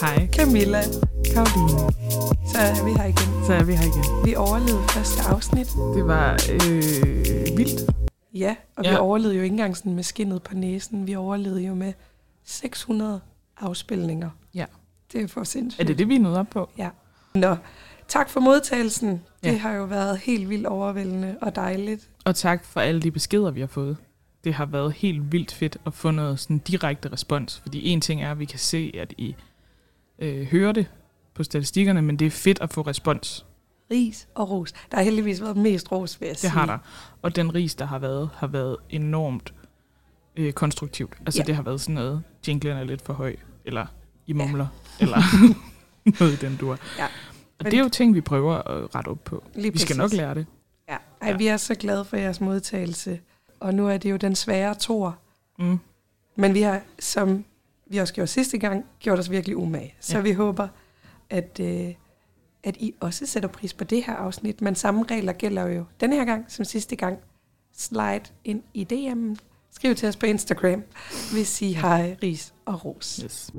Hej, 0.00 0.28
Camilla, 0.32 0.80
Karoline. 1.34 1.92
så 2.52 2.58
er 2.58 2.84
vi 2.84 2.90
her 2.92 3.04
igen. 3.04 3.44
Så 3.46 3.52
er 3.52 3.64
vi 3.64 3.72
her 3.74 3.82
igen. 3.82 4.26
Vi 4.26 4.34
overlevede 4.34 4.82
første 4.88 5.22
afsnit. 5.22 5.66
Det 5.96 6.06
var 6.06 6.32
øh, 6.32 7.56
vildt. 7.58 7.90
Ja, 8.34 8.56
og 8.76 8.84
Ja. 8.84 8.90
vi 8.90 8.96
overlevede 8.96 9.36
jo 9.36 9.42
ikke 9.42 9.52
engang 9.54 9.76
sådan 9.76 9.94
med 9.94 10.02
skinnet 10.02 10.42
på 10.42 10.54
næsen. 10.54 11.06
Vi 11.06 11.14
overlevede 11.14 11.60
jo 11.66 11.74
med 11.74 11.92
600 12.44 13.20
afspilninger. 13.60 14.30
Ja. 14.54 14.64
Det 15.12 15.22
er 15.22 15.28
for 15.28 15.44
sindssygt. 15.44 15.80
Er 15.80 15.84
det 15.84 15.98
det, 15.98 16.08
vi 16.08 16.18
nået 16.18 16.36
op 16.38 16.46
på? 16.50 16.70
Ja. 16.78 16.88
Nå, 17.34 17.56
tak 18.08 18.28
for 18.30 18.40
modtagelsen. 18.40 19.10
Det 19.10 19.52
Ja. 19.52 19.56
har 19.58 19.72
jo 19.74 19.84
været 19.84 20.18
helt 20.18 20.48
vildt 20.48 20.66
overvældende 20.66 21.36
og 21.42 21.56
dejligt. 21.56 22.08
Og 22.24 22.34
tak 22.36 22.64
for 22.64 22.80
alle 22.80 23.00
de 23.02 23.10
beskeder, 23.10 23.50
vi 23.50 23.60
har 23.60 23.66
fået. 23.66 23.96
Det 24.44 24.54
har 24.54 24.66
været 24.66 24.92
helt 24.92 25.32
vildt 25.32 25.52
fedt 25.54 25.76
at 25.86 25.94
få 25.94 26.10
noget 26.10 26.40
sådan 26.40 26.58
direkte 26.58 27.12
respons. 27.12 27.60
Fordi 27.62 27.88
en 27.88 28.00
ting 28.00 28.22
er, 28.22 28.30
at 28.30 28.38
vi 28.38 28.44
kan 28.44 28.58
se, 28.58 28.92
at 29.00 29.14
I 29.18 29.34
øh, 30.18 30.46
hører 30.46 30.72
det 30.72 30.86
på 31.34 31.44
statistikkerne, 31.44 32.02
men 32.02 32.16
det 32.18 32.26
er 32.26 32.30
fedt 32.30 32.60
at 32.60 32.72
få 32.72 32.80
respons. 32.82 33.46
Ris 33.90 34.28
og 34.34 34.50
ros. 34.50 34.72
Der 34.90 34.96
har 34.96 35.04
heldigvis 35.04 35.40
været 35.42 35.56
mest 35.56 35.92
ros, 35.92 36.20
vil 36.20 36.26
jeg 36.26 36.32
Det 36.34 36.40
sige. 36.40 36.50
har 36.50 36.66
der. 36.66 36.78
Og 37.22 37.36
den 37.36 37.54
ris, 37.54 37.74
der 37.74 37.84
har 37.84 37.98
været, 37.98 38.30
har 38.34 38.46
været 38.46 38.76
enormt 38.90 39.54
øh, 40.36 40.52
konstruktivt. 40.52 41.12
Altså 41.26 41.38
Ja. 41.38 41.42
ja. 41.42 41.46
det 41.46 41.54
har 41.56 41.62
været 41.62 41.80
sådan 41.80 41.94
noget, 41.94 42.22
jinglen 42.48 42.76
er 42.76 42.84
lidt 42.84 43.02
for 43.02 43.12
høj, 43.12 43.36
eller 43.64 43.86
I 44.26 44.32
Ja. 44.32 44.34
mumler, 44.34 44.66
eller 45.00 45.18
noget 46.20 46.32
i 46.42 46.46
den 46.46 46.56
dur. 46.56 46.78
Ja. 46.98 47.06
Og 47.58 47.64
det 47.64 47.74
er 47.74 47.78
jo 47.82 47.88
ting, 47.88 48.14
vi 48.14 48.20
prøver 48.20 48.54
at 48.54 48.94
rette 48.94 49.08
op 49.08 49.24
på. 49.24 49.44
Lige 49.54 49.72
Vi 49.72 49.78
skal 49.78 49.96
nok 49.96 50.12
lære 50.12 50.34
det. 50.34 50.46
Ja. 50.88 50.96
Ej, 51.22 51.28
Ja. 51.30 51.36
vi 51.36 51.46
er 51.46 51.56
så 51.56 51.74
glade 51.74 52.04
for 52.04 52.16
jeres 52.16 52.40
modtagelse. 52.40 53.20
Og 53.60 53.74
nu 53.74 53.88
er 53.88 53.96
det 53.98 54.10
jo 54.10 54.16
den 54.16 54.34
svære 54.36 54.74
tor. 54.74 55.18
Mm. 55.58 55.78
Men 56.36 56.54
vi 56.54 56.60
har, 56.62 56.80
som 56.98 57.44
vi 57.90 57.98
også 57.98 58.14
gjorde 58.14 58.26
sidste 58.26 58.58
gang, 58.58 58.84
gjort 59.00 59.18
os 59.18 59.30
virkelig 59.30 59.56
umage. 59.56 59.94
Så 60.00 60.16
Ja. 60.16 60.22
vi 60.22 60.32
håber, 60.32 60.68
at, 61.30 61.60
øh, 61.62 61.94
at 62.64 62.76
I 62.76 62.94
også 63.00 63.26
sætter 63.26 63.48
pris 63.48 63.74
på 63.74 63.84
det 63.84 64.04
her 64.04 64.14
afsnit. 64.14 64.60
Men 64.60 64.74
samme 64.74 65.04
regler 65.10 65.32
gælder 65.32 65.66
jo 65.68 65.84
denne 66.00 66.16
her 66.16 66.24
gang 66.24 66.44
som 66.48 66.64
sidste 66.64 66.96
gang. 66.96 67.18
Slide 67.76 68.20
ind 68.44 68.62
i 68.74 68.86
DM'en. 68.92 69.36
Skriv 69.70 69.94
til 69.94 70.08
os 70.08 70.16
på 70.16 70.26
Instagram, 70.26 70.82
hvis 71.32 71.62
I 71.62 71.72
har 71.72 72.02
øh, 72.02 72.16
ris 72.22 72.54
og 72.64 72.84
ros. 72.84 73.20
Yes. 73.24 73.50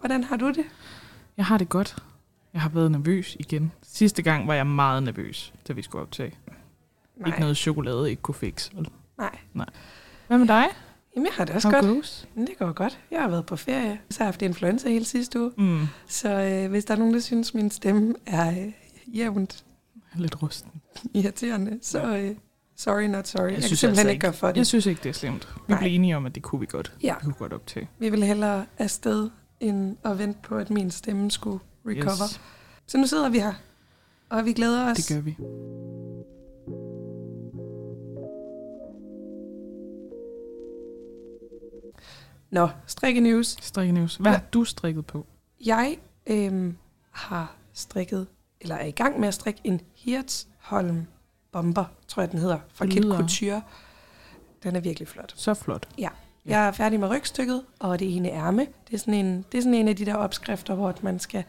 Hvordan 0.00 0.24
har 0.24 0.36
du 0.36 0.48
det? 0.48 0.64
Jeg 1.36 1.44
har 1.46 1.58
det 1.58 1.68
godt. 1.68 1.96
Jeg 2.52 2.62
har 2.62 2.68
været 2.68 2.90
nervøs 2.90 3.36
igen. 3.40 3.72
Sidste 3.82 4.22
gang 4.22 4.46
var 4.48 4.54
jeg 4.54 4.66
meget 4.66 5.02
nervøs, 5.02 5.52
da 5.68 5.72
vi 5.72 5.82
skulle 5.82 6.02
optage. 6.02 6.32
Nej. 7.16 7.26
Ikke 7.28 7.40
noget 7.40 7.56
chokolade 7.56 8.10
ikke 8.10 8.22
kunne 8.22 8.34
fikse. 8.34 8.70
vel? 8.76 8.88
Nej. 9.18 9.38
Hvad 10.26 10.38
med 10.38 10.46
dig? 10.46 10.66
Jamen, 11.16 11.26
jeg 11.26 11.32
har 11.34 11.44
det 11.44 11.54
også 11.54 11.68
How 11.70 11.80
godt. 11.80 11.94
goes? 11.94 12.28
Men 12.34 12.46
Det 12.46 12.58
går 12.58 12.72
godt. 12.72 12.98
Jeg 13.10 13.20
har 13.20 13.28
været 13.28 13.46
på 13.46 13.56
ferie. 13.56 14.00
Så 14.10 14.18
har 14.18 14.24
jeg 14.24 14.26
haft 14.26 14.42
influenza 14.42 14.88
hele 14.88 15.04
sidste 15.04 15.40
uge. 15.40 15.52
Mm. 15.58 15.86
Så 16.08 16.28
øh, 16.30 16.70
hvis 16.70 16.84
der 16.84 16.94
er 16.94 16.98
nogen, 16.98 17.14
der 17.14 17.20
synes, 17.20 17.54
min 17.54 17.70
stemme 17.70 18.14
er 18.26 18.50
øh, 18.50 19.16
jævnt 19.18 19.64
Lidt 20.14 20.42
rusten. 20.42 20.70
irriterende, 21.14 21.78
så 21.82 22.16
øh, 22.16 22.36
sorry 22.76 23.02
not 23.02 23.28
sorry. 23.28 23.42
Jeg, 23.42 23.50
jeg 23.50 23.54
kan 23.54 23.62
synes 23.62 23.80
simpelthen 23.80 24.06
altså 24.06 24.10
ikke 24.12 24.20
gøre 24.20 24.32
for 24.32 24.46
det. 24.48 24.56
Jeg 24.56 24.66
synes 24.66 24.86
ikke, 24.86 25.00
det 25.02 25.08
er 25.08 25.12
slemt. 25.12 25.48
Vi 25.54 25.72
Nej. 25.72 25.78
blev 25.80 25.92
enige 25.94 26.16
om, 26.16 26.26
at 26.26 26.34
det 26.34 26.42
kunne 26.42 26.60
vi 26.60 26.66
godt. 26.66 26.92
Ja. 27.02 27.14
Vi 27.20 27.24
kunne 27.24 27.34
godt 27.34 27.52
optage. 27.52 27.88
Vi 27.98 28.08
vil 28.08 28.22
hellere 28.24 28.66
afsted, 28.78 29.30
end 29.60 29.96
at 30.04 30.18
vente 30.18 30.38
på, 30.42 30.56
at 30.56 30.70
min 30.70 30.90
stemme 30.90 31.30
skulle 31.30 31.58
recover. 31.86 32.24
Yes, 32.24 32.40
Så 32.86 32.98
nu 32.98 33.06
sidder 33.06 33.28
vi 33.28 33.38
her, 33.38 33.52
og 34.30 34.44
vi 34.44 34.52
glæder 34.52 34.90
os. 34.90 34.96
det 34.96 35.14
gør 35.16 35.20
vi. 35.22 35.36
Nå, 42.56 42.68
strikke 42.86 43.20
news. 43.20 43.56
Strikke 43.60 43.92
news. 43.92 44.16
Hvad 44.16 44.32
Ja. 44.32 44.38
har 44.38 44.44
du 44.52 44.64
strikket 44.64 45.06
på? 45.06 45.26
Jeg 45.66 45.96
øhm, 46.26 46.76
har 47.10 47.54
strikket, 47.72 48.26
eller 48.60 48.74
er 48.74 48.86
i 48.86 48.90
gang 48.90 49.20
med 49.20 49.28
at 49.28 49.34
strikke 49.34 49.60
en 49.64 49.80
Hirtsholm 49.94 51.06
bomber, 51.52 51.84
tror 52.08 52.22
jeg 52.22 52.30
den 52.32 52.38
hedder, 52.40 52.58
fra 52.74 52.86
Kit 52.86 53.04
Couture. 53.04 53.62
Den 54.62 54.76
er 54.76 54.80
virkelig 54.80 55.08
flot. 55.08 55.32
Så 55.36 55.54
flot. 55.54 55.88
Ja. 55.98 56.08
Jeg 56.46 56.66
er 56.68 56.72
færdig 56.72 57.00
med 57.00 57.08
rygstykket, 57.10 57.62
og 57.78 57.98
det 57.98 58.16
ene 58.16 58.30
ærme. 58.30 58.60
Det 58.88 58.94
er 58.94 58.98
sådan 58.98 59.14
en, 59.14 59.44
det 59.52 59.58
er 59.58 59.62
sådan 59.62 59.74
en 59.74 59.88
af 59.88 59.96
de 59.96 60.06
der 60.06 60.14
opskrifter, 60.14 60.74
hvor 60.74 60.88
at 60.88 61.02
man 61.02 61.18
skal 61.18 61.44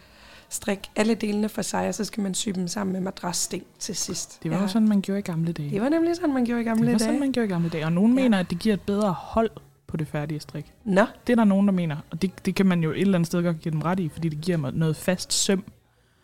strikke 0.50 0.90
alle 0.96 1.16
delene 1.16 1.50
for 1.50 1.62
sig, 1.62 1.88
og 1.88 1.96
så 1.96 2.03
skal 2.03 2.23
man 2.23 2.34
sy 2.34 2.50
dem 2.50 2.67
sammen 2.67 2.94
med 2.94 3.01
madrassten 3.01 3.62
til 3.79 3.96
sidst. 3.96 4.40
Det 4.44 4.51
var 4.51 4.57
ja. 4.57 4.63
jo 4.63 4.67
sådan, 4.67 4.88
man 4.88 5.01
gjorde 5.01 5.19
i 5.19 5.22
gamle 5.22 5.51
dage. 5.51 5.72
Det 5.72 5.81
var 5.81 5.90
nemlig 5.90 6.16
sådan, 6.16 6.34
man 6.34 6.46
gjorde 6.46 6.62
i 6.62 6.66
gamle 6.66 6.85
det 6.85 6.91
var 6.94 6.97
dage. 6.97 7.07
sådan, 7.07 7.19
man 7.19 7.31
gjorde 7.31 7.47
i 7.47 7.51
gamle 7.51 7.69
dage. 7.69 7.85
Og 7.85 7.91
nogen 7.91 8.13
Ja. 8.16 8.22
ja. 8.22 8.25
mener, 8.25 8.40
at 8.40 8.50
det 8.50 8.59
giver 8.59 8.73
et 8.75 8.81
bedre 8.81 9.12
hold 9.13 9.50
på 9.88 9.98
det 9.98 10.08
færdige 10.08 10.40
strik. 10.40 10.74
Nå, 10.86 11.06
Det 11.28 11.34
er 11.34 11.38
der 11.38 11.44
nogen, 11.44 11.68
der 11.68 11.74
mener. 11.74 11.98
Og 12.12 12.22
det, 12.22 12.46
det 12.46 12.56
kan 12.56 12.66
man 12.66 12.84
jo 12.84 12.92
et 12.92 13.02
eller 13.02 13.16
andet 13.18 13.28
sted 13.28 13.44
godt 13.44 13.59
give 13.59 13.72
dem 13.72 13.81
ret 13.81 14.00
i, 14.00 14.09
fordi 14.09 14.30
det 14.30 14.42
giver 14.42 14.58
mig 14.58 14.74
noget 14.74 14.96
fast 14.96 15.34
søm, 15.34 15.64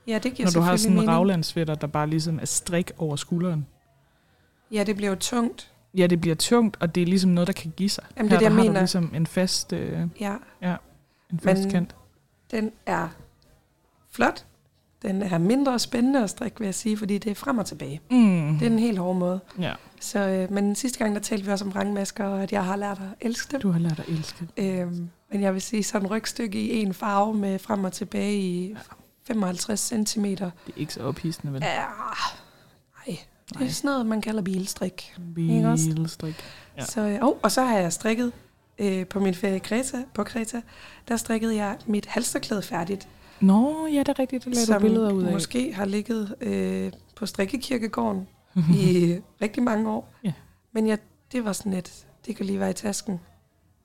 ja, 0.07 0.19
det 0.24 0.34
giver 0.34 0.47
når 0.47 0.51
du 0.51 0.59
har 0.59 0.75
sådan 0.75 0.91
en 0.91 0.96
mening. 0.96 1.12
raglandsvætter, 1.12 1.75
der 1.75 1.88
bare 1.88 2.07
ligesom 2.07 2.40
er 2.40 2.46
strik 2.46 2.91
over 2.97 3.16
skulderen. 3.16 3.66
Ja, 4.72 4.84
det 4.84 4.96
bliver 4.96 5.09
jo 5.09 5.16
tungt. 5.16 5.72
Ja, 5.97 6.07
det 6.07 6.22
bliver 6.22 6.35
tungt, 6.35 6.78
og 6.79 6.96
det 6.96 7.03
er 7.03 7.07
ligesom 7.07 7.31
noget, 7.31 7.47
der 7.47 7.53
kan 7.53 7.73
give 7.78 7.90
sig. 7.90 8.03
Jamen, 8.18 8.29
det 8.31 8.35
er 8.35 8.40
det, 8.40 8.46
jeg 8.46 8.52
har 8.53 8.59
mener. 8.62 8.73
du 8.73 8.79
ligesom 8.79 9.12
en 9.16 9.28
fast, 9.28 9.73
øh, 9.73 10.00
Ja, 10.19 10.35
en 11.31 11.40
fast 11.40 11.62
Men- 11.62 11.72
kant. 11.72 11.96
den 12.52 12.72
er 12.85 13.07
flot. 14.12 14.46
Den 15.03 15.22
er 15.22 15.38
mindre 15.38 15.80
spændende 15.80 16.24
at 16.24 16.30
strikke, 16.30 16.59
vil 16.59 16.66
jeg 16.66 16.75
sige, 16.75 16.97
fordi 16.97 17.18
det 17.18 17.31
er 17.31 17.36
frem 17.36 17.58
og 17.58 17.66
tilbage. 17.66 18.02
Mm. 18.12 18.58
Det 18.59 18.68
er 18.68 18.72
en 18.72 18.80
helt 18.80 18.97
hård 18.97 19.16
måde. 19.16 19.40
Ja, 19.59 19.74
Så, 20.00 20.19
øh, 20.19 20.52
men 20.52 20.75
sidste 20.75 21.00
gang, 21.00 21.16
der 21.16 21.22
talte 21.22 21.46
vi 21.46 21.52
også 21.52 21.66
om 21.66 21.74
vrangmasker, 21.74 22.25
og 22.25 22.44
at 22.44 22.52
jeg 22.52 22.66
har 22.66 22.75
lært 22.75 22.97
at 22.97 23.28
elske 23.28 23.52
dem. 23.52 23.62
du 23.62 23.72
har 23.72 23.80
lært 23.80 24.00
at 24.00 24.08
elske. 24.08 24.47
Øhm, 24.58 25.09
men 25.31 25.41
jeg 25.41 25.53
vil 25.53 25.62
sige, 25.62 25.84
sådan 25.84 26.06
et 26.06 26.12
rygstykke 26.12 26.59
i 26.59 26.81
en 26.81 26.94
farve 26.94 27.34
med 27.34 27.59
frem 27.59 27.84
og 27.84 27.91
tilbage 27.94 28.38
i 28.38 28.75
55 29.28 29.80
cm. 29.80 30.24
Det 30.25 30.41
er 30.41 30.52
ikke 30.78 30.94
så 30.94 31.03
ophidsende, 31.03 31.53
vel? 31.53 31.62
Ja, 31.64 31.75
nej, 33.08 33.18
det 33.59 33.68
er 33.68 33.70
sådan 33.72 33.88
noget, 33.90 34.06
man 34.06 34.22
kalder 34.22 34.41
bilstrik. 34.41 35.16
Bilstrik. 35.35 36.35
Ja. 36.78 36.81
Ja. 36.81 36.85
Så, 36.85 37.02
øh, 37.02 37.20
oh, 37.22 37.35
og 37.44 37.52
så 37.52 37.64
har 37.64 37.78
jeg 37.78 37.94
strikket 37.94 38.31
øh, 38.80 39.08
på 39.08 39.20
min 39.20 39.34
ferie 39.35 39.59
Kreta, 39.59 39.97
på 40.14 40.24
Kreta, 40.24 40.62
der 41.08 41.18
strikkede 41.18 41.56
jeg 41.56 41.78
mit 41.85 42.06
halsterklæde 42.06 42.62
færdigt, 42.62 43.08
Nå, 43.43 43.87
ja, 43.93 43.99
det 43.99 44.09
er 44.09 44.19
rigtigt. 44.19 44.45
Det 44.45 44.67
lavede 44.67 44.81
billeder 44.81 45.11
ud 45.11 45.23
af. 45.23 45.31
måske 45.31 45.73
har 45.73 45.85
ligget 45.85 46.35
øh, 46.41 46.91
på 47.15 47.25
strikkekirkegården 47.25 48.27
i 48.55 49.15
rigtig 49.41 49.63
mange 49.63 49.89
år. 49.89 50.13
Ja. 50.23 50.33
Men 50.71 50.87
jeg, 50.87 50.97
det 51.31 51.45
var 51.45 51.53
sådan 51.53 51.73
et, 51.73 52.05
det 52.25 52.35
kan 52.35 52.45
lige 52.45 52.59
være 52.59 52.69
i 52.69 52.73
tasken, 52.73 53.13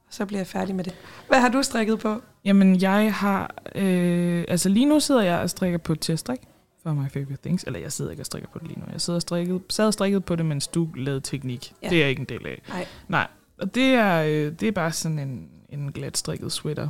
og 0.08 0.14
så 0.14 0.26
bliver 0.26 0.38
jeg 0.40 0.46
færdig 0.46 0.74
med 0.74 0.84
det. 0.84 0.94
Hvad 1.28 1.40
har 1.40 1.48
du 1.48 1.62
strikket 1.62 1.98
på? 1.98 2.22
Jamen, 2.44 2.82
jeg 2.82 3.14
har... 3.14 3.54
Øh, 3.74 4.44
altså, 4.48 4.68
lige 4.68 4.86
nu 4.86 5.00
sidder 5.00 5.22
jeg 5.22 5.38
og 5.38 5.50
strikker 5.50 5.78
på 5.78 5.92
et 5.92 6.00
teststrik 6.00 6.40
for 6.82 6.92
My 6.92 7.10
Favorite 7.10 7.42
Things. 7.42 7.64
Eller, 7.64 7.80
jeg 7.80 7.92
sidder 7.92 8.10
ikke 8.10 8.22
og 8.22 8.26
strikker 8.26 8.48
på 8.52 8.58
det 8.58 8.68
lige 8.68 8.80
nu. 8.80 8.86
Jeg 8.92 9.00
sidder 9.00 9.16
og 9.16 9.22
strikket, 9.22 9.62
sad 9.68 9.86
og 9.86 9.92
strikket 9.92 10.24
på 10.24 10.36
det, 10.36 10.46
mens 10.46 10.66
du 10.66 10.88
lavede 10.96 11.20
teknik. 11.20 11.72
Ja. 11.82 11.86
Ja. 11.86 11.90
Det 11.90 11.96
er 11.96 12.00
jeg 12.00 12.10
ikke 12.10 12.20
en 12.20 12.26
del 12.26 12.46
af. 12.46 12.62
Nej. 12.68 12.86
Nej, 13.08 13.26
og 13.58 13.74
det 13.74 13.94
er, 13.94 14.22
øh, 14.22 14.52
det 14.60 14.68
er 14.68 14.72
bare 14.72 14.92
sådan 14.92 15.18
en, 15.18 15.48
en 15.68 15.92
glat 15.92 16.16
strikket 16.16 16.52
sweater 16.52 16.88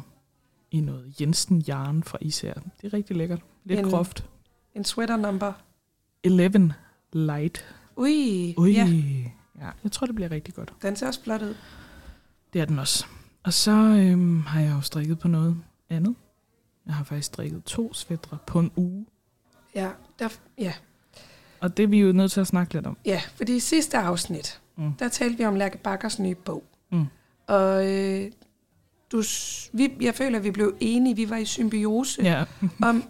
i 0.70 0.80
noget 0.80 1.20
Jensen 1.20 1.58
Jarn 1.68 2.02
fra 2.02 2.18
Især. 2.20 2.54
Det 2.54 2.84
er 2.84 2.92
rigtig 2.92 3.16
lækkert. 3.16 3.40
Lidt 3.64 3.80
En- 3.80 3.90
groft. 3.90 4.24
En 4.74 4.84
sweater 4.84 5.16
number. 5.16 5.52
11 6.24 6.74
light. 7.12 7.64
Ui, 7.96 8.54
Ui. 8.58 8.72
ja, 8.72 8.86
ja. 9.60 9.70
Jeg 9.84 9.92
tror, 9.92 10.06
det 10.06 10.14
bliver 10.14 10.30
rigtig 10.30 10.54
godt. 10.54 10.72
den 10.82 10.96
ser 10.96 11.06
også 11.06 11.22
flot 11.22 11.42
ud. 11.42 11.54
Det 12.52 12.60
er 12.60 12.64
den 12.64 12.78
også. 12.78 13.06
Og 13.42 13.52
så 13.52 13.70
øhm, 13.72 14.40
har 14.40 14.60
jeg 14.60 14.72
jo 14.72 14.80
strikket 14.80 15.18
på 15.18 15.28
noget 15.28 15.56
andet. 15.90 16.14
Jeg 16.86 16.94
har 16.94 17.04
faktisk 17.04 17.26
strikket 17.26 17.64
to 17.64 17.94
svætre 17.94 18.38
på 18.46 18.58
en 18.60 18.70
uge. 18.76 19.06
Ja, 19.74 19.90
der, 20.18 20.28
ja. 20.58 20.72
Og 21.60 21.76
det 21.76 21.82
er 21.82 21.86
vi 21.86 22.00
jo 22.00 22.12
nødt 22.12 22.32
til 22.32 22.40
at 22.40 22.46
snakke 22.46 22.74
lidt 22.74 22.86
om. 22.86 22.96
ja, 23.04 23.20
fordi 23.34 23.56
i 23.56 23.60
sidste 23.60 23.98
afsnit, 23.98 24.60
Mm. 24.76 24.92
der 24.92 25.08
talte 25.08 25.38
vi 25.38 25.44
om 25.44 25.54
Lærke 25.54 25.78
Bakkers 25.78 26.18
nye 26.18 26.34
bog. 26.34 26.64
Mm. 26.92 27.04
Og 27.46 27.86
øh, 27.94 28.30
du, 29.12 29.22
vi, 29.72 29.90
jeg 30.00 30.14
føler, 30.14 30.38
at 30.38 30.44
vi 30.44 30.50
blev 30.50 30.74
enige, 30.80 31.16
vi 31.16 31.30
var 31.30 31.36
i 31.36 31.44
symbiose, 31.44 32.22
Ja. 32.22 32.44
om 32.82 33.04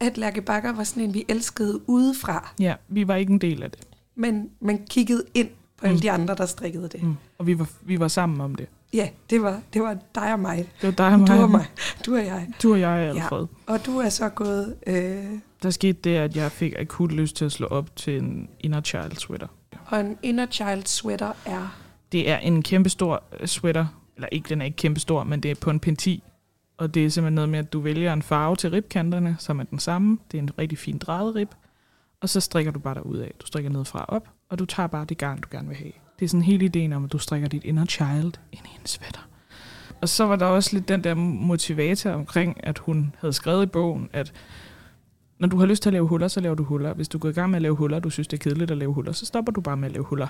at 0.00 0.18
Lærke 0.18 0.40
Bakker 0.42 0.72
var 0.72 0.84
sådan 0.84 1.02
en, 1.02 1.14
vi 1.14 1.24
elskede 1.28 1.80
udefra, 1.88 2.52
ja, 2.60 2.74
vi 2.88 3.08
var 3.08 3.14
ikke 3.16 3.32
en 3.32 3.38
del 3.38 3.62
af 3.62 3.70
det. 3.70 3.80
men 4.14 4.50
man 4.60 4.86
kiggede 4.90 5.24
ind 5.34 5.48
på 5.76 5.86
alle 5.86 5.94
Mm. 5.96 6.00
de 6.00 6.10
andre, 6.10 6.34
der 6.34 6.46
strikkede 6.46 6.88
det. 6.88 7.02
Mm. 7.02 7.16
Og 7.38 7.46
vi 7.46 7.58
var, 7.58 7.68
vi 7.82 8.00
var 8.00 8.08
sammen 8.08 8.40
om 8.40 8.54
det. 8.54 8.66
Ja, 8.92 9.08
det 9.30 9.42
var, 9.42 9.60
det 9.72 9.82
var 9.82 9.96
dig 10.14 10.32
og 10.32 10.40
mig. 10.40 10.68
Det 10.82 10.86
var 10.86 10.90
dig 11.08 11.12
og 11.12 11.18
mig. 11.20 11.28
Du 11.28 11.42
og 11.42 11.50
mig. 11.50 11.66
Du 12.06 12.14
og 12.16 12.24
jeg. 12.26 12.48
Du 12.62 12.72
og 12.72 12.80
jeg, 12.80 12.90
Alfred. 12.90 13.46
Og 13.66 13.86
du 13.86 13.98
er 13.98 14.08
så 14.08 14.28
gået... 14.28 14.76
Øh, 14.86 15.24
Der 15.62 15.70
skete 15.70 15.98
det, 16.04 16.16
at 16.16 16.36
jeg 16.36 16.52
fik 16.52 16.74
akut 16.78 17.12
lyst 17.12 17.36
til 17.36 17.44
at 17.44 17.52
slå 17.52 17.66
op 17.66 17.96
til 17.96 18.16
en 18.18 18.48
inner 18.60 18.80
child 18.80 19.16
sweater. 19.16 19.46
og 19.86 20.00
en 20.00 20.18
inner 20.22 20.46
child 20.50 20.86
sweater 20.86 21.32
er... 21.46 21.78
Det 22.12 22.30
er 22.30 22.38
en 22.38 22.62
kæmpestor 22.62 23.22
øh, 23.40 23.46
sweater. 23.46 23.86
Eller 24.16 24.28
ikke, 24.32 24.48
den 24.48 24.60
er 24.60 24.64
ikke 24.64 24.76
kæmpestor, 24.76 25.24
men 25.24 25.40
det 25.40 25.50
er 25.50 25.54
på 25.54 25.70
en 25.70 25.80
penti. 25.80 26.22
Og 26.76 26.94
det 26.94 27.04
er 27.04 27.10
simpelthen 27.10 27.34
noget 27.34 27.48
med, 27.48 27.58
at 27.58 27.72
du 27.72 27.80
vælger 27.80 28.12
en 28.12 28.22
farve 28.22 28.56
til 28.56 28.70
ribkanterne, 28.70 29.36
som 29.38 29.60
er 29.60 29.64
den 29.64 29.78
samme. 29.78 30.18
Det 30.32 30.38
er 30.38 30.42
en 30.42 30.58
rigtig 30.58 30.78
fin 30.78 30.98
drejet 30.98 31.34
rib. 31.34 31.48
Og 32.20 32.28
så 32.28 32.40
strikker 32.40 32.72
du 32.72 32.78
bare 32.78 32.94
derud 32.94 33.18
af. 33.18 33.32
Du 33.40 33.46
strikker 33.46 33.70
ned 33.70 33.84
fra 33.84 34.04
op, 34.08 34.28
og 34.48 34.58
du 34.58 34.64
tager 34.64 34.86
bare 34.86 35.04
det 35.04 35.18
garn, 35.18 35.40
du 35.40 35.48
gerne 35.50 35.68
vil 35.68 35.76
have. 35.76 35.92
Det 36.18 36.24
er 36.24 36.28
sådan 36.28 36.42
hele 36.42 36.64
ideen 36.64 36.92
om, 36.92 37.04
at 37.04 37.12
du 37.12 37.18
strikker 37.18 37.48
dit 37.48 37.64
inner 37.64 37.86
child 37.86 38.32
ind 38.52 38.66
i 38.66 38.80
en 38.80 38.86
sweater. 38.86 39.28
Og 40.00 40.08
så 40.08 40.26
var 40.26 40.36
der 40.36 40.46
også 40.46 40.76
lidt 40.76 40.88
den 40.88 41.04
der 41.04 41.14
motivator 41.14 42.10
omkring, 42.10 42.64
at 42.64 42.78
hun 42.78 43.14
havde 43.18 43.32
skrevet 43.32 43.62
i 43.62 43.66
bogen, 43.66 44.08
at 44.12 44.32
når 45.38 45.48
du 45.48 45.58
har 45.58 45.66
lyst 45.66 45.82
til 45.82 45.88
at 45.88 45.92
lave 45.92 46.06
huller, 46.06 46.28
så 46.28 46.40
laver 46.40 46.54
du 46.54 46.62
huller. 46.62 46.94
Hvis 46.94 47.08
du 47.08 47.18
går 47.18 47.28
i 47.28 47.32
gang 47.32 47.50
med 47.50 47.56
at 47.56 47.62
lave 47.62 47.74
huller, 47.74 47.96
og 47.96 48.04
du 48.04 48.10
synes, 48.10 48.28
det 48.28 48.36
er 48.36 48.42
kedeligt 48.42 48.70
at 48.70 48.78
lave 48.78 48.92
huller, 48.92 49.12
så 49.12 49.26
stopper 49.26 49.52
du 49.52 49.60
bare 49.60 49.76
med 49.76 49.88
at 49.88 49.92
lave 49.92 50.04
huller. 50.04 50.26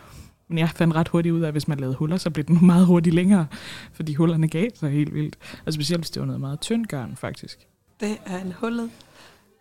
Men 0.49 0.59
jeg 0.59 0.69
fandt 0.69 0.95
ret 0.95 1.09
hurtigt 1.09 1.33
ud 1.33 1.41
af, 1.41 1.47
at 1.47 1.55
hvis 1.55 1.69
man 1.69 1.81
lavede 1.81 1.97
huller, 1.97 2.17
så 2.17 2.31
blev 2.31 2.45
den 2.45 2.67
meget 2.67 2.87
hurtigt 2.87 3.15
længere, 3.15 3.47
fordi 3.93 4.15
hullerne 4.15 4.49
gav 4.49 4.71
sig 4.75 4.91
helt 4.91 5.15
vildt. 5.15 5.39
Og 5.67 5.73
specielt 5.73 6.01
hvis 6.01 6.11
det 6.11 6.21
var 6.21 6.27
noget 6.27 6.41
meget 6.41 6.61
tynd 6.61 6.87
garn, 6.87 7.17
faktisk. 7.17 7.59
Det 8.01 8.17
er 8.27 8.39
en 8.39 8.53
hullet, 8.53 8.91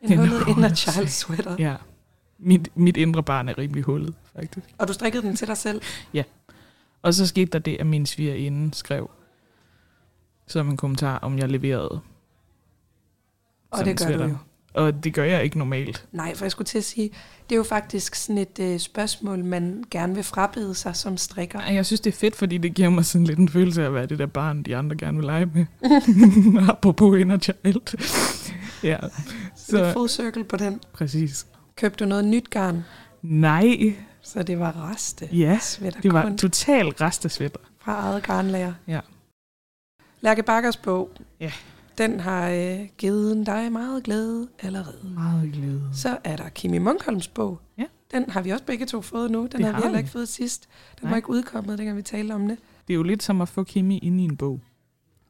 en, 0.01 0.11
en 0.11 0.17
hullet 0.17 0.47
inner 0.47 0.73
child 0.75 1.07
sweater. 1.07 1.55
Ja. 1.59 1.75
Mit, 2.39 2.77
mit 2.77 2.97
indre 2.97 3.23
barn 3.23 3.49
er 3.49 3.57
rimelig 3.57 3.83
hullet, 3.83 4.13
faktisk. 4.35 4.67
Og 4.77 4.87
du 4.87 4.93
strikkede 4.93 5.23
den 5.23 5.35
til 5.35 5.47
dig 5.47 5.57
selv? 5.57 5.81
Og 7.03 7.13
så 7.13 7.27
skete 7.27 7.45
der 7.45 7.59
det, 7.59 7.77
at 7.79 7.85
min 7.85 8.05
svigerinde 8.05 8.73
skrev 8.73 9.09
som 10.47 10.69
en 10.69 10.77
kommentar, 10.77 11.17
om 11.17 11.37
jeg 11.37 11.49
leverede. 11.49 11.99
Og 13.71 13.85
det 13.85 13.97
gør 13.97 14.05
sweater. 14.05 14.27
du 14.27 14.31
jo. 14.31 14.37
Og 14.73 15.03
det 15.03 15.13
gør 15.13 15.23
jeg 15.23 15.43
ikke 15.43 15.57
normalt. 15.57 16.05
Nej, 16.11 16.35
for 16.35 16.45
jeg 16.45 16.51
skulle 16.51 16.65
til 16.65 16.77
at 16.77 16.83
sige, 16.83 17.09
det 17.49 17.55
er 17.55 17.57
jo 17.57 17.63
faktisk 17.63 18.15
sådan 18.15 18.37
et 18.37 18.59
øh, 18.59 18.79
spørgsmål, 18.79 19.45
man 19.45 19.83
gerne 19.91 20.15
vil 20.15 20.23
frabede 20.23 20.75
sig 20.75 20.95
som 20.95 21.17
strikker. 21.17 21.59
Ej, 21.59 21.73
Jeg 21.75 21.85
synes, 21.85 21.99
det 22.01 22.13
er 22.13 22.17
fedt, 22.17 22.35
fordi 22.35 22.57
det 22.57 22.73
giver 22.73 22.89
mig 22.89 23.05
sådan 23.05 23.27
lidt 23.27 23.39
en 23.39 23.49
følelse 23.49 23.81
af 23.81 23.85
at 23.85 23.93
være 23.93 24.05
det 24.05 24.19
der 24.19 24.25
barn, 24.25 24.63
de 24.63 24.75
andre 24.75 24.95
gerne 24.97 25.17
vil 25.17 25.25
lege 25.25 25.45
med. 25.45 25.65
Apropos 26.69 27.19
inner 27.19 27.37
child. 27.39 27.97
ja, 28.83 28.97
Så 29.55 29.77
det 29.77 29.85
er 29.85 29.93
full 29.93 30.09
circle 30.09 30.43
på 30.43 30.57
den. 30.57 30.81
præcis. 30.93 31.47
Købte 31.75 32.03
du 32.05 32.09
noget 32.09 32.25
nyt 32.25 32.49
garn, 32.49 32.83
Nej, 33.21 33.95
så 34.21 34.43
det 34.43 34.59
var 34.59 34.89
reste. 34.91 35.29
ja, 35.31 35.59
det 36.03 36.13
var 36.13 36.35
total 36.37 36.87
restesvætter. 36.89 37.59
fra 37.79 37.91
eget 37.99 38.23
garnlager. 38.23 38.73
Ja. 38.87 38.99
Lærke 40.21 40.43
Bakkers 40.43 40.77
bog, 40.77 41.09
Ja. 41.39 41.51
Den 41.97 42.19
har 42.19 42.49
øh, 42.49 42.87
givet 42.97 43.45
dig 43.45 43.71
meget 43.71 44.03
glæde 44.03 44.47
allerede. 44.59 45.09
Meget 45.13 45.51
glæde. 45.53 45.81
Så 45.93 46.17
er 46.23 46.35
der 46.35 46.49
Kimi 46.49 46.77
Munkholms 46.77 47.27
bog. 47.27 47.59
Ja. 47.77 47.85
Den 48.11 48.29
har 48.29 48.41
vi 48.41 48.49
også 48.49 48.65
begge 48.65 48.85
to 48.85 49.01
fået 49.01 49.31
nu. 49.31 49.41
Den 49.41 49.51
Det 49.51 49.65
har 49.65 49.75
vi 49.75 49.83
heller 49.83 49.97
ikke 49.97 50.09
fået 50.11 50.29
sidst. 50.29 50.69
Den 50.99 51.05
Nej. 51.05 51.09
var 51.09 51.15
ikke 51.15 51.29
udkommet, 51.29 51.77
dengang 51.77 51.97
vi 51.97 52.01
talte 52.01 52.31
om 52.33 52.47
det. 52.47 52.57
Det 52.87 52.93
er 52.93 52.95
jo 52.95 53.03
lidt 53.03 53.23
som 53.23 53.41
at 53.41 53.49
få 53.49 53.63
Kimi 53.63 53.97
ind 53.97 54.21
i 54.21 54.23
en 54.23 54.37
bog. 54.37 54.59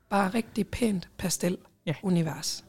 Bare 0.09 0.29
rigtig 0.29 0.67
pænt 0.67 1.09
pastel 1.17 1.57
Ja. 1.85 1.93
univers. 2.03 2.63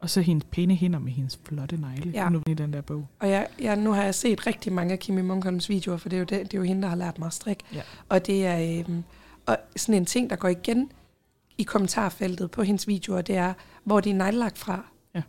Og 0.00 0.10
så 0.10 0.20
hendes 0.20 0.44
pæne 0.50 0.74
hænder 0.74 0.98
med 0.98 1.12
hendes 1.12 1.38
flotte 1.44 1.76
negle. 1.76 2.10
Ja. 2.14 2.28
Nu 2.28 2.42
i 2.46 2.54
den 2.54 2.72
der 2.72 2.80
bog. 2.80 3.06
Og 3.18 3.30
jeg, 3.30 3.46
jeg, 3.60 3.76
nu 3.76 3.92
har 3.92 4.02
jeg 4.02 4.14
set 4.14 4.46
rigtig 4.46 4.72
mange 4.72 4.92
af 4.92 4.98
Kimi 4.98 5.22
Munkholms 5.22 5.68
videoer, 5.68 5.96
for 5.96 6.08
det 6.08 6.16
er 6.16 6.20
jo, 6.20 6.24
det, 6.24 6.38
det 6.42 6.54
er 6.54 6.58
jo 6.58 6.64
hende, 6.64 6.82
der 6.82 6.88
har 6.88 6.96
lært 6.96 7.18
mig 7.18 7.26
at 7.26 7.32
strikke. 7.32 7.64
Ja. 7.74 7.80
Og 8.08 8.26
det 8.26 8.46
er 8.46 8.80
øhm, 8.88 9.02
og 9.46 9.56
sådan 9.76 9.94
en 9.94 10.06
ting, 10.06 10.30
der 10.30 10.36
går 10.36 10.48
igen 10.48 10.90
i 11.60 11.62
kommentarfeltet 11.62 12.50
på 12.50 12.62
hendes 12.62 12.88
videoer, 12.88 13.22
det 13.22 13.36
er, 13.36 13.54
hvor 13.84 14.00
de 14.00 14.10
er 14.10 14.14
neglelagt 14.14 14.58
fra. 14.58 14.84
Ja. 15.14 15.22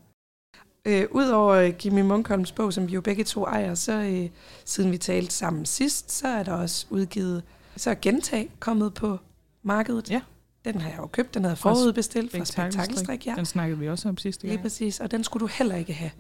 Øh, 0.85 1.07
Udover 1.11 1.53
øh, 1.53 1.73
Kimi 1.73 2.01
Munkholms 2.01 2.51
bog, 2.51 2.73
som 2.73 2.87
vi 2.87 2.93
jo 2.93 3.01
begge 3.01 3.23
to 3.23 3.45
ejer, 3.45 3.75
så 3.75 3.91
øh, 3.93 4.29
siden 4.65 4.91
vi 4.91 4.97
talte 4.97 5.33
sammen 5.33 5.65
sidst, 5.65 6.11
så 6.11 6.27
er 6.27 6.43
der 6.43 6.53
også 6.53 6.85
udgivet, 6.89 7.43
så 7.75 7.89
er 7.89 7.95
Gentag 8.01 8.51
kommet 8.59 8.93
på 8.93 9.17
markedet. 9.63 10.09
Ja. 10.11 10.21
Den 10.65 10.81
har 10.81 10.89
jeg 10.89 10.99
jo 10.99 11.07
købt, 11.07 11.33
den 11.33 11.43
havde 11.43 11.55
forudbestilt 11.55 12.31
fra 12.31 12.45
Spektakelstrik. 12.45 13.27
Ja, 13.27 13.33
Den 13.35 13.45
snakkede 13.45 13.79
vi 13.79 13.89
også 13.89 14.09
om 14.09 14.17
sidste 14.17 14.43
lige 14.43 14.51
gang. 14.53 14.61
præcis. 14.61 14.99
Og 14.99 15.11
den 15.11 15.23
skulle 15.23 15.41
du 15.41 15.47
heller 15.47 15.75
ikke 15.75 15.93
have. 15.93 16.11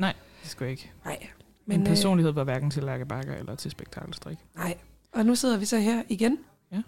Det 0.41 0.49
skulle 0.49 0.65
jeg 0.65 0.71
ikke. 0.71 0.91
Nej. 1.05 1.27
Min 1.65 1.81
øh, 1.81 1.87
personlighed 1.87 2.31
var 2.33 2.43
hverken 2.43 2.71
til 2.71 2.83
Lærke 2.83 3.05
Bakker 3.05 3.33
eller 3.35 3.55
til 3.55 3.71
spektakelstrik. 3.71 4.37
Nej. 4.55 4.77
Og 5.11 5.25
nu 5.25 5.35
sidder 5.35 5.57
vi 5.57 5.65
så 5.65 5.79
her 5.79 6.03
igen. 6.09 6.37
Ja. 6.71 6.81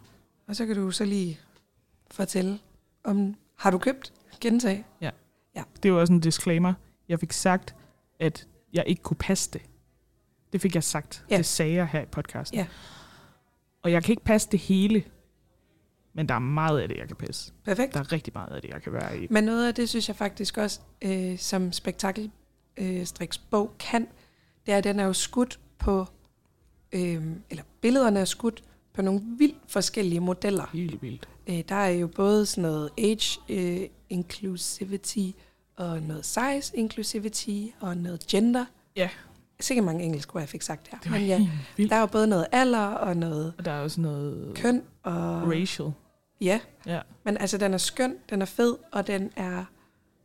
Og 0.47 0.55
så 0.55 0.65
kan 0.65 0.75
du 0.75 0.91
så 0.91 1.05
lige 1.05 1.39
fortælle, 2.11 2.59
om 3.03 3.35
har 3.55 3.71
du 3.71 3.77
købt 3.77 4.13
gentag? 4.41 4.85
Det 5.83 5.93
var 5.93 5.99
også 5.99 6.13
en 6.13 6.19
disclaimer. 6.19 6.73
Jeg 7.09 7.19
fik 7.19 7.31
sagt, 7.31 7.75
at 8.19 8.47
jeg 8.73 8.83
ikke 8.87 9.01
kunne 9.01 9.17
passe 9.17 9.51
det. 9.51 9.61
Det 10.53 10.61
fik 10.61 10.75
jeg 10.75 10.83
sagt. 10.83 11.25
Ja. 11.29 11.37
Det 11.37 11.45
sagde 11.45 11.73
jeg 11.73 11.87
her 11.87 12.01
i 12.01 12.05
podcasten. 12.05 12.57
Ja. 12.59 12.67
Og 13.83 13.91
jeg 13.91 14.03
kan 14.03 14.11
ikke 14.11 14.23
passe 14.23 14.49
det 14.51 14.59
hele, 14.59 15.03
men 16.13 16.29
der 16.29 16.35
er 16.35 16.39
meget 16.39 16.79
af 16.79 16.87
det, 16.87 16.97
jeg 16.97 17.07
kan 17.07 17.15
passe. 17.15 17.53
Perfekt. 17.65 17.93
Der 17.93 17.99
er 17.99 18.11
rigtig 18.11 18.33
meget 18.35 18.55
af 18.55 18.61
det, 18.61 18.69
jeg 18.69 18.81
kan 18.81 18.93
være 18.93 19.19
i. 19.19 19.27
Men 19.29 19.43
noget 19.43 19.67
af 19.67 19.75
det, 19.75 19.89
synes 19.89 20.07
jeg 20.07 20.15
faktisk 20.15 20.57
også, 20.57 20.79
øh, 21.01 21.37
som 21.37 21.71
spektakel 21.71 22.31
øh, 22.77 23.07
bog 23.49 23.75
kan, 23.79 24.07
det 24.65 24.73
er, 24.73 24.77
at 24.77 24.83
den 24.83 24.99
er 24.99 25.05
jo 25.05 25.13
skudt 25.13 25.59
på, 25.79 26.05
øh, 26.91 27.23
eller 27.49 27.63
billederne 27.81 28.19
er 28.19 28.25
skudt 28.25 28.63
på 28.93 29.01
nogle 29.01 29.21
vildt 29.37 29.57
forskellige 29.67 30.19
modeller. 30.19 30.69
Helt 30.73 31.01
vildt. 31.01 31.29
Øh, 31.47 31.63
der 31.69 31.75
er 31.75 31.89
jo 31.89 32.07
både 32.07 32.45
sådan 32.45 32.61
noget 32.61 32.89
age 32.97 33.39
øh, 33.49 33.89
inclusivity, 34.09 35.29
og 35.75 36.01
noget 36.01 36.25
size 36.25 36.77
inclusivity, 36.77 37.65
og 37.79 37.97
noget 37.97 38.27
gender. 38.27 38.65
Ja. 38.95 39.09
Sikkert 39.59 39.85
mange 39.85 40.03
engelsk 40.03 40.35
ord, 40.35 40.41
jeg 40.41 40.49
fik 40.49 40.61
sagt 40.61 40.87
her. 40.87 41.11
Men 41.11 41.25
ja, 41.25 41.47
vildt. 41.77 41.89
der 41.89 41.95
er 41.95 41.99
jo 41.99 42.05
både 42.05 42.27
noget 42.27 42.47
alder 42.51 42.85
og 42.87 43.17
noget 43.17 43.53
Og 43.57 43.65
der 43.65 43.71
er 43.71 43.81
også 43.81 44.01
noget 44.01 44.55
køn. 44.55 44.83
Og, 45.03 45.13
racial. 45.51 45.91
ja, 46.41 46.59
Ja. 46.85 47.01
men 47.23 47.37
altså 47.37 47.57
den 47.57 47.73
er 47.73 47.77
skøn, 47.77 48.15
den 48.29 48.41
er 48.41 48.45
fed, 48.45 48.75
og 48.91 49.07
den 49.07 49.31
er 49.35 49.65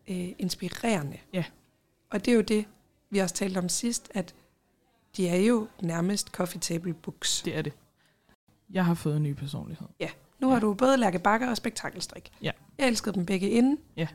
øh, 0.08 0.28
inspirerende. 0.38 1.18
Ja. 1.32 1.44
Og 2.10 2.24
det 2.24 2.30
er 2.30 2.36
jo 2.36 2.40
det, 2.42 2.64
vi 3.10 3.18
også 3.18 3.34
talte 3.34 3.58
om 3.58 3.68
sidst, 3.68 4.10
at 4.14 4.34
de 5.16 5.28
er 5.28 5.36
jo 5.36 5.68
nærmest 5.80 6.28
coffee 6.28 6.60
table 6.60 6.94
books. 6.94 7.42
Det 7.42 7.56
er 7.56 7.62
det. 7.62 7.72
Jeg 8.72 8.84
har 8.84 8.94
fået 8.94 9.16
en 9.16 9.22
ny 9.22 9.32
personlighed. 9.32 9.86
Nu 10.40 10.46
har 10.48 10.54
Ja. 10.54 10.60
du 10.60 10.74
både 10.74 10.96
Lærke 10.96 11.18
Bakker 11.18 11.50
og 11.50 11.56
Spektakelstrik. 11.56 12.32
Ja. 12.42 12.50
Jeg 12.78 12.86
elskede 12.88 13.14
dem 13.14 13.26
begge 13.26 13.50
inden. 13.50 13.78
Ja. 13.96 14.08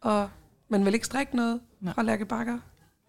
Og 0.00 0.30
man 0.68 0.84
vil 0.84 0.94
ikke 0.94 1.06
strikke 1.06 1.36
noget 1.36 1.60
Nej. 1.80 1.94
fra 1.94 2.02
Lærke 2.02 2.24
Bakker. 2.24 2.58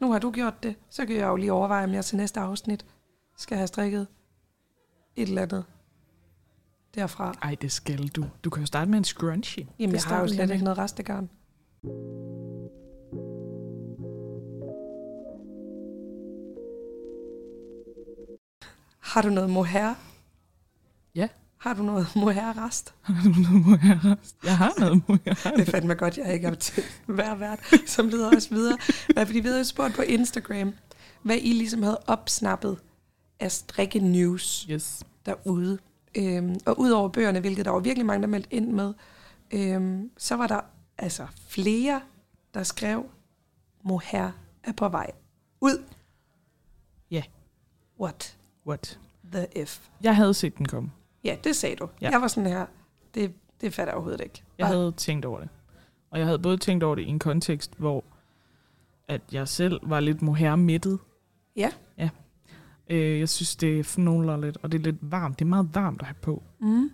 Nu 0.01 0.12
har 0.12 0.19
du 0.19 0.31
gjort 0.31 0.63
det. 0.63 0.75
Så 0.89 1.06
kan 1.06 1.15
jeg 1.15 1.27
jo 1.27 1.35
lige 1.35 1.51
overveje, 1.53 1.83
om 1.83 1.94
jeg 1.94 2.06
til 2.06 2.17
næste 2.17 2.39
afsnit 2.39 2.85
skal 3.38 3.57
have 3.57 3.67
strikket 3.67 4.07
et 5.15 5.27
eller 5.29 5.41
andet 5.41 5.65
derfra. 6.95 7.33
Ej, 7.41 7.56
det 7.62 7.71
skal 7.71 8.07
du. 8.07 8.25
Du 8.44 8.50
kan 8.50 8.62
jo 8.62 8.65
starte 8.67 8.91
med 8.91 8.97
en 8.97 9.03
scrunchie. 9.03 9.67
Jamen, 9.79 9.95
Det 9.95 10.05
jeg 10.05 10.15
har 10.15 10.22
jo 10.22 10.27
slet 10.27 10.51
ikke 10.51 10.63
noget 10.63 10.77
restegarn. 10.77 11.29
Har 19.00 19.22
du 19.22 19.29
noget 19.29 19.50
mohair? 19.50 19.93
Ja. 21.65 21.69
Har 21.69 21.74
du 21.75 21.84
noget 21.84 22.07
mohair-rest? 22.15 22.93
jeg 24.43 24.57
har 24.57 24.74
noget 24.79 25.03
mohair. 25.07 25.34
Det 25.57 25.67
fandt 25.69 25.88
mig 25.88 25.98
godt, 25.98 26.17
jeg 26.17 26.34
ikke 26.34 26.48
er 26.48 26.55
til 26.55 26.84
hver 27.05 27.36
vært, 27.36 27.60
som 27.88 28.10
leder 28.10 28.38
os 28.38 28.51
videre. 28.51 28.77
Nej, 29.15 29.25
fordi 29.25 29.39
vi 29.39 29.48
havde 29.48 29.65
spurgt 29.65 29.93
på 29.95 30.01
Instagram, 30.01 30.74
hvad 31.22 31.38
I 31.41 31.53
ligesom 31.53 31.84
havde 31.84 31.98
opsnappet 32.07 32.77
af 33.39 33.51
strikke 33.51 34.00
news 34.00 34.67
Yes. 34.72 35.03
derude. 35.25 35.77
Øhm, 36.17 36.55
og 36.65 36.79
udover 36.79 37.10
bøgerne, 37.10 37.39
hvilket 37.39 37.65
der 37.65 37.72
var 37.72 37.79
virkelig 37.79 38.05
mange, 38.05 38.22
der 38.22 38.27
meldte 38.27 38.53
ind 38.53 38.72
med, 38.72 38.93
øhm, 39.51 40.10
så 40.17 40.36
var 40.36 40.48
der 40.48 40.60
altså 40.98 41.27
flere, 41.48 42.01
der 42.53 42.63
skrev, 42.63 43.05
mohair 43.84 44.31
er 44.63 44.72
på 44.77 44.89
vej 44.89 45.12
ud. 45.62 45.84
Ja. 47.12 47.24
What 48.00 48.38
What? 48.67 49.00
the 49.34 49.65
F? 49.65 49.79
Jeg 50.01 50.15
havde 50.15 50.34
set 50.34 50.57
den 50.57 50.65
komme. 50.65 50.91
Ja, 51.25 51.36
det 51.44 51.55
sagde 51.55 51.75
du. 51.75 51.89
Ja. 52.01 52.10
Jeg 52.10 52.22
var 52.22 52.27
sådan 52.27 52.50
her, 52.50 52.65
det, 53.15 53.34
det 53.62 53.74
fatter 53.74 53.91
jeg 53.91 53.96
overhovedet 53.96 54.22
ikke. 54.22 54.44
Jeg 54.58 54.67
havde 54.67 54.91
tænkt 54.98 55.25
over 55.25 55.39
det. 55.39 55.50
Og 56.12 56.20
jeg 56.20 56.27
havde 56.27 56.39
både 56.39 56.58
tænkt 56.58 56.84
over 56.84 56.96
det 56.96 57.01
i 57.01 57.05
en 57.08 57.20
kontekst, 57.20 57.74
hvor 57.77 58.03
at 59.08 59.22
jeg 59.32 59.48
selv 59.48 59.79
var 59.84 60.00
lidt 60.00 60.22
mohair-mættet. 60.22 61.00
Ja. 61.55 61.70
Ja. 61.98 62.10
Øh, 62.89 63.20
jeg 63.20 63.29
synes, 63.29 63.55
det 63.55 63.79
er 63.79 63.84
fnåler 63.84 64.38
lidt, 64.38 64.58
og 64.63 64.72
det 64.72 64.79
er 64.79 64.84
lidt 64.84 64.98
varmt. 65.01 65.39
Det 65.39 65.46
er 65.46 65.50
meget 65.50 65.70
varmt 65.75 66.01
at 66.01 66.08
have 66.08 66.15
på. 66.22 66.44
Mm. 66.62 66.89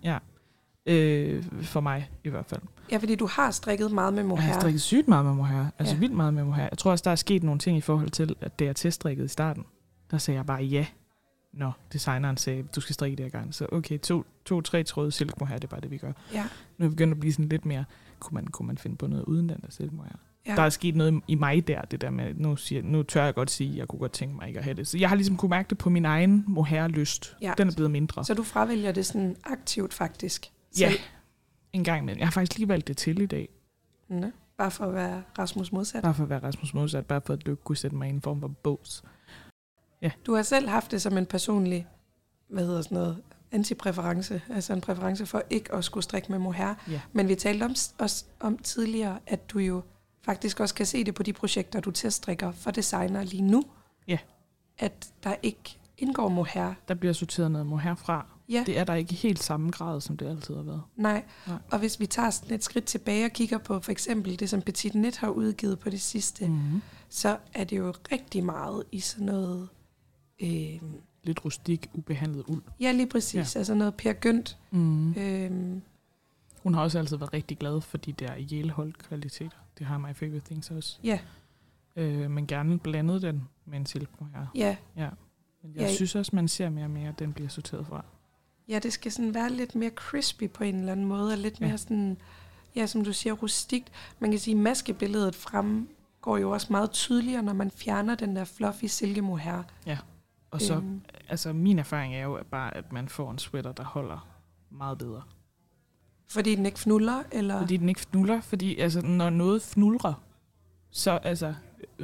Øh, 0.86 1.44
for 1.62 1.80
mig 1.80 2.10
i 2.24 2.28
hvert 2.28 2.46
fald. 2.46 2.60
Ja, 2.92 2.96
fordi 2.96 3.14
du 3.14 3.26
har 3.26 3.50
strikket 3.50 3.92
meget 3.92 4.12
med 4.12 4.22
Jeg 4.22 4.28
mohair. 4.28 4.52
har 4.52 4.60
strikket 4.60 4.80
sygt 4.82 5.08
meget 5.08 5.24
med 5.24 5.34
mohair. 5.34 5.64
Altså 5.78 5.92
Ja. 5.94 5.96
ja. 5.96 6.00
vildt 6.00 6.14
meget 6.16 6.34
med 6.34 6.44
mohair. 6.44 6.68
Jeg 6.70 6.78
tror 6.78 6.90
også, 6.90 7.02
der 7.02 7.10
er 7.10 7.14
sket 7.16 7.42
nogle 7.42 7.58
ting 7.58 7.78
i 7.78 7.80
forhold 7.80 8.10
til, 8.10 8.36
at 8.40 8.58
det 8.58 8.64
jeg 8.64 8.76
teststrikkede 8.76 9.24
i 9.24 9.28
starten, 9.28 9.64
der 10.10 10.18
sagde 10.18 10.36
jeg 10.38 10.46
bare 10.46 10.62
ja. 10.62 10.86
Når 11.52 11.78
designeren 11.92 12.36
sagde, 12.36 12.62
du 12.62 12.80
skal 12.80 12.94
strikke 12.94 13.16
det 13.16 13.24
her 13.24 13.30
gang. 13.30 13.54
Så 13.54 13.66
okay, 13.72 13.98
to, 13.98 14.24
to 14.44 14.60
tre 14.60 14.84
tråde 14.84 15.12
silk 15.12 15.40
mohair, 15.40 15.58
det 15.58 15.64
er 15.64 15.68
bare 15.68 15.80
det, 15.80 15.90
vi 15.90 15.96
gør. 15.98 16.12
Ja. 16.32 16.46
Nu 16.78 16.84
er 16.84 16.88
vi 16.88 16.94
begyndt 16.94 17.12
at 17.12 17.20
blive 17.20 17.32
sådan 17.32 17.48
lidt 17.48 17.64
mere, 17.64 17.84
kunne 18.20 18.34
man, 18.34 18.46
kunne 18.46 18.66
man 18.66 18.78
finde 18.78 18.96
på 18.96 19.06
noget 19.06 19.24
uden 19.24 19.48
den 19.48 19.60
der 19.60 19.70
silk 19.70 19.92
mohair? 19.92 20.12
Ja. 20.46 20.50
Ja. 20.50 20.56
Der 20.56 20.62
er 20.62 20.70
sket 20.70 20.96
noget 20.96 21.22
i 21.28 21.34
mig 21.34 21.68
der, 21.68 21.82
det 21.82 22.00
der 22.00 22.10
med, 22.10 22.34
nu, 22.34 22.56
siger, 22.56 22.82
nu 22.82 23.02
tør 23.02 23.24
jeg 23.24 23.34
godt 23.34 23.50
sige, 23.50 23.70
at 23.70 23.76
jeg 23.76 23.88
kunne 23.88 23.98
godt 23.98 24.12
tænke 24.12 24.36
mig 24.36 24.48
ikke 24.48 24.58
at 24.58 24.64
have 24.64 24.74
det. 24.74 24.88
Så 24.88 24.98
jeg 24.98 25.08
har 25.08 25.16
ligesom 25.16 25.36
kunne 25.36 25.50
mærke 25.50 25.70
det 25.70 25.78
på 25.78 25.90
min 25.90 26.04
egen 26.04 26.44
mohair-lyst. 26.46 27.36
Ja. 27.40 27.54
Den 27.58 27.68
er 27.68 27.72
blevet 27.72 27.90
mindre. 27.90 28.24
Så 28.24 28.34
du 28.34 28.42
fravælger 28.42 28.92
det 28.92 29.06
sådan 29.06 29.36
aktivt 29.44 29.94
faktisk? 29.94 30.50
ja, 30.80 30.90
selv? 30.90 31.00
en 31.72 31.84
gang 31.84 32.02
imellem. 32.02 32.18
Jeg 32.18 32.26
har 32.26 32.32
faktisk 32.32 32.58
lige 32.58 32.68
valgt 32.68 32.88
det 32.88 32.96
til 32.96 33.20
i 33.20 33.26
dag. 33.26 33.48
Nå, 34.08 34.30
bare 34.58 34.70
for 34.70 34.84
at 34.84 34.94
være 34.94 35.22
Rasmus 35.38 35.72
modsat. 35.72 36.02
Bare 36.02 36.14
for 36.14 36.22
at 36.22 36.30
være 36.30 36.38
Rasmus 36.42 36.74
Modsat, 36.74 37.06
bare 37.06 37.20
for 37.26 37.32
at 37.32 37.46
du 37.46 37.50
ikke 37.50 37.62
kunne 37.62 37.76
sætte 37.76 37.96
mig 37.96 38.08
i 38.08 38.10
en 38.10 38.20
form 38.20 38.40
for 38.40 38.48
bås. 38.48 39.02
Du 40.26 40.34
har 40.34 40.42
selv 40.42 40.68
haft 40.68 40.90
det 40.90 41.02
som 41.02 41.18
en 41.18 41.26
personlig, 41.26 41.86
hvad 42.48 42.66
hedder 42.66 42.82
sådan 42.82 42.98
noget, 42.98 43.22
antipræference, 43.52 44.42
altså 44.50 44.72
en 44.72 44.80
præference 44.80 45.26
for 45.26 45.42
ikke 45.50 45.74
at 45.74 45.84
skulle 45.84 46.04
strikke 46.04 46.32
med 46.32 46.38
mohair. 46.38 46.74
Ja. 46.90 47.00
Men 47.12 47.28
vi 47.28 47.34
talte 47.34 47.64
om, 47.64 47.74
også 47.98 48.24
om 48.40 48.58
tidligere, 48.58 49.18
at 49.26 49.50
du 49.50 49.58
jo 49.58 49.82
faktisk 50.24 50.60
også 50.60 50.74
kan 50.74 50.86
se 50.86 51.04
det 51.04 51.14
på 51.14 51.22
de 51.22 51.32
projekter, 51.32 51.80
du 51.80 51.90
teststrikker 51.90 52.52
for 52.52 52.70
designer 52.70 53.24
lige 53.24 53.42
nu. 53.42 53.64
Ja. 54.08 54.18
At 54.78 55.08
der 55.24 55.34
ikke 55.42 55.78
indgår 55.98 56.28
mohair. 56.28 56.72
Der 56.88 56.94
bliver 56.94 57.12
sorteret 57.12 57.50
noget 57.50 57.66
mohair 57.66 57.94
fra. 57.94 58.26
Ja. 58.48 58.62
Det 58.66 58.78
er 58.78 58.84
der 58.84 58.94
ikke 58.94 59.12
i 59.12 59.16
helt 59.16 59.42
samme 59.42 59.70
grad, 59.70 60.00
som 60.00 60.16
det 60.16 60.28
altid 60.28 60.54
har 60.54 60.62
været. 60.62 60.82
Nej. 60.96 61.24
Nej. 61.46 61.56
Og 61.70 61.78
hvis 61.78 62.00
vi 62.00 62.06
tager 62.06 62.30
sådan 62.30 62.54
et 62.54 62.64
skridt 62.64 62.84
tilbage 62.84 63.24
og 63.24 63.30
kigger 63.30 63.58
på 63.58 63.80
for 63.80 63.92
eksempel 63.92 64.40
det, 64.40 64.50
som 64.50 64.62
Petit 64.62 64.94
Net 64.94 65.16
har 65.16 65.28
udgivet 65.28 65.78
på 65.78 65.90
det 65.90 66.00
sidste, 66.00 66.46
mm. 66.46 66.52
Mm-hmm. 66.52 66.82
så 67.08 67.36
er 67.54 67.64
det 67.64 67.78
jo 67.78 67.94
rigtig 68.12 68.44
meget 68.44 68.84
i 68.92 69.00
sådan 69.00 69.26
noget... 69.26 69.68
Øh, 70.42 70.80
Lidt 71.24 71.44
rustik, 71.44 71.90
ubehandlet 71.94 72.44
uld. 72.48 72.62
ja, 72.80 72.92
lige 72.92 73.06
præcis. 73.06 73.54
Ja. 73.54 73.58
Altså 73.58 73.74
noget 73.74 73.94
Per 73.94 74.12
Gynt. 74.12 74.58
Mm. 74.70 75.12
Øh, 75.12 75.50
Hun 76.62 76.74
har 76.74 76.82
også 76.82 76.98
altid 76.98 77.16
været 77.16 77.32
rigtig 77.32 77.58
glad 77.58 77.80
for 77.80 77.98
de 77.98 78.12
der 78.12 78.32
Yale 78.52 78.92
kvaliteter. 78.98 79.56
Det 79.78 79.86
har 79.86 79.98
My 79.98 80.14
Favorite 80.14 80.44
Things 80.46 80.70
også. 80.70 80.98
ja, 81.04 81.18
Øh, 81.96 82.30
men 82.30 82.46
gerne 82.46 82.78
blandet 82.78 83.22
den 83.22 83.42
med 83.64 83.78
en 83.78 83.86
silk 83.86 84.08
mohair. 84.20 84.46
ja, 84.54 84.76
Ja. 84.96 85.08
Men 85.62 85.74
jeg 85.74 85.80
Ja, 85.82 85.94
synes 85.94 86.14
også, 86.14 86.30
man 86.34 86.48
ser 86.48 86.68
mere 86.68 86.84
og 86.84 86.90
mere, 86.90 87.08
at 87.08 87.18
den 87.18 87.32
bliver 87.32 87.48
sorteret 87.48 87.86
fra. 87.86 88.04
ja, 88.68 88.78
det 88.78 88.92
skal 88.92 89.12
sådan 89.12 89.34
være 89.34 89.50
lidt 89.50 89.74
mere 89.74 89.90
crispy 89.90 90.50
på 90.50 90.64
en 90.64 90.74
eller 90.78 90.92
anden 90.92 91.06
måde, 91.06 91.32
og 91.32 91.38
lidt 91.38 91.60
Ja. 91.60 91.66
mere 91.66 91.78
sådan, 91.78 92.16
ja, 92.76 92.86
som 92.86 93.04
du 93.04 93.12
siger, 93.12 93.32
rustikt. 93.32 93.88
Man 94.18 94.30
kan 94.30 94.40
sige, 94.40 94.54
at 94.54 94.60
maskebilledet 94.60 95.34
fremgår 95.34 96.36
jo 96.38 96.50
også 96.50 96.66
meget 96.70 96.90
tydeligere, 96.90 97.42
når 97.42 97.52
man 97.52 97.70
fjerner 97.70 98.14
den 98.14 98.36
der 98.36 98.44
fluffy 98.44 98.84
silkemohair. 98.84 99.62
Og 100.52 100.60
så, 100.60 100.74
Øhm, 100.74 101.02
altså 101.28 101.52
min 101.52 101.78
erfaring 101.78 102.14
er 102.14 102.22
jo 102.22 102.34
at 102.34 102.46
bare, 102.46 102.76
at 102.76 102.92
man 102.92 103.08
får 103.08 103.30
en 103.30 103.38
sweater, 103.38 103.72
der 103.72 103.84
holder 103.84 104.28
meget 104.70 104.98
bedre. 104.98 105.22
fordi 106.30 106.54
den 106.54 106.66
ikke 106.66 106.78
fnuller, 106.78 107.22
eller... 107.32 107.58
Fordi 107.60 107.76
den 107.76 107.88
ikke 107.88 108.00
fnuller, 108.00 108.40
fordi 108.40 108.78
altså, 108.78 109.00
når 109.06 109.30
noget 109.30 109.62
fnulrer, 109.62 110.22
så 110.90 111.10
altså, 111.10 111.54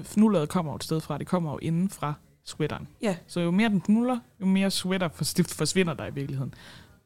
fnulleret 0.02 0.48
kommer 0.48 0.72
jo 0.72 0.76
et 0.76 0.84
sted 0.84 1.00
fra, 1.00 1.18
det 1.18 1.26
kommer 1.26 1.52
jo 1.52 1.58
inden 1.58 1.90
fra 1.90 2.14
sweateren. 2.44 2.88
Ja. 3.02 3.16
Så 3.26 3.40
jo 3.40 3.50
mere 3.50 3.68
den 3.68 3.82
fnuller, 3.82 4.18
jo 4.40 4.46
mere 4.46 4.70
sweater 4.70 5.08
fors- 5.08 5.54
forsvinder 5.58 5.94
der 5.94 6.06
i 6.06 6.14
virkeligheden. 6.14 6.54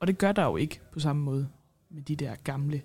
Og 0.00 0.06
det 0.06 0.18
gør 0.18 0.32
der 0.32 0.44
jo 0.44 0.56
ikke 0.56 0.80
på 0.92 1.00
samme 1.00 1.22
måde 1.22 1.48
med 1.90 2.02
de 2.02 2.16
der 2.16 2.34
gamle, 2.44 2.82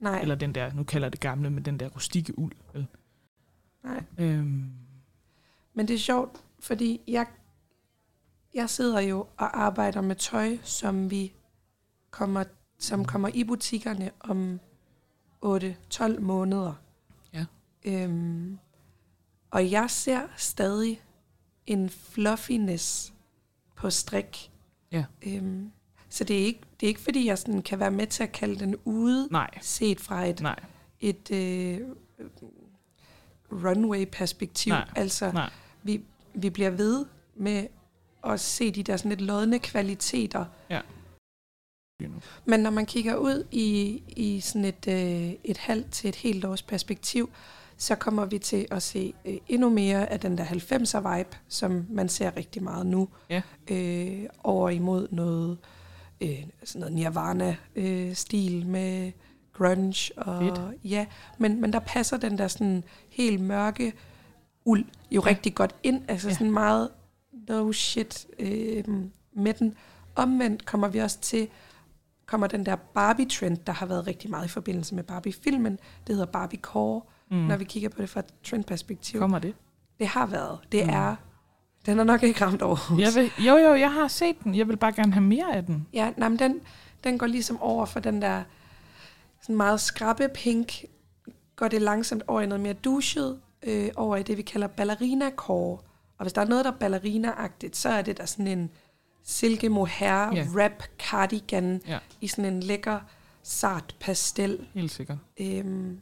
Nej, 0.00 0.20
eller 0.20 0.34
den 0.34 0.54
der, 0.54 0.72
nu 0.72 0.84
kalder 0.84 1.08
det 1.08 1.20
gamle, 1.20 1.50
med 1.50 1.62
den 1.62 1.80
der 1.80 1.88
rustikke 1.88 2.38
uld. 2.38 2.52
Vel? 2.74 2.86
nej. 3.84 4.04
Øhm, 4.18 4.70
Men 5.74 5.88
det 5.88 5.94
er 5.94 5.98
sjovt, 5.98 6.44
fordi 6.60 7.00
jeg, 7.08 7.26
jeg 8.54 8.70
sidder 8.70 9.00
jo 9.00 9.18
og 9.36 9.60
arbejder 9.60 10.00
med 10.00 10.16
tøj, 10.16 10.58
som 10.62 11.10
vi 11.10 11.32
kommer, 12.10 12.44
som 12.78 13.04
kommer 13.04 13.28
i 13.34 13.44
butikkerne 13.44 14.10
om 14.20 14.60
8-12 15.44 16.20
måneder. 16.20 16.74
Ja. 17.32 17.44
Øhm, 17.84 18.58
og 19.50 19.70
jeg 19.70 19.90
ser 19.90 20.22
stadig 20.36 21.02
en 21.66 21.90
fluffiness 21.90 23.12
på 23.74 23.90
strik. 23.90 24.50
Ja. 24.92 25.04
Øhm, 25.22 25.72
så 26.08 26.24
det 26.24 26.40
er, 26.40 26.44
ikke, 26.44 26.60
det 26.80 26.86
er 26.86 26.88
ikke, 26.88 27.00
fordi 27.00 27.26
jeg 27.26 27.38
sådan 27.38 27.62
kan 27.62 27.78
være 27.78 27.90
med 27.90 28.06
til 28.06 28.22
at 28.22 28.32
kalde 28.32 28.58
den 28.58 28.76
ude, 28.84 29.28
nej, 29.30 29.50
set 29.60 30.00
fra 30.00 30.24
et, 30.24 30.40
nej, 30.40 30.60
et 31.00 31.30
øh, 31.30 31.80
runway-perspektiv. 33.52 34.70
Nej. 34.70 34.88
Altså, 34.96 35.32
nej. 35.32 35.50
vi, 35.82 36.04
vi 36.34 36.50
bliver 36.50 36.70
ved 36.70 37.06
med 37.34 37.66
at 38.24 38.40
se 38.40 38.70
de 38.70 38.82
der 38.82 38.96
sådan 38.96 39.08
lidt 39.08 39.20
lodne 39.20 39.58
kvaliteter. 39.58 40.44
Nu. 42.02 42.08
Men 42.44 42.60
når 42.60 42.70
man 42.70 42.86
kigger 42.86 43.16
ud 43.16 43.46
i, 43.50 44.02
i 44.08 44.40
sådan 44.40 44.64
et, 44.64 44.88
øh, 44.88 45.32
et 45.44 45.56
halvt 45.56 45.90
til 45.90 46.08
et 46.08 46.16
helt 46.16 46.44
års 46.44 46.62
perspektiv, 46.62 47.30
så 47.76 47.94
kommer 47.94 48.24
vi 48.24 48.38
til 48.38 48.66
at 48.70 48.82
se 48.82 49.14
øh, 49.24 49.36
endnu 49.48 49.68
mere 49.68 50.12
af 50.12 50.20
den 50.20 50.38
der 50.38 50.44
90'er 50.44 51.16
vibe, 51.16 51.36
som 51.48 51.86
man 51.90 52.08
ser 52.08 52.36
rigtig 52.36 52.62
meget 52.62 52.86
nu. 52.86 53.08
Ja. 53.30 53.42
Øh, 53.70 54.22
over 54.44 54.70
imod 54.70 55.08
noget, 55.10 55.58
øh, 56.20 56.38
sådan 56.64 56.80
noget 56.80 56.94
Nirvana-stil 56.94 58.66
med 58.66 59.12
grunge. 59.52 60.12
Og, 60.16 60.42
Fedt. 60.42 60.60
Ja, 60.84 61.06
men, 61.38 61.60
men 61.60 61.72
der 61.72 61.78
passer 61.78 62.16
den 62.16 62.38
der 62.38 62.48
sådan 62.48 62.84
helt 63.10 63.40
mørke 63.40 63.92
uld 64.64 64.84
jo 64.84 64.90
Ja. 65.10 65.16
ja. 65.28 65.30
rigtig 65.30 65.54
godt 65.54 65.74
ind. 65.82 66.02
Altså 66.08 66.28
Ja. 66.28 66.34
sådan 66.34 66.50
meget 66.50 66.88
no 67.48 67.72
shit 67.72 68.26
øh, 68.38 68.84
med 69.32 69.54
den. 69.54 69.74
Omvendt 70.14 70.66
kommer 70.66 70.88
vi 70.88 70.98
også 70.98 71.20
til, 71.20 71.48
kommer 72.26 72.46
den 72.46 72.66
der 72.66 72.76
Barbie-trend, 72.76 73.56
der 73.66 73.72
har 73.72 73.86
været 73.86 74.06
rigtig 74.06 74.30
meget 74.30 74.44
i 74.44 74.48
forbindelse 74.48 74.94
med 74.94 75.02
Barbie-filmen. 75.04 75.78
Det 76.06 76.14
hedder 76.14 76.26
Barbie-core, 76.26 77.00
Mm. 77.30 77.36
når 77.36 77.56
vi 77.56 77.64
kigger 77.64 77.88
på 77.88 78.02
det 78.02 78.10
fra 78.10 78.20
et 78.20 78.26
trendperspektiv. 78.44 79.20
Kommer 79.20 79.38
det? 79.38 79.54
Det 79.98 80.06
har 80.06 80.26
været. 80.26 80.58
Det 80.72 80.84
Mm. 80.86 80.92
er... 80.92 81.16
Den 81.86 81.98
er 81.98 82.04
nok 82.04 82.22
ikke 82.22 82.44
ramt 82.44 82.62
over. 82.62 82.96
Jeg 82.98 83.08
vil, 83.14 83.44
jo, 83.46 83.56
jo, 83.56 83.74
jeg 83.74 83.92
har 83.92 84.08
set 84.08 84.36
den. 84.44 84.54
Jeg 84.54 84.68
vil 84.68 84.76
bare 84.76 84.92
gerne 84.92 85.12
have 85.12 85.22
mere 85.24 85.54
af 85.56 85.64
den. 85.66 85.86
Ja, 85.92 86.12
nej, 86.16 86.28
men 86.28 86.38
den, 86.38 86.60
den 87.04 87.18
går 87.18 87.26
ligesom 87.26 87.60
over 87.60 87.86
for 87.86 88.00
den 88.00 88.22
der 88.22 88.42
sådan 89.42 89.56
meget 89.56 89.80
skrappe 89.80 90.28
pink, 90.34 90.84
går 91.56 91.68
det 91.68 91.82
langsomt 91.82 92.22
over 92.26 92.40
i 92.40 92.46
noget 92.46 92.60
mere 92.60 92.72
duschet, 92.72 93.40
øh, 93.62 93.88
over 93.96 94.16
i 94.16 94.22
det, 94.22 94.36
vi 94.36 94.42
kalder 94.42 94.66
ballerina 94.66 95.30
core. 95.36 95.78
Og 96.18 96.24
hvis 96.24 96.32
der 96.32 96.40
er 96.40 96.46
noget, 96.46 96.64
der 96.64 96.72
er 96.72 96.76
ballerina-agtigt, 96.76 97.76
så 97.76 97.88
er 97.88 98.02
det 98.02 98.18
der 98.18 98.26
sådan 98.26 98.46
en 98.46 98.70
silke 99.22 99.68
mohair 99.68 100.34
yeah. 100.34 100.54
wrap 100.54 100.82
cardigan 100.98 101.82
Ja. 101.86 101.98
i 102.20 102.26
sådan 102.28 102.54
en 102.54 102.62
lækker, 102.62 103.00
sart 103.42 103.96
pastel. 104.00 104.66
Helt 104.74 104.90
sikkert. 104.90 105.18
Øhm, 105.40 106.00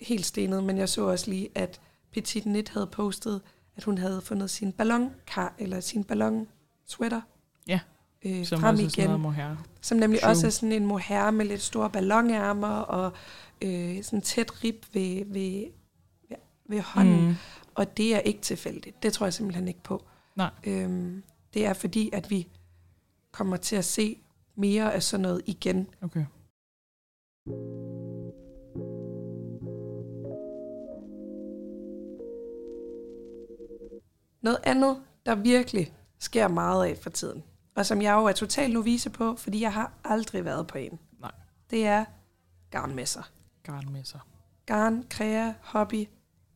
helt 0.00 0.26
stenet, 0.26 0.64
men 0.64 0.78
jeg 0.78 0.88
så 0.88 1.02
også 1.04 1.30
lige, 1.30 1.48
at 1.54 1.80
Petit 2.12 2.46
Nit 2.46 2.68
havde 2.68 2.86
postet, 2.86 3.40
at 3.76 3.84
hun 3.84 3.98
havde 3.98 4.20
fundet 4.20 4.50
sin 4.50 4.72
ballon 4.72 5.10
eller 5.58 5.80
sin 5.80 6.04
ballon 6.04 6.46
sweater 6.86 7.20
Ja, 7.66 7.80
øh, 8.24 8.44
Som 8.44 8.60
frem 8.60 8.76
igen. 8.76 9.20
noget. 9.20 9.58
Som 9.80 9.98
nemlig 9.98 10.20
True. 10.20 10.30
også 10.30 10.46
er 10.46 10.50
sådan 10.50 10.72
en 10.72 10.86
mohair 10.86 11.30
med 11.30 11.44
lidt 11.46 11.62
store 11.62 11.90
ballonærmer 11.90 12.68
og 12.68 13.12
øh, 13.62 14.02
sådan 14.02 14.20
tæt 14.22 14.64
rib 14.64 14.84
ved, 14.92 15.24
ved, 15.26 15.64
ved, 16.28 16.36
ved 16.68 16.80
hånden. 16.80 17.28
Mm. 17.28 17.34
Og 17.74 17.96
det 17.96 18.14
er 18.14 18.18
ikke 18.18 18.40
tilfældigt. 18.40 19.02
Det 19.02 19.12
tror 19.12 19.26
jeg 19.26 19.34
simpelthen 19.34 19.68
ikke 19.68 19.82
på. 19.82 20.04
Nej. 20.36 20.50
Øhm, 20.66 21.22
det 21.54 21.66
er 21.66 21.72
fordi, 21.72 22.10
at 22.12 22.30
vi 22.30 22.48
kommer 23.32 23.56
til 23.56 23.76
at 23.76 23.84
se 23.84 24.18
mere 24.54 24.94
af 24.94 25.02
sådan 25.02 25.22
noget 25.22 25.42
igen. 25.46 25.88
Okay. 26.02 26.24
Noget 34.42 34.58
andet, 34.64 35.02
der 35.26 35.34
virkelig 35.34 35.94
sker 36.18 36.48
meget 36.48 36.86
af 36.86 36.98
for 36.98 37.10
tiden, 37.10 37.42
og 37.74 37.86
som 37.86 38.02
jeg 38.02 38.12
jo 38.12 38.24
er 38.24 38.32
totalt 38.32 38.74
novise 38.74 39.10
på, 39.10 39.36
fordi 39.36 39.60
jeg 39.60 39.72
har 39.72 39.92
aldrig 40.04 40.44
været 40.44 40.66
på 40.66 40.78
en. 40.78 40.98
Nej. 41.20 41.32
Det 41.70 41.86
er 41.86 42.04
garnmesser. 42.70 43.22
Garnmesser. 43.62 44.18
Garn, 44.66 45.04
krea, 45.10 45.52
hobby. 45.62 46.08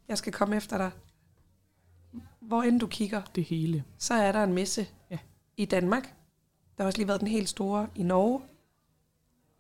Jeg 0.09 0.19
skal 0.19 0.33
komme 0.33 0.57
efter 0.57 0.79
dig. 0.79 0.91
Hvor 2.49 2.63
end 2.63 2.81
du 2.81 2.87
kigger, 2.87 3.23
Det 3.35 3.45
hele. 3.45 3.85
så 3.99 4.15
er 4.15 4.33
der 4.33 4.45
en 4.45 4.53
messe 4.53 4.87
Ja. 5.11 5.19
i 5.57 5.65
Danmark. 5.65 6.15
Der 6.77 6.83
har 6.83 6.87
også 6.87 6.99
lige 6.99 7.09
været 7.09 7.21
den 7.21 7.29
helt 7.29 7.49
store 7.49 7.89
i 7.95 8.03
Norge. 8.03 8.41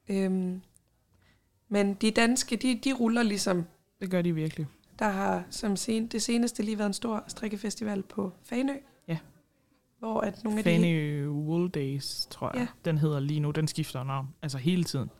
Øhm, 0.08 0.60
men 1.68 1.94
de 1.94 2.10
danske, 2.10 2.56
de, 2.56 2.80
de 2.84 2.92
ruller 2.92 3.22
ligesom. 3.22 3.64
Det 4.00 4.10
gør 4.10 4.22
de 4.22 4.34
virkelig. 4.34 4.66
Der 4.98 5.08
har 5.08 5.44
som 5.50 5.76
sen, 5.76 6.06
det 6.06 6.22
seneste 6.22 6.62
lige 6.62 6.78
været 6.78 6.86
en 6.86 6.92
stor 6.94 7.24
strikkefestival 7.26 8.02
på 8.02 8.32
Fanø. 8.42 8.72
Ja. 9.08 9.18
Hvor 9.98 10.20
at 10.20 10.44
nogle 10.44 10.58
af 10.58 10.64
de... 10.80 11.30
Wool 11.30 11.68
Days, 11.70 12.26
tror 12.30 12.50
jeg. 12.54 12.60
Ja. 12.60 12.66
Den 12.90 12.98
hedder 12.98 13.20
lige 13.20 13.40
nu. 13.40 13.50
Den 13.50 13.68
skifter 13.68 14.04
navn. 14.04 14.28
Altså 14.42 14.58
hele 14.58 14.84
tiden. 14.84 15.10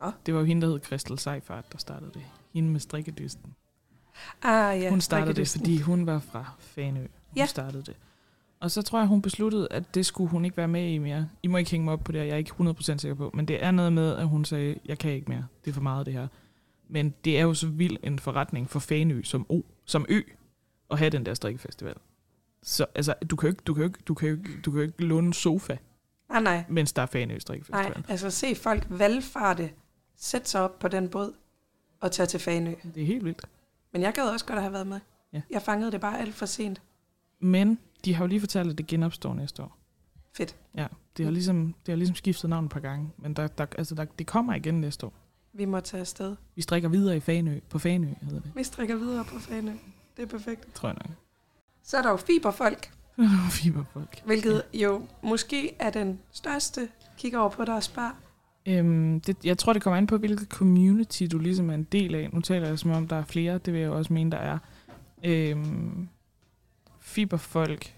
Nå. 0.00 0.10
Det 0.26 0.34
var 0.34 0.40
jo 0.40 0.46
hende, 0.46 0.62
der 0.66 0.72
hed 0.72 0.80
Crystal 0.80 1.18
Seifert, 1.18 1.72
der 1.72 1.78
startede 1.78 2.10
det. 2.14 2.22
Hende 2.54 2.70
med 2.70 2.80
strikkedysten. 2.80 3.54
Ah, 4.42 4.80
ja, 4.80 4.90
hun 4.90 5.00
startede 5.00 5.34
det, 5.34 5.48
fordi 5.48 5.78
hun 5.80 6.06
var 6.06 6.18
fra 6.18 6.52
Fanø. 6.58 7.00
Hun 7.00 7.08
Ja. 7.36 7.46
startede 7.46 7.82
det. 7.82 7.96
Og 8.60 8.70
så 8.70 8.82
tror 8.82 8.98
jeg, 8.98 9.08
hun 9.08 9.22
besluttede, 9.22 9.68
at 9.70 9.94
det 9.94 10.06
skulle 10.06 10.30
hun 10.30 10.44
ikke 10.44 10.56
være 10.56 10.68
med 10.68 10.88
i 10.92 10.98
mere. 10.98 11.28
I 11.42 11.46
må 11.46 11.56
ikke 11.58 11.70
hænge 11.70 11.84
mig 11.84 11.92
op 11.92 12.00
på 12.04 12.12
det, 12.12 12.18
jeg 12.18 12.28
er 12.28 12.36
ikke 12.36 12.50
100% 12.50 12.98
sikker 12.98 13.14
på. 13.14 13.30
Men 13.34 13.48
det 13.48 13.64
er 13.64 13.70
noget 13.70 13.92
med, 13.92 14.16
at 14.16 14.28
hun 14.28 14.44
sagde, 14.44 14.78
jeg 14.86 14.98
kan 14.98 15.12
ikke 15.12 15.30
mere. 15.30 15.46
Det 15.64 15.70
er 15.70 15.74
for 15.74 15.80
meget 15.80 16.06
det 16.06 16.14
her. 16.14 16.28
Men 16.88 17.14
det 17.24 17.38
er 17.38 17.42
jo 17.42 17.54
så 17.54 17.66
vild 17.66 17.96
en 18.02 18.18
forretning 18.18 18.70
for 18.70 18.78
Fanø 18.78 19.22
som, 19.22 19.46
o, 19.48 19.62
som 19.84 20.06
ø 20.08 20.20
at 20.90 20.98
have 20.98 21.10
den 21.10 21.26
der 21.26 21.34
strikkefestival. 21.34 21.94
Så 22.62 22.86
altså, 22.94 23.14
du 23.30 23.36
kan 23.36 23.46
jo 23.48 23.52
ikke, 23.52 23.62
du 23.66 23.74
kan 23.74 23.82
jo 23.82 23.86
ikke, 23.88 23.98
du 24.08 24.14
kan 24.14 24.28
jo 24.28 24.34
ikke, 24.36 24.60
du 24.64 24.70
kan 24.70 24.78
jo 24.80 24.86
ikke 24.86 25.04
låne 25.04 25.34
sofa, 25.34 25.76
Ah, 26.30 26.42
nej. 26.42 26.64
mens 26.68 26.92
der 26.92 27.02
er 27.02 27.06
Fanø 27.06 27.38
strikkefestival. 27.38 27.82
Nej, 27.96 28.02
altså 28.08 28.30
se 28.30 28.54
folk 28.54 28.86
valgfarte, 28.88 29.70
sætte 30.16 30.48
sig 30.50 30.60
op 30.60 30.78
på 30.78 30.88
den 30.88 31.08
båd 31.08 31.32
og 32.00 32.12
tage 32.12 32.26
til 32.26 32.40
Fanø. 32.40 32.74
Det 32.94 33.02
er 33.02 33.06
helt 33.06 33.24
vildt. 33.24 33.44
Men 33.92 34.02
jeg 34.02 34.12
gad 34.14 34.24
også 34.24 34.44
godt 34.44 34.56
at 34.56 34.62
have 34.62 34.72
været 34.72 34.86
med. 34.86 35.00
Ja. 35.32 35.40
Jeg 35.50 35.62
fangede 35.62 35.92
det 35.92 36.00
bare 36.00 36.18
alt 36.20 36.34
for 36.34 36.46
sent. 36.46 36.82
Men 37.40 37.78
de 38.04 38.14
har 38.14 38.24
jo 38.24 38.28
lige 38.28 38.40
fortalt, 38.40 38.70
at 38.70 38.78
det 38.78 38.86
genopstår 38.86 39.34
næste 39.34 39.62
år. 39.62 39.78
Fedt. 40.36 40.56
Ja, 40.74 40.86
det 41.16 41.24
har 41.24 41.32
ligesom, 41.32 41.74
det 41.86 41.92
har 41.92 41.96
ligesom 41.96 42.16
skiftet 42.16 42.50
navn 42.50 42.64
et 42.64 42.70
par 42.70 42.80
gange, 42.80 43.10
men 43.18 43.34
der, 43.34 43.46
der, 43.46 43.66
altså 43.78 43.94
der, 43.94 44.04
det 44.04 44.26
kommer 44.26 44.54
igen 44.54 44.80
næste 44.80 45.06
år. 45.06 45.12
Vi 45.52 45.64
må 45.64 45.80
tage 45.80 46.00
afsted. 46.00 46.36
Vi 46.54 46.62
strikker 46.62 46.88
videre 46.88 47.16
i 47.16 47.20
Fanø, 47.20 47.60
på 47.68 47.78
Fanø 47.78 48.06
hedder 48.22 48.40
det, 48.40 48.52
Vi 48.54 48.64
strikker 48.64 48.96
videre 48.96 49.24
på 49.24 49.38
Fanø. 49.38 49.72
Det 50.16 50.22
er 50.22 50.26
perfekt. 50.26 50.74
tror 50.74 50.88
jeg 50.88 50.96
nok. 51.06 51.16
Så 51.82 51.96
er 51.98 52.02
der 52.02 52.10
jo 52.10 52.16
fiberfolk, 52.16 52.92
Fiberfolk. 53.50 54.22
hvilket 54.24 54.62
jo 54.74 55.06
måske 55.22 55.74
er 55.78 55.90
den 55.90 56.20
største. 56.30 56.88
Kigger 57.18 57.38
over 57.38 57.48
på 57.50 57.64
dig 57.64 57.74
og 57.74 57.82
spørger. 57.82 58.10
Øhm, 58.66 59.20
det, 59.20 59.36
jeg 59.44 59.58
tror, 59.58 59.72
det 59.72 59.82
kommer 59.82 59.96
an 59.96 60.06
på, 60.06 60.16
hvilket 60.16 60.48
community 60.48 61.24
du 61.32 61.38
ligesom 61.38 61.70
er 61.70 61.74
en 61.74 61.86
del 61.92 62.14
af. 62.14 62.28
Nu 62.32 62.40
taler 62.40 62.68
jeg 62.68 62.78
som 62.78 62.90
om, 62.90 63.08
der 63.08 63.16
er 63.16 63.24
flere. 63.24 63.58
Det 63.58 63.72
vil 63.72 63.80
jeg 63.80 63.86
jo 63.88 63.96
også 63.96 64.12
mene, 64.12 64.30
der 64.30 64.36
er. 64.38 64.58
Øhm, 65.24 66.08
fiberfolk. 67.00 67.94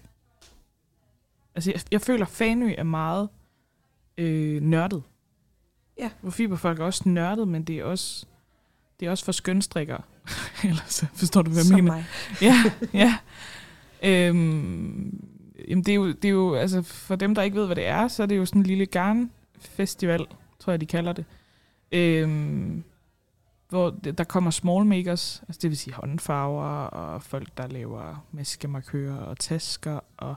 Altså, 1.55 1.71
jeg, 1.71 1.81
jeg 1.91 2.01
føler, 2.01 2.25
Fanø 2.25 2.73
er 2.77 2.83
meget 2.83 3.29
øh, 4.17 4.61
nørdet. 4.61 5.03
Ja. 5.99 6.09
Hvor 6.21 6.31
fiberfolk 6.31 6.79
er 6.79 6.83
også 6.83 7.09
nørdet, 7.09 7.47
men 7.47 7.63
det 7.63 7.79
er 7.79 7.83
også, 7.83 8.25
det 8.99 9.05
er 9.05 9.11
også 9.11 9.25
for 9.25 9.31
skønstrikkere. 9.31 10.01
Ellers 10.63 11.05
forstår 11.13 11.41
du, 11.41 11.49
hvad 11.49 11.59
jeg 11.59 11.65
Som 11.65 11.75
mener? 11.75 11.91
mig. 11.91 12.05
ja, 12.41 12.63
ja. 12.93 13.17
Øhm, 14.03 15.23
jamen 15.67 15.83
det 15.83 15.91
er, 15.91 15.95
jo, 15.95 16.07
det 16.07 16.25
er 16.25 16.29
jo, 16.29 16.55
altså 16.55 16.81
for 16.81 17.15
dem, 17.15 17.35
der 17.35 17.41
ikke 17.41 17.57
ved, 17.57 17.65
hvad 17.65 17.75
det 17.75 17.85
er, 17.85 18.07
så 18.07 18.23
er 18.23 18.27
det 18.27 18.37
jo 18.37 18.45
sådan 18.45 18.61
en 18.61 18.65
lille 18.65 18.85
garnfestival, 18.85 20.25
tror 20.65 20.71
jeg, 20.71 20.81
de 20.81 20.85
kalder 20.85 21.13
det. 21.13 21.25
Øhm, 21.91 22.83
hvor 23.69 23.89
der 23.89 24.23
kommer 24.23 24.51
small 24.51 24.85
makers, 24.85 25.43
altså 25.47 25.59
det 25.61 25.69
vil 25.69 25.77
sige 25.77 25.93
håndfarver, 25.93 26.85
og 26.87 27.23
folk, 27.23 27.57
der 27.57 27.67
laver 27.67 28.25
maskemarkører 28.31 29.17
og 29.17 29.39
tasker, 29.39 29.99
og 30.17 30.35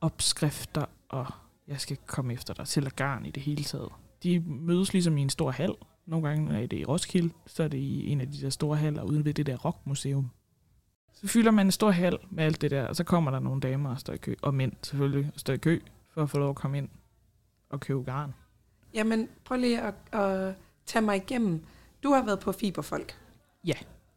opskrifter, 0.00 0.84
og 1.08 1.26
jeg 1.68 1.80
skal 1.80 1.96
komme 2.06 2.32
efter 2.32 2.54
dig 2.54 2.66
til 2.66 2.90
garn 2.90 3.26
i 3.26 3.30
det 3.30 3.42
hele 3.42 3.64
taget. 3.64 3.88
De 4.22 4.40
mødes 4.40 4.92
ligesom 4.92 5.18
i 5.18 5.22
en 5.22 5.30
stor 5.30 5.50
hal. 5.50 5.74
Nogle 6.06 6.28
gange 6.28 6.62
er 6.62 6.66
det 6.66 6.78
i 6.78 6.84
Roskilde, 6.84 7.34
så 7.46 7.62
er 7.62 7.68
det 7.68 7.78
i 7.78 8.06
en 8.08 8.20
af 8.20 8.30
de 8.30 8.40
der 8.40 8.50
store 8.50 8.76
haller 8.76 9.02
ude 9.02 9.24
ved 9.24 9.34
det 9.34 9.46
der 9.46 9.56
rockmuseum. 9.56 10.30
Så 11.14 11.28
fylder 11.28 11.50
man 11.50 11.66
en 11.66 11.72
stor 11.72 11.90
hal 11.90 12.18
med 12.30 12.44
alt 12.44 12.60
det 12.60 12.70
der, 12.70 12.86
og 12.86 12.96
så 12.96 13.04
kommer 13.04 13.30
der 13.30 13.38
nogle 13.38 13.60
damer 13.60 13.90
og 13.90 14.00
står 14.00 14.12
i 14.12 14.16
kø, 14.16 14.34
og 14.42 14.54
mænd 14.54 14.72
selvfølgelig, 14.82 15.30
og 15.34 15.40
står 15.40 15.52
i 15.52 15.56
kø 15.56 15.80
for 16.14 16.22
at 16.22 16.30
få 16.30 16.38
lov 16.38 16.50
at 16.50 16.56
komme 16.56 16.78
ind 16.78 16.88
og 17.70 17.80
købe 17.80 18.02
garn. 18.02 18.34
Jamen, 18.94 19.28
prøv 19.44 19.58
lige 19.58 19.80
at, 19.80 19.94
at 20.12 20.54
tage 20.86 21.02
mig 21.02 21.16
igennem. 21.16 21.64
Du 22.02 22.12
har 22.12 22.22
været 22.24 22.40
på 22.40 22.52
Fiberfolk 22.52 23.18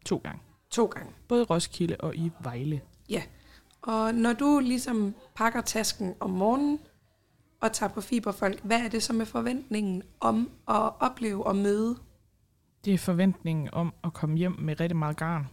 To 0.06 0.18
gange. 0.24 0.42
to 0.70 0.86
gange. 0.86 1.12
Både 1.28 1.42
i 1.42 1.46
Roskilde 1.46 1.96
og 2.00 2.16
i 2.16 2.32
Vejle. 2.44 2.82
Og 3.82 4.16
når 4.16 4.34
du 4.34 4.60
ligesom 4.64 5.16
pakker 5.36 5.62
tasken 5.62 6.14
om 6.20 6.30
morgenen 6.30 6.80
og 7.62 7.72
tager 7.72 7.90
på 7.94 8.02
Fiberfolk, 8.02 8.64
hvad 8.64 8.80
er 8.82 8.90
det 8.90 9.04
så 9.04 9.14
med 9.14 9.26
forventningen 9.26 10.04
om 10.20 10.50
at 10.68 10.92
opleve 11.00 11.48
og 11.48 11.56
møde? 11.56 11.98
Det 12.86 12.94
er 12.94 12.98
forventningen 12.98 13.70
om 13.74 13.94
at 14.04 14.14
komme 14.14 14.38
hjem 14.38 14.56
med 14.60 14.80
rigtig 14.80 14.98
meget 14.98 15.18
garn. 15.18 15.48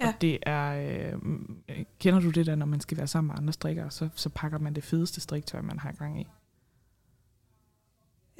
Ja. 0.00 0.08
Og 0.08 0.14
det 0.20 0.38
er, 0.42 1.12
øh, 1.12 1.84
kender 1.98 2.20
du 2.20 2.30
det 2.30 2.46
der, 2.46 2.54
når 2.54 2.66
man 2.66 2.80
skal 2.80 2.96
være 2.98 3.06
sammen 3.06 3.28
med 3.28 3.38
andre 3.38 3.52
strikkere, 3.52 3.90
så, 3.90 4.08
så 4.14 4.28
pakker 4.28 4.58
man 4.58 4.74
det 4.74 4.84
fedeste 4.84 5.20
striktøj, 5.20 5.60
man 5.60 5.78
har 5.78 5.92
gang 5.92 6.20
i. 6.20 6.28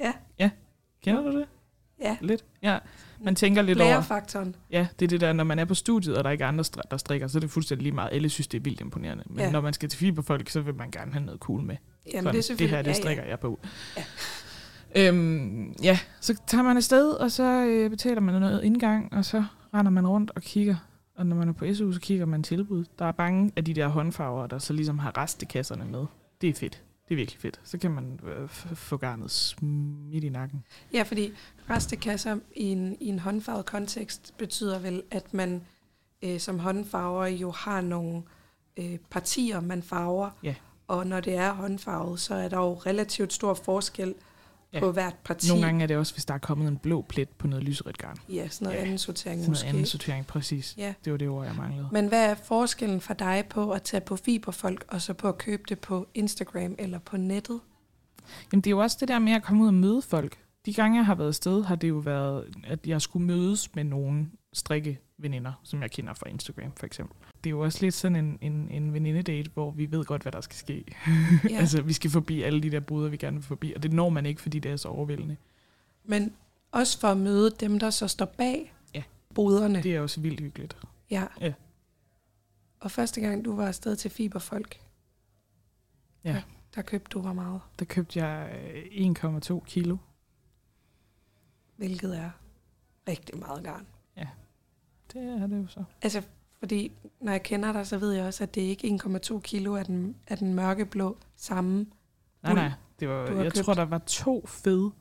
Ja. 0.03 0.13
Ja, 0.39 0.49
kender 1.03 1.21
du 1.21 1.37
det? 1.39 1.45
Ja, 2.01 2.17
Lidt? 2.21 2.45
Ja, 2.63 2.77
man 3.23 3.35
tænker 3.35 3.61
lidt 3.61 3.79
over, 3.81 3.89
lærerfaktoren. 3.89 4.55
ja, 4.71 4.87
det 4.99 5.05
er 5.05 5.09
det 5.09 5.21
der, 5.21 5.33
når 5.33 5.43
man 5.43 5.59
er 5.59 5.65
på 5.65 5.73
studiet, 5.73 6.17
og 6.17 6.23
der 6.23 6.29
ikke 6.29 6.43
er 6.43 6.47
andre, 6.47 6.63
stri- 6.63 6.81
der 6.91 6.97
strikker, 6.97 7.27
så 7.27 7.37
er 7.37 7.39
det 7.39 7.49
fuldstændig 7.49 7.83
lige 7.83 7.93
meget. 7.95 8.09
Alle 8.13 8.29
synes, 8.29 8.47
det 8.47 8.57
er 8.57 8.61
vildt 8.61 8.81
imponerende. 8.81 9.23
Men 9.27 9.37
Ja. 9.39 9.45
ja. 9.45 9.51
når 9.51 9.61
man 9.61 9.73
skal 9.73 9.89
til 9.89 9.99
fiberfolk, 9.99 10.49
så 10.49 10.61
vil 10.61 10.75
man 10.75 10.91
gerne 10.91 11.13
have 11.13 11.25
noget 11.25 11.39
cool 11.39 11.61
med. 11.61 11.75
Jamen, 12.13 12.23
Sådan, 12.23 12.33
det 12.33 12.39
er 12.39 12.43
selvfølgelig... 12.43 12.77
det 12.77 12.85
her, 12.85 12.93
det 12.93 12.95
strikker 13.01 13.23
jeg 13.23 13.39
på. 13.39 13.59
Ja. 13.97 14.03
Øhm, 14.95 15.71
ja, 15.83 15.99
så 16.21 16.35
tager 16.47 16.63
man 16.63 16.77
afsted, 16.77 17.11
og 17.11 17.31
så 17.31 17.65
øh, 17.65 17.89
betaler 17.89 18.21
man 18.21 18.41
noget 18.41 18.63
indgang, 18.63 19.13
og 19.13 19.25
så 19.25 19.43
render 19.73 19.91
man 19.91 20.07
rundt 20.07 20.31
og 20.35 20.41
kigger. 20.41 20.75
Og 21.15 21.25
når 21.25 21.35
man 21.35 21.49
er 21.49 21.53
på 21.53 21.65
SU, 21.73 21.91
så 21.91 21.99
kigger 21.99 22.25
man 22.25 22.43
tilbud. 22.43 22.85
Der 22.99 23.05
er 23.05 23.11
mange 23.17 23.51
af 23.55 23.65
de 23.65 23.73
der 23.73 23.87
håndfarver, 23.87 24.47
der 24.47 24.57
så 24.59 24.73
ligesom 24.73 24.99
har 24.99 25.17
restekasserne 25.17 25.85
med. 25.85 26.05
Det 26.41 26.49
er 26.49 26.53
fedt. 26.53 26.81
Det 27.11 27.15
er 27.15 27.17
virkelig 27.17 27.41
fedt. 27.41 27.59
Så 27.63 27.77
kan 27.77 27.91
man 27.91 28.19
øh, 28.23 28.49
få 28.75 28.97
garnet 28.97 29.31
smidt 29.31 30.23
i 30.23 30.29
nakken. 30.29 30.63
Ja, 30.93 31.03
fordi 31.03 31.33
restekasser 31.69 32.37
i 32.55 32.63
en, 32.63 32.97
i 32.99 33.07
en 33.07 33.19
håndfarvet 33.19 33.65
kontekst 33.65 34.33
betyder 34.37 34.79
vel, 34.79 35.03
at 35.11 35.33
man 35.33 35.61
øh, 36.21 36.39
som 36.39 36.59
håndfarver 36.59 37.25
jo 37.25 37.51
har 37.51 37.81
nogle 37.81 38.23
øh, 38.77 38.97
partier, 39.09 39.59
man 39.59 39.83
farver. 39.83 40.29
Ja. 40.43 40.55
Og 40.87 41.07
når 41.07 41.19
det 41.19 41.35
er 41.35 41.53
håndfarvet, 41.53 42.19
så 42.19 42.35
er 42.35 42.49
der 42.49 42.57
jo 42.57 42.73
relativt 42.73 43.33
stor 43.33 43.53
forskel 43.53 44.15
Ja. 44.73 44.79
på 44.79 44.91
hvert 44.91 45.15
parti. 45.23 45.47
Nogle 45.49 45.65
gange 45.65 45.83
er 45.83 45.87
det 45.87 45.97
også, 45.97 46.13
hvis 46.13 46.25
der 46.25 46.33
er 46.33 46.37
kommet 46.37 46.67
en 46.67 46.77
blå 46.77 47.05
plet 47.09 47.29
på 47.29 47.47
noget 47.47 47.63
lyserødt 47.65 47.97
garn. 47.97 48.17
Ja, 48.29 48.47
sådan 48.47 48.65
noget 48.65 48.77
Ja, 48.77 48.83
anden 48.83 48.97
sortering 48.97 49.23
Sådan 49.23 49.37
noget 49.39 49.49
måske. 49.49 49.67
anden 49.67 49.85
sortering, 49.85 50.27
præcis. 50.27 50.75
Ja. 50.77 50.93
Det 51.05 51.11
var 51.11 51.17
det 51.17 51.29
ord, 51.29 51.45
jeg 51.45 51.55
manglede. 51.55 51.87
Men 51.91 52.07
hvad 52.07 52.29
er 52.29 52.35
forskellen 52.35 53.01
for 53.01 53.13
dig 53.13 53.43
på 53.49 53.71
at 53.71 53.83
tage 53.83 54.01
på 54.01 54.15
fiberfolk, 54.15 54.85
og 54.87 55.01
så 55.01 55.13
på 55.13 55.27
at 55.27 55.37
købe 55.37 55.63
det 55.69 55.79
på 55.79 56.07
Instagram 56.13 56.75
eller 56.79 56.99
på 56.99 57.17
nettet? 57.17 57.59
Jamen, 58.51 58.61
det 58.61 58.67
er 58.67 58.71
jo 58.71 58.79
også 58.79 58.97
det 58.99 59.07
der 59.07 59.19
med 59.19 59.33
at 59.33 59.43
komme 59.43 59.61
ud 59.63 59.67
og 59.67 59.73
møde 59.73 60.01
folk. 60.01 60.37
De 60.65 60.73
gange, 60.73 60.97
jeg 60.97 61.05
har 61.05 61.15
været 61.15 61.27
afsted, 61.27 61.63
har 61.63 61.75
det 61.75 61.89
jo 61.89 61.95
været, 61.97 62.45
at 62.63 62.87
jeg 62.87 63.01
skulle 63.01 63.25
mødes 63.25 63.75
med 63.75 63.83
nogle 63.83 64.27
strikkeveninder, 65.21 65.53
som 65.63 65.81
jeg 65.81 65.91
kender 65.91 66.13
fra 66.13 66.29
Instagram, 66.29 66.71
for 66.77 66.85
eksempel. 66.85 67.15
Det 67.43 67.49
er 67.49 67.51
jo 67.51 67.59
også 67.59 67.79
lidt 67.85 67.93
sådan 67.95 68.15
en, 68.15 68.37
en, 68.41 68.69
en 68.71 68.93
venindedate, 68.93 69.51
hvor 69.53 69.71
vi 69.71 69.91
ved 69.91 70.05
godt, 70.05 70.21
hvad 70.21 70.31
der 70.31 70.41
skal 70.41 70.55
ske. 70.55 70.85
Ja. 71.49 71.57
altså, 71.61 71.81
vi 71.81 71.93
skal 71.93 72.11
forbi 72.11 72.41
alle 72.41 72.61
de 72.63 72.71
der 72.71 72.79
boder, 72.79 73.09
vi 73.09 73.17
gerne 73.17 73.37
vil 73.37 73.43
forbi, 73.43 73.73
og 73.75 73.83
det 73.83 73.93
når 73.93 74.09
man 74.09 74.25
ikke, 74.25 74.41
fordi 74.41 74.59
det 74.59 74.71
er 74.71 74.77
så 74.77 74.87
overvældende. 74.87 75.37
Men 76.03 76.33
også 76.71 76.99
for 76.99 77.07
at 77.07 77.17
møde 77.17 77.51
dem, 77.59 77.79
der 77.79 77.89
så 77.89 78.07
står 78.07 78.25
bag 78.25 78.73
Ja. 78.93 79.03
boderne. 79.35 79.83
Det 79.83 79.95
er 79.95 79.99
også 80.01 80.21
vildt 80.21 80.39
hyggeligt. 80.39 80.77
Ja. 81.11 81.27
Ja. 81.41 81.53
Og 82.79 82.91
første 82.91 83.21
gang, 83.21 83.45
du 83.45 83.55
var 83.55 83.67
afsted 83.67 83.95
til 83.95 84.11
Fiberfolk, 84.11 84.79
Ja. 86.23 86.33
der, 86.33 86.41
der 86.75 86.81
købte 86.81 87.09
du 87.09 87.21
hvor 87.21 87.33
meget? 87.33 87.61
Der 87.79 87.85
købte 87.85 88.25
jeg 88.25 88.59
øh, 88.73 89.11
1,2 89.51 89.59
kilo. 89.65 89.97
Hvilket 91.75 92.17
er 92.17 92.31
rigtig 93.07 93.37
meget 93.37 93.63
garn. 93.63 93.87
Det 95.13 95.41
er 95.41 95.47
det 95.47 95.57
jo 95.63 95.67
så. 95.67 95.83
Altså, 96.01 96.21
fordi 96.59 96.91
når 97.21 97.31
jeg 97.31 97.43
kender 97.43 97.73
dig, 97.73 97.87
så 97.87 97.97
ved 97.97 98.11
jeg 98.11 98.25
også, 98.25 98.43
at 98.43 98.55
det 98.55 98.61
ikke 98.61 98.93
er 98.93 99.19
1,2 99.33 99.39
kilo 99.39 99.75
af 99.75 99.85
den, 99.85 100.15
af 100.27 100.37
den 100.37 100.53
mørkeblå 100.53 101.17
samme. 101.35 101.85
Nej, 102.43 102.53
nej. 102.53 102.71
Det 102.99 103.09
var, 103.09 103.31
jeg 103.31 103.53
købt. 103.53 103.65
tror, 103.65 103.73
der 103.73 103.85
var 103.85 103.97
to 103.97 104.45
fede, 104.47 104.91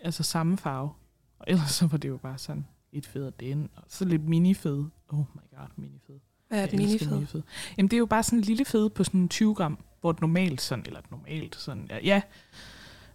altså 0.00 0.22
samme 0.22 0.56
farve. 0.56 0.90
Og 1.38 1.44
ellers 1.48 1.70
så 1.70 1.86
var 1.86 1.98
det 1.98 2.08
jo 2.08 2.16
bare 2.16 2.38
sådan 2.38 2.66
et 2.92 3.06
fed 3.06 3.26
af 3.26 3.32
den, 3.32 3.70
og 3.76 3.82
så 3.88 4.04
lidt 4.04 4.28
minifed. 4.28 4.84
Oh 5.08 5.18
my 5.18 5.58
god, 5.58 5.68
minifed. 5.76 6.20
Hvad 6.48 6.62
er 6.62 6.66
det 6.66 6.80
elsker 6.80 6.86
minifed? 6.86 7.12
minifed. 7.12 7.42
Jamen, 7.76 7.88
det 7.90 7.96
er 7.96 7.98
jo 7.98 8.06
bare 8.06 8.22
sådan 8.22 8.38
en 8.38 8.44
lille 8.44 8.64
fed 8.64 8.90
på 8.90 9.04
sådan 9.04 9.28
20 9.28 9.54
gram, 9.54 9.78
hvor 10.00 10.10
et 10.10 10.20
normalt 10.20 10.60
sådan, 10.60 10.84
eller 10.86 11.00
et 11.00 11.10
normalt 11.10 11.56
sådan, 11.56 11.86
ja, 11.90 11.98
ja 12.02 12.22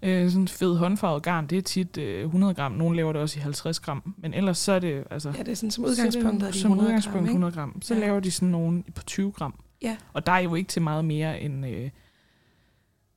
øh, 0.02 0.30
sådan 0.30 0.42
en 0.42 0.48
fed 0.48 0.78
håndfarvet 0.78 1.24
garn, 1.24 1.48
det 1.48 1.58
er 1.58 1.62
tit 1.62 1.98
øh, 1.98 2.24
100 2.26 2.54
gram. 2.54 2.72
Nogle 2.72 2.96
laver 2.96 3.14
det 3.14 3.22
også 3.22 3.40
i 3.40 3.42
50 3.42 3.80
gram, 3.80 4.16
men 4.18 4.34
ellers 4.34 4.58
så 4.58 4.72
er 4.72 4.80
det, 4.80 5.04
altså... 5.12 5.30
Ja, 5.38 5.44
det 5.44 5.48
er 5.48 5.56
sådan 5.56 5.72
som 5.72 5.84
det 5.84 5.92
udgangspunkt, 5.92 6.44
er 6.44 6.52
de 6.52 6.60
som 6.60 6.72
100 6.72 6.88
udgangspunkt 6.88 7.16
gram, 7.18 7.24
ikke? 7.24 7.32
100 7.32 7.54
gram. 7.54 7.82
Så 7.82 7.94
Ja. 7.94 8.00
laver 8.00 8.20
de 8.20 8.32
sådan 8.32 8.50
nogle 8.50 8.84
på 8.96 9.04
20 9.04 9.32
gram. 9.32 9.54
Ja. 9.82 9.98
Og 10.14 10.26
der 10.26 10.32
er 10.32 10.40
jo 10.40 10.56
ikke 10.56 10.68
til 10.68 10.82
meget 10.82 11.06
mere 11.06 11.42
end 11.42 11.66
øh, 11.66 11.90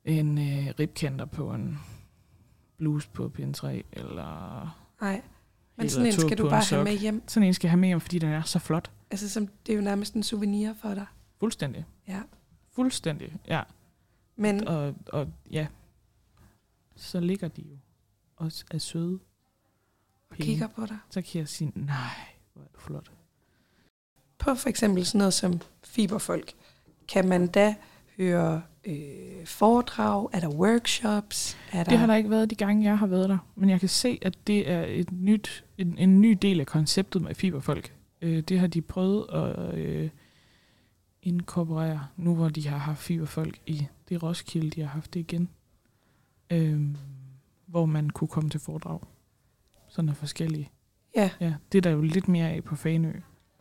en 0.05 0.37
øh, 0.37 0.73
ribkanter 0.79 1.25
på 1.25 1.53
en 1.53 1.79
bluse 2.77 3.09
på 3.13 3.29
pin 3.29 3.53
3, 3.53 3.83
eller 3.91 4.77
Nej, 5.01 5.21
men 5.77 5.89
sådan 5.89 6.05
en 6.05 6.13
skal 6.13 6.37
du 6.37 6.49
bare 6.49 6.63
have 6.69 6.83
med 6.83 6.97
hjem. 6.97 7.23
sådan 7.27 7.47
en 7.47 7.53
skal 7.53 7.67
jeg 7.67 7.71
have 7.71 7.79
med 7.79 7.87
hjem, 7.89 7.99
fordi 7.99 8.19
den 8.19 8.29
er 8.29 8.41
så 8.41 8.59
flot. 8.59 8.91
Altså, 9.11 9.29
som, 9.29 9.47
det 9.67 9.73
er 9.73 9.77
jo 9.77 9.83
nærmest 9.83 10.13
en 10.13 10.23
souvenir 10.23 10.73
for 10.81 10.93
dig. 10.93 11.05
Fuldstændig. 11.39 11.85
Ja. 12.07 12.19
Fuldstændig, 12.75 13.33
ja. 13.47 13.61
Men 14.35 14.67
Og, 14.67 14.95
og 15.07 15.27
ja, 15.51 15.67
så 16.95 17.19
ligger 17.19 17.47
de 17.47 17.61
jo 17.61 17.77
også 18.35 18.65
er 18.71 18.77
søde. 18.77 19.19
og 20.29 20.37
kigger 20.37 20.67
på 20.67 20.85
dig. 20.85 20.97
Så 21.09 21.21
kan 21.21 21.39
jeg 21.39 21.47
sige, 21.47 21.71
nej, 21.75 22.15
hvor 22.53 22.63
er 22.63 22.67
du 22.75 22.79
flot. 22.79 23.11
På 24.37 24.55
for 24.55 24.69
eksempel 24.69 25.05
sådan 25.05 25.17
noget 25.19 25.33
som 25.33 25.61
fiberfolk, 25.83 26.53
kan 27.07 27.27
man 27.27 27.47
da 27.47 27.75
høre 28.17 28.61
øh, 28.83 29.45
foredrag? 29.45 30.29
Er 30.33 30.39
der 30.39 30.49
workshops? 30.49 31.57
Er 31.71 31.83
der... 31.83 31.89
Det 31.89 31.99
har 31.99 32.07
der 32.07 32.15
ikke 32.15 32.29
været 32.29 32.49
de 32.49 32.55
gange, 32.55 32.83
jeg 32.83 32.97
har 32.97 33.07
været 33.07 33.29
der. 33.29 33.37
Men 33.55 33.69
jeg 33.69 33.79
kan 33.79 33.89
se, 33.89 34.19
at 34.21 34.47
det 34.47 34.69
er 34.69 34.85
et 34.85 35.11
nyt, 35.11 35.65
en, 35.77 35.97
en 35.97 36.21
ny 36.21 36.37
del 36.41 36.59
af 36.59 36.65
konceptet 36.65 37.21
med 37.21 37.35
fiberfolk. 37.35 37.93
Øh, 38.21 38.41
det 38.41 38.59
har 38.59 38.67
de 38.67 38.81
prøvet 38.81 39.25
at 39.29 39.75
øh, 39.75 40.09
inkorporere, 41.21 42.07
nu 42.17 42.35
hvor 42.35 42.49
de 42.49 42.67
har 42.67 42.77
haft 42.77 42.99
fiberfolk 42.99 43.59
i 43.65 43.87
det 44.09 44.23
Roskilde, 44.23 44.69
de 44.69 44.81
har 44.81 44.87
haft 44.87 45.13
det 45.13 45.19
igen. 45.19 45.49
Øh, 46.49 46.81
hvor 47.65 47.85
man 47.85 48.09
kunne 48.09 48.27
komme 48.27 48.49
til 48.49 48.59
foredrag. 48.59 48.99
Sådan 49.87 50.09
er 50.09 50.13
forskellige. 50.13 50.69
Ja, 51.15 51.29
Ja, 51.39 51.53
det 51.71 51.77
er 51.77 51.81
der 51.81 51.89
jo 51.89 52.01
lidt 52.01 52.27
mere 52.27 52.49
af 52.49 52.63
på 52.63 52.75
Fanø, 52.75 53.11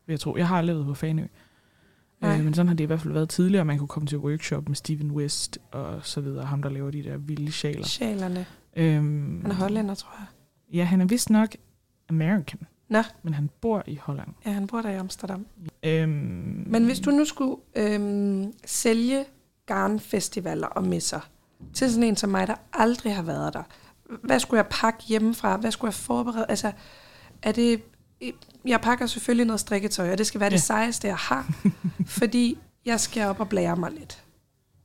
vil 0.07 0.13
jeg 0.13 0.21
tro. 0.21 0.37
Jeg 0.37 0.49
har 0.49 0.63
levet 0.63 0.87
på 0.87 0.95
Fanø. 0.95 1.27
Nej. 2.21 2.39
Øh, 2.39 2.45
men 2.45 2.55
sådan 2.55 2.69
har 2.69 2.75
det 2.75 2.85
i 2.85 2.87
hvert 2.87 3.01
fald 3.01 3.13
været 3.13 3.29
tidligere. 3.29 3.65
Man 3.65 3.79
kunne 3.79 3.89
komme 3.89 4.07
til 4.07 4.19
workshop 4.19 4.69
med 4.69 4.77
Steven 4.77 5.11
West 5.11 5.59
og 5.71 6.07
så 6.07 6.21
videre. 6.21 6.45
Ham, 6.45 6.63
der 6.63 6.71
laver 6.71 6.91
de 6.91 7.03
der 7.03 7.17
vilde 7.17 7.53
sjaler. 7.53 7.85
Sjælerne. 7.87 8.47
Øhm, 8.77 9.41
Han 9.43 9.51
er 9.51 9.55
hollænder, 9.55 9.95
tror 9.95 10.11
jeg. 10.19 10.27
Ja, 10.79 10.85
han 10.85 11.01
er 11.01 11.05
vist 11.05 11.31
nok 11.31 11.49
American. 12.09 12.61
Nå. 12.89 13.03
Men 13.23 13.35
han 13.35 13.51
bor 13.61 13.83
i 13.87 13.97
Holland. 13.97 14.29
Ja, 14.47 14.51
han 14.53 14.67
bor 14.67 14.83
der 14.83 14.91
i 14.91 14.95
Amsterdam. 14.97 15.47
Øhm, 15.83 16.65
Men 16.67 16.85
hvis 16.85 17.01
du 17.01 17.11
nu 17.11 17.25
skulle 17.25 17.57
øhm, 17.77 18.53
sælge 18.67 19.25
garnfestivaler 19.67 20.67
og 20.67 20.85
messer 20.85 21.31
til 21.75 21.91
sådan 21.91 22.03
en 22.05 22.17
som 22.17 22.31
mig, 22.31 22.47
der 22.47 22.55
aldrig 22.73 23.15
har 23.17 23.23
været 23.23 23.55
der, 23.55 23.63
hvad 24.23 24.41
skulle 24.41 24.59
jeg 24.59 24.67
pakke 24.71 25.03
hjemmefra? 25.07 25.57
Hvad 25.57 25.71
skulle 25.71 25.89
jeg 25.89 25.95
forberede? 25.95 26.47
Altså, 26.49 26.73
er 27.43 27.53
det... 27.53 27.83
Jeg 28.67 28.81
pakker 28.81 29.07
selvfølgelig 29.07 29.47
noget 29.47 29.61
strikketøj, 29.61 30.13
og 30.13 30.19
det 30.19 30.27
skal 30.27 30.41
være 30.41 30.51
ja. 30.51 30.57
Det 30.57 30.63
sejeste, 30.63 31.09
jeg 31.09 31.17
har, 31.17 31.53
fordi 32.07 32.59
jeg 32.87 33.01
skal 33.01 33.27
op 33.27 33.41
og 33.41 33.49
blære 33.49 33.77
mig 33.77 33.91
lidt. 33.99 34.21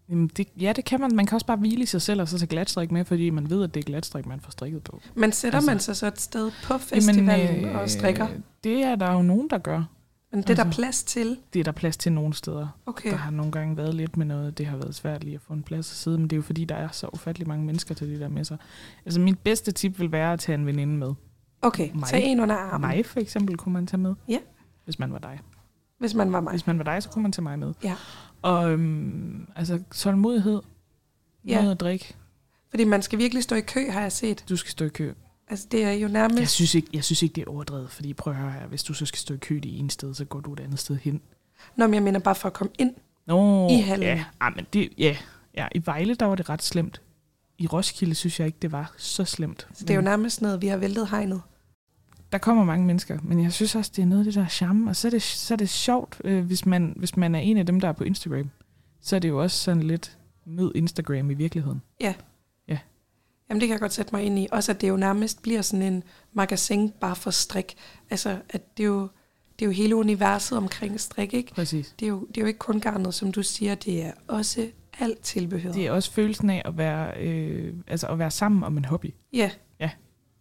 Jamen, 0.10 0.28
det, 0.38 0.48
ja, 0.60 0.74
det 0.74 0.86
kan 0.86 1.00
man. 1.00 1.16
Man 1.16 1.26
kan 1.26 1.36
også 1.36 1.46
bare 1.46 1.58
hvile 1.58 1.84
i 1.84 1.86
sig 1.86 2.02
selv 2.02 2.22
og 2.22 2.28
så 2.28 2.38
tage 2.38 2.48
glatstrik 2.48 2.92
med, 2.92 3.06
fordi 3.06 3.30
man 3.30 3.50
ved, 3.50 3.64
at 3.64 3.74
det 3.74 3.80
er 3.80 3.84
glatstrik, 3.84 4.26
man 4.26 4.40
får 4.42 4.52
strikket 4.52 4.84
på. 4.84 5.02
Men 5.16 5.32
sætter 5.32 5.58
Altså- 5.58 5.72
man 5.72 5.80
sig 5.80 5.96
så 5.96 6.08
et 6.08 6.22
sted 6.22 6.52
på 6.64 6.78
festivalen 6.78 7.60
Jamen, 7.62 7.76
og 7.76 7.90
strikker? 7.90 8.28
Det 8.64 8.84
er 8.84 8.96
der 8.96 9.12
jo 9.14 9.22
nogen, 9.22 9.50
der 9.50 9.58
gør. 9.58 9.84
Men 10.32 10.42
det 10.42 10.50
er 10.50 10.56
der 10.56 10.64
altså- 10.64 10.82
plads 10.82 11.04
til? 11.04 11.38
Det 11.54 11.60
er 11.60 11.64
der 11.64 11.72
plads 11.72 11.98
til 11.98 12.12
nogle 12.12 12.34
steder. 12.34 12.68
Okay. 12.86 13.10
Der 13.12 13.16
har 13.18 13.32
nogle 13.32 13.52
gange 13.52 13.78
været 13.78 13.94
lidt 13.94 14.18
med 14.18 14.26
noget, 14.26 14.58
det 14.58 14.66
har 14.66 14.78
været 14.78 14.96
svært 14.96 15.24
lige 15.24 15.36
at 15.36 15.42
få 15.42 15.54
en 15.54 15.64
plads 15.64 15.92
at 15.92 15.98
sidde, 15.98 16.18
men 16.18 16.24
det 16.30 16.34
er 16.34 16.38
jo 16.38 16.42
fordi, 16.42 16.66
der 16.66 16.76
er 16.76 16.88
så 16.92 17.08
ufattelig 17.14 17.48
mange 17.48 17.66
mennesker 17.66 17.96
til 17.96 18.08
de 18.10 18.20
der 18.20 18.28
messer. 18.28 18.58
Altså 19.06 19.20
mit 19.20 19.40
bedste 19.40 19.72
tip 19.72 20.00
vil 20.00 20.12
være 20.12 20.34
at 20.34 20.40
tage 20.40 20.54
en 20.56 20.66
veninde 20.66 20.94
med. 20.98 21.14
Okay, 21.62 21.90
Mig. 21.94 22.04
tag 22.08 22.24
en 22.24 22.40
under 22.40 22.56
armen, 22.56 22.88
Mig 22.88 23.06
for 23.06 23.20
eksempel 23.20 23.58
kunne 23.58 23.74
man 23.74 23.88
tage 23.88 24.02
med. 24.02 24.16
Ja. 24.28 24.40
Hvis 24.86 25.00
man 25.00 25.12
var 25.12 25.20
dig. 25.20 25.40
hvis 26.00 26.14
man 26.14 26.34
var 26.34 26.42
mig. 26.42 26.52
Hvis 26.52 26.68
man 26.68 26.78
var 26.78 26.84
dig, 26.84 27.04
så 27.04 27.10
kunne 27.10 27.22
man 27.24 27.32
tage 27.32 27.44
mig 27.44 27.60
med. 27.60 27.74
Ja. 27.84 27.96
Og 28.42 28.72
øhm, 28.72 29.48
altså 29.56 29.80
tålmodighed, 29.92 30.62
Ja. 31.48 31.56
noget 31.60 31.72
at 31.72 31.80
drikke. 31.80 32.16
Fordi 32.70 32.84
man 32.84 33.02
skal 33.02 33.20
virkelig 33.20 33.44
stå 33.44 33.56
i 33.56 33.62
kø, 33.62 33.90
har 33.90 34.02
jeg 34.02 34.12
set. 34.12 34.46
Du 34.50 34.56
skal 34.56 34.72
stå 34.72 34.86
i 34.86 34.90
kø. 34.90 35.14
Altså, 35.50 35.68
det 35.72 35.84
er 35.84 35.92
jo 35.92 36.08
nærmest... 36.08 36.40
Jeg 36.40 36.50
synes, 36.50 36.76
ikke, 36.76 36.88
jeg 36.94 37.04
synes 37.04 37.24
ikke, 37.24 37.34
det 37.34 37.42
er 37.48 37.52
overdrevet, 37.52 37.92
fordi 37.92 38.14
prøv 38.14 38.34
at 38.34 38.40
høre 38.40 38.52
her, 38.52 38.68
hvis 38.68 38.84
du 38.84 38.94
så 38.94 39.06
skal 39.06 39.20
stå 39.20 39.34
i 39.34 39.38
kø 39.38 39.56
det 39.56 39.80
ene 39.80 39.92
sted, 39.92 40.14
så 40.14 40.26
går 40.26 40.40
du 40.40 40.54
et 40.54 40.60
andet 40.60 40.80
sted 40.80 40.96
hen. 40.96 41.22
Nå, 41.76 41.88
men 41.88 41.94
jeg 41.94 42.04
mener 42.04 42.20
bare 42.20 42.36
for 42.36 42.48
at 42.48 42.54
komme 42.54 42.74
ind. 42.80 42.94
Nå, 43.26 43.70
I 43.70 43.82
hallen. 43.82 44.08
Ja, 44.08 44.26
ah, 44.40 44.56
men 44.56 44.66
det, 44.74 44.90
ja, 44.98 45.18
ja, 45.56 45.68
i 45.76 45.82
Vejle, 45.86 46.16
der 46.16 46.26
var 46.26 46.36
det 46.36 46.50
ret 46.50 46.64
slemt. 46.64 47.02
I 47.58 47.68
Roskilde 47.68 48.16
synes 48.16 48.40
jeg 48.40 48.48
ikke, 48.48 48.58
det 48.62 48.72
var 48.72 48.94
så 48.98 49.26
slemt. 49.26 49.68
Så 49.74 49.86
det 49.86 49.90
er 49.90 49.96
jo 49.96 50.02
nærmest 50.02 50.42
noget, 50.42 50.62
vi 50.62 50.68
har 50.68 50.78
væltet 50.78 51.10
hegnet. 51.10 51.42
Der 52.32 52.38
kommer 52.38 52.64
mange 52.64 52.86
mennesker, 52.86 53.20
men 53.24 53.44
jeg 53.44 53.54
synes 53.54 53.76
også, 53.76 53.92
det 53.96 54.02
er 54.02 54.06
noget 54.06 54.22
af 54.22 54.26
det 54.26 54.36
der 54.36 54.48
charme. 54.48 54.90
Og 54.90 54.96
så 54.96 55.08
er 55.08 55.10
det, 55.10 55.22
så 55.22 55.54
er 55.54 55.56
det 55.56 55.70
sjovt, 55.70 56.22
øh, 56.24 56.46
hvis, 56.46 56.66
man, 56.66 56.94
hvis 56.96 57.18
man 57.18 57.36
er 57.36 57.40
en 57.40 57.58
af 57.58 57.66
dem, 57.66 57.80
der 57.80 57.88
er 57.88 57.92
på 57.92 58.04
Instagram. 58.04 58.50
Så 59.02 59.16
er 59.16 59.20
det 59.20 59.30
jo 59.30 59.42
også 59.42 59.58
sådan 59.58 59.84
lidt 59.84 60.18
mød 60.46 60.72
Instagram 60.76 61.32
i 61.32 61.34
virkeligheden. 61.34 61.82
Jamen, 63.50 63.62
det 63.62 63.68
kan 63.68 63.74
jeg 63.74 63.80
godt 63.80 63.94
sætte 63.94 64.16
mig 64.16 64.24
ind 64.24 64.40
i. 64.40 64.48
Også 64.52 64.72
at 64.72 64.82
det 64.82 64.90
jo 64.90 64.98
nærmest 64.98 65.42
bliver 65.42 65.62
sådan 65.62 65.82
en 65.94 66.04
magasin 66.34 66.90
bare 67.02 67.16
for 67.16 67.32
strik. 67.32 67.76
Altså, 68.10 68.38
at 68.50 68.78
det 68.78 68.84
er 68.84 68.88
jo, 68.88 69.02
det 69.60 69.66
er 69.66 69.70
jo 69.70 69.72
hele 69.72 69.96
universet 69.96 70.58
omkring 70.58 71.00
strik, 71.00 71.34
ikke? 71.34 71.54
Præcis. 71.54 71.96
Det 72.00 72.06
er, 72.06 72.10
jo, 72.10 72.26
det 72.28 72.38
er 72.38 72.42
jo 72.42 72.48
ikke 72.48 72.60
kun 72.60 72.80
garnet, 72.80 73.14
som 73.14 73.32
du 73.32 73.44
siger, 73.44 73.76
det 73.76 74.04
er 74.04 74.12
også 74.28 74.68
alt 75.00 75.20
tilbehør. 75.20 75.72
Det 75.72 75.88
er 75.88 75.92
også 75.92 76.12
følelsen 76.12 76.50
af 76.50 76.62
at 76.66 76.78
være, 76.78 77.18
øh, 77.24 77.74
altså 77.88 78.08
at 78.08 78.20
være 78.20 78.32
sammen 78.32 78.64
om 78.64 78.78
en 78.78 78.86
hobby. 78.86 79.14
Ja. 79.34 79.52
Ja. 79.80 79.90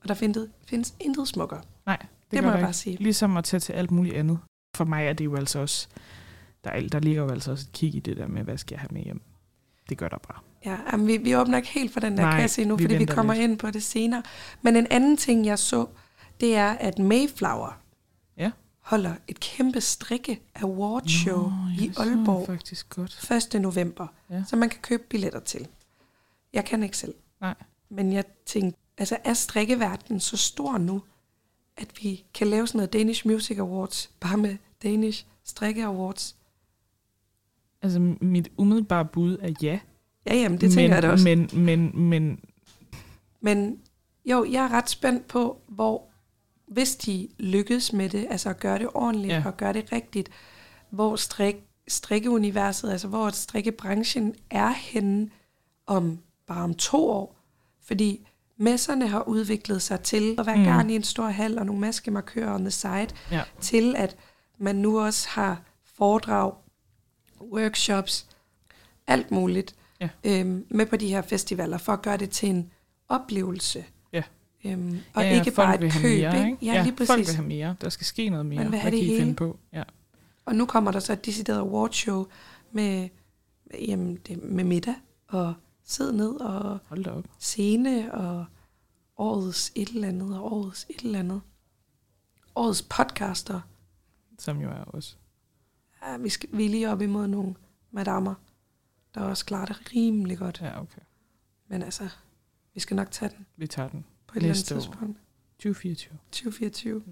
Og 0.03 0.09
der 0.09 0.15
findes, 0.15 0.49
findes 0.67 0.95
intet 1.01 1.29
smukkere. 1.29 1.61
Nej, 1.87 1.97
Det, 2.01 2.09
det, 2.31 2.43
må 2.43 2.49
jeg 2.49 2.53
der 2.59 2.61
bare 2.63 2.71
ikke. 2.71 2.77
sige. 2.79 2.97
Ligesom 2.97 3.37
at 3.37 3.45
tage 3.45 3.61
til 3.61 3.73
alt 3.73 3.91
muligt 3.91 4.15
andet. 4.17 4.39
For 4.77 4.85
mig 4.85 5.07
er 5.07 5.13
det 5.13 5.25
jo 5.25 5.37
altså 5.37 5.59
også, 5.59 5.89
der, 6.65 6.71
er- 6.71 6.89
der 6.89 6.99
ligger 7.01 7.23
jo 7.23 7.29
altså 7.31 7.51
også 7.51 7.67
et 7.69 7.73
kig 7.73 7.95
i 7.95 8.01
det 8.01 8.17
der 8.17 8.27
med, 8.27 8.43
hvad 8.43 8.59
skal 8.59 8.75
jeg 8.75 8.81
have 8.81 8.89
med 8.93 9.03
hjem. 9.03 9.21
Det 9.89 9.99
gør 9.99 10.09
der 10.09 10.19
bare. 10.19 10.39
Ja, 10.65 10.77
jamen, 10.93 11.07
vi, 11.07 11.17
vi 11.17 11.37
åbner 11.37 11.57
ikke 11.57 11.69
helt 11.69 11.93
for 11.93 12.01
den 12.01 12.17
der 12.17 12.23
Nej, 12.23 12.41
kasse 12.41 12.63
endnu, 12.63 12.77
vi 12.77 12.85
fordi 12.85 12.97
vi 12.97 13.05
kommer 13.05 13.35
lidt. 13.35 13.45
ind 13.45 13.59
på 13.59 13.71
det 13.71 13.83
senere. 13.83 14.23
Men 14.63 14.77
en 14.77 14.87
anden 14.91 15.17
ting, 15.17 15.47
jeg 15.47 15.59
så, 15.59 15.87
det 16.41 16.57
er, 16.57 16.71
at 16.71 16.99
Mayflower 16.99 17.81
Ja. 18.37 18.51
holder 18.81 19.15
et 19.29 19.41
kæmpe 19.41 19.81
strikke 19.81 20.41
award 20.55 21.07
show 21.09 21.39
Nå, 21.43 21.51
i 21.81 21.93
Aalborg 21.97 22.47
faktisk 22.47 22.89
godt. 22.91 23.31
1. 23.55 23.61
november, 23.63 24.07
Ja. 24.31 24.45
som 24.47 24.59
man 24.59 24.69
kan 24.69 24.81
købe 24.83 25.03
billetter 25.11 25.41
til. 25.41 25.67
Jeg 26.53 26.65
kan 26.65 26.83
ikke 26.83 26.97
selv. 26.99 27.15
Nej. 27.41 27.55
Men 27.91 28.13
jeg 28.13 28.25
tænkte, 28.47 28.81
altså 28.99 29.17
er 29.25 29.35
strikkeverdenen 29.35 30.21
så 30.21 30.37
stor 30.37 30.79
nu, 30.79 31.03
at 31.77 31.89
vi 32.03 32.25
kan 32.35 32.47
lave 32.47 32.67
sådan 32.67 32.79
noget 32.79 32.93
Danish 32.93 33.27
Music 33.27 33.59
Awards, 33.59 34.11
bare 34.21 34.37
med 34.37 34.57
Danish 34.83 35.27
Strikke 35.45 35.85
Awards? 35.85 36.37
Altså 37.83 37.99
mit 38.21 38.49
umiddelbare 38.57 39.05
bud 39.05 39.39
er 39.43 39.53
ja. 39.63 39.79
Ja, 40.29 40.35
jamen, 40.35 40.61
det 40.61 40.73
tænker 40.73 40.89
men, 40.89 40.95
jeg 40.95 41.03
da 41.03 41.11
også. 41.11 41.25
Men, 41.25 41.51
men, 41.53 41.91
men 42.09 42.41
Men 43.41 43.79
jo, 44.25 44.47
jeg 44.51 44.65
er 44.65 44.73
ret 44.73 44.91
spændt 44.91 45.29
på, 45.29 45.61
hvor, 45.69 46.03
hvis 46.69 46.97
de 46.97 47.29
lykkes 47.39 47.93
med 47.93 48.09
det, 48.09 48.27
altså 48.31 48.51
at 48.51 48.61
gøre 48.61 48.79
det 48.79 48.89
ordentligt 48.95 49.35
ja. 49.35 49.43
Og 49.47 49.57
gøre 49.57 49.73
det 49.73 49.93
rigtigt, 49.93 50.31
hvor 50.91 51.17
strik, 51.17 51.57
strikkeuniverset, 51.89 52.91
altså 52.91 53.09
hvor 53.09 53.31
strikkebranchen 53.31 54.35
er 54.51 54.71
henne 54.71 55.31
om 55.87 56.19
bare 56.47 56.65
om 56.65 56.75
to 56.75 57.09
år. 57.11 57.37
Fordi 57.87 58.27
messerne 58.57 59.09
har 59.09 59.29
udviklet 59.29 59.83
sig 59.83 60.01
til 60.01 60.37
at 60.39 60.47
være. 60.47 60.57
Mm. 60.57 60.65
garn 60.65 60.91
i 60.91 60.97
en 60.97 61.03
stor 61.03 61.27
hal 61.27 61.59
og 61.59 61.67
nogle 61.67 61.81
maskemarkører 61.81 62.55
on 62.55 62.61
the 62.61 62.71
side, 62.71 63.09
ja. 63.31 63.43
til 63.61 63.95
at 63.97 64.17
man 64.59 64.77
nu 64.77 65.01
også 65.01 65.29
har 65.29 65.63
foredrag, 65.97 66.53
workshops, 67.41 68.27
alt 69.07 69.31
muligt 69.31 69.75
Ja. 70.01 70.09
øhm, 70.25 70.67
med 70.71 70.87
på 70.87 70.97
de 70.97 71.09
her 71.09 71.23
festivaler, 71.23 71.79
for 71.79 71.93
at 71.93 72.03
gøre 72.03 72.17
det 72.17 72.31
til 72.31 72.49
en 72.49 72.71
oplevelse. 73.09 73.85
Ja. 74.13 74.23
Øhm, 74.65 74.99
og 75.15 75.23
ja, 75.23 75.31
ikke 75.39 75.51
folk 75.53 75.69
bare 75.69 75.85
et 75.87 75.93
køb. 75.93 76.03
mere, 76.03 76.39
ikke? 76.39 76.51
ikke? 76.51 76.67
Ja, 76.67 76.83
lige 76.83 76.97
folk 76.97 77.09
præcis. 77.09 77.29
vil 77.29 77.37
have 77.37 77.49
mere. 77.49 77.77
Der 77.81 77.89
skal 77.89 78.07
ske 78.07 78.29
noget 78.31 78.47
mere. 78.47 78.63
Man 78.63 78.73
vil 78.73 78.79
have 78.79 78.91
Hvad 78.91 78.93
det 78.93 78.99
kan 79.01 79.07
I 79.07 79.11
hele. 79.11 79.21
finde 79.23 79.35
på? 79.35 79.59
Ja. 79.73 79.83
Og 80.45 80.55
nu 80.55 80.67
kommer 80.67 80.91
der 80.91 81.01
så 81.01 81.13
et 81.13 81.27
decideret 81.27 81.59
awardshow 81.59 82.27
med, 82.73 83.09
jamen, 83.89 84.17
det, 84.27 84.43
med 84.43 84.65
middag 84.65 84.95
og 85.29 85.55
sidde 85.85 86.17
ned 86.17 86.31
og 86.31 86.79
Hold 86.89 87.07
op. 87.07 87.25
scene 87.39 88.15
og 88.15 88.45
årets 89.17 89.73
et 89.75 89.89
eller 89.89 90.09
andet 90.09 90.39
og 90.39 90.53
årets 90.53 90.87
et 90.91 91.01
eller 91.05 91.19
andet. 91.19 91.41
Årets 92.57 92.83
podcaster. 92.83 93.61
Som 94.39 94.61
jo 94.61 94.69
er 94.71 94.85
også. 94.85 95.17
Ja, 96.07 96.17
vi, 96.17 96.29
skal, 96.29 96.49
vi 96.53 96.65
er 96.65 96.69
lige 96.71 96.91
op 96.91 97.03
imod 97.03 97.27
nogle 97.27 97.55
madammer, 97.91 98.35
der 99.15 99.21
også 99.21 99.45
klarer 99.47 99.67
det 99.67 99.77
rimelig 99.95 100.39
godt. 100.39 100.61
Ja, 100.63 100.81
okay. 100.81 101.01
Men 101.69 101.83
altså, 101.83 102.09
vi 102.75 102.81
skal 102.81 102.97
nok 102.97 103.11
tage 103.11 103.31
den 103.37 103.47
Vi 103.57 103.67
tager 103.67 103.89
den. 103.89 104.05
på 104.27 104.33
et 104.33 104.37
eller 104.37 104.49
andet 104.49 104.59
Næste 104.59 104.75
tidspunkt. 104.75 105.19
2024. 105.59 106.19
2024. 106.33 107.03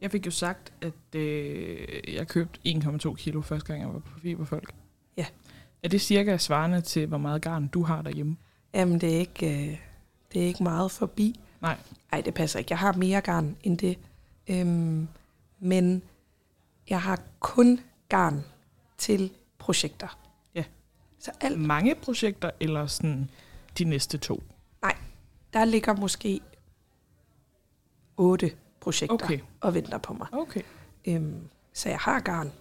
Jeg 0.00 0.10
fik 0.10 0.26
jo 0.26 0.30
sagt, 0.30 0.72
at 0.80 1.14
øh, 1.20 2.14
jeg 2.14 2.28
købte 2.28 2.60
1,2 2.66 3.14
kilo 3.14 3.40
første 3.40 3.66
gang, 3.66 3.80
jeg 3.80 3.92
var 3.94 3.98
på 3.98 4.18
Fiberfolk. 4.20 4.74
Ja. 5.16 5.26
Er 5.82 5.88
det 5.88 6.00
cirka 6.00 6.36
svarende 6.36 6.80
til, 6.80 7.06
hvor 7.06 7.18
meget 7.18 7.42
garn 7.42 7.66
du 7.68 7.82
har 7.82 8.02
derhjemme? 8.02 8.36
Jamen, 8.74 9.00
det 9.00 9.14
er 9.14 9.18
ikke, 9.18 9.46
øh, 9.46 9.78
det 10.32 10.42
er 10.42 10.46
ikke 10.46 10.62
meget 10.62 10.90
forbi. 10.90 11.40
Nej. 11.60 11.76
Nej, 12.12 12.20
det 12.20 12.34
passer 12.34 12.58
ikke. 12.58 12.72
Jeg 12.72 12.78
har 12.78 12.92
mere 12.92 13.20
garn 13.20 13.56
end 13.62 13.78
det. 13.78 13.98
Øhm, 14.48 15.08
men 15.58 16.02
jeg 16.88 17.02
har 17.02 17.20
kun 17.40 17.80
garn 18.08 18.44
til 18.98 19.32
projekter. 19.58 20.18
Ja. 20.54 20.64
Så 21.18 21.30
alt, 21.40 21.60
Mange 21.60 21.94
projekter, 21.94 22.50
eller 22.60 22.86
sådan 22.86 23.30
de 23.78 23.84
næste 23.84 24.18
to? 24.18 24.42
der 25.52 25.64
ligger 25.64 25.96
måske 25.96 26.40
otte 28.16 28.50
projekter 28.80 29.14
Okay. 29.14 29.38
og 29.60 29.74
venter 29.74 29.98
på 29.98 30.12
mig. 30.12 30.26
Okay. 30.32 30.60
Øhm, 31.06 31.48
så 31.72 31.88
jeg 31.88 31.98
har 31.98 32.20
garn, 32.20 32.52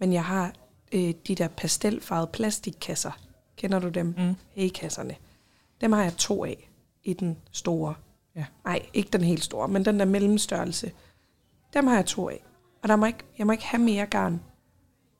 men 0.00 0.12
jeg 0.12 0.24
har 0.24 0.52
øh, 0.92 1.14
de 1.28 1.34
der 1.34 1.48
pastelfarvede 1.48 2.30
plastikkasser. 2.32 3.10
Kender 3.56 3.78
du 3.78 3.88
dem? 3.88 4.14
Mm. 4.18 4.34
Hey-kasserne. 4.54 5.14
Dem 5.80 5.92
har 5.92 6.02
jeg 6.02 6.16
to 6.16 6.44
af 6.44 6.70
i 7.04 7.12
den 7.12 7.38
store. 7.52 7.94
Ja. 8.34 8.44
Nej, 8.64 8.86
ikke 8.94 9.10
den 9.10 9.20
helt 9.24 9.44
store, 9.44 9.68
men 9.68 9.84
den 9.84 9.98
der 9.98 10.04
mellemstørrelse. 10.04 10.92
Dem 11.74 11.86
har 11.86 11.94
jeg 11.94 12.06
to 12.06 12.28
af. 12.28 12.44
Og 12.82 12.88
der 12.88 12.96
må 12.96 13.06
ikke, 13.06 13.24
jeg 13.38 13.46
må 13.46 13.52
ikke 13.52 13.64
have 13.64 13.82
mere 13.82 14.06
garn. 14.06 14.42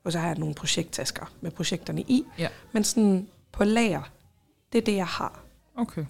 Og 0.03 0.11
så 0.11 0.19
har 0.19 0.27
jeg 0.27 0.37
nogle 0.37 0.55
projekttasker 0.55 1.33
med 1.41 1.51
projekterne 1.51 2.01
i. 2.01 2.25
Ja. 2.37 2.49
Men 2.71 2.83
sådan 2.83 3.27
på 3.51 3.63
lager, 3.63 4.11
det 4.73 4.77
er 4.77 4.85
det, 4.85 4.95
jeg 4.95 5.07
har. 5.07 5.43
Okay. 5.75 6.05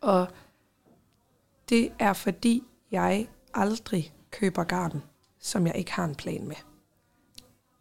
Og 0.00 0.28
det 1.68 1.92
er 1.98 2.12
fordi, 2.12 2.62
jeg 2.90 3.28
aldrig 3.54 4.12
køber 4.30 4.64
garn, 4.64 5.02
som 5.40 5.66
jeg 5.66 5.76
ikke 5.76 5.92
har 5.92 6.04
en 6.04 6.14
plan 6.14 6.48
med. 6.48 6.56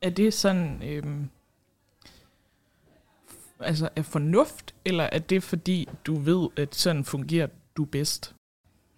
Er 0.02 0.10
det 0.10 0.34
sådan, 0.34 0.84
øhm, 0.84 1.30
altså 3.60 3.90
af 3.96 4.06
fornuft, 4.06 4.76
eller 4.86 5.04
er 5.04 5.20
det 5.20 5.44
fordi, 5.44 5.90
du 6.06 6.16
ved, 6.16 6.50
at 6.58 6.76
sådan 6.76 7.06
fungerer 7.06 7.48
du 7.78 7.86
bedst? 7.86 8.36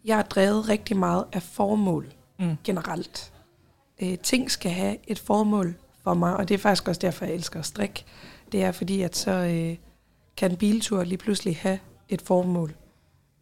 jeg 0.06 0.20
er 0.20 0.24
drevet 0.24 0.70
rigtig 0.70 0.98
meget 0.98 1.26
af 1.32 1.44
formål 1.44 2.14
Mm. 2.42 2.58
generelt. 2.64 3.34
Øh, 4.02 4.18
ting 4.18 4.52
skal 4.52 4.72
have 4.72 4.98
et 5.08 5.20
formål 5.20 5.76
for 6.04 6.14
mig, 6.14 6.38
og 6.38 6.50
det 6.50 6.54
er 6.54 6.60
faktisk 6.60 6.88
også 6.88 7.00
derfor, 7.00 7.26
jeg 7.26 7.34
elsker 7.34 7.60
at 7.60 7.66
strikke. 7.66 8.06
Det 8.52 8.64
er 8.64 8.72
fordi, 8.72 9.02
at 9.02 9.16
så 9.16 9.32
øh, 9.32 9.78
kan 10.38 10.52
en 10.52 10.58
biltur 10.58 11.04
lige 11.04 11.18
pludselig 11.18 11.58
have 11.58 11.80
et 12.10 12.22
formål. 12.22 12.76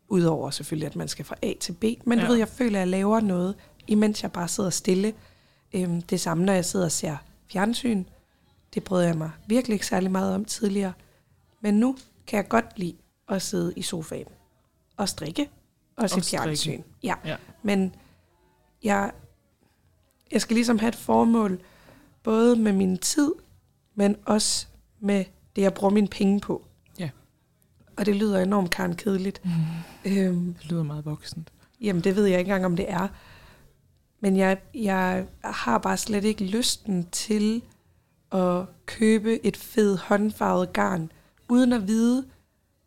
Udover 0.07 0.49
selvfølgelig, 0.49 0.87
at 0.87 0.95
man 0.95 1.07
skal 1.07 1.25
fra 1.25 1.35
A 1.41 1.53
til 1.59 1.73
B. 1.73 1.83
Men 2.05 2.19
ja. 2.19 2.25
Du 2.25 2.31
ved, 2.31 2.37
jeg 2.37 2.47
føler, 2.47 2.77
at 2.77 2.79
jeg 2.79 2.87
laver 2.87 3.19
noget, 3.19 3.55
imens 3.87 4.23
jeg 4.23 4.31
bare 4.31 4.47
sidder 4.47 4.69
stille. 4.69 5.13
Øhm, 5.73 6.01
det 6.01 6.19
samme, 6.19 6.45
når 6.45 6.53
jeg 6.53 6.65
sidder 6.65 6.85
og 6.85 6.91
ser 6.91 7.17
fjernsyn. 7.51 8.03
Det 8.73 8.83
brød 8.83 9.03
jeg 9.03 9.17
mig 9.17 9.31
virkelig 9.47 9.73
ikke 9.73 9.85
særlig 9.85 10.11
meget 10.11 10.35
om 10.35 10.45
tidligere. 10.45 10.93
Men 11.61 11.73
nu 11.73 11.97
kan 12.27 12.37
jeg 12.37 12.47
godt 12.47 12.65
lide 12.75 12.95
at 13.29 13.41
sidde 13.41 13.73
i 13.75 13.81
sofaen 13.81 14.27
og 14.97 15.09
strikke 15.09 15.49
og 15.97 16.09
se 16.09 16.21
strikke. 16.21 16.43
fjernsyn. 16.43 16.81
Ja. 17.03 17.15
Ja. 17.25 17.35
Men 17.63 17.95
jeg, 18.83 19.11
jeg 20.31 20.41
skal 20.41 20.53
ligesom 20.55 20.79
have 20.79 20.87
et 20.89 20.95
formål, 20.95 21.61
både 22.23 22.55
med 22.55 22.73
min 22.73 22.97
tid, 22.97 23.31
men 23.95 24.15
også 24.25 24.67
med 24.99 25.25
det, 25.55 25.61
jeg 25.61 25.73
bruger 25.73 25.93
mine 25.93 26.07
penge 26.07 26.39
på. 26.39 26.65
Ja. 26.99 27.09
Og 27.97 28.05
det 28.05 28.15
lyder 28.15 28.39
enormt 28.39 28.71
karen 28.71 28.95
kedeligt. 28.95 29.41
Mm. 29.45 29.51
Øhm, 30.11 30.53
Det 30.53 30.71
lyder 30.71 30.83
meget 30.83 31.05
voksent. 31.05 31.51
Jamen, 31.81 32.03
det 32.03 32.15
ved 32.15 32.25
jeg 32.25 32.39
ikke 32.39 32.49
engang, 32.49 32.65
om 32.65 32.75
det 32.75 32.91
er. 32.91 33.07
Men 34.19 34.37
jeg, 34.37 34.57
jeg 34.73 35.25
har 35.43 35.77
bare 35.77 35.97
slet 35.97 36.23
ikke 36.23 36.43
lysten 36.43 37.05
til 37.11 37.61
at 38.31 38.65
købe 38.85 39.45
et 39.45 39.57
fed 39.57 39.97
håndfarvet 39.97 40.73
garn, 40.73 41.11
uden 41.49 41.73
at 41.73 41.87
vide, 41.87 42.25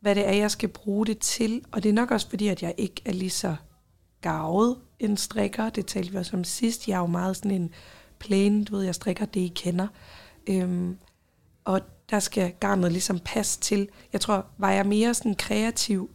hvad 0.00 0.14
det 0.14 0.28
er, 0.28 0.32
jeg 0.32 0.50
skal 0.50 0.68
bruge 0.68 1.06
det 1.06 1.18
til. 1.18 1.64
Og 1.72 1.82
det 1.82 1.88
er 1.88 1.92
nok 1.92 2.10
også 2.10 2.28
fordi, 2.28 2.48
at 2.48 2.62
jeg 2.62 2.74
ikke 2.78 3.02
er 3.04 3.12
lige 3.12 3.30
så 3.30 3.56
gavet 4.20 4.76
en 5.02 5.16
strikker. 5.16 5.70
Det 5.70 5.86
talte 5.86 6.12
vi 6.12 6.18
også 6.18 6.36
om 6.36 6.44
sidst. 6.44 6.88
Jeg 6.88 6.94
er 6.94 6.98
jo 6.98 7.06
meget 7.06 7.36
sådan 7.36 7.50
en 7.50 7.70
plain, 8.18 8.64
du 8.64 8.76
ved, 8.76 8.84
jeg 8.84 8.94
strikker 8.94 9.24
det, 9.24 9.40
I 9.40 9.52
kender. 9.54 9.86
Øhm, 10.46 10.98
og 11.64 11.80
der 12.10 12.20
skal 12.20 12.52
garnet 12.60 12.92
ligesom 12.92 13.18
passe 13.24 13.60
til. 13.60 13.88
Jeg 14.12 14.20
tror, 14.20 14.46
var 14.58 14.70
jeg 14.70 14.86
mere 14.86 15.14
sådan 15.14 15.34
kreativ, 15.34 16.10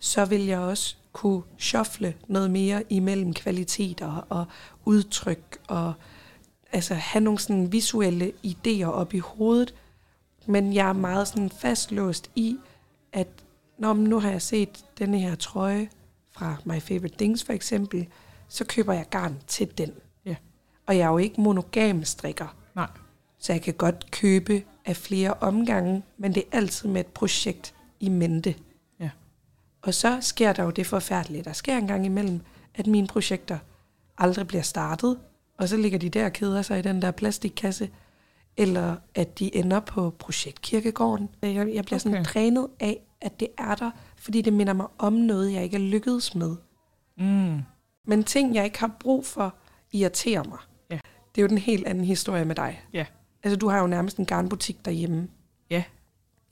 så 0.00 0.24
vil 0.24 0.46
jeg 0.46 0.58
også 0.58 0.96
kunne 1.12 1.42
shuffle 1.58 2.14
noget 2.28 2.50
mere 2.50 2.82
imellem 2.90 3.34
kvaliteter 3.34 4.26
og 4.28 4.44
udtryk 4.84 5.58
og 5.68 5.92
altså 6.72 6.94
have 6.94 7.24
nogle 7.24 7.38
sådan 7.38 7.72
visuelle 7.72 8.32
idéer 8.46 8.84
op 8.84 9.14
i 9.14 9.18
hovedet. 9.18 9.74
Men 10.46 10.74
jeg 10.74 10.88
er 10.88 10.92
meget 10.92 11.28
sådan 11.28 11.50
fastlåst 11.50 12.30
i, 12.34 12.56
at 13.12 13.28
når 13.78 13.94
nu 13.94 14.20
har 14.20 14.30
jeg 14.30 14.42
set 14.42 14.84
denne 14.98 15.18
her 15.18 15.34
trøje 15.34 15.88
fra 16.32 16.56
My 16.64 16.80
Favorite 16.80 17.16
Things 17.16 17.44
for 17.44 17.52
eksempel, 17.52 18.08
så 18.48 18.64
køber 18.64 18.92
jeg 18.92 19.06
garn 19.10 19.36
til 19.46 19.78
den. 19.78 19.92
Ja. 20.24 20.36
Og 20.86 20.96
jeg 20.96 21.04
er 21.04 21.08
jo 21.08 21.18
ikke 21.18 21.40
monogam 21.40 22.04
strikker. 22.04 22.56
Nej. 22.74 22.88
Så 23.38 23.52
jeg 23.52 23.62
kan 23.62 23.74
godt 23.74 24.10
købe 24.10 24.62
af 24.84 24.96
flere 24.96 25.34
omgange, 25.34 26.02
men 26.18 26.34
det 26.34 26.42
er 26.52 26.56
altid 26.56 26.88
med 26.88 27.00
et 27.00 27.06
projekt 27.06 27.74
i 28.00 28.08
mente. 28.08 28.54
Ja. 29.00 29.10
Og 29.82 29.94
så 29.94 30.18
sker 30.20 30.52
der 30.52 30.62
jo 30.62 30.70
det 30.70 30.86
forfærdelige, 30.86 31.44
der 31.44 31.52
sker 31.52 31.76
en 31.76 31.86
gang 31.86 32.06
imellem, 32.06 32.40
at 32.74 32.86
mine 32.86 33.06
projekter 33.06 33.58
aldrig 34.18 34.46
bliver 34.46 34.62
startet, 34.62 35.18
og 35.58 35.68
så 35.68 35.76
ligger 35.76 35.98
de 35.98 36.08
der 36.08 36.24
og 36.24 36.32
keder 36.32 36.62
sig 36.62 36.78
i 36.78 36.82
den 36.82 37.02
der 37.02 37.10
plastikkasse, 37.10 37.90
eller 38.56 38.96
at 39.14 39.38
de 39.38 39.56
ender 39.56 39.80
på 39.80 40.14
projektkirkegården. 40.18 41.28
Jeg, 41.42 41.74
jeg 41.74 41.84
bliver 41.84 41.98
sådan 41.98 42.18
Okay. 42.18 42.24
trænet 42.24 42.68
af, 42.80 43.00
at 43.20 43.40
det 43.40 43.48
er 43.58 43.74
der, 43.74 43.90
fordi 44.16 44.42
det 44.42 44.52
minder 44.52 44.72
mig 44.72 44.86
om 44.98 45.12
noget, 45.12 45.52
jeg 45.52 45.62
ikke 45.64 45.76
er 45.76 45.80
lykkedes 45.80 46.34
med. 46.34 46.56
Mm. 47.18 47.58
Men 48.06 48.24
ting, 48.24 48.54
jeg 48.54 48.64
ikke 48.64 48.80
har 48.80 48.96
brug 49.00 49.26
for, 49.26 49.54
irriterer 49.92 50.44
mig. 50.44 50.58
Ja. 50.90 50.98
Det 51.34 51.40
er 51.40 51.42
jo 51.42 51.48
den 51.48 51.58
helt 51.58 51.86
anden 51.86 52.04
historie 52.04 52.44
med 52.44 52.54
dig. 52.54 52.82
Ja. 52.92 53.06
Altså, 53.42 53.56
du 53.56 53.68
har 53.68 53.80
jo 53.80 53.86
nærmest 53.86 54.16
en 54.16 54.26
garnbutik 54.26 54.84
derhjemme. 54.84 55.28
Ja. 55.70 55.82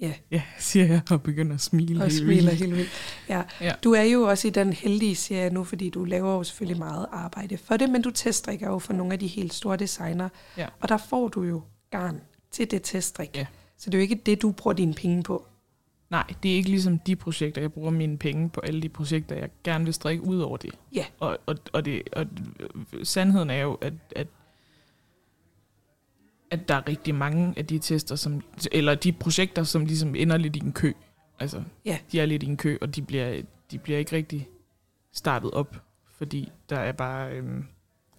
Ja. 0.00 0.12
Ja, 0.30 0.42
siger 0.58 0.86
jeg 0.86 1.00
og 1.10 1.22
begynder 1.22 1.54
at 1.54 1.60
smile. 1.60 2.04
Og 2.04 2.12
smiler 2.12 2.52
helt 2.52 2.76
vildt. 2.76 2.90
Ja. 3.28 3.42
Ja. 3.60 3.72
Du 3.84 3.92
er 3.92 4.02
jo 4.02 4.22
også 4.22 4.48
i 4.48 4.50
den 4.50 4.72
heldige 4.72 5.16
serie 5.16 5.50
nu, 5.50 5.64
fordi 5.64 5.90
du 5.90 6.04
laver 6.04 6.32
jo 6.34 6.42
selvfølgelig 6.42 6.78
meget 6.78 7.06
arbejde 7.12 7.56
for 7.58 7.76
det, 7.76 7.90
men 7.90 8.02
du 8.02 8.10
teststrikker 8.10 8.68
jo 8.68 8.78
for 8.78 8.92
nogle 8.92 9.12
af 9.12 9.18
de 9.18 9.26
helt 9.26 9.54
store 9.54 9.76
designer. 9.76 10.28
Ja. 10.56 10.66
Og 10.80 10.88
der 10.88 10.96
får 10.96 11.28
du 11.28 11.42
jo 11.42 11.62
garn 11.90 12.20
til 12.50 12.70
det 12.70 12.82
teststrik. 12.82 13.36
Ja. 13.36 13.46
Så 13.76 13.90
det 13.90 13.94
er 13.94 13.98
jo 13.98 14.02
ikke 14.02 14.14
det, 14.26 14.42
du 14.42 14.52
bruger 14.52 14.74
dine 14.74 14.94
penge 14.94 15.22
på. 15.22 15.46
Nej, 16.10 16.34
det 16.42 16.50
er 16.50 16.54
ikke 16.54 16.70
ligesom 16.70 16.98
de 16.98 17.16
projekter. 17.16 17.60
Jeg 17.60 17.72
bruger 17.72 17.90
mine 17.90 18.18
penge 18.18 18.50
på 18.50 18.60
alle 18.60 18.82
de 18.82 18.88
projekter, 18.88 19.36
jeg 19.36 19.50
gerne 19.64 19.84
vil 19.84 19.94
strikke 19.94 20.24
ud 20.24 20.40
over 20.40 20.56
det. 20.56 20.70
Ja. 20.94 21.04
Og, 21.20 21.38
og, 21.46 21.56
og, 21.72 21.84
det, 21.84 22.02
og 22.12 22.26
sandheden 23.02 23.50
er 23.50 23.62
jo, 23.62 23.74
at, 23.74 23.92
at, 24.16 24.26
at 26.50 26.68
der 26.68 26.74
er 26.74 26.88
rigtig 26.88 27.14
mange 27.14 27.54
af 27.56 27.66
de 27.66 27.78
tester, 27.78 28.16
som, 28.16 28.42
eller 28.72 28.94
de 28.94 29.12
projekter, 29.12 29.62
som 29.64 29.84
ligesom 29.84 30.14
ender 30.14 30.36
lidt 30.36 30.56
i 30.56 30.60
en 30.60 30.72
kø. 30.72 30.92
Altså, 31.38 31.62
Ja. 31.84 31.98
de 32.12 32.20
er 32.20 32.26
lidt 32.26 32.42
i 32.42 32.46
en 32.46 32.56
kø, 32.56 32.78
og 32.80 32.96
de 32.96 33.02
bliver, 33.02 33.42
de 33.70 33.78
bliver 33.78 33.98
ikke 33.98 34.16
rigtig 34.16 34.48
startet 35.12 35.50
op, 35.50 35.76
fordi 36.06 36.52
der 36.68 36.76
er 36.78 36.92
bare 36.92 37.32
øhm, 37.32 37.64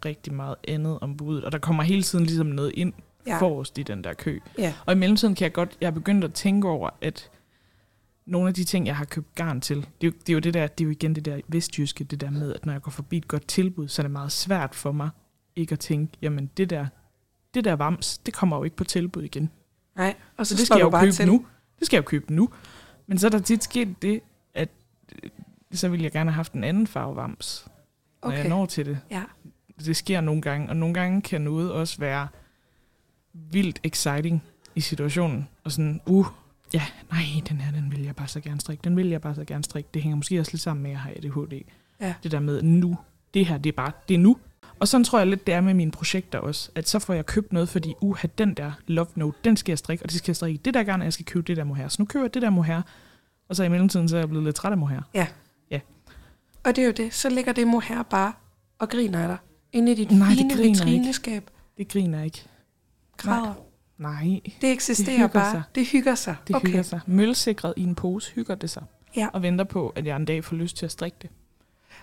rigtig 0.05 0.33
meget 0.33 0.55
andet 0.67 0.99
om 1.01 1.17
budet. 1.17 1.43
Og 1.43 1.51
der 1.51 1.57
kommer 1.57 1.83
hele 1.83 2.03
tiden 2.03 2.25
ligesom 2.25 2.47
noget 2.47 2.71
ind 2.75 2.93
Ja. 3.27 3.37
forrest 3.39 3.77
i 3.77 3.83
den 3.83 4.03
der 4.03 4.13
kø. 4.13 4.39
Ja. 4.57 4.73
Og 4.85 4.93
i 4.93 4.97
mellemtiden 4.97 5.35
kan 5.35 5.43
jeg 5.43 5.53
godt, 5.53 5.77
jeg 5.81 5.87
er 5.87 5.91
begyndt 5.91 6.23
at 6.23 6.33
tænke 6.33 6.67
over, 6.67 6.89
at 7.01 7.29
nogle 8.25 8.47
af 8.47 8.53
de 8.53 8.63
ting, 8.63 8.87
jeg 8.87 8.95
har 8.97 9.05
købt 9.05 9.35
garn 9.35 9.61
til, 9.61 9.77
det 9.77 10.07
er, 10.07 10.07
jo, 10.07 10.11
det 10.11 10.29
er 10.29 10.33
jo 10.33 10.39
det 10.39 10.53
der, 10.53 10.67
det 10.67 10.83
er 10.83 10.85
jo 10.85 10.91
igen 10.91 11.15
det 11.15 11.25
der 11.25 11.41
vestjyske, 11.47 12.03
det 12.03 12.21
der 12.21 12.29
med, 12.29 12.53
at 12.55 12.65
når 12.65 12.73
jeg 12.73 12.81
går 12.81 12.91
forbi 12.91 13.17
et 13.17 13.27
godt 13.27 13.47
tilbud, 13.47 13.87
så 13.87 14.01
er 14.01 14.03
det 14.03 14.11
meget 14.11 14.31
svært 14.31 14.75
for 14.75 14.91
mig 14.91 15.09
ikke 15.55 15.73
at 15.73 15.79
tænke, 15.79 16.13
jamen 16.21 16.49
det 16.57 16.69
der, 16.69 16.85
det 17.53 17.63
der 17.65 17.73
vams, 17.73 18.17
det 18.17 18.33
kommer 18.33 18.57
jo 18.57 18.63
ikke 18.63 18.75
på 18.75 18.83
tilbud 18.83 19.23
igen. 19.23 19.49
Nej, 19.95 20.15
og 20.37 20.47
så, 20.47 20.55
Så 20.55 20.59
det 20.59 20.65
skal 20.67 20.77
jeg 20.77 20.83
jo 20.83 20.99
købe 20.99 21.11
til. 21.11 21.27
nu. 21.27 21.45
Det 21.79 21.85
skal 21.85 21.97
jeg 21.97 22.03
jo 22.03 22.07
købe 22.07 22.33
nu. 22.33 22.49
Men 23.07 23.17
så 23.17 23.27
er 23.27 23.31
der 23.31 23.39
tit 23.39 23.63
sket 23.63 24.01
det, 24.01 24.21
at 24.53 24.69
øh, 25.23 25.29
så 25.71 25.89
ville 25.89 26.03
jeg 26.03 26.11
gerne 26.11 26.31
have 26.31 26.35
haft 26.35 26.53
en 26.53 26.63
anden 26.63 26.87
farve 26.87 27.15
vams, 27.15 27.67
når 28.23 28.29
Okay. 28.29 28.37
jeg 28.39 28.49
når 28.49 28.65
til 28.65 28.85
det. 28.85 28.99
Ja. 29.11 29.23
Det 29.85 29.95
sker 29.95 30.21
nogle 30.21 30.41
gange, 30.41 30.69
og 30.69 30.77
nogle 30.77 30.93
gange 30.93 31.21
kan 31.21 31.41
noget 31.41 31.71
også 31.71 31.97
være 31.99 32.27
vildt 33.33 33.79
exciting 33.83 34.43
i 34.75 34.81
situationen. 34.81 35.47
Og 35.63 35.71
sådan, 35.71 36.01
uh, 36.05 36.25
ja, 36.73 36.81
nej, 37.11 37.21
den 37.49 37.57
her, 37.57 37.71
den 37.71 37.91
vil 37.91 38.03
jeg 38.03 38.15
bare 38.15 38.27
så 38.27 38.39
gerne 38.39 38.61
strikke. 38.61 38.81
Den 38.83 38.97
vil 38.97 39.07
jeg 39.07 39.21
bare 39.21 39.35
så 39.35 39.43
gerne 39.45 39.63
strikke. 39.63 39.89
Det 39.93 40.01
hænger 40.01 40.15
måske 40.15 40.39
også 40.39 40.51
lidt 40.51 40.61
sammen 40.61 40.83
med, 40.83 40.91
at 40.91 40.93
jeg 40.93 41.01
har 41.01 41.11
ADHD. 41.11 41.61
Ja. 42.01 42.13
Det 42.23 42.31
der 42.31 42.39
med 42.39 42.61
nu. 42.61 42.97
Det 43.33 43.45
her, 43.45 43.57
det 43.57 43.69
er 43.69 43.75
bare, 43.75 43.91
det 44.09 44.13
er 44.13 44.19
nu. 44.19 44.37
Og 44.79 44.87
sådan 44.87 45.03
tror 45.03 45.19
jeg 45.19 45.27
lidt, 45.27 45.47
det 45.47 45.53
er 45.53 45.61
med 45.61 45.73
mine 45.73 45.91
projekter 45.91 46.39
også. 46.39 46.71
At 46.75 46.89
så 46.89 46.99
får 46.99 47.13
jeg 47.13 47.25
købt 47.25 47.53
noget, 47.53 47.69
fordi, 47.69 47.93
uh, 48.01 48.23
den 48.37 48.53
der 48.53 48.71
love 48.87 49.07
note, 49.15 49.37
den 49.43 49.57
skal 49.57 49.71
jeg 49.71 49.77
strikke, 49.77 50.03
og 50.03 50.09
det 50.09 50.17
skal 50.17 50.31
jeg 50.31 50.35
strikke 50.35 50.59
det 50.65 50.73
der 50.73 50.83
garn, 50.83 51.01
og 51.01 51.05
jeg 51.05 51.13
skal 51.13 51.25
købe 51.25 51.47
det 51.47 51.57
der 51.57 51.63
mohair. 51.63 51.87
Så 51.87 51.95
nu 51.99 52.05
køber 52.05 52.25
jeg 52.25 52.33
det 52.33 52.41
der 52.41 52.49
mohair. 52.49 52.81
Og 53.49 53.55
så 53.55 53.63
i 53.63 53.69
mellemtiden, 53.69 54.09
så 54.09 54.15
er 54.15 54.19
jeg 54.19 54.29
blevet 54.29 54.43
lidt 54.45 54.55
træt 54.55 54.71
af 54.71 54.77
mohair. 54.77 55.01
Og 56.63 56.75
det 56.75 56.81
er 56.81 56.85
jo 56.85 56.91
det. 56.91 57.13
Så 57.13 57.29
ligger 57.29 57.53
det 57.53 57.67
mohair 57.67 58.03
bare 58.03 58.33
og 58.79 58.89
griner 58.89 59.19
af 59.19 59.27
dig. 59.27 59.37
Inde 59.73 59.91
i 59.91 59.95
dit 59.95 60.11
Nej, 60.11 60.29
det 60.29 60.37
fine 60.37 60.49
griner 60.49 60.65
ikke. 60.67 60.85
vitrineskab. 60.85 61.49
Det 61.77 61.87
griner 61.87 62.23
ikke. 62.23 62.45
Græder. 63.29 63.53
Nej, 63.97 64.39
Det 64.61 64.71
eksisterer 64.71 65.15
hygger 65.15 65.27
bare. 65.27 65.51
sig. 65.51 65.63
Det 65.75 65.87
hygger 65.87 66.15
sig. 66.15 66.35
det 66.47 66.55
okay. 66.55 66.67
hygger 66.67 66.83
sig. 66.83 66.99
Mølsikret 67.05 67.73
i 67.77 67.83
en 67.83 67.95
pose 67.95 68.31
hygger 68.33 68.55
det 68.55 68.69
sig. 68.69 68.83
Ja. 69.15 69.27
Og 69.33 69.41
venter 69.41 69.65
på, 69.65 69.89
at 69.95 70.05
jeg 70.05 70.15
en 70.15 70.25
dag 70.25 70.43
får 70.43 70.55
lyst 70.55 70.77
til 70.77 70.85
at 70.85 70.91
strikke 70.91 71.17
det. 71.21 71.29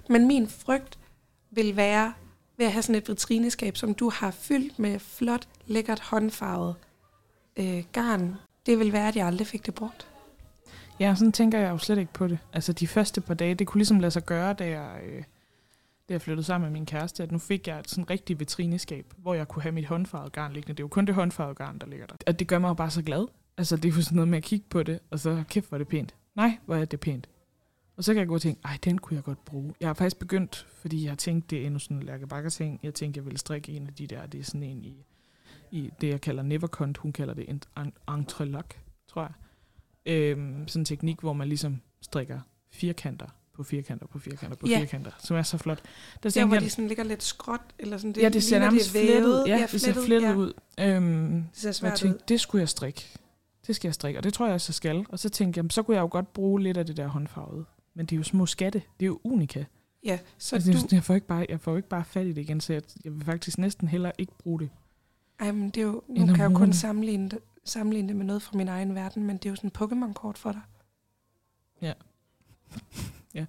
Men 0.09 0.26
min 0.26 0.48
frygt 0.48 0.98
vil 1.50 1.76
være 1.76 2.12
ved 2.57 2.66
at 2.66 2.72
have 2.72 2.83
sådan 2.83 2.94
et 2.94 3.09
vitrineskab, 3.09 3.76
som 3.76 3.94
du 3.94 4.11
har 4.11 4.31
fyldt 4.31 4.78
med 4.78 4.98
flot, 4.98 5.48
lækkert 5.66 6.00
håndfarvet 6.00 6.74
øh, 7.57 7.85
garn. 7.92 8.35
Det 8.66 8.78
vil 8.78 8.92
være, 8.92 9.09
at 9.09 9.16
jeg 9.16 9.26
aldrig 9.26 9.46
fik 9.46 9.66
det 9.66 9.74
brugt. 9.74 10.07
Ja, 11.00 11.14
sådan 11.14 11.33
tænker 11.33 11.59
jeg 11.59 11.70
jo 11.70 11.78
slet 11.78 11.98
ikke 11.98 12.12
på 12.12 12.26
det. 12.26 12.38
Altså 12.52 12.72
de 12.72 12.87
første 12.87 13.20
par 13.20 13.35
dage, 13.35 13.54
det 13.54 13.66
kunne 13.66 13.78
ligesom 13.78 14.00
lade 14.00 14.11
sig 14.11 14.24
gøre, 14.24 14.52
da 14.52 14.68
jeg, 14.68 15.00
øh, 15.07 15.22
da 16.09 16.14
jeg 16.14 16.23
flyttede 16.23 16.47
sammen 16.47 16.71
med 16.71 16.73
min 16.73 16.87
kæreste, 16.87 17.23
at 17.23 17.33
nu 17.33 17.38
fik 17.38 17.68
jeg 17.68 17.79
et 17.79 17.90
sådan 17.90 18.11
rigtigt 18.11 18.40
vitrineskab, 18.40 19.12
hvor 19.16 19.35
jeg 19.35 19.49
kunne 19.49 19.62
have 19.62 19.73
mit 19.73 19.87
håndfarvede 19.87 20.31
garn 20.31 20.53
liggende. 20.53 20.75
Det 20.77 20.81
er 20.81 20.85
jo 20.85 20.88
kun 20.88 21.07
det 21.07 21.14
håndfarvede 21.14 21.55
garn, 21.55 21.79
der 21.79 21.87
ligger 21.87 22.07
der. 22.07 22.16
Og 22.27 22.38
det 22.38 22.49
gør 22.49 22.59
mig 22.59 22.68
jo 22.68 22.75
bare 22.75 22.90
så 22.90 23.03
glad. 23.03 23.27
Altså 23.57 23.77
det 23.77 23.85
er 23.85 23.97
jo 23.97 24.03
sådan 24.03 24.16
noget 24.16 24.29
med 24.29 24.38
at 24.38 24.44
kigge 24.44 24.66
på 24.71 24.83
det, 24.83 24.99
og 25.11 25.18
så 25.18 25.44
kæft, 25.49 25.68
hvor 25.68 25.77
er 25.77 25.79
det 25.79 25.88
pænt. 25.88 26.14
Nej, 26.35 26.59
hvor 26.66 26.77
er 26.77 26.85
det 26.85 27.01
pænt. 27.01 27.29
Og 27.97 28.05
så 28.05 28.12
kan 28.12 28.18
jeg 28.18 28.29
gå 28.29 28.35
og 28.35 28.40
tænke, 28.40 28.61
ej, 28.64 28.79
den 28.85 28.99
kunne 28.99 29.14
jeg 29.14 29.25
godt 29.25 29.44
bruge. 29.44 29.75
Jeg 29.81 29.88
har 29.88 29.94
faktisk 29.94 30.18
begyndt, 30.18 30.66
fordi 30.75 31.03
jeg 31.03 31.11
har 31.11 31.16
tænkt, 31.16 31.51
det 31.51 31.62
er 31.62 31.66
endnu 31.66 31.79
sådan 31.79 31.97
en 31.97 32.03
Lærke 32.03 32.27
Bakker 32.27 32.51
ting. 32.51 32.81
Jeg 32.83 32.94
tænkte, 32.94 33.18
jeg 33.18 33.25
ville 33.25 33.38
strikke 33.38 33.73
en 33.73 33.87
af 33.87 33.94
de 33.94 34.07
der, 34.07 34.27
det 34.27 34.40
er 34.40 34.44
sådan 34.44 34.62
en 34.62 34.85
i, 34.85 35.05
i 35.71 35.90
det, 36.01 36.09
jeg 36.09 36.21
kalder 36.21 36.42
Nevercont. 36.42 36.99
Hun 36.99 37.12
kalder 37.12 37.35
det 37.35 37.44
en 37.49 37.62
entrelok, 37.77 38.18
entrelac, 38.18 38.66
tror 39.09 39.23
jeg. 39.23 39.33
Øhm, 40.07 40.68
sådan 40.68 40.81
en 40.81 40.85
teknik, 40.85 41.21
hvor 41.21 41.33
man 41.33 41.49
ligesom 41.49 41.81
strikker 42.01 42.40
firkanter 42.73 43.27
på 43.59 43.64
firkanter 43.64 44.07
på 44.07 44.18
firkanter 44.18 44.57
på 44.57 44.66
Ja. 44.66 44.79
firkanter, 44.81 45.11
som 45.18 45.37
er 45.37 45.42
så 45.42 45.59
flot. 45.59 45.79
Der 45.83 45.88
Der, 46.23 46.31
tænkte 46.31 46.47
hvor 46.47 46.55
jeg, 46.57 46.62
de 46.62 46.71
sådan 46.71 46.88
ligger 46.88 47.05
lidt 47.05 47.23
skråt, 47.23 47.61
eller 47.79 47.99
sådan 47.99 48.12
det, 48.12 48.23
ja, 48.23 48.29
det 48.29 48.42
ser 48.42 48.59
nærmest 48.59 48.87
er 48.87 48.90
flettet, 48.90 49.23
vævet. 49.23 49.49
ja, 49.49 49.66
det 49.73 49.81
ser 49.81 49.92
flettet 49.94 50.29
ja. 50.29 50.35
ud. 50.35 50.53
Øhm, 50.81 51.42
Det 51.42 51.44
ser 51.53 51.68
og 51.68 51.68
jeg 51.68 51.75
svært 51.75 51.92
ud. 51.92 51.97
tænkte, 51.97 52.25
det 52.29 52.40
skulle 52.40 52.61
jeg 52.61 52.68
strikke. 52.68 53.18
Det 53.66 53.77
skal 53.77 53.88
jeg 53.88 53.94
strikke, 53.94 54.18
og 54.21 54.25
det 54.25 54.35
tror 54.35 54.47
jeg, 54.47 54.53
jeg 54.53 54.61
så 54.61 54.73
skal. 54.73 55.07
Og 55.09 55.18
så 55.18 55.29
tænkte 55.29 55.59
jeg, 55.59 55.62
jamen, 55.62 55.71
så 55.71 55.83
kunne 55.83 55.94
jeg 55.94 56.01
jo 56.03 56.09
godt 56.11 56.33
bruge 56.33 56.62
lidt 56.62 56.77
af 56.77 56.87
det 56.87 56.97
der 56.97 57.07
håndfarvede. 57.07 57.64
Men 57.94 58.07
det 58.07 58.12
er 58.12 58.16
jo 58.16 58.23
små 58.23 58.47
skatte. 58.47 58.83
Det 59.01 59.07
er 59.07 59.09
jo 59.09 59.21
unika. 59.25 59.64
Ja, 60.05 60.18
så 60.38 60.57
Altså, 60.57 60.73
du... 60.73 60.79
jeg, 60.83 60.92
jeg, 60.92 61.05
får 61.05 61.14
ikke 61.14 61.27
bare, 61.27 61.47
jeg 61.49 61.61
får 61.61 61.77
ikke 61.77 61.88
bare 61.88 62.05
fat 62.05 62.27
i 62.27 62.33
det 62.33 62.38
igen, 62.40 62.61
så 62.61 62.73
jeg, 62.73 62.83
jeg 63.05 63.12
vil 63.14 63.25
faktisk 63.25 63.59
næsten 63.59 63.88
heller 63.88 64.11
ikke 64.18 64.33
bruge 64.38 64.61
det. 64.61 64.71
Ej, 65.40 65.53
men 65.53 65.71
det 65.71 65.77
er 65.81 65.83
jo, 65.87 66.03
nu 66.09 66.27
kan 66.27 66.37
jeg 66.40 66.51
jo 66.51 66.57
kun 66.57 66.73
sammenligne 66.73 67.29
det, 67.29 67.38
sammenligne 67.64 68.09
det 68.09 68.16
med 68.16 68.25
noget 68.27 68.42
fra 68.42 68.57
min 68.57 68.68
egen 68.68 68.94
verden, 68.94 69.25
men 69.27 69.37
det 69.37 69.47
er 69.47 69.51
jo 69.51 69.57
sådan 69.57 69.68
et 69.68 69.79
Pokémon-kort 69.83 70.38
for 70.38 70.53
dig. 70.53 70.61
Ja. 71.83 71.92
Ja. 73.38 73.46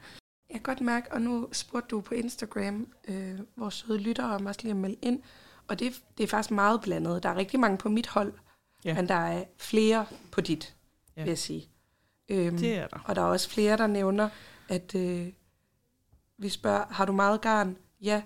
Jeg 0.50 0.54
kan 0.56 0.62
godt 0.62 0.82
mærke, 0.82 1.14
og 1.14 1.22
nu 1.22 1.50
spurgte 1.52 1.88
du 1.88 2.02
på 2.02 2.14
Instagram, 2.14 2.94
øh, 3.08 3.40
vores 3.56 3.74
søde 3.74 4.00
lyttere 4.00 4.36
om 4.36 4.46
også 4.46 4.60
lige 4.64 4.72
at 4.72 4.78
melde 4.78 4.98
ind, 5.02 5.22
og 5.68 5.80
det, 5.80 5.88
er- 5.88 6.00
det 6.18 6.24
er 6.24 6.28
faktisk 6.28 6.52
meget 6.52 6.82
blandet. 6.82 7.24
Der 7.24 7.30
er 7.30 7.36
rigtig 7.36 7.60
mange 7.60 7.78
på 7.78 7.90
mit 7.90 8.08
hold, 8.08 8.34
Ja. 8.86 8.94
men 8.96 9.08
der 9.08 9.16
er 9.16 9.44
flere 9.58 10.06
på 10.32 10.42
dit, 10.42 10.76
Ja. 11.18 11.22
vil 11.24 11.30
jeg 11.30 11.38
sige. 11.38 11.70
Øhm, 12.30 12.58
Det 12.58 12.76
er 12.78 12.88
der. 12.88 13.00
Og 13.06 13.16
der 13.16 13.22
er 13.22 13.26
også 13.26 13.50
flere, 13.50 13.78
der 13.78 13.88
nævner, 13.88 14.30
at 14.70 14.96
øh, 14.96 15.28
vi 16.38 16.50
spørger, 16.50 16.86
har 16.90 17.06
du 17.06 17.12
meget 17.12 17.42
garn? 17.42 17.78
Ja. 18.02 18.22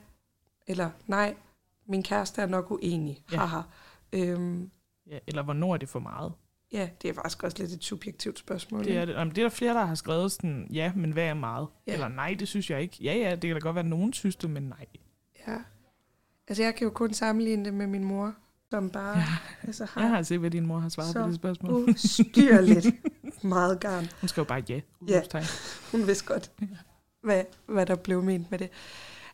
Eller 0.67 0.89
nej, 1.07 1.35
min 1.85 2.03
kæreste 2.03 2.41
er 2.41 2.45
nok 2.45 2.71
uenig. 2.71 3.23
Ja. 3.31 3.37
Haha. 3.37 3.61
Øhm, 4.13 4.71
Ja, 5.07 5.19
eller 5.27 5.43
hvornår 5.43 5.73
er 5.73 5.77
det 5.77 5.89
for 5.89 5.99
meget? 5.99 6.33
Ja, 6.73 6.89
det 7.01 7.09
er 7.09 7.13
faktisk 7.13 7.43
også 7.43 7.57
lidt 7.59 7.71
et 7.71 7.83
subjektivt 7.83 8.39
spørgsmål. 8.39 8.83
Det 8.83 8.97
er, 8.97 9.05
det. 9.05 9.13
Jamen, 9.13 9.35
det 9.35 9.37
er 9.37 9.45
der 9.45 9.49
flere, 9.55 9.73
der 9.73 9.85
har 9.85 9.95
skrevet 9.95 10.31
sådan, 10.31 10.67
ja, 10.73 10.91
men 10.95 11.11
hvad 11.11 11.23
er 11.23 11.33
meget? 11.33 11.67
Ja. 11.87 11.93
Eller 11.93 12.07
nej, 12.07 12.35
det 12.39 12.47
synes 12.47 12.69
jeg 12.69 12.81
ikke. 12.81 12.97
Ja, 13.01 13.13
ja, 13.13 13.31
det 13.31 13.41
kan 13.41 13.53
da 13.53 13.59
godt 13.59 13.75
være, 13.75 13.83
at 13.83 13.89
nogen 13.89 14.13
synes 14.13 14.35
det, 14.35 14.49
men 14.49 14.63
nej. 14.63 14.85
Ja. 15.47 15.57
Altså, 16.47 16.63
jeg 16.63 16.75
kan 16.75 16.85
jo 16.85 16.91
kun 16.91 17.13
sammenligne 17.13 17.65
det 17.65 17.73
med 17.73 17.87
min 17.87 18.03
mor, 18.03 18.33
som 18.71 18.89
bare 18.89 19.17
Ja. 19.17 19.23
altså, 19.63 19.87
Jeg 19.95 20.03
har 20.03 20.15
har 20.15 20.23
set, 20.23 20.39
hvad 20.39 20.51
din 20.51 20.65
mor 20.65 20.79
har 20.79 20.89
svaret 20.89 21.13
Så 21.13 21.21
på 21.21 21.27
det 21.27 21.35
spørgsmål. 21.35 21.89
ustyrligt 21.89 22.85
meget 23.43 23.79
garn. 23.79 24.07
Hun 24.21 24.27
skrev 24.27 24.45
bare 24.45 24.63
ja. 24.69 24.79
Ja. 25.07 25.21
Hun 25.91 26.07
vidste 26.07 26.25
godt, 26.25 26.51
hvad, 27.23 27.43
hvad 27.65 27.85
der 27.85 27.95
blev 27.95 28.23
ment 28.23 28.51
med 28.51 28.59
det. 28.59 28.69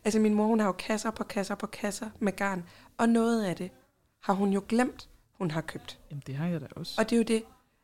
Altså, 0.04 0.20
min 0.20 0.34
mor, 0.34 0.46
hun 0.46 0.60
har 0.60 0.66
jo 0.66 0.72
kasser 0.72 1.10
på 1.10 1.24
kasser 1.24 1.54
på 1.54 1.66
kasser 1.66 2.10
med 2.18 2.32
garn, 2.36 2.64
og 2.98 3.08
noget 3.08 3.44
af 3.44 3.56
det 3.56 3.70
har 4.22 4.32
hun 4.32 4.52
jo 4.52 4.62
glemt, 4.68 5.08
hun 5.40 5.50
har 5.50 5.60
købt. 5.60 5.98
Jamen, 6.10 6.22
det 6.26 6.34
har 6.34 6.46
jeg 6.46 6.60
da 6.60 6.66
også. 6.76 6.94
Og 6.98 7.10
det 7.10 7.16
er 7.16 7.18
jo 7.18 7.24
det. 7.24 7.42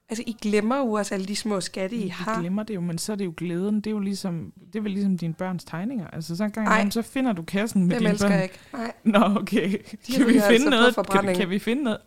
Altså, 0.08 0.24
I 0.26 0.36
glemmer 0.42 0.76
jo 0.78 0.92
også 0.92 1.14
alle 1.14 1.26
de 1.26 1.36
små 1.36 1.60
skatte, 1.60 1.96
I 1.96 2.02
Vi 2.02 2.08
har. 2.08 2.40
glemmer 2.40 2.62
det 2.62 2.74
jo, 2.74 2.80
men 2.80 2.98
så 2.98 3.12
er 3.12 3.16
det 3.16 3.24
jo 3.24 3.34
glæden. 3.36 3.74
Det 3.76 3.86
er 3.86 3.90
jo 3.90 3.98
ligesom, 3.98 4.52
det 4.72 4.78
er 4.78 4.82
vel 4.82 4.92
ligesom 4.92 5.18
dine 5.18 5.34
børns 5.34 5.64
tegninger. 5.64 6.06
Altså 6.06 6.36
så 6.36 6.44
en 6.44 6.50
gang 6.50 6.66
imellem, 6.68 6.90
så 6.90 7.02
finder 7.02 7.32
du 7.32 7.42
kassen 7.42 7.84
med 7.84 7.90
Dem 7.90 7.98
dine 7.98 8.10
elsker 8.10 8.28
børn. 8.28 8.34
jeg 8.36 8.42
ikke. 8.42 8.58
Nej, 8.72 8.92
Nå, 9.04 9.18
okay. 9.40 9.70
Kan 10.14 10.26
vi 10.26 10.32
altså 10.36 10.48
finde 10.50 10.70
noget? 10.70 10.96
Kan, 11.10 11.34
kan 11.34 11.50
vi 11.50 11.58
finde 11.58 11.82
noget? 11.82 11.98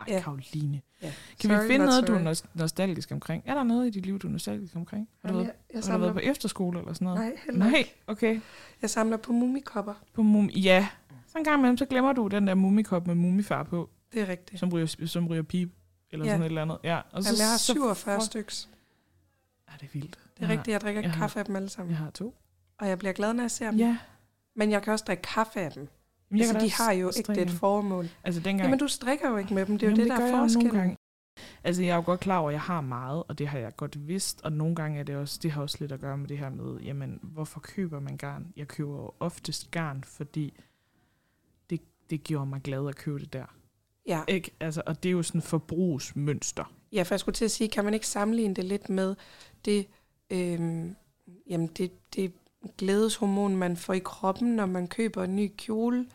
Ej, 0.00 0.06
Ja. 0.08 0.20
Karoline. 0.20 0.80
ja. 1.02 1.12
Kan 1.40 1.50
Sorry, 1.50 1.62
vi 1.62 1.68
finde 1.68 1.86
noget, 1.86 2.08
du 2.08 2.12
er 2.12 2.18
sorry. 2.18 2.24
nos- 2.24 2.44
nostalgisk 2.54 3.12
omkring? 3.12 3.42
Er 3.46 3.54
der 3.54 3.62
noget 3.62 3.86
i 3.86 3.90
dit 3.90 4.06
liv, 4.06 4.18
du 4.18 4.26
er 4.26 4.32
nostalgisk 4.32 4.76
omkring? 4.76 5.08
Har 5.24 5.28
du, 5.28 5.34
Jamen, 5.34 5.46
været, 5.46 5.54
jeg, 5.68 5.74
jeg, 5.74 5.76
har 5.76 5.80
du 5.80 5.86
samler, 5.86 6.06
været 6.06 6.14
på 6.14 6.20
efterskole 6.30 6.78
eller 6.78 6.92
sådan 6.92 7.04
noget? 7.04 7.20
nej, 7.20 7.32
heller 7.46 7.70
Nej, 7.70 7.84
okay. 8.06 8.40
Jeg 8.82 8.90
samler 8.90 9.16
på 9.16 9.32
mumikopper. 9.32 9.94
På 10.14 10.22
mum 10.22 10.46
ja. 10.48 10.88
Så 11.26 11.38
en 11.38 11.44
gang 11.44 11.58
imellem, 11.58 11.76
så 11.76 11.84
glemmer 11.84 12.12
du 12.12 12.26
den 12.26 12.46
der 12.46 12.54
mumikop 12.54 13.06
med 13.06 13.14
mumifar 13.14 13.62
på, 13.62 13.90
Det 14.16 14.22
er 14.24 14.28
rigtigt. 14.28 14.60
som 14.60 14.68
ryger, 14.72 14.86
som 15.06 15.26
ryger 15.28 15.42
pip. 15.42 15.70
Eller 16.10 16.24
Ja. 16.26 16.30
sådan 16.32 16.42
et 16.42 16.46
eller 16.46 16.62
andet. 16.62 16.78
Ja. 16.84 17.00
Og 17.12 17.22
så, 17.22 17.28
Jamen, 17.28 17.38
jeg 17.40 17.50
har 17.50 17.56
så 17.56 17.72
47 17.72 18.16
får- 18.16 18.24
stykker. 18.24 18.66
Ja, 19.68 19.72
det 19.80 19.86
er 19.86 19.90
vildt. 19.92 20.18
Det 20.38 20.44
er 20.44 20.48
rigtigt, 20.48 20.68
jeg 20.68 20.80
drikker 20.80 21.00
jeg 21.00 21.10
har- 21.10 21.18
kaffe 21.18 21.38
af 21.38 21.44
dem 21.44 21.56
alle 21.56 21.68
sammen. 21.68 21.90
Jeg 21.90 21.98
har 21.98 22.10
to. 22.10 22.34
Og 22.78 22.88
jeg 22.88 22.98
bliver 22.98 23.12
glad, 23.12 23.32
når 23.34 23.42
jeg 23.42 23.50
ser 23.50 23.70
dem. 23.70 23.78
Ja. 23.80 23.98
Men 24.56 24.70
jeg 24.70 24.82
kan 24.82 24.92
også 24.92 25.04
drikke 25.06 25.22
kaffe 25.22 25.60
af 25.60 25.72
dem. 25.72 25.88
Men 26.28 26.40
Altså, 26.40 26.58
de 26.60 26.72
har 26.72 26.92
jo 26.92 27.08
ikke 27.08 27.18
strikke 27.24 27.42
et 27.42 27.48
dem. 27.48 27.56
formål. 27.56 28.08
Altså 28.24 28.40
dengang... 28.40 28.66
Jamen, 28.66 28.78
du 28.78 28.88
strikker 28.88 29.30
jo 29.30 29.36
ikke 29.36 29.54
med 29.54 29.66
dem. 29.66 29.78
Det 29.78 29.86
er 29.86 29.90
jo 29.90 29.96
Jamen, 29.96 30.10
det, 30.10 30.18
der 30.18 30.24
er 30.24 30.26
jeg 30.28 30.36
forskellen. 30.38 30.96
Altså, 31.64 31.82
jeg 31.82 31.90
er 31.90 31.94
jo 31.96 32.02
godt 32.06 32.20
klar 32.20 32.38
over, 32.38 32.48
at 32.50 32.52
jeg 32.52 32.60
har 32.60 32.80
meget, 32.80 33.22
og 33.28 33.38
det 33.38 33.48
har 33.48 33.58
jeg 33.58 33.76
godt 33.76 34.06
vidst. 34.08 34.40
Og 34.44 34.52
nogle 34.52 34.74
gange 34.76 34.98
er 35.00 35.02
det 35.04 35.16
også, 35.16 35.38
det 35.42 35.50
har 35.50 35.62
også 35.62 35.76
lidt 35.80 35.92
at 35.92 36.00
gøre 36.00 36.18
med 36.18 36.28
det 36.28 36.38
her 36.38 36.50
med, 36.50 36.80
jamen, 36.80 37.18
hvorfor 37.22 37.60
køber 37.60 38.00
man 38.00 38.16
garn? 38.16 38.52
Jeg 38.56 38.68
køber 38.68 38.92
jo 38.96 39.10
oftest 39.20 39.70
garn, 39.70 40.04
fordi 40.04 40.54
det, 41.70 41.80
det 42.10 42.24
gjorde 42.24 42.46
mig 42.46 42.62
glad 42.62 42.88
at 42.88 42.96
købe 42.96 43.18
det 43.18 43.32
der. 43.32 43.44
Ja. 44.08 44.20
Ikke? 44.28 44.50
Altså, 44.60 44.82
og 44.86 45.02
det 45.02 45.08
er 45.08 45.12
jo 45.12 45.22
sådan 45.22 45.42
forbrugsmønster. 45.42 46.72
ja, 46.92 47.02
for 47.02 47.14
jeg 47.14 47.20
skulle 47.20 47.34
til 47.34 47.44
at 47.44 47.50
sige, 47.50 47.68
kan 47.68 47.84
man 47.84 47.94
ikke 47.94 48.06
sammenligne 48.06 48.54
det 48.54 48.64
lidt 48.64 48.90
med 48.90 49.14
det, 49.64 49.86
øhm, 50.30 50.96
jamen 51.50 51.66
det, 51.66 51.90
det 52.16 52.32
glædeshormon, 52.78 53.56
man 53.56 53.76
får 53.76 53.92
i 53.92 53.98
kroppen, 53.98 54.56
når 54.56 54.66
man 54.66 54.88
køber 54.88 55.24
en 55.24 55.36
ny 55.36 55.52
kjole? 55.56 56.06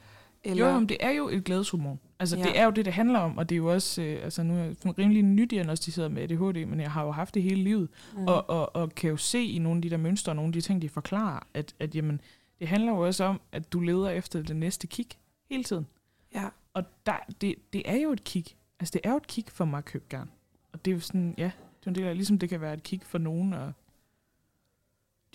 Eller, 0.44 0.68
Jo, 0.68 0.80
men 0.80 0.90
det 0.90 0.98
er 1.00 1.10
jo 1.10 1.30
et 1.30 1.44
glædeshormon. 1.44 2.00
Altså, 2.20 2.38
ja. 2.38 2.44
Det 2.44 2.60
er 2.60 2.66
jo 2.66 2.72
det, 2.72 2.86
det 2.86 2.94
handler 2.94 3.20
om, 3.20 3.38
og 3.38 3.50
det 3.50 3.56
er 3.56 3.58
jo 3.58 3.74
også, 3.74 4.02
øh, 4.02 4.24
altså 4.24 4.44
nu 4.44 4.54
er 4.54 4.64
jeg 4.64 4.98
rimelig 4.98 5.24
nydiagnostiseret 5.24 6.12
med 6.12 6.24
ADHD, 6.24 6.66
men 6.66 6.80
jeg 6.80 6.92
har 6.92 7.04
jo 7.04 7.12
haft 7.12 7.34
det 7.34 7.44
hele 7.44 7.64
livet, 7.64 7.90
mm, 8.14 8.28
og, 8.28 8.50
og, 8.50 8.76
og 8.76 8.96
kan 8.96 9.10
jo 9.10 9.18
se 9.18 9.44
i 9.44 9.60
nogle 9.60 9.78
af 9.78 9.82
de 9.82 9.90
der 9.90 9.98
mønstre, 9.98 10.32
og 10.32 10.36
nogle 10.36 10.50
af 10.50 10.54
de 10.54 10.62
ting, 10.62 10.82
de 10.82 10.90
forklarer, 10.90 11.40
at, 11.54 11.74
at 11.80 11.96
jamen, 11.96 12.22
det 12.60 12.68
handler 12.68 12.92
jo 12.92 13.00
også 13.00 13.24
om, 13.24 13.42
at 13.52 13.74
du 13.74 13.80
leder 13.80 14.10
efter 14.10 14.44
det 14.44 14.56
næste 14.56 14.88
kig 14.88 15.08
hele 15.50 15.64
tiden. 15.64 15.88
ja. 16.36 16.48
Og 16.74 16.84
der, 17.06 17.18
det, 17.42 17.56
det 17.74 17.82
er 17.86 17.96
jo 17.96 18.12
et 18.12 18.24
kig. 18.24 18.46
Altså, 18.80 18.92
det 18.94 19.02
er 19.04 19.12
jo 19.12 19.18
et 19.18 19.28
kig 19.28 19.46
for 19.48 19.66
mig 19.66 19.78
at 19.78 19.86
købe 19.86 20.06
garn. 20.10 20.32
Og 20.72 20.86
det 20.86 20.92
er 20.92 20.96
jo 20.96 21.02
sådan, 21.02 21.36
ja, 21.38 21.52
det 21.80 21.86
er 21.86 21.90
en 21.90 21.96
del 21.96 22.04
af, 22.04 22.16
ligesom 22.16 22.40
det 22.40 22.50
kan 22.50 22.62
være 22.62 22.74
et 22.74 22.84
kig 22.84 23.02
for 23.04 23.18
nogen 23.18 23.54
at 23.54 23.70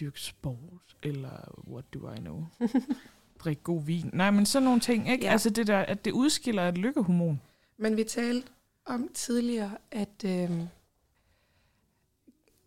dyrke 0.01 0.20
sport, 0.20 0.96
eller 1.03 1.62
what 1.68 1.85
do 1.94 2.12
I 2.12 2.16
know, 2.16 2.46
drikke 3.44 3.62
god 3.62 3.83
vin. 3.83 4.11
Nej, 4.12 4.31
men 4.31 4.46
sådan 4.46 4.64
nogle 4.64 4.81
ting, 4.81 5.11
ikke? 5.11 5.25
Ja. 5.25 5.33
Altså 5.33 5.51
det 5.51 5.66
der, 5.66 5.79
at 5.79 6.05
det 6.05 6.12
udskiller 6.12 6.68
et 6.68 6.79
lykkehormon. 6.79 7.40
Men 7.77 7.96
vi 7.96 8.05
talte 8.05 8.49
om 8.85 9.09
tidligere, 9.14 9.79
at 9.90 10.25
øhm, 10.25 10.68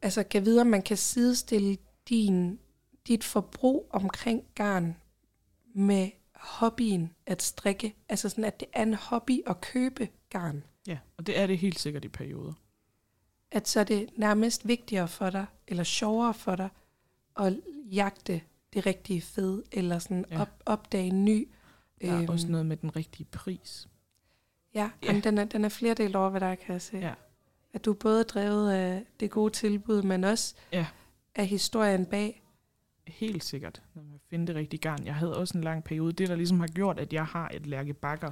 altså 0.01 0.23
kan 0.23 0.45
vide, 0.45 0.61
om 0.61 0.67
man 0.67 0.81
kan 0.81 0.97
sidestille 0.97 1.77
din, 2.09 2.59
dit 3.07 3.23
forbrug 3.23 3.87
omkring 3.89 4.43
garn 4.55 4.95
med 5.73 6.09
hobbyen 6.39 7.13
at 7.25 7.41
strikke. 7.41 7.95
Altså 8.09 8.29
sådan, 8.29 8.43
at 8.43 8.59
det 8.59 8.67
er 8.73 8.83
en 8.83 8.93
hobby 8.93 9.41
at 9.47 9.61
købe 9.61 10.07
garn. 10.29 10.63
Ja, 10.87 10.97
og 11.17 11.27
det 11.27 11.39
er 11.39 11.47
det 11.47 11.57
helt 11.57 11.79
sikkert 11.79 12.05
i 12.05 12.07
perioder. 12.07 12.53
At 13.51 13.67
så 13.67 13.79
er 13.79 13.83
det 13.83 14.09
nærmest 14.15 14.67
vigtigere 14.67 15.07
for 15.07 15.29
dig, 15.29 15.45
eller 15.67 15.83
sjovere 15.83 16.33
for 16.33 16.55
dig, 16.55 16.69
at 17.39 17.59
jagte 17.91 18.41
det 18.73 18.85
rigtige 18.85 19.21
fed, 19.21 19.63
eller 19.71 19.99
sådan 19.99 20.25
Ja. 20.31 20.41
op, 20.41 20.49
opdage 20.65 21.07
en 21.07 21.25
ny. 21.25 21.49
Der 22.01 22.13
er 22.13 22.27
også 22.31 22.47
noget 22.47 22.65
med 22.65 22.77
den 22.77 22.95
rigtige 22.95 23.25
pris. 23.31 23.87
Ja, 24.73 24.79
Ja. 25.03 25.07
Jamen, 25.07 25.23
den, 25.23 25.37
er, 25.37 25.43
den 25.45 25.65
er 25.65 25.69
flere 25.69 25.93
delt 25.93 26.15
over, 26.15 26.29
hvad 26.29 26.41
der 26.41 26.47
er, 26.47 26.55
kan 26.55 26.73
jeg 26.73 26.81
se. 26.81 26.97
Ja. 26.97 27.13
At 27.73 27.85
du 27.85 27.91
er 27.91 27.95
både 27.95 28.23
drevet 28.23 28.71
af 28.71 29.03
det 29.19 29.31
gode 29.31 29.53
tilbud, 29.53 30.01
men 30.01 30.23
også 30.23 30.55
Ja. 30.73 30.85
af 31.35 31.47
historien 31.47 32.05
bag. 32.05 32.43
Helt 33.09 33.43
sikkert, 33.43 33.81
når 33.93 34.03
man 34.03 34.19
finder 34.29 34.45
det 34.45 34.55
rigtige 34.55 34.79
garn. 34.79 35.05
Jeg 35.05 35.15
havde 35.15 35.37
også 35.37 35.57
en 35.57 35.63
lang 35.63 35.83
periode. 35.83 36.13
Det, 36.13 36.27
der 36.27 36.35
ligesom 36.35 36.59
har 36.59 36.67
gjort, 36.67 36.99
at 36.99 37.13
jeg 37.13 37.25
har 37.25 37.51
et 37.53 37.65
Lærke 37.65 37.93
Bakker 37.93 38.31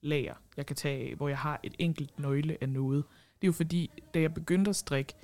lager, 0.00 0.34
jeg 0.56 0.66
kan 0.66 0.76
tage 0.76 1.10
af, 1.10 1.16
hvor 1.16 1.28
jeg 1.28 1.38
har 1.38 1.60
et 1.62 1.74
enkelt 1.78 2.18
nøgle 2.18 2.58
af 2.60 2.68
noget. 2.68 3.04
Det 3.34 3.46
er 3.46 3.48
jo 3.48 3.52
fordi, 3.52 3.90
da 4.14 4.20
jeg 4.20 4.34
begyndte 4.34 4.68
at 4.68 4.76
strikke, 4.76 5.14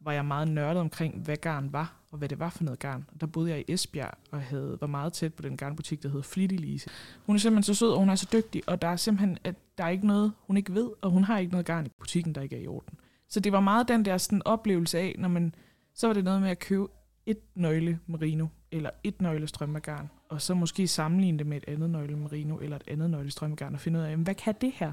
var 0.00 0.12
jeg 0.12 0.24
meget 0.24 0.48
nørdet 0.48 0.80
omkring, 0.80 1.18
hvad 1.24 1.36
garn 1.36 1.72
var, 1.72 1.96
og 2.10 2.18
hvad 2.18 2.28
det 2.28 2.38
var 2.38 2.50
for 2.50 2.64
noget 2.64 2.78
garn. 2.78 3.04
Og 3.14 3.20
der 3.20 3.26
boede 3.26 3.50
jeg 3.50 3.58
i 3.68 3.72
Esbjerg, 3.72 4.14
og 4.30 4.42
havde, 4.42 4.78
var 4.80 4.86
meget 4.86 5.12
tæt 5.12 5.34
på 5.34 5.42
den 5.42 5.56
garnbutik, 5.56 6.02
der 6.02 6.08
hedder 6.08 6.22
Flitty 6.22 6.56
Lise. 6.56 6.90
Hun 7.26 7.36
er 7.36 7.40
simpelthen 7.40 7.74
så 7.74 7.78
sød, 7.78 7.90
og 7.90 7.98
hun 7.98 8.10
er 8.10 8.14
så 8.14 8.28
dygtig, 8.32 8.62
og 8.66 8.82
der 8.82 8.88
er 8.88 8.96
simpelthen, 8.96 9.38
at 9.44 9.54
der 9.78 9.84
er 9.84 9.88
ikke 9.88 10.06
noget, 10.06 10.32
hun 10.46 10.56
ikke 10.56 10.74
ved, 10.74 10.90
og 11.00 11.10
hun 11.10 11.24
har 11.24 11.38
ikke 11.38 11.52
noget 11.52 11.66
garn 11.66 11.86
i 11.86 11.90
butikken, 11.98 12.34
der 12.34 12.40
ikke 12.40 12.56
er 12.56 12.60
i 12.60 12.66
orden. 12.66 12.98
Så 13.28 13.40
det 13.40 13.52
var 13.52 13.60
meget 13.60 13.88
den 13.88 14.04
der 14.04 14.18
sådan 14.18 14.42
oplevelse 14.44 14.98
af, 14.98 15.14
når 15.18 15.28
man, 15.28 15.54
så 15.94 16.06
var 16.06 16.14
det 16.14 16.24
noget 16.24 16.40
med 16.40 16.50
at 16.50 16.58
købe 16.58 16.86
et 17.26 17.38
nøgle 17.54 18.00
merino, 18.06 18.46
eller 18.70 18.90
et 19.04 19.22
nøgle 19.22 19.46
strømmegarn, 19.48 20.10
og 20.28 20.42
så 20.42 20.54
måske 20.54 20.88
sammenligne 20.88 21.38
det 21.38 21.46
med 21.46 21.56
et 21.56 21.64
andet 21.68 21.90
nøgle 21.90 22.16
merino, 22.16 22.56
eller 22.56 22.76
et 22.76 22.84
andet 22.86 23.10
nøgle 23.10 23.30
strømmegarn, 23.30 23.74
og 23.74 23.80
finde 23.80 23.98
ud 23.98 24.04
af, 24.04 24.10
jamen, 24.10 24.24
hvad 24.24 24.34
kan 24.34 24.54
det 24.60 24.72
her? 24.74 24.92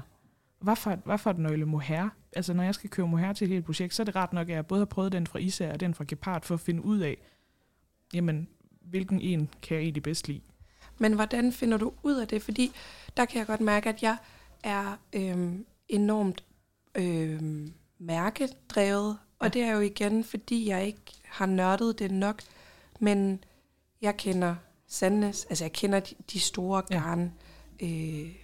Hvad 0.60 0.76
for, 0.76 0.94
hvad 1.04 1.18
for 1.18 1.30
et 1.30 1.38
nøgle 1.38 1.66
mohair? 1.66 2.08
Altså, 2.32 2.52
når 2.52 2.62
jeg 2.62 2.74
skal 2.74 2.90
købe 2.90 3.08
mohair 3.08 3.32
til 3.32 3.44
et 3.44 3.50
helt 3.50 3.64
projekt, 3.64 3.94
så 3.94 4.02
er 4.02 4.04
det 4.04 4.16
ret 4.16 4.32
nok, 4.32 4.48
at 4.48 4.54
jeg 4.54 4.66
både 4.66 4.80
har 4.80 4.86
prøvet 4.86 5.12
den 5.12 5.26
fra 5.26 5.38
Især 5.38 5.72
og 5.72 5.80
den 5.80 5.94
fra 5.94 6.04
Gepard, 6.08 6.44
for 6.44 6.54
at 6.54 6.60
finde 6.60 6.84
ud 6.84 6.98
af, 6.98 7.16
jamen, 8.14 8.48
hvilken 8.80 9.20
en 9.20 9.48
kan 9.62 9.76
jeg 9.76 9.82
egentlig 9.82 10.02
bedst 10.02 10.28
lide. 10.28 10.40
Men 10.98 11.12
hvordan 11.12 11.52
finder 11.52 11.78
du 11.78 11.92
ud 12.02 12.14
af 12.14 12.28
det? 12.28 12.42
Fordi 12.42 12.72
der 13.16 13.24
kan 13.24 13.38
jeg 13.38 13.46
godt 13.46 13.60
mærke, 13.60 13.88
at 13.88 14.02
jeg 14.02 14.16
er 14.64 14.96
øhm, 15.12 15.66
enormt 15.88 16.44
øhm, 16.94 17.72
mærkedrevet. 17.98 19.18
Og 19.40 19.46
Ja. 19.46 19.48
det 19.48 19.62
er 19.62 19.72
jo 19.72 19.80
igen, 19.80 20.24
fordi 20.24 20.68
jeg 20.68 20.86
ikke 20.86 21.00
har 21.24 21.46
nørdet 21.46 21.98
det 21.98 22.10
nok. 22.10 22.42
Men 23.00 23.44
jeg 24.02 24.16
kender 24.16 24.54
Sandnes, 24.86 25.44
altså 25.44 25.64
jeg 25.64 25.72
kender 25.72 26.00
de, 26.00 26.14
de 26.32 26.40
store 26.40 26.82
Ja. 26.90 26.94
garn, 26.98 27.32
øh, 27.82 28.34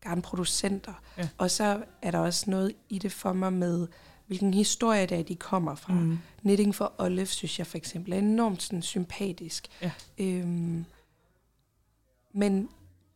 garnproducenter. 0.00 0.92
Ja. 1.18 1.28
Og 1.38 1.50
så 1.50 1.82
er 2.02 2.10
der 2.10 2.18
også 2.18 2.50
noget 2.50 2.72
i 2.88 2.98
det 2.98 3.12
for 3.12 3.32
mig 3.32 3.52
med, 3.52 3.88
hvilken 4.26 4.54
historie 4.54 5.06
det 5.06 5.18
er, 5.18 5.22
de 5.22 5.36
kommer 5.36 5.74
fra. 5.74 5.92
Mm. 5.92 6.18
Knitting 6.40 6.74
for 6.74 6.92
Olive, 6.98 7.26
synes 7.26 7.58
jeg 7.58 7.66
for 7.66 7.76
eksempel, 7.78 8.12
er 8.12 8.18
enormt 8.18 8.62
sådan, 8.62 8.82
sympatisk. 8.82 9.68
Ja. 9.82 9.90
Øhm, 10.18 10.84
men, 12.32 12.68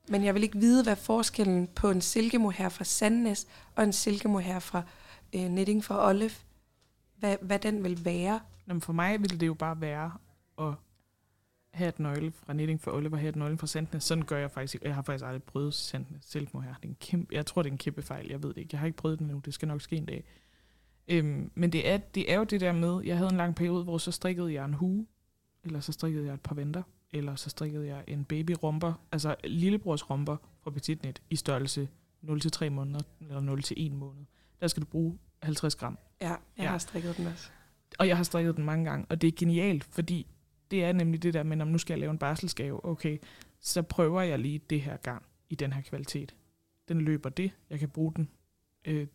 men 0.09 0.25
jeg 0.25 0.35
vil 0.35 0.43
ikke 0.43 0.59
vide, 0.59 0.83
hvad 0.83 0.97
forskellen 0.97 1.67
på 1.67 1.91
en 1.91 2.01
silkemohair 2.01 2.69
fra 2.69 2.85
Sandnes 2.85 3.47
og 3.77 3.85
en 3.85 3.93
silkemohair 3.93 4.59
fra 4.59 4.83
øh, 5.35 5.47
Knitting 5.47 5.85
for 5.85 5.95
Olive, 6.09 6.31
hvad, 7.23 7.37
hvad 7.41 7.59
den 7.59 7.85
vil 7.85 8.05
være. 8.05 8.41
Jamen 8.69 8.81
for 8.81 8.93
mig 8.93 9.21
ville 9.21 9.39
det 9.41 9.47
jo 9.47 9.55
bare 9.55 9.81
være 9.81 10.13
at 10.59 10.75
have 11.71 11.89
et 11.89 11.99
nøgle 11.99 12.33
fra 12.33 12.53
Knitting 12.53 12.81
for 12.81 12.91
Oliver, 12.91 13.17
have 13.17 13.29
et 13.29 13.37
nøgle 13.37 13.59
fra 13.59 13.67
Sandnes. 13.67 14.05
Sådan 14.05 14.25
gør 14.25 14.39
jeg 14.39 14.51
faktisk 14.51 14.75
ikke. 14.75 14.87
Jeg 14.87 14.95
har 14.95 15.03
faktisk 15.03 15.25
aldrig 15.25 15.43
prøvet 15.43 15.75
Sandnes 15.75 16.25
selvmord 16.25 16.65
her. 16.65 16.75
Det 16.75 16.85
er 16.85 16.89
en 16.89 16.97
kæmpe, 17.01 17.35
jeg 17.35 17.47
tror, 17.47 17.63
det 17.63 17.69
er 17.69 17.73
en 17.73 17.79
kæmpe 17.79 18.03
fejl. 18.03 18.29
Jeg 18.29 18.43
ved 18.43 18.49
det 18.49 18.59
ikke. 18.59 18.69
Jeg 18.73 18.81
har 18.81 18.87
ikke 18.87 18.97
prøvet 18.97 19.19
det 19.19 19.25
endnu. 19.25 19.43
Det 19.45 19.55
skal 19.55 19.69
nok 19.69 19.81
ske 19.81 19.97
en 19.97 20.07
dag. 20.07 20.25
Øhm, 21.09 21.51
men 21.55 21.73
det 21.73 21.89
er, 21.89 21.97
det 21.97 22.33
er 22.33 22.37
jo 22.37 22.45
det 22.45 22.61
der 22.61 22.73
med, 22.73 23.03
jeg 23.05 23.17
havde 23.17 23.31
en 23.31 23.37
lang 23.37 23.55
periode, 23.55 23.85
hvor 23.85 23.99
så 23.99 24.13
strikkede 24.13 24.53
jeg 24.53 24.65
en 24.65 24.75
hue, 24.75 25.07
eller 25.65 25.81
så 25.81 25.93
strikkede 25.93 26.27
jeg 26.27 26.35
et 26.35 26.41
par 26.41 26.55
venter, 26.55 26.83
eller 27.13 27.35
så 27.35 27.51
strikkede 27.51 27.87
jeg 27.87 28.05
en 28.07 28.25
babyromper, 28.25 28.93
altså 29.13 29.37
lillebrors 29.45 30.11
romper 30.11 30.37
fra 30.63 30.71
Petitnet 30.71 31.23
i 31.31 31.37
størrelse 31.37 31.89
0-3 32.25 32.69
måneder, 32.69 33.01
eller 33.21 33.61
0-1 33.91 33.93
måned. 33.93 34.25
Der 34.61 34.67
skal 34.67 34.83
du 34.83 34.87
bruge 34.87 35.19
50 35.43 35.77
gram. 35.77 35.99
Ja, 36.23 36.29
jeg 36.29 36.39
Ja. 36.59 36.67
har 36.69 36.79
strikket 36.79 37.17
den 37.17 37.27
også. 37.27 37.49
Og 37.99 38.09
jeg 38.09 38.17
har 38.17 38.25
strikket 38.25 38.57
den 38.57 38.65
mange 38.65 38.85
gange, 38.85 39.07
og 39.09 39.21
det 39.21 39.29
er 39.29 39.33
genialt, 39.37 39.85
fordi 39.85 40.27
det 40.71 40.85
er 40.85 40.93
nemlig 40.93 41.23
det 41.23 41.35
der 41.35 41.43
med, 41.43 41.61
om 41.61 41.69
nu 41.69 41.79
skal 41.79 41.95
jeg 41.95 42.01
lave 42.01 42.11
en 42.11 42.19
barselsgave, 42.19 42.85
okay, 42.85 43.19
så 43.61 43.83
prøver 43.83 44.21
jeg 44.23 44.39
lige 44.39 44.59
det 44.59 44.81
her 44.81 44.97
gang 44.97 45.23
i 45.51 45.55
den 45.55 45.73
her 45.73 45.83
kvalitet. 45.83 46.35
Den 46.89 47.01
løber 47.01 47.29
det, 47.29 47.53
jeg 47.71 47.79
kan 47.79 47.89
bruge 47.89 48.13
den. 48.17 48.29
Øh, 48.85 49.07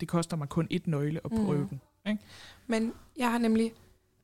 det- 0.00 0.08
koster 0.08 0.36
mig 0.36 0.48
kun 0.48 0.66
et 0.70 0.86
nøgle 0.86 1.20
at 1.24 1.30
prøve 1.30 1.58
Mhm. 1.58 1.68
den. 1.68 1.80
Ikke? 2.08 2.22
Men 2.66 2.92
jeg 3.16 3.30
har 3.30 3.38
nemlig 3.38 3.72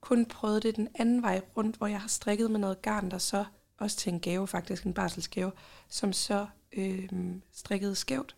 kun 0.01 0.27
prøvet 0.27 0.62
det 0.62 0.77
den 0.77 0.89
anden 0.95 1.22
vej 1.22 1.41
rundt, 1.57 1.77
hvor 1.77 1.87
jeg 1.87 2.01
har 2.01 2.09
strikket 2.09 2.51
med 2.51 2.61
noget 2.61 2.83
garn, 2.83 3.11
der 3.11 3.18
så 3.18 3.45
også 3.79 3.97
til 3.97 4.12
en 4.12 4.20
gave, 4.20 4.47
faktisk 4.49 4.85
en 4.85 4.95
barselsgave, 4.95 5.53
som 5.89 6.12
så 6.12 6.47
øh, 6.72 7.09
strikkede 7.53 7.95
skævt. 7.95 8.37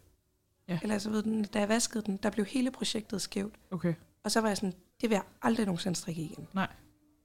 Ja. 0.69 0.79
Eller 0.83 0.95
altså 0.95 1.11
ved 1.11 1.23
den, 1.23 1.45
da 1.45 1.59
jeg 1.59 1.69
vaskede 1.69 2.05
den, 2.07 2.17
der 2.23 2.31
blev 2.31 2.47
hele 2.47 2.71
projektet 2.71 3.23
skævt. 3.23 3.55
Okay. 3.71 3.95
Og 4.25 4.31
så 4.31 4.41
var 4.41 4.49
jeg 4.49 4.57
sådan, 4.57 4.75
det 5.01 5.11
vil 5.11 5.15
jeg 5.15 5.23
aldrig 5.43 5.67
nogensinde 5.67 5.97
strikke 5.97 6.23
igen. 6.23 6.49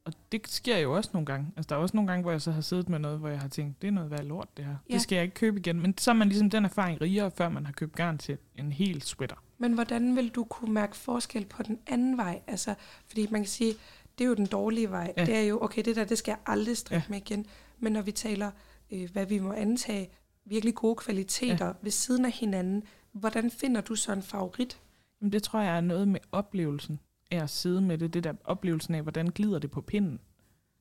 Og 0.05 0.13
det 0.31 0.47
sker 0.47 0.77
jo 0.77 0.95
også 0.95 1.09
nogle 1.13 1.25
gange. 1.25 1.47
Altså, 1.57 1.69
der 1.69 1.75
er 1.75 1.79
også 1.79 1.97
nogle 1.97 2.07
gange, 2.07 2.21
hvor 2.21 2.31
jeg 2.31 2.41
så 2.41 2.51
har 2.51 2.61
siddet 2.61 2.89
med 2.89 2.99
noget, 2.99 3.19
hvor 3.19 3.29
jeg 3.29 3.39
har 3.39 3.47
tænkt, 3.47 3.81
det 3.81 3.87
er 3.87 3.91
noget 3.91 4.11
værd 4.11 4.23
lort, 4.23 4.57
det 4.57 4.65
her. 4.65 4.75
Ja. 4.89 4.93
Det 4.93 5.01
skal 5.01 5.15
jeg 5.15 5.23
ikke 5.23 5.35
købe 5.35 5.59
igen. 5.59 5.81
Men 5.81 5.97
så 5.97 6.11
er 6.11 6.15
man 6.15 6.27
ligesom 6.27 6.49
den 6.49 6.65
erfaring 6.65 7.01
rigere, 7.01 7.31
før 7.31 7.49
man 7.49 7.65
har 7.65 7.73
købt 7.73 7.95
garn 7.95 8.17
til 8.17 8.37
en 8.55 8.71
hel 8.71 9.01
sweater. 9.01 9.35
Men 9.57 9.73
hvordan 9.73 10.15
vil 10.15 10.29
du 10.29 10.43
kunne 10.43 10.73
mærke 10.73 10.95
forskel 10.95 11.45
på 11.45 11.63
den 11.63 11.79
anden 11.87 12.17
vej? 12.17 12.41
Altså, 12.47 12.75
fordi 13.07 13.27
man 13.31 13.41
kan 13.41 13.49
sige, 13.49 13.73
det 14.17 14.23
er 14.23 14.27
jo 14.27 14.33
den 14.33 14.45
dårlige 14.45 14.89
vej. 14.89 15.13
Ja. 15.17 15.25
Det 15.25 15.35
er 15.35 15.41
jo, 15.41 15.63
okay, 15.63 15.81
det 15.85 15.95
der, 15.95 16.03
det 16.03 16.17
skal 16.17 16.31
jeg 16.31 16.39
aldrig 16.45 16.77
strikke 16.77 17.05
ja. 17.09 17.11
med 17.11 17.17
igen. 17.17 17.45
Men 17.79 17.93
når 17.93 18.01
vi 18.01 18.11
taler, 18.11 18.51
øh, 18.91 19.11
hvad 19.11 19.25
vi 19.25 19.39
må 19.39 19.53
antage, 19.53 20.09
virkelig 20.45 20.75
gode 20.75 20.95
kvaliteter 20.95 21.65
ja. 21.65 21.73
ved 21.81 21.91
siden 21.91 22.25
af 22.25 22.31
hinanden, 22.31 22.83
hvordan 23.13 23.51
finder 23.51 23.81
du 23.81 23.95
så 23.95 24.13
en 24.13 24.21
favorit? 24.21 24.81
Men 25.19 25.31
det 25.31 25.43
tror 25.43 25.61
jeg 25.61 25.77
er 25.77 25.81
noget 25.81 26.07
med 26.07 26.19
oplevelsen 26.31 26.99
af 27.31 27.43
at 27.43 27.49
sidde 27.49 27.81
med 27.81 27.97
det. 27.97 28.13
Det 28.13 28.23
der 28.23 28.33
oplevelsen 28.43 28.95
af, 28.95 29.01
hvordan 29.01 29.27
glider 29.27 29.59
det 29.59 29.71
på 29.71 29.81
pinden. 29.81 30.19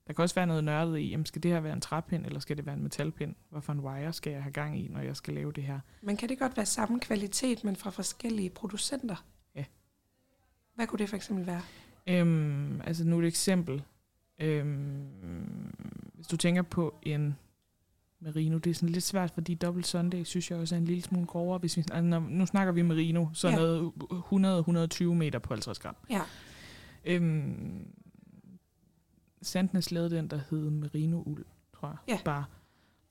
Der 0.07 0.15
kan 0.15 0.23
også 0.23 0.35
være 0.35 0.47
noget 0.47 0.65
nørdet 0.65 0.99
i, 0.99 1.11
jamen, 1.11 1.27
skal 1.27 1.43
det 1.43 1.51
her 1.51 1.61
være 1.61 1.73
en 1.73 1.81
træpind, 1.81 2.27
eller 2.27 2.41
skal 2.41 2.57
det 2.57 2.67
være 2.67 2.75
en 2.75 2.83
metalpind? 2.83 3.35
Hvorfor 3.51 3.73
en 3.73 3.81
wire 3.81 4.13
skal 4.13 4.33
jeg 4.33 4.43
have 4.43 4.53
gang 4.53 4.81
i, 4.81 4.89
når 4.89 5.01
jeg 5.01 5.17
skal 5.17 5.35
lave 5.35 5.53
det 5.53 5.65
her? 5.65 5.81
Men 6.03 6.17
kan 6.17 6.29
det 6.29 6.39
godt 6.39 6.57
være 6.57 6.67
samme 6.67 7.01
kvalitet, 7.01 7.65
men 7.65 7.77
fra 7.77 7.91
forskellige 7.91 8.51
producenter? 8.51 9.25
Ja. 9.55 9.65
Hvad 10.75 10.87
kunne 10.87 10.99
det 10.99 11.09
for 11.09 11.17
eksempel 11.17 11.47
være? 11.47 11.63
Øhm, 12.07 12.81
altså 12.81 13.05
nu 13.05 13.19
et 13.19 13.27
eksempel. 13.27 13.83
Øhm, 14.39 15.09
hvis 16.15 16.27
du 16.27 16.37
tænker 16.37 16.63
på 16.63 16.95
en 17.03 17.39
merino, 18.21 18.59
det 18.59 18.71
er 18.71 18.75
sådan 18.75 18.89
lidt 18.89 19.05
svært, 19.05 19.31
fordi 19.31 19.55
Double 19.55 19.85
Sunday 19.85 20.23
synes 20.25 20.51
jeg 20.51 20.59
også 20.59 20.75
er 20.75 20.79
en 20.79 20.85
lille 20.85 21.03
smule 21.03 21.27
grovere. 21.27 21.59
Hvis 21.59 21.77
vi, 21.77 21.81
altså, 21.81 22.01
når, 22.03 22.21
nu 22.21 22.47
snakker 22.47 22.73
vi 22.73 22.83
merino, 22.83 23.27
så 23.33 23.49
Ja. 23.49 23.57
noget 23.57 23.93
100-120 25.03 25.05
meter 25.05 25.39
på 25.39 25.55
50 25.55 25.79
gram. 25.79 25.97
Ja. 26.11 26.21
Øhm, 27.05 27.87
Sandnes 29.43 29.91
lavede 29.91 30.17
den, 30.17 30.29
der 30.29 30.41
hed 30.51 30.71
merino 30.71 31.23
uld, 31.27 31.45
tror 31.81 31.89
jeg. 31.89 31.97
Ja. 32.09 32.19
Bare. 32.25 32.45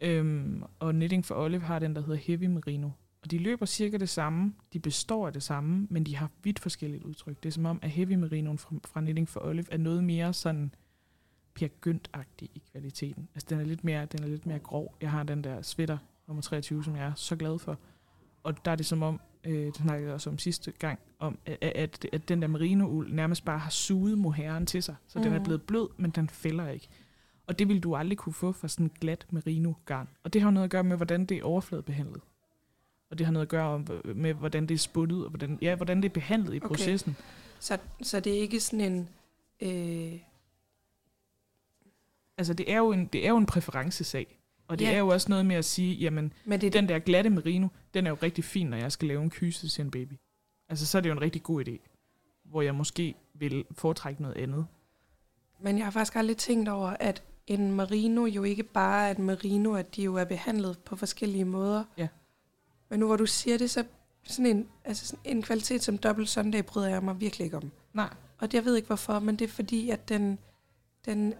Øhm, 0.01 0.64
og 0.80 0.91
Knitting 0.93 1.26
for 1.26 1.36
Olive 1.36 1.62
har 1.62 1.80
den, 1.80 1.95
der 1.95 2.01
hedder 2.01 2.16
heavy 2.16 2.45
merino. 2.45 2.89
Og 3.24 3.32
de 3.32 3.38
løber 3.38 3.66
cirka 3.66 3.97
det 3.97 4.10
samme, 4.10 4.53
de 4.74 4.80
består 4.80 5.28
af 5.28 5.34
det 5.34 5.43
samme, 5.43 5.88
men 5.89 6.03
de 6.03 6.16
har 6.16 6.32
vidt 6.43 6.60
forskelligt 6.60 7.03
udtryk. 7.03 7.43
Det 7.43 7.49
er 7.49 7.53
som 7.53 7.66
om, 7.66 7.80
at 7.82 7.89
heavy 7.89 8.14
merinoen 8.14 8.57
fra, 8.57 8.76
fra 8.86 9.01
Knitting 9.01 9.30
for 9.30 9.39
Olive 9.45 9.66
er 9.72 9.78
noget 9.78 10.03
mere 10.03 10.34
sådan 10.34 10.74
Pia 11.54 11.68
Gynt-agtig 11.82 12.50
i 12.56 12.62
kvaliteten. 12.72 13.28
Altså 13.36 13.47
den 13.50 13.60
er, 13.60 13.64
lidt 13.64 13.84
mere, 13.84 14.06
den 14.06 14.24
er 14.24 14.28
lidt 14.28 14.45
mere 14.45 14.60
grov. 14.60 14.95
Jeg 15.02 15.12
har 15.12 15.24
den 15.24 15.43
der 15.43 15.62
sweater 15.62 15.97
nummer 16.28 16.41
23, 16.41 16.84
som 16.84 16.95
jeg 16.95 17.06
er 17.06 17.14
så 17.16 17.36
glad 17.36 17.60
for. 17.60 17.78
Og 18.43 18.66
der 18.66 18.72
er 18.72 18.76
det 18.76 18.86
som 18.86 19.04
om, 19.04 19.20
øh, 19.43 19.66
det 19.66 19.76
snakkede 19.76 20.06
jeg 20.08 20.14
også 20.14 20.30
om 20.30 20.38
sidste 20.38 20.72
gang, 20.72 21.00
om 21.20 21.38
at, 21.45 21.58
at, 21.62 22.06
at 22.14 22.30
den 22.30 22.41
der 22.41 22.47
merino-uld 22.47 23.14
nærmest 23.14 23.45
bare 23.45 23.60
har 23.60 23.70
suget 23.70 24.18
mohæren 24.18 24.66
til 24.66 24.84
sig. 24.84 24.95
Så 25.08 25.20
mm. 25.20 25.24
den 25.24 25.34
er 25.34 25.38
Mhm. 25.38 25.43
blevet 25.43 25.62
blød, 25.62 25.88
men 25.97 26.12
den 26.12 26.30
fælder 26.30 26.70
ikke. 26.70 26.88
Og 27.47 27.60
det 27.60 27.68
vil 27.68 27.80
du 27.84 27.95
aldrig 27.95 28.18
kunne 28.18 28.34
få 28.34 28.52
fra 28.52 28.68
sådan 28.68 28.86
en 28.86 28.91
glat 29.02 29.26
merino-garn. 29.30 30.08
Og 30.24 30.34
det 30.34 30.41
har 30.41 30.50
noget 30.52 30.64
at 30.66 30.72
gøre 30.72 30.84
med, 30.84 30.97
hvordan 30.97 31.26
det 31.26 31.38
er 31.38 31.43
overfladebehandlet. 31.43 32.22
Og 33.12 33.18
det 33.18 33.26
har 33.26 33.34
noget 33.34 33.45
at 33.45 33.50
gøre 33.50 33.68
om, 33.68 33.88
med, 34.16 34.34
hvordan 34.34 34.66
det 34.68 34.74
er 34.74 34.78
sputtet, 34.80 35.24
og 35.24 35.30
hvordan, 35.30 35.60
ja, 35.62 35.76
hvordan 35.76 35.97
det 36.02 36.10
er 36.10 36.14
behandlet 36.14 36.54
i 36.54 36.58
Okay. 36.58 36.68
processen. 36.68 37.16
Så, 37.60 37.78
så 38.02 38.20
det 38.20 38.38
er 38.38 38.41
ikke 38.41 38.60
sådan 38.60 38.82
en... 38.91 39.10
Øh, 39.62 40.20
Altså, 42.39 42.53
det 42.53 42.71
er 42.71 42.77
jo 42.77 42.91
en, 42.91 43.05
det 43.05 43.25
er 43.25 43.29
jo 43.29 43.37
en 43.37 43.45
præferencesag. 43.45 44.39
Og 44.67 44.79
det 44.79 44.85
Ja. 44.85 44.93
er 44.93 44.97
jo 44.99 45.07
også 45.07 45.29
noget 45.29 45.45
med 45.45 45.55
at 45.55 45.65
sige, 45.65 45.95
jamen, 45.95 46.33
men 46.45 46.61
det 46.61 46.73
den 46.73 46.89
der 46.89 46.99
glatte 46.99 47.29
merino, 47.29 47.67
den 47.93 48.05
er 48.05 48.09
jo 48.09 48.17
rigtig 48.23 48.43
fin, 48.43 48.67
når 48.67 48.77
jeg 48.77 48.91
skal 48.91 49.07
lave 49.07 49.23
en 49.23 49.29
kyse 49.29 49.67
til 49.69 49.81
en 49.81 49.91
baby. 49.91 50.13
Altså, 50.69 50.85
så 50.85 50.97
er 50.97 51.01
det 51.01 51.09
jo 51.09 51.13
en 51.13 51.21
rigtig 51.21 51.43
god 51.43 51.67
idé, 51.67 51.77
hvor 52.45 52.61
jeg 52.61 52.75
måske 52.75 53.15
vil 53.33 53.65
foretrække 53.71 54.21
noget 54.21 54.37
andet. 54.37 54.65
Men 55.61 55.77
jeg 55.77 55.85
har 55.85 55.91
faktisk 55.91 56.15
aldrig 56.15 56.37
tænkt 56.37 56.69
over, 56.69 56.87
at 56.99 57.23
en 57.47 57.71
merino 57.71 58.25
jo 58.25 58.43
ikke 58.43 58.63
bare 58.63 59.07
er 59.07 59.11
et 59.11 59.19
merino, 59.19 59.73
at 59.73 59.95
de 59.95 60.03
jo 60.03 60.15
er 60.15 60.25
behandlet 60.25 60.79
på 60.79 60.95
forskellige 60.95 61.45
måder. 61.45 61.83
Ja. 61.97 62.07
Men 62.89 62.99
nu 62.99 63.05
hvor 63.05 63.15
du 63.17 63.25
siger 63.25 63.57
det, 63.57 63.69
så 63.69 63.83
sådan 64.23 64.45
en, 64.45 64.67
altså 64.85 65.05
sådan 65.07 65.19
en 65.25 65.41
kvalitet 65.41 65.83
som 65.83 65.97
Double 65.97 66.27
Sunday 66.27 66.63
bryder 66.63 66.89
jeg 66.89 67.03
mig 67.03 67.19
virkelig 67.21 67.45
ikke 67.45 67.57
om. 67.57 67.71
Nej. 67.93 68.13
Og 68.37 68.49
jeg 68.53 68.65
ved 68.65 68.75
ikke 68.75 68.87
hvorfor, 68.87 69.19
men 69.19 69.35
det 69.35 69.45
er 69.45 69.49
fordi, 69.51 69.89
at 69.89 70.09
den, 70.09 70.39
den 71.05 71.33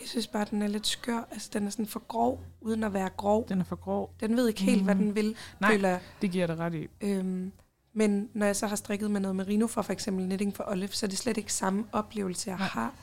jeg 0.00 0.08
synes 0.08 0.26
bare, 0.26 0.46
den 0.50 0.62
er 0.62 0.66
lidt 0.66 0.86
skør. 0.86 1.28
Altså, 1.30 1.50
den 1.52 1.66
er 1.66 1.70
sådan 1.70 1.86
for 1.86 2.00
grov, 2.08 2.44
uden 2.60 2.84
at 2.84 2.92
være 2.92 3.08
grov. 3.16 3.48
Den 3.48 3.60
er 3.60 3.64
for 3.64 3.76
grov. 3.76 4.14
Den 4.20 4.36
ved 4.36 4.48
ikke 4.48 4.62
helt, 4.62 4.84
hvad 4.84 4.94
Mhm. 4.94 5.04
den 5.04 5.14
vil, 5.14 5.36
Nej. 5.60 5.72
føler. 5.72 5.98
Det 6.22 6.30
giver 6.30 6.46
dig 6.46 6.58
ret 6.58 6.74
i. 6.74 6.86
Øhm, 7.00 7.52
men 7.92 8.28
når 8.34 8.46
jeg 8.46 8.56
så 8.56 8.66
har 8.66 8.76
strikket 8.76 9.10
med 9.10 9.20
noget 9.20 9.36
merino 9.36 9.66
fra 9.66 9.82
for 9.82 9.92
eksempel 9.92 10.26
Knitting 10.26 10.56
for 10.56 10.64
Olive, 10.68 10.88
så 10.88 11.06
er 11.06 11.08
det 11.08 11.18
slet 11.18 11.36
ikke 11.36 11.52
samme 11.52 11.84
oplevelse, 11.92 12.50
jeg 12.50 12.58
Nej. 12.58 12.68
har. 12.68 12.94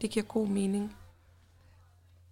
Det 0.00 0.10
giver 0.10 0.24
god 0.24 0.48
mening. 0.48 0.96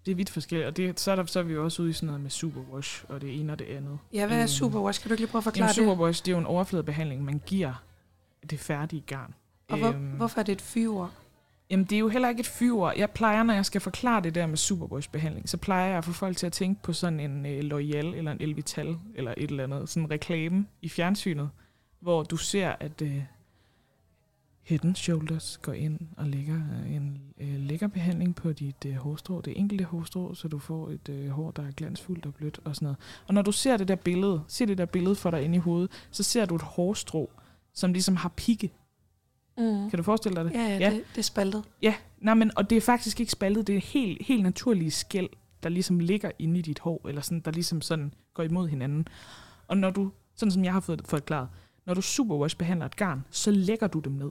Det 0.07 0.11
er 0.13 0.17
vidt 0.17 0.31
forskelligt, 0.31 0.67
og 0.69 0.77
det, 0.77 1.01
så, 1.01 1.11
er 1.11 1.17
der, 1.17 1.27
så 1.27 1.39
er 1.39 1.43
vi 1.43 1.53
jo 1.53 1.65
også 1.65 1.83
ude 1.83 1.91
i 1.91 1.93
sådan 1.93 2.07
noget 2.07 2.21
med 2.21 2.31
superwash, 2.31 3.05
og 3.09 3.21
det 3.21 3.41
ene 3.41 3.53
og 3.53 3.59
det 3.59 3.65
andet. 3.65 3.99
Ja, 4.13 4.27
hvad 4.27 4.37
er 4.37 4.43
Øhm, 4.43 4.49
superwash? 4.49 5.01
Kan 5.03 5.09
du 5.09 5.13
ikke 5.15 5.21
lige 5.23 5.31
prøve 5.31 5.41
at 5.41 5.45
Jamen, 5.45 5.53
forklare 5.53 5.69
det? 5.69 5.77
superwash, 5.77 6.25
det 6.25 6.29
er 6.31 6.33
jo 6.33 6.39
en 6.41 6.47
overfladebehandling, 6.47 7.25
man 7.25 7.43
giver 7.47 7.83
det 8.51 8.61
færdige 8.61 9.03
garn. 9.07 9.35
Og 9.69 9.79
hvor, 9.79 9.89
Øhm, 9.89 10.07
hvorfor 10.11 10.39
er 10.41 10.45
det 10.45 10.53
et 10.53 10.63
fyord? 10.63 11.11
Jamen, 11.71 11.85
det 11.85 11.97
er 11.97 12.01
jo 12.01 12.09
heller 12.09 12.29
ikke 12.29 12.41
et 12.41 12.47
fyr. 12.47 12.93
Jeg 12.97 13.11
plejer, 13.11 13.43
når 13.43 13.55
jeg 13.55 13.67
skal 13.67 13.81
forklare 13.81 14.21
det 14.23 14.35
der 14.35 14.47
med 14.47 14.57
Superboys-behandling, 14.57 15.49
så 15.49 15.57
plejer 15.57 15.89
jeg 15.89 15.99
at 15.99 16.05
få 16.05 16.13
folk 16.13 16.37
til 16.37 16.47
at 16.47 16.53
tænke 16.53 16.83
på 16.83 16.93
sådan 16.93 17.21
en 17.21 17.47
øh, 17.47 17.59
L'Oreal 17.59 18.17
eller 18.17 18.33
en 18.33 18.41
Elvital 18.41 18.97
eller 19.15 19.35
et 19.37 19.51
eller 19.51 19.65
andet, 19.65 19.89
sådan 19.89 20.03
en 20.03 20.11
reklame 20.11 20.67
i 20.83 20.89
fjernsynet, 20.89 21.51
hvor 22.01 22.23
du 22.23 22.37
ser, 22.37 22.75
at 22.81 23.03
øh, 23.03 23.23
Head 24.65 24.85
and 24.85 24.97
Shoulders 24.97 25.59
går 25.63 25.73
ind 25.73 25.99
og 26.17 26.27
lægger 26.27 26.55
øh, 26.55 26.95
en 26.95 27.21
øh, 27.41 27.61
lækker 27.61 27.87
behandling 27.87 28.35
på 28.35 28.53
dit 28.53 28.85
øh, 28.87 28.95
hårstrå, 28.95 29.41
det 29.41 29.59
enkelte 29.59 29.85
hårstrå, 29.85 30.35
så 30.35 30.49
du 30.49 30.59
får 30.59 30.91
et 30.91 31.09
øh, 31.09 31.29
hår, 31.29 31.51
der 31.51 31.67
er 31.67 31.71
glansfuldt 31.71 32.27
og 32.27 32.35
blødt 32.35 32.61
og 32.65 32.77
sådan 32.77 32.87
noget. 32.87 32.99
Og 33.27 33.35
når 33.35 33.43
du 33.43 33.53
ser 33.53 33.77
det 33.77 33.89
der 33.89 33.95
billede, 33.95 34.43
ser 34.49 34.67
det 34.67 34.79
der 34.79 34.87
billede 34.87 35.15
for 35.15 35.31
dig 35.31 35.43
inde 35.43 35.57
i 35.57 35.59
hovedet, 35.59 35.91
så 36.11 36.23
ser 36.23 36.45
du 36.45 36.55
et 36.55 36.63
hårstrå, 36.63 37.31
som 37.73 37.93
ligesom 37.93 38.17
har 38.17 38.33
pigge. 38.37 38.73
Mm. 39.59 39.91
Kan 39.91 39.97
du 39.97 40.03
forestille 40.03 40.37
dig 40.37 40.45
det? 40.45 40.53
Ja, 40.53 40.63
ja, 40.69 40.79
Ja. 40.79 40.91
Det, 40.91 41.05
det 41.13 41.19
er 41.19 41.23
spaltet. 41.23 41.65
Ja, 41.83 41.95
nej, 42.19 42.35
men, 42.35 42.51
og 42.57 42.71
det 42.71 42.77
er 42.77 42.81
faktisk 42.81 43.21
ikke 43.21 43.33
spaltet, 43.33 43.67
det 43.67 43.77
er 43.77 43.81
helt, 43.81 44.27
helt 44.27 44.43
naturlige 44.43 44.91
skæld, 44.91 45.29
der 45.63 45.69
ligesom 45.69 45.99
ligger 46.01 46.31
inde 46.39 46.59
i 46.59 46.63
dit 46.63 46.79
hår, 46.79 47.09
eller 47.09 47.21
sådan, 47.21 47.41
der 47.41 47.51
ligesom 47.51 47.81
sådan 47.81 48.15
går 48.35 48.43
imod 48.43 48.69
hinanden. 48.69 49.09
Og 49.69 49.77
når 49.77 49.91
du, 49.91 50.11
sådan 50.35 50.53
som 50.53 50.65
jeg 50.65 50.73
har 50.73 50.81
fået 50.81 51.03
forklaret, 51.05 51.49
når 51.87 51.95
du 51.95 52.01
superwash 52.03 52.57
behandler 52.57 52.87
et 52.87 52.97
garn, 52.97 53.25
så 53.31 53.51
lægger 53.51 53.87
du 53.87 53.99
dem 54.01 54.13
ned. 54.13 54.31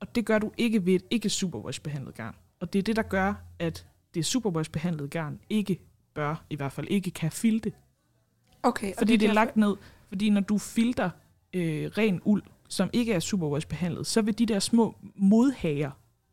Og 0.00 0.14
det 0.14 0.26
gør 0.26 0.38
du 0.38 0.50
ikke 0.58 0.86
ved 0.86 0.94
et 0.94 1.02
ikke 1.10 1.28
superwash 1.30 1.80
behandlet 1.82 2.14
garn. 2.14 2.34
Og 2.60 2.72
det 2.72 2.78
er 2.78 2.82
det, 2.82 2.96
der 2.96 3.02
gør, 3.02 3.34
at 3.58 3.86
det 4.14 4.26
superwash 4.26 4.70
behandlede 4.70 5.08
garn 5.08 5.40
ikke 5.50 5.78
bør, 6.14 6.44
i 6.50 6.56
hvert 6.56 6.72
fald 6.72 6.86
ikke 6.90 7.10
kan 7.10 7.32
filte. 7.32 7.72
Okay, 8.62 8.92
Fordi 8.98 9.12
det 9.12 9.14
er, 9.14 9.18
det 9.18 9.24
er 9.24 9.28
derfor- 9.28 9.34
lagt 9.34 9.56
ned. 9.56 9.76
Fordi 10.08 10.30
når 10.30 10.40
du 10.40 10.58
filter 10.58 11.10
øh, 11.52 11.90
ren 11.98 12.20
uld, 12.24 12.42
som 12.74 12.90
ikke 12.92 13.12
er 13.12 13.20
superwash 13.20 13.66
behandlet, 13.66 14.06
så 14.06 14.22
vil 14.22 14.38
de 14.38 14.46
der 14.46 14.58
små 14.58 14.96
modhager, 15.16 15.90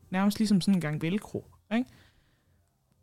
nærmest 0.10 0.40
ligesom 0.40 0.62
sådan 0.62 0.76
en 0.76 0.82
gang 0.82 1.02
velcro, 1.02 1.46
ikke? 1.74 1.90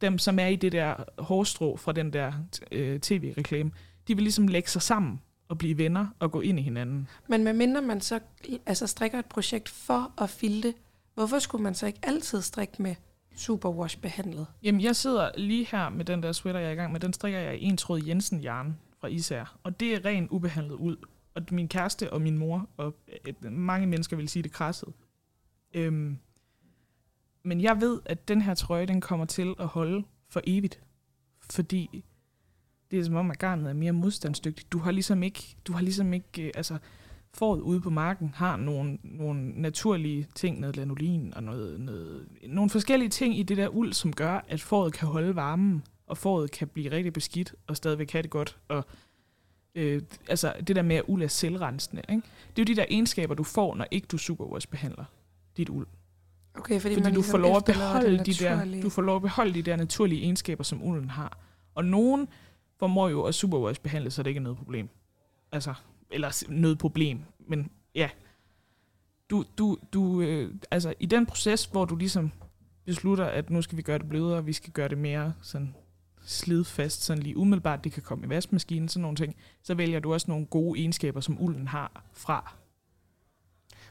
dem 0.00 0.18
som 0.18 0.38
er 0.38 0.46
i 0.46 0.56
det 0.56 0.72
der 0.72 0.94
hårstrå 1.18 1.76
fra 1.76 1.92
den 1.92 2.12
der 2.12 2.32
øh, 2.72 3.00
tv-reklame, 3.00 3.70
de 4.08 4.14
vil 4.14 4.22
ligesom 4.22 4.48
lægge 4.48 4.70
sig 4.70 4.82
sammen 4.82 5.20
og 5.48 5.58
blive 5.58 5.78
venner 5.78 6.06
og 6.18 6.32
gå 6.32 6.40
ind 6.40 6.58
i 6.58 6.62
hinanden. 6.62 7.08
Men 7.28 7.44
medmindre 7.44 7.82
man 7.82 8.00
så 8.00 8.20
altså, 8.66 8.86
strikker 8.86 9.18
et 9.18 9.26
projekt 9.26 9.68
for 9.68 10.12
at 10.22 10.30
filte, 10.30 10.74
hvorfor 11.14 11.38
skulle 11.38 11.62
man 11.62 11.74
så 11.74 11.86
ikke 11.86 11.98
altid 12.02 12.42
strikke 12.42 12.82
med 12.82 12.94
superwash 13.36 13.98
behandlet? 13.98 14.46
Jamen, 14.62 14.80
jeg 14.80 14.96
sidder 14.96 15.30
lige 15.36 15.66
her 15.70 15.88
med 15.88 16.04
den 16.04 16.22
der 16.22 16.32
sweater, 16.32 16.60
jeg 16.60 16.68
er 16.68 16.72
i 16.72 16.76
gang 16.76 16.92
med. 16.92 17.00
Den 17.00 17.12
strikker 17.12 17.38
jeg 17.38 17.58
i 17.58 17.64
en 17.64 17.76
tråd 17.76 18.02
Jensen 18.06 18.40
Jarn 18.40 18.76
fra 19.00 19.08
Især. 19.08 19.56
Og 19.62 19.80
det 19.80 19.94
er 19.94 20.04
ren 20.04 20.28
ubehandlet 20.30 20.74
ud. 20.74 20.96
Og 21.38 21.44
min 21.50 21.68
kæreste 21.68 22.12
og 22.12 22.22
min 22.22 22.38
mor, 22.38 22.68
og 22.76 22.96
øh, 23.08 23.34
øh 23.44 23.52
mange 23.52 23.86
mennesker 23.86 24.16
vil 24.16 24.28
sige 24.28 24.42
det 24.42 24.52
krasset. 24.52 24.92
Øhm, 25.74 26.18
men 27.42 27.60
jeg 27.60 27.80
ved, 27.80 28.00
at 28.06 28.28
den 28.28 28.42
her 28.42 28.54
trøje, 28.54 28.86
den 28.86 29.00
kommer 29.00 29.26
til 29.26 29.54
at 29.58 29.66
holde 29.66 30.04
for 30.28 30.40
evigt. 30.44 30.80
Fordi 31.50 32.04
det 32.90 32.98
er 32.98 33.04
som 33.04 33.16
om, 33.16 33.30
at 33.30 33.38
garnet 33.38 33.68
er 33.68 33.72
mere 33.72 33.92
modstandsdygtigt. 33.92 34.72
Du 34.72 34.78
har 34.78 34.90
ligesom 34.90 35.22
ikke, 35.22 35.56
du 35.66 35.72
har 35.72 35.80
ligesom 35.80 36.12
ikke 36.12 36.42
øh, 36.42 36.50
altså, 36.54 36.78
fåret 37.34 37.60
ude 37.60 37.80
på 37.80 37.90
marken 37.90 38.34
har 38.34 38.56
nogle, 38.56 38.98
nogle 39.02 39.60
naturlige 39.60 40.26
ting, 40.34 40.60
noget 40.60 40.76
lanolin 40.76 41.34
og 41.36 41.42
noget, 41.42 41.80
noget, 41.80 42.28
nogle 42.48 42.70
forskellige 42.70 43.08
ting 43.08 43.38
i 43.38 43.42
det 43.42 43.56
der 43.56 43.68
uld, 43.68 43.92
som 43.92 44.12
gør, 44.12 44.44
at 44.48 44.60
fåret 44.60 44.92
kan 44.92 45.08
holde 45.08 45.36
varmen, 45.36 45.82
og 46.06 46.18
fåret 46.18 46.50
kan 46.50 46.68
blive 46.68 46.90
rigtig 46.90 47.12
beskidt 47.12 47.54
og 47.66 47.76
stadigvæk 47.76 48.12
have 48.12 48.22
det 48.22 48.30
godt. 48.30 48.58
Og, 48.68 48.84
øh, 49.78 50.02
altså 50.28 50.54
det 50.66 50.76
der 50.76 50.82
med, 50.82 50.96
at 50.96 51.02
uld 51.06 51.22
er 51.22 51.28
selvrensende. 51.28 52.02
Ikke? 52.08 52.22
Det 52.56 52.62
er 52.62 52.62
jo 52.62 52.74
de 52.74 52.76
der 52.76 52.84
egenskaber, 52.88 53.34
du 53.34 53.44
får, 53.44 53.74
når 53.74 53.86
ikke 53.90 54.06
du 54.06 54.18
superwash 54.18 54.68
behandler 54.68 55.04
dit 55.56 55.68
uld. 55.68 55.86
Okay, 56.54 56.80
fordi, 56.80 56.94
Fordi 56.94 57.04
man 57.04 57.12
du 57.12 57.20
ligesom 57.20 57.30
får 57.30 57.38
lov 57.38 57.56
at 57.56 57.64
beholde 57.64 58.18
de 58.24 58.32
der, 58.32 58.82
du 58.82 58.90
får 58.90 59.02
lov 59.02 59.16
at 59.16 59.22
beholde 59.22 59.54
de 59.54 59.62
der 59.62 59.76
naturlige 59.76 60.22
egenskaber, 60.22 60.64
som 60.64 60.82
ulden 60.82 61.10
har. 61.10 61.38
Og 61.74 61.84
nogen 61.84 62.28
formår 62.78 63.08
jo 63.08 63.22
at 63.22 63.34
superwash 63.34 63.80
behandle, 63.80 64.10
så 64.10 64.22
det 64.22 64.30
ikke 64.30 64.38
er 64.38 64.42
noget 64.42 64.58
problem. 64.58 64.88
Altså, 65.52 65.74
eller 66.10 66.44
noget 66.48 66.78
problem. 66.78 67.20
Men 67.48 67.70
ja, 67.94 68.08
du, 69.30 69.44
du, 69.58 69.78
du, 69.92 70.20
øh, 70.20 70.54
altså 70.70 70.94
i 71.00 71.06
den 71.06 71.26
proces, 71.26 71.64
hvor 71.64 71.84
du 71.84 71.96
ligesom 71.96 72.32
beslutter, 72.84 73.24
at 73.24 73.50
nu 73.50 73.62
skal 73.62 73.76
vi 73.76 73.82
gøre 73.82 73.98
det 73.98 74.08
blødere, 74.08 74.44
vi 74.44 74.52
skal 74.52 74.72
gøre 74.72 74.88
det 74.88 74.98
mere 74.98 75.32
sådan 75.42 75.74
slidfast, 76.28 77.02
sådan 77.02 77.22
lige 77.22 77.36
umiddelbart, 77.36 77.84
det 77.84 77.92
kan 77.92 78.02
komme 78.02 78.26
i 78.26 78.28
vaskemaskinen, 78.28 78.88
sådan 78.88 79.02
nogle 79.02 79.16
ting, 79.16 79.36
så 79.62 79.74
vælger 79.74 80.00
du 80.00 80.12
også 80.12 80.30
nogle 80.30 80.46
gode 80.46 80.80
egenskaber, 80.80 81.20
som 81.20 81.40
ulden 81.40 81.68
har 81.68 82.04
fra. 82.12 82.54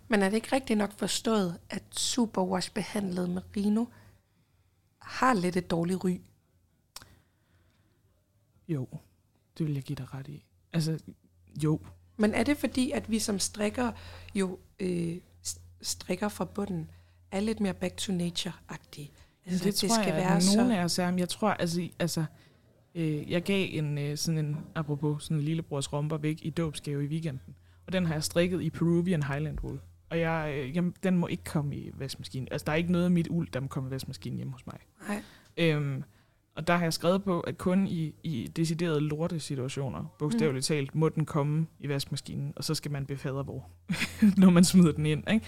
Men 0.07 0.21
er 0.21 0.29
det 0.29 0.35
ikke 0.35 0.55
rigtigt 0.55 0.77
nok 0.77 0.93
forstået, 0.93 1.59
at 1.69 1.83
superwash 1.91 2.73
behandlet 2.73 3.29
merino 3.29 3.85
har 4.97 5.33
lidt 5.33 5.57
et 5.57 5.71
dårligt 5.71 6.03
ry? 6.03 6.21
Jo, 8.67 8.87
det 9.57 9.65
vil 9.65 9.73
jeg 9.73 9.83
give 9.83 9.95
dig 9.95 10.13
ret 10.13 10.27
i. 10.27 10.45
Altså, 10.73 10.99
jo, 11.63 11.79
Men 12.17 12.33
er 12.33 12.43
det 12.43 12.57
fordi, 12.57 12.91
at 12.91 13.11
vi 13.11 13.19
som 13.19 13.39
strikker 13.39 13.91
jo 14.35 14.59
øh, 14.79 15.17
strikker 15.81 16.29
fra 16.29 16.45
bunden, 16.45 16.91
er 17.31 17.39
lidt 17.39 17.59
mere 17.59 17.73
back 17.73 17.97
to 17.97 18.13
nature-agtige? 18.13 19.11
Altså, 19.47 19.65
det, 19.65 19.81
det 19.81 19.89
tror 19.89 20.03
jeg, 20.03 20.15
at 20.15 20.43
så... 20.43 20.57
nogle 20.57 20.77
af 20.77 20.83
os 20.83 20.99
er. 20.99 21.11
Men 21.11 21.19
jeg 21.19 21.29
tror, 21.29 21.49
altså, 21.49 21.89
altså 21.99 22.25
øh, 22.95 23.31
jeg 23.31 23.43
gav 23.43 23.67
en 23.69 23.97
øh, 23.97 24.17
sådan 24.17 24.45
en, 24.45 24.57
apropos 24.75 25.23
sådan 25.23 25.37
en 25.37 25.43
lillebrors 25.43 25.93
romper 25.93 26.17
væk 26.17 26.39
i 26.41 26.49
dåbsgave 26.49 27.03
i 27.03 27.07
weekenden. 27.07 27.55
Og 27.87 27.93
den 27.93 28.05
har 28.05 28.13
jeg 28.13 28.23
strikket 28.23 28.61
i 28.61 28.69
Peruvian 28.69 29.23
Highland 29.23 29.59
Wool. 29.63 29.79
Og 30.09 30.19
jeg, 30.19 30.53
øh, 30.57 30.75
jamen, 30.75 30.93
den 31.03 31.17
må 31.17 31.27
ikke 31.27 31.43
komme 31.43 31.75
i 31.75 31.91
vaskemaskinen. 31.93 32.47
Altså, 32.51 32.65
der 32.65 32.71
er 32.71 32.75
ikke 32.75 32.91
noget 32.91 33.05
af 33.05 33.11
mit 33.11 33.27
uld, 33.29 33.47
der 33.53 33.59
må 33.59 33.67
komme 33.67 33.89
i 33.89 33.91
vaskemaskinen 33.91 34.37
hjemme 34.37 34.53
hos 34.53 34.65
mig. 34.65 34.79
Nej. 35.07 35.23
Øhm, 35.57 36.03
og 36.55 36.67
der 36.67 36.75
har 36.75 36.83
jeg 36.83 36.93
skrevet 36.93 37.23
på, 37.23 37.39
at 37.39 37.57
kun 37.57 37.87
i, 37.87 38.13
i 38.23 38.47
deciderede 38.55 39.01
lortesituationer, 39.01 40.15
bogstaveligt 40.19 40.65
talt, 40.65 40.95
må 40.95 41.09
den 41.09 41.25
komme 41.25 41.67
i 41.79 41.89
vaskemaskinen, 41.89 42.53
og 42.55 42.63
så 42.63 42.75
skal 42.75 42.91
man 42.91 43.05
befader 43.05 43.43
hvor, 43.43 43.69
når 44.41 44.49
man 44.49 44.63
smider 44.63 44.91
den 44.91 45.05
ind. 45.05 45.31
Ikke? 45.31 45.45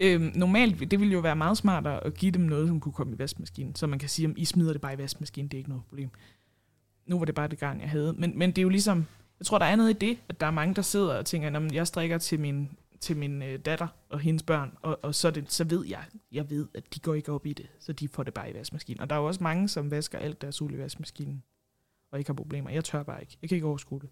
Øhm, 0.00 0.32
normalt, 0.34 0.90
det 0.90 1.00
ville 1.00 1.12
jo 1.12 1.20
være 1.20 1.36
meget 1.36 1.56
smartere 1.56 2.04
at 2.04 2.14
give 2.14 2.32
dem 2.32 2.42
noget, 2.42 2.68
som 2.68 2.80
kunne 2.80 2.92
komme 2.92 3.14
i 3.14 3.18
vaskemaskinen, 3.18 3.74
så 3.74 3.86
man 3.86 3.98
kan 3.98 4.08
sige, 4.08 4.28
at 4.28 4.34
I 4.36 4.44
smider 4.44 4.72
det 4.72 4.80
bare 4.80 4.94
i 4.94 4.98
vaskemaskinen, 4.98 5.48
det 5.48 5.56
er 5.56 5.58
ikke 5.58 5.70
noget 5.70 5.84
problem. 5.84 6.10
Nu 7.06 7.18
var 7.18 7.24
det 7.24 7.34
bare 7.34 7.48
det 7.48 7.58
garn, 7.58 7.80
jeg 7.80 7.90
havde. 7.90 8.12
Men, 8.12 8.38
men 8.38 8.50
det 8.50 8.58
er 8.58 8.62
jo 8.62 8.68
ligesom, 8.68 9.06
jeg 9.38 9.46
tror, 9.46 9.58
der 9.58 9.66
er 9.66 9.76
noget 9.76 9.90
i 9.90 9.92
det, 9.92 10.18
at 10.28 10.40
der 10.40 10.46
er 10.46 10.50
mange, 10.50 10.74
der 10.74 10.82
sidder 10.82 11.18
og 11.18 11.26
tænker, 11.26 11.56
at 11.56 11.72
jeg 11.72 11.86
strikker 11.86 12.18
til 12.18 12.40
min, 12.40 12.70
til 13.00 13.16
min 13.16 13.42
øh, 13.42 13.58
datter 13.58 13.88
og 14.08 14.20
hendes 14.20 14.42
børn, 14.42 14.72
og, 14.82 14.98
og 15.02 15.14
så, 15.14 15.30
det, 15.30 15.52
så 15.52 15.64
ved 15.64 15.86
jeg, 15.86 16.04
jeg 16.32 16.50
ved, 16.50 16.68
at 16.74 16.94
de 16.94 17.00
går 17.00 17.14
ikke 17.14 17.32
op 17.32 17.46
i 17.46 17.52
det, 17.52 17.66
så 17.80 17.92
de 17.92 18.08
får 18.08 18.22
det 18.22 18.34
bare 18.34 18.50
i 18.50 18.54
vaskemaskinen. 18.54 19.00
Og 19.00 19.10
der 19.10 19.16
er 19.16 19.20
jo 19.20 19.26
også 19.26 19.42
mange, 19.42 19.68
som 19.68 19.90
vasker 19.90 20.18
alt 20.18 20.42
deres 20.42 20.62
uld 20.62 20.74
i 20.74 20.78
vaskemaskinen, 20.78 21.42
og 22.12 22.18
ikke 22.18 22.28
har 22.28 22.34
problemer. 22.34 22.70
Jeg 22.70 22.84
tør 22.84 23.02
bare 23.02 23.20
ikke. 23.20 23.38
Jeg 23.42 23.48
kan 23.48 23.56
ikke 23.56 23.66
overskue 23.66 24.00
det. 24.00 24.08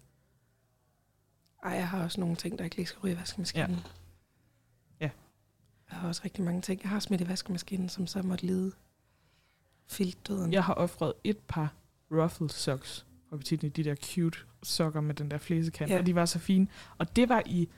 Ej, 1.63 1.71
jeg 1.71 1.87
har 1.87 2.03
også 2.03 2.19
nogle 2.19 2.35
ting, 2.35 2.57
der 2.57 2.63
ikke 2.63 2.75
lige 2.75 2.85
skal 2.85 2.99
ryge 2.99 3.13
i 3.13 3.17
vaskemaskinen. 3.17 3.71
Ja. 3.71 4.04
Jeg 5.91 5.97
har 5.99 6.07
også 6.07 6.21
rigtig 6.25 6.43
mange 6.43 6.61
ting, 6.61 6.81
jeg 6.83 6.89
har 6.89 6.99
smidt 6.99 7.21
i 7.21 7.27
vaskemaskinen, 7.27 7.89
som 7.89 8.07
så 8.07 8.21
måtte 8.21 8.45
lide 8.45 8.71
filtdøden. 9.87 10.53
Jeg 10.53 10.63
har 10.63 10.73
offret 10.73 11.13
et 11.23 11.37
par 11.47 11.73
ruffled 12.11 12.49
socks 12.49 13.05
fra 13.29 13.37
butikken, 13.37 13.69
de 13.69 13.83
der 13.83 13.95
cute 13.95 14.39
sokker 14.63 15.01
med 15.01 15.15
den 15.15 15.31
der 15.31 15.37
flæsekant, 15.37 15.91
Ja. 15.91 15.99
og 15.99 16.05
de 16.05 16.15
var 16.15 16.25
så 16.25 16.39
fine. 16.39 16.67
Og 16.97 17.15
det 17.15 17.29
var 17.29 17.43
i 17.45 17.69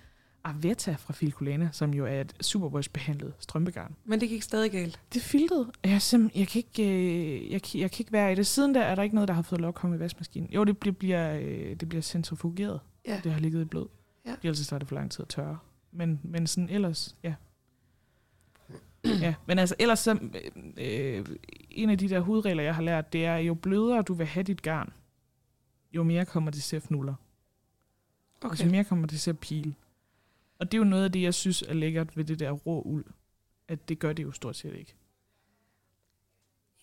Aveta 0.44 0.96
fra 1.00 1.14
Filcolana, 1.14 1.70
som 1.72 1.94
jo 1.94 2.06
er 2.06 2.22
et 2.22 2.34
superwash-behandlet 2.42 3.34
strømpegarn. 3.40 3.96
Men 4.06 4.22
det 4.22 4.30
gik 4.30 4.42
stadig 4.42 4.72
galt. 4.72 5.00
Det 5.14 5.22
filtede. 5.22 5.72
Jeg, 5.84 6.02
jeg, 6.36 6.48
kan 6.48 6.60
ikke, 6.60 6.84
øh, 7.46 7.52
jeg, 7.52 7.62
kan- 7.62 7.80
jeg 7.82 7.92
kan 7.92 8.02
ikke 8.02 8.12
være 8.12 8.32
i 8.32 8.36
det. 8.36 8.48
Siden 8.48 8.76
der 8.76 8.82
er 8.82 8.96
der 8.96 9.04
ikke 9.04 9.16
noget, 9.16 9.28
der 9.28 9.34
har 9.34 9.42
fået 9.42 9.62
lov 9.62 9.70
at 9.70 9.76
komme 9.76 9.96
i 9.96 10.00
vaskemaskinen. 10.00 10.50
Jo, 10.50 10.64
det 10.64 10.78
bliver, 10.78 10.94
bliver, 10.94 11.34
øh, 11.42 11.76
det 11.76 11.90
bliver 11.90 12.02
centrifugeret. 12.02 12.80
Ja. 13.08 13.22
Det 13.24 13.32
har 13.32 13.40
ligget 13.40 13.62
i 13.62 13.66
blød. 13.66 13.86
Ja. 14.26 14.36
Ellers 14.44 14.68
tager 14.68 14.80
det 14.80 14.88
for 14.88 14.96
lang 14.96 15.12
tid 15.12 15.22
at 15.22 15.28
tørre. 15.30 15.58
Men, 15.92 16.20
men 16.24 16.48
sådan 16.48 16.70
ellers, 16.70 17.16
ja. 17.24 17.34
ja, 19.22 19.36
men 19.46 19.60
altså 19.60 19.76
ellers 19.80 20.00
så, 20.00 20.20
øh, 20.78 21.26
en 21.70 21.90
af 21.90 21.98
de 21.98 22.10
der 22.10 22.20
hudregler, 22.20 22.64
jeg 22.64 22.76
har 22.76 22.82
lært, 22.82 23.14
det 23.14 23.26
er, 23.26 23.36
jo 23.38 23.54
blødere 23.54 24.02
du 24.02 24.14
vil 24.14 24.28
have 24.28 24.44
dit 24.44 24.62
garn, 24.62 24.94
jo 25.92 26.04
mere 26.04 26.26
kommer 26.26 26.52
det 26.52 26.64
til 26.64 26.76
at 26.76 26.84
fnuller. 26.84 27.16
Okay. 28.42 28.54
Okay. 28.54 28.70
mere 28.70 28.84
kommer 28.84 29.08
det 29.08 29.20
til 29.20 29.30
at 29.30 29.40
pile. 29.40 29.76
Og 30.60 30.72
det 30.72 30.78
er 30.78 30.80
jo 30.80 30.84
noget 30.84 31.04
af 31.04 31.12
det, 31.12 31.22
jeg 31.22 31.34
synes 31.34 31.62
er 31.62 31.74
lækkert 31.74 32.18
ved 32.18 32.24
det 32.26 32.40
der 32.40 32.52
rå 32.52 32.82
uld. 32.82 33.06
At 33.68 33.90
det 33.90 34.00
gør 34.00 34.14
det 34.14 34.24
jo 34.24 34.32
stort 34.32 34.56
set 34.56 34.76
ikke. 34.76 34.96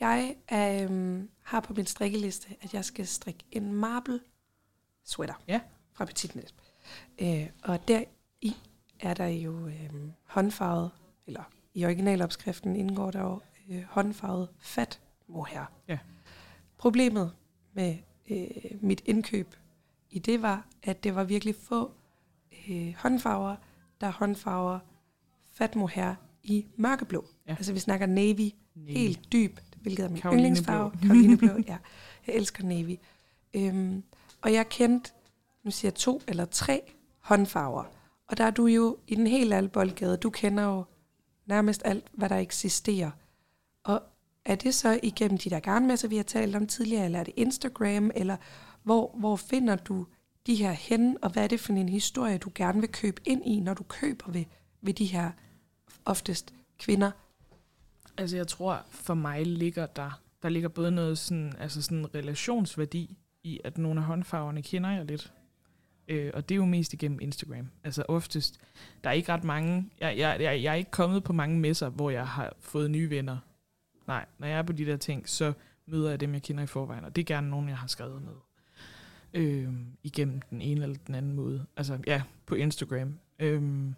Jeg 0.00 0.36
øhm, 0.52 1.30
har 1.42 1.60
på 1.60 1.74
min 1.74 1.86
strikkeliste, 1.86 2.48
at 2.60 2.74
jeg 2.74 2.84
skal 2.84 3.06
strikke 3.06 3.44
en 3.52 3.72
marble 3.72 4.20
sweater 5.04 5.34
Ja. 5.48 5.60
fra 5.92 6.04
Petit 6.04 6.34
Net. 6.34 6.54
Øh, 7.18 7.46
og 7.62 7.88
der 7.88 8.04
i 8.40 8.56
er 9.00 9.14
der 9.14 9.26
jo 9.26 9.66
øhm, 9.66 10.12
håndfarvet, 10.24 10.90
eller 11.26 11.42
i 11.74 11.84
originalopskriften 11.84 12.76
indgår 12.76 13.10
der 13.10 13.20
jo 13.22 13.40
øh, 13.70 13.82
håndfarvet 13.88 14.48
fat 14.58 15.00
mohair. 15.28 15.72
Ja. 15.88 15.98
Problemet 16.78 17.32
med 17.72 17.96
øh, 18.30 18.46
mit 18.80 19.02
indkøb 19.04 19.54
i 20.10 20.18
det 20.18 20.42
var, 20.42 20.66
at 20.82 21.04
det 21.04 21.14
var 21.14 21.24
virkelig 21.24 21.54
få 21.54 21.90
øh, 22.68 22.94
håndfarver, 22.98 23.56
der 24.00 24.10
håndfarver 24.10 24.78
fat 25.52 25.76
mohair 25.76 26.14
i 26.42 26.66
mørkeblå. 26.76 27.24
Ja. 27.46 27.50
Altså 27.58 27.72
vi 27.72 27.78
snakker 27.78 28.06
navy, 28.06 28.50
Nej. 28.74 28.92
helt 28.92 29.32
dyb, 29.32 29.58
hvilket 29.80 30.04
er 30.04 30.08
min 30.08 30.20
Karolineblå. 30.20 30.48
yndlingsfarve. 30.48 30.92
Karolineblå, 31.02 31.48
ja. 31.66 31.78
Jeg 32.26 32.34
elsker 32.34 32.64
navy. 32.64 32.96
Øhm, 33.54 34.02
og 34.42 34.52
jeg 34.52 34.68
kendte, 34.68 35.12
nu 35.64 35.70
siger 35.70 35.90
jeg 35.90 35.94
to 35.94 36.20
eller 36.28 36.44
tre 36.44 36.82
håndfarver. 37.18 37.84
Og 38.28 38.38
der 38.38 38.44
er 38.44 38.50
du 38.50 38.66
jo 38.66 38.98
i 39.06 39.14
den 39.14 39.26
helt 39.26 39.54
alle 39.54 39.68
boldgade. 39.68 40.16
Du 40.16 40.30
kender 40.30 40.64
jo 40.64 40.84
nærmest 41.46 41.82
alt, 41.84 42.04
hvad 42.12 42.28
der 42.28 42.38
eksisterer. 42.38 43.10
Og 43.84 44.02
er 44.44 44.54
det 44.54 44.74
så 44.74 45.00
igennem 45.02 45.38
de 45.38 45.50
der 45.50 45.60
garnmasser, 45.60 46.08
vi 46.08 46.16
har 46.16 46.22
talt 46.22 46.56
om 46.56 46.66
tidligere, 46.66 47.04
eller 47.04 47.18
er 47.18 47.24
det 47.24 47.34
Instagram, 47.36 48.10
eller 48.14 48.36
hvor, 48.82 49.14
hvor 49.18 49.36
finder 49.36 49.76
du 49.76 50.06
de 50.46 50.54
her 50.54 50.72
hen, 50.72 51.18
og 51.22 51.30
hvad 51.30 51.44
er 51.44 51.48
det 51.48 51.60
for 51.60 51.72
en 51.72 51.88
historie, 51.88 52.38
du 52.38 52.50
gerne 52.54 52.80
vil 52.80 52.92
købe 52.92 53.22
ind 53.24 53.46
i, 53.46 53.60
når 53.60 53.74
du 53.74 53.82
køber 53.82 54.30
ved, 54.30 54.44
ved 54.80 54.94
de 54.94 55.04
her 55.04 55.30
oftest 56.04 56.54
kvinder? 56.78 57.10
Altså 58.16 58.36
jeg 58.36 58.48
tror, 58.48 58.82
for 58.90 59.14
mig 59.14 59.46
ligger 59.46 59.86
der, 59.86 60.20
der 60.42 60.48
ligger 60.48 60.68
både 60.68 60.90
noget 60.90 61.18
sådan, 61.18 61.52
altså 61.58 61.82
sådan 61.82 62.14
relationsværdi 62.14 63.16
i, 63.42 63.60
at 63.64 63.78
nogle 63.78 64.00
af 64.00 64.06
håndfarverne 64.06 64.62
kender 64.62 64.90
jeg 64.90 65.04
lidt. 65.04 65.32
Øh, 66.08 66.30
og 66.34 66.48
det 66.48 66.54
er 66.54 66.56
jo 66.56 66.64
mest 66.64 66.92
igennem 66.92 67.20
Instagram. 67.20 67.68
Altså 67.84 68.04
oftest, 68.08 68.60
der 69.04 69.10
er 69.10 69.14
ikke 69.14 69.32
ret 69.32 69.44
mange, 69.44 69.90
jeg, 70.00 70.18
jeg, 70.18 70.36
jeg, 70.40 70.62
jeg 70.62 70.70
er 70.70 70.74
ikke 70.74 70.90
kommet 70.90 71.24
på 71.24 71.32
mange 71.32 71.60
messer, 71.60 71.88
hvor 71.88 72.10
jeg 72.10 72.28
har 72.28 72.56
fået 72.60 72.90
nye 72.90 73.10
venner. 73.10 73.38
Nej, 74.06 74.24
når 74.38 74.46
jeg 74.46 74.58
er 74.58 74.62
på 74.62 74.72
de 74.72 74.86
der 74.86 74.96
ting, 74.96 75.28
så 75.28 75.52
møder 75.86 76.10
jeg 76.10 76.20
dem, 76.20 76.34
jeg 76.34 76.42
kender 76.42 76.62
i 76.64 76.66
forvejen, 76.66 77.04
og 77.04 77.16
det 77.16 77.22
er 77.22 77.26
gerne 77.26 77.50
nogen, 77.50 77.68
jeg 77.68 77.78
har 77.78 77.86
skrevet 77.86 78.22
med. 78.22 78.32
Øh, 79.34 79.68
igennem 80.02 80.40
den 80.50 80.62
ene 80.62 80.82
eller 80.82 80.96
den 81.06 81.14
anden 81.14 81.32
måde. 81.32 81.66
Altså 81.76 81.98
ja, 82.06 82.22
på 82.46 82.54
Instagram. 82.54 83.18
Øh, 83.38 83.92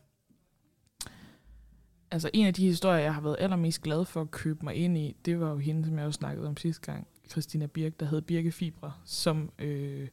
Altså 2.11 2.31
en 2.33 2.47
af 2.47 2.55
de 2.55 2.67
historier, 2.67 2.99
jeg 2.99 3.15
har 3.15 3.21
været 3.21 3.37
allermest 3.39 3.83
glad 3.83 4.05
for 4.05 4.21
at 4.21 4.31
købe 4.31 4.65
mig 4.65 4.75
ind 4.75 4.99
i, 4.99 5.17
det 5.25 5.41
var 5.41 5.51
jo 5.51 5.57
hende, 5.57 5.85
som 5.85 5.99
jeg 5.99 6.07
også 6.07 6.19
snakkede 6.19 6.49
om 6.49 6.57
sidste 6.57 6.93
gang, 6.93 7.07
Christina 7.31 7.67
Birk, 7.67 8.01
der 8.01 8.07
havde 8.07 8.23
birkefibre, 8.23 8.93
som 9.05 9.51
øh, 9.59 10.09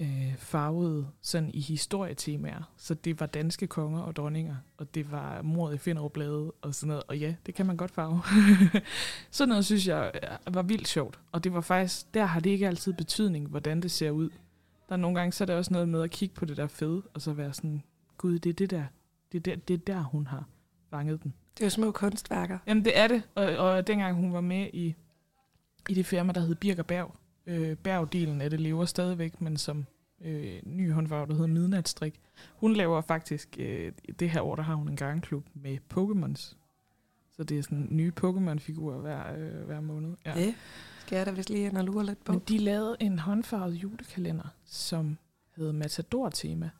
øh, 0.00 0.36
farvet 0.36 1.08
sådan 1.22 1.50
i 1.54 1.60
historietemaer. 1.60 2.72
Så 2.76 2.94
det 2.94 3.20
var 3.20 3.26
danske 3.26 3.66
konger 3.66 4.00
og 4.00 4.16
dronninger, 4.16 4.56
og 4.76 4.94
det 4.94 5.12
var 5.12 5.42
mordet 5.42 5.74
i 5.74 5.78
Finderup 5.78 6.18
og 6.62 6.74
sådan 6.74 6.88
noget. 6.88 7.02
Og 7.08 7.18
ja, 7.18 7.34
det 7.46 7.54
kan 7.54 7.66
man 7.66 7.76
godt 7.76 7.90
farve. 7.90 8.22
sådan 9.30 9.48
noget 9.48 9.64
synes 9.64 9.88
jeg 9.88 10.12
øh, 10.14 10.54
var 10.54 10.62
vildt 10.62 10.88
sjovt. 10.88 11.20
Og 11.32 11.44
det 11.44 11.52
var 11.52 11.60
faktisk, 11.60 12.14
der 12.14 12.24
har 12.24 12.40
det 12.40 12.50
ikke 12.50 12.66
altid 12.66 12.92
betydning, 12.92 13.48
hvordan 13.48 13.80
det 13.80 13.90
ser 13.90 14.10
ud. 14.10 14.30
Der 14.88 14.92
er 14.92 14.96
nogle 14.96 15.18
gange, 15.18 15.32
så 15.32 15.44
er 15.44 15.46
det 15.46 15.56
også 15.56 15.72
noget 15.72 15.88
med 15.88 16.02
at 16.02 16.10
kigge 16.10 16.34
på 16.34 16.44
det 16.44 16.56
der 16.56 16.66
fede, 16.66 17.02
og 17.14 17.20
så 17.20 17.32
være 17.32 17.52
sådan, 17.52 17.82
gud, 18.18 18.38
det 18.38 18.50
er 18.50 18.54
det 18.54 18.70
der, 18.70 18.84
det 19.32 19.38
er 19.38 19.42
der, 19.42 19.56
det 19.56 19.74
er 19.74 19.78
der 19.78 20.02
hun 20.02 20.26
har 20.26 20.48
fanget 20.90 21.22
den. 21.22 21.34
Det 21.54 21.62
er 21.62 21.66
jo 21.66 21.70
små 21.70 21.90
kunstværker. 21.90 22.58
Jamen 22.66 22.84
det 22.84 22.98
er 22.98 23.08
det, 23.08 23.22
og, 23.34 23.44
og 23.44 23.86
dengang 23.86 24.16
hun 24.16 24.32
var 24.32 24.40
med 24.40 24.70
i, 24.72 24.94
i 25.88 25.94
det 25.94 26.06
firma, 26.06 26.32
der 26.32 26.40
hed 26.40 26.54
Birker 26.54 26.82
Berg, 26.82 27.14
øh, 27.46 27.76
Bergdelen 27.76 28.40
af 28.40 28.50
det 28.50 28.60
lever 28.60 28.84
stadigvæk, 28.84 29.40
men 29.40 29.56
som 29.56 29.86
øh, 30.20 30.60
ny 30.62 30.92
håndfarve, 30.92 31.26
der 31.26 31.32
hedder 31.32 31.46
Midnatstrik. 31.46 32.20
Hun 32.56 32.72
laver 32.72 33.00
faktisk, 33.00 33.56
øh, 33.58 33.92
det 34.18 34.30
her 34.30 34.40
år, 34.40 34.56
der 34.56 34.62
har 34.62 34.74
hun 34.74 34.88
en 34.88 34.96
garnklub 34.96 35.46
med 35.54 35.78
Pokémons. 35.94 36.56
Så 37.36 37.44
det 37.44 37.58
er 37.58 37.62
sådan 37.62 37.88
nye 37.90 38.12
Pokémon-figurer 38.20 38.98
hver, 38.98 39.34
øh, 39.36 39.66
hver 39.66 39.80
måned. 39.80 40.16
Ja. 40.26 40.34
Det 40.34 40.54
skal 40.98 41.16
jeg 41.16 41.26
da 41.26 41.30
vist 41.30 41.50
lige 41.50 41.66
ind 41.66 41.76
og 41.76 41.84
lure 41.84 42.06
lidt 42.06 42.24
på. 42.24 42.32
Men 42.32 42.42
de 42.48 42.58
lavede 42.58 42.96
en 43.00 43.18
håndfarvet 43.18 43.74
julekalender, 43.74 44.48
som 44.64 45.18
hed 45.56 45.72
Matador-tema. 45.72 46.70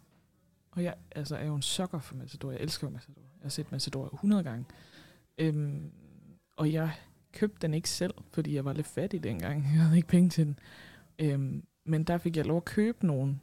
Og 0.70 0.82
jeg 0.82 0.94
altså, 1.10 1.36
er 1.36 1.46
jo 1.46 1.54
en 1.54 1.62
sokker 1.62 1.98
for 1.98 2.14
Matador. 2.14 2.50
Jeg 2.50 2.60
elsker 2.60 2.90
Matador. 2.90 3.22
Jeg 3.22 3.44
har 3.44 3.48
set 3.48 3.72
Matador 3.72 4.14
100 4.14 4.42
gange. 4.42 4.64
Øhm, 5.38 5.90
og 6.56 6.72
jeg 6.72 6.92
købte 7.34 7.58
den 7.66 7.74
ikke 7.74 7.88
selv, 7.88 8.14
fordi 8.32 8.54
jeg 8.54 8.64
var 8.64 8.72
lidt 8.72 8.86
fattig 8.86 9.24
dengang. 9.24 9.62
Jeg 9.74 9.82
havde 9.82 9.96
ikke 9.96 10.08
penge 10.08 10.30
til 10.30 10.46
den. 10.46 10.58
Øhm, 11.18 11.64
men 11.84 12.04
der 12.04 12.18
fik 12.18 12.36
jeg 12.36 12.46
lov 12.46 12.56
at 12.56 12.64
købe 12.64 13.06
nogen 13.06 13.40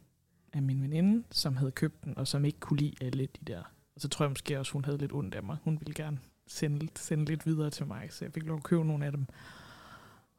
af 0.53 0.61
min 0.61 0.81
veninde, 0.81 1.23
som 1.31 1.55
havde 1.55 1.71
købt 1.71 2.03
den, 2.03 2.17
og 2.17 2.27
som 2.27 2.45
ikke 2.45 2.59
kunne 2.59 2.79
lide 2.79 2.93
alle 3.01 3.25
de 3.25 3.45
der. 3.47 3.59
Og 3.95 4.01
så 4.01 4.07
tror 4.07 4.25
jeg 4.25 4.31
måske 4.31 4.59
også, 4.59 4.73
hun 4.73 4.85
havde 4.85 4.97
lidt 4.97 5.13
ondt 5.13 5.35
af 5.35 5.43
mig. 5.43 5.57
Hun 5.63 5.77
ville 5.79 5.93
gerne 5.93 6.19
sende, 6.47 6.87
sende 6.95 7.25
lidt 7.25 7.45
videre 7.45 7.69
til 7.69 7.85
mig, 7.85 8.07
så 8.09 8.25
jeg 8.25 8.33
fik 8.33 8.43
lov 8.43 8.57
at 8.57 8.63
købe 8.63 8.85
nogle 8.85 9.05
af 9.05 9.11
dem. 9.11 9.25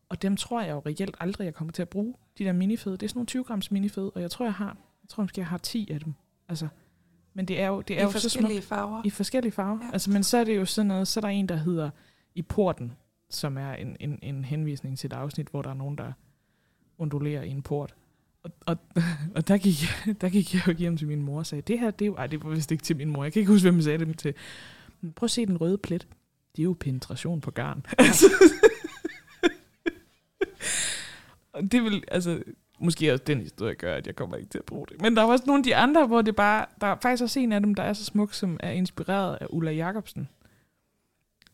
Og 0.09 0.23
dem 0.23 0.37
tror 0.37 0.63
jeg 0.63 0.71
jo 0.71 0.83
reelt 0.87 1.17
aldrig, 1.21 1.45
jeg 1.45 1.55
kommer 1.55 1.73
til 1.73 1.83
at 1.83 1.89
bruge. 1.89 2.15
De 2.39 2.45
der 2.45 2.53
minifede. 2.53 2.97
Det 2.97 3.03
er 3.03 3.09
sådan 3.09 3.19
nogle 3.19 3.27
20 3.27 3.45
grams 3.45 3.71
minifede, 3.71 4.11
og 4.11 4.21
jeg 4.21 4.31
tror, 4.31 4.45
jeg 4.45 4.55
har, 4.55 4.77
jeg 5.03 5.09
tror 5.09 5.23
måske, 5.23 5.41
jeg 5.41 5.47
har 5.47 5.59
10 5.59 5.91
af 5.91 6.01
dem. 6.01 6.15
Altså, 6.49 6.69
men 7.35 7.49
det 7.49 7.61
er 7.61 7.67
jo, 7.67 7.81
det 7.81 7.97
er 7.97 8.01
I 8.01 8.03
jo 8.03 8.11
forskellige 8.11 8.63
så 8.63 8.69
farver. 8.69 9.03
I 9.05 9.11
forskellige 9.11 9.53
farver. 9.53 9.79
Ja. 9.85 9.91
Altså, 9.93 10.11
men 10.11 10.23
så 10.23 10.37
er 10.37 10.45
det 10.45 10.57
jo 10.57 10.65
sådan 10.65 10.87
noget, 10.87 11.09
så 11.09 11.21
er 11.21 11.23
der 11.23 11.29
en, 11.29 11.49
der 11.49 11.57
hedder 11.57 11.91
I 12.35 12.43
porten, 12.43 12.93
som 13.37 13.57
er 13.57 13.73
en, 13.73 13.97
en, 14.01 14.19
en 14.23 14.45
henvisning 14.45 14.99
til 14.99 15.07
et 15.07 15.13
afsnit, 15.13 15.49
hvor 15.49 15.63
der 15.63 15.71
er 15.71 15.75
nogen, 15.75 15.99
der 15.99 16.13
ondulerer 16.99 17.43
i 17.43 17.49
en 17.49 17.63
port. 17.63 17.95
Og, 18.43 18.51
og, 18.67 18.77
og 19.37 19.49
der, 19.49 19.59
gik, 19.59 19.85
der 20.21 20.29
gik 20.29 20.55
jeg 20.55 20.69
jo 20.69 20.73
hjem 20.73 20.97
til 20.97 21.09
min 21.09 21.23
mor 21.23 21.39
og 21.39 21.47
sagde, 21.47 21.63
det 21.63 21.79
her, 21.79 21.91
det 21.91 22.05
er 22.05 22.07
jo, 22.07 22.15
ej, 22.15 22.27
det 22.27 22.45
var 22.45 22.51
vist 22.51 22.73
ikke 22.73 22.85
til 22.85 22.97
min 22.97 23.09
mor, 23.09 23.25
jeg 23.25 23.33
kan 23.33 23.41
ikke 23.41 23.53
huske, 23.53 23.65
hvem 23.65 23.77
jeg 23.77 23.85
sagde 23.85 24.05
det 24.05 24.19
til. 24.19 24.35
Men 25.01 25.13
prøv 25.13 25.25
at 25.25 25.31
se 25.31 25.47
den 25.47 25.61
røde 25.61 25.79
plet. 25.79 26.09
Det 26.57 26.63
er 26.63 26.65
jo 26.65 26.77
penetration 26.81 27.41
på 27.41 27.51
garn. 27.51 27.87
Ja. 27.99 28.05
Altså. 28.05 28.27
og 31.53 31.73
det 31.73 31.83
vil, 31.83 32.05
altså, 32.09 32.43
måske 32.81 33.13
også 33.13 33.25
den 33.25 33.41
historie 33.41 33.75
gør, 33.75 33.95
at 33.95 34.07
jeg 34.07 34.17
kommer 34.17 34.37
ikke 34.37 34.51
til 34.51 34.59
at 34.59 34.65
bruge 34.65 34.87
det. 34.87 35.01
Men 35.01 35.17
der 35.17 35.23
er 35.23 35.27
også 35.27 35.45
nogle 35.47 35.61
af 35.61 35.65
de 35.65 35.77
andre, 35.77 36.07
hvor 36.07 36.23
det 36.23 36.37
bare, 36.37 36.67
der 36.81 36.87
er 36.87 36.97
faktisk 37.03 37.23
også 37.23 37.41
en 37.41 37.53
af 37.53 37.61
dem, 37.61 37.75
der 37.75 37.83
er 37.83 37.93
så 37.93 38.05
smuk, 38.05 38.35
som 38.35 38.57
er 38.61 38.71
inspireret 38.71 39.39
af 39.41 39.47
Ulla 39.51 39.73
Jacobsen. 39.73 40.29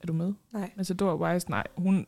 Er 0.00 0.06
du 0.06 0.12
med? 0.12 0.34
Nej. 0.52 0.70
Altså, 0.76 0.94
Dora 0.94 1.16
Weiss, 1.16 1.48
nej, 1.48 1.66
hun, 1.76 2.06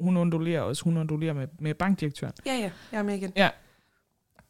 hun 0.00 0.16
ondulerer 0.16 0.60
også, 0.60 0.84
hun 0.84 0.96
ondulerer 0.96 1.32
med, 1.32 1.48
med 1.58 1.74
bankdirektøren. 1.74 2.32
Ja, 2.46 2.54
ja, 2.54 2.70
jeg 2.92 2.98
er 2.98 3.02
med 3.02 3.14
igen. 3.14 3.32
Ja. 3.36 3.50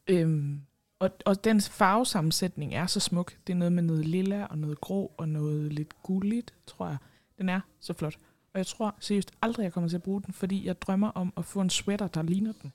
Øhm, 0.09 0.61
og, 0.99 1.11
og 1.26 1.45
den 1.45 1.61
farvesammensætning 1.61 2.74
er 2.74 2.87
så 2.87 3.01
smuk. 3.01 3.37
Det 3.47 3.53
er 3.53 3.57
noget 3.57 3.72
med 3.72 3.82
noget 3.82 4.07
lilla 4.07 4.45
og 4.45 4.59
noget 4.59 4.80
grå 4.80 5.12
og 5.16 5.28
noget 5.28 5.72
lidt 5.72 6.03
gulligt, 6.03 6.55
tror 6.66 6.89
jeg. 6.89 6.97
Den 7.39 7.49
er 7.49 7.61
så 7.80 7.93
flot. 7.93 8.18
Og 8.53 8.59
jeg 8.59 8.66
tror 8.66 8.95
seriøst 9.01 9.32
aldrig, 9.43 9.64
jeg 9.64 9.72
kommer 9.72 9.89
til 9.89 9.97
at 9.97 10.03
bruge 10.03 10.22
den, 10.22 10.34
fordi 10.34 10.66
jeg 10.66 10.82
drømmer 10.82 11.09
om 11.09 11.32
at 11.37 11.45
få 11.45 11.61
en 11.61 11.70
sweater, 11.70 12.09
der 12.09 12.22
ligner 12.22 12.53
den. 12.62 12.72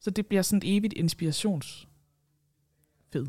Så 0.00 0.10
det 0.10 0.26
bliver 0.26 0.42
sådan 0.42 0.58
et 0.58 0.76
evigt 0.76 0.92
inspirations 0.92 1.88
fed. 3.12 3.26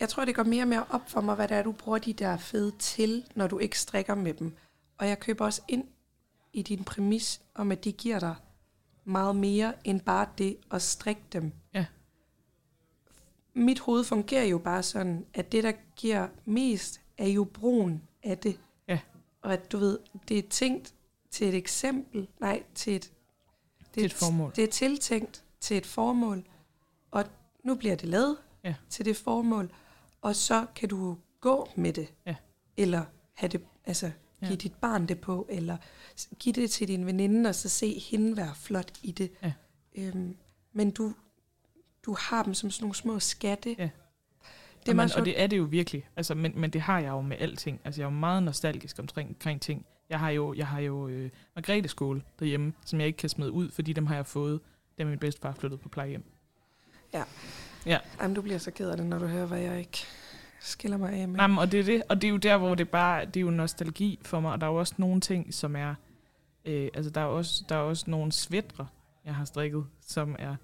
Jeg 0.00 0.08
tror, 0.08 0.24
det 0.24 0.34
går 0.34 0.42
mere 0.42 0.62
og 0.62 0.68
mere 0.68 0.86
op 0.90 1.10
for 1.10 1.20
mig, 1.20 1.34
hvad 1.34 1.48
det 1.48 1.56
er, 1.56 1.62
du 1.62 1.72
bruger 1.72 1.98
de 1.98 2.12
der 2.12 2.36
fede 2.36 2.72
til, 2.78 3.24
når 3.34 3.46
du 3.46 3.58
ikke 3.58 3.78
strikker 3.78 4.14
med 4.14 4.34
dem. 4.34 4.56
Og 4.98 5.08
jeg 5.08 5.20
køber 5.20 5.44
også 5.44 5.62
ind 5.68 5.84
i 6.52 6.62
din 6.62 6.84
præmis 6.84 7.40
om, 7.54 7.72
at 7.72 7.84
de 7.84 7.92
giver 7.92 8.20
dig 8.20 8.34
meget 9.04 9.36
mere 9.36 9.74
end 9.84 10.00
bare 10.00 10.28
det 10.38 10.56
at 10.70 10.82
strikke 10.82 11.22
dem. 11.32 11.52
Ja. 11.74 11.86
Mit 13.54 13.80
hoved 13.80 14.04
fungerer 14.04 14.44
jo 14.44 14.58
bare 14.58 14.82
sådan, 14.82 15.26
at 15.34 15.52
det, 15.52 15.64
der 15.64 15.72
giver 15.96 16.28
mest, 16.44 17.00
er 17.18 17.28
jo 17.28 17.44
brugen 17.44 18.02
af 18.22 18.38
det. 18.38 18.60
Ja. 18.88 18.98
Og 19.42 19.52
at 19.52 19.72
du 19.72 19.78
ved, 19.78 19.98
det 20.28 20.38
er 20.38 20.48
tænkt 20.50 20.94
til 21.30 21.48
et 21.48 21.54
eksempel, 21.54 22.28
nej, 22.40 22.62
til 22.74 22.96
et, 22.96 23.12
det 23.78 23.92
til 23.94 24.04
et 24.04 24.12
formål. 24.12 24.52
Det 24.56 24.64
er 24.64 24.68
tiltænkt 24.68 25.44
til 25.60 25.76
et 25.76 25.86
formål, 25.86 26.44
og 27.10 27.24
nu 27.64 27.74
bliver 27.74 27.96
det 27.96 28.08
lavet 28.08 28.36
ja. 28.64 28.74
til 28.88 29.04
det 29.04 29.16
formål, 29.16 29.70
og 30.28 30.36
så 30.36 30.66
kan 30.74 30.88
du 30.88 31.18
gå 31.40 31.68
med 31.76 31.92
det. 31.92 32.08
Ja. 32.26 32.34
Eller 32.76 33.04
have 33.34 33.48
det, 33.48 33.60
altså 33.84 34.10
give 34.40 34.50
ja. 34.50 34.56
dit 34.56 34.74
barn 34.74 35.06
det 35.06 35.20
på, 35.20 35.46
eller 35.50 35.76
give 36.38 36.52
det 36.52 36.70
til 36.70 36.88
din 36.88 37.06
veninde, 37.06 37.48
og 37.48 37.54
så 37.54 37.68
se 37.68 37.98
hende 37.98 38.36
være 38.36 38.54
flot 38.54 38.92
i 39.02 39.12
det. 39.12 39.30
Ja. 39.42 39.52
Øhm, 39.94 40.36
men 40.72 40.90
du, 40.90 41.14
du 42.02 42.16
har 42.18 42.42
dem 42.42 42.54
som 42.54 42.70
sådan 42.70 42.84
nogle 42.84 42.94
små 42.94 43.18
skatte. 43.18 43.76
Ja. 43.78 43.90
Det 44.80 44.88
er 44.88 44.94
man, 44.94 45.10
og 45.16 45.24
det 45.24 45.40
er 45.40 45.46
det 45.46 45.58
jo 45.58 45.62
virkelig. 45.62 46.08
Altså, 46.16 46.34
men, 46.34 46.52
men 46.60 46.70
det 46.70 46.80
har 46.80 46.98
jeg 46.98 47.08
jo 47.08 47.20
med 47.20 47.36
alting. 47.40 47.80
Altså, 47.84 48.00
jeg 48.00 48.06
er 48.06 48.10
jo 48.12 48.18
meget 48.18 48.42
nostalgisk 48.42 48.98
omkring, 48.98 49.28
omkring 49.28 49.60
ting. 49.60 49.86
Jeg 50.10 50.20
har 50.20 50.30
jo, 50.30 50.54
jeg 50.54 50.66
har 50.66 50.80
jo 50.80 51.08
øh, 51.08 51.30
Margrethe 51.54 51.88
skål 51.88 52.24
derhjemme, 52.38 52.72
som 52.84 53.00
jeg 53.00 53.06
ikke 53.06 53.16
kan 53.16 53.28
smide 53.28 53.52
ud, 53.52 53.70
fordi 53.70 53.92
dem 53.92 54.06
har 54.06 54.14
jeg 54.14 54.26
fået, 54.26 54.60
da 54.98 55.04
min 55.04 55.18
bedstefar 55.18 55.52
flyttede 55.52 55.82
på 55.82 55.88
plejehjem. 55.88 56.24
Ja. 57.12 57.24
Ja. 57.86 57.98
Jamen, 58.20 58.34
du 58.34 58.42
bliver 58.42 58.58
så 58.58 58.70
ked 58.70 58.90
af 58.90 58.96
det, 58.96 59.06
når 59.06 59.18
du 59.18 59.26
hører, 59.26 59.46
hvad 59.46 59.58
jeg 59.58 59.78
ikke 59.78 60.06
skiller 60.60 60.96
mig 60.96 61.12
af 61.12 61.28
med. 61.28 61.36
Nej, 61.36 61.46
men, 61.46 61.58
og 61.58 61.72
det 61.72 61.80
er 61.80 61.84
det. 61.84 62.02
Og 62.08 62.22
det 62.22 62.28
er 62.28 62.30
jo 62.30 62.36
der, 62.36 62.56
hvor 62.56 62.74
det 62.74 62.88
bare, 62.88 63.24
det 63.24 63.36
er 63.36 63.40
jo 63.40 63.50
nostalgi 63.50 64.18
for 64.22 64.40
mig. 64.40 64.52
Og 64.52 64.60
der 64.60 64.66
er 64.66 64.70
jo 64.70 64.76
også 64.76 64.94
nogle 64.96 65.20
ting, 65.20 65.54
som 65.54 65.76
er, 65.76 65.94
øh, 66.64 66.88
altså 66.94 67.10
der 67.10 67.20
er 67.20 67.24
også, 67.24 67.64
der 67.68 67.74
er 67.74 67.80
også 67.80 68.04
nogle 68.10 68.32
svætre, 68.32 68.86
jeg 69.24 69.34
har 69.34 69.44
strikket, 69.44 69.86
som 70.00 70.36
er 70.38 70.56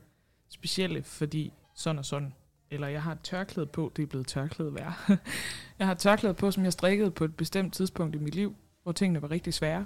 specielle, 0.49 1.03
fordi 1.03 1.53
sådan 1.75 1.99
og 1.99 2.05
sådan. 2.05 2.35
Eller 2.71 2.89
jeg 2.89 3.03
har 3.03 3.13
et 3.13 3.21
tørklæde 3.21 3.67
på, 3.67 3.93
det 3.97 4.03
er 4.03 4.07
blevet 4.07 4.27
tørklæde 4.27 4.75
værd. 4.75 4.95
jeg 5.79 5.87
har 5.87 5.93
et 5.93 5.99
tørklæde 5.99 6.35
på, 6.35 6.51
som 6.51 6.65
jeg 6.65 6.73
strikkede 6.73 7.11
på 7.11 7.25
et 7.25 7.37
bestemt 7.37 7.75
tidspunkt 7.75 8.15
i 8.15 8.19
mit 8.19 8.35
liv, 8.35 8.57
hvor 8.83 8.93
tingene 8.93 9.23
var 9.23 9.31
rigtig 9.31 9.55
svære. 9.55 9.85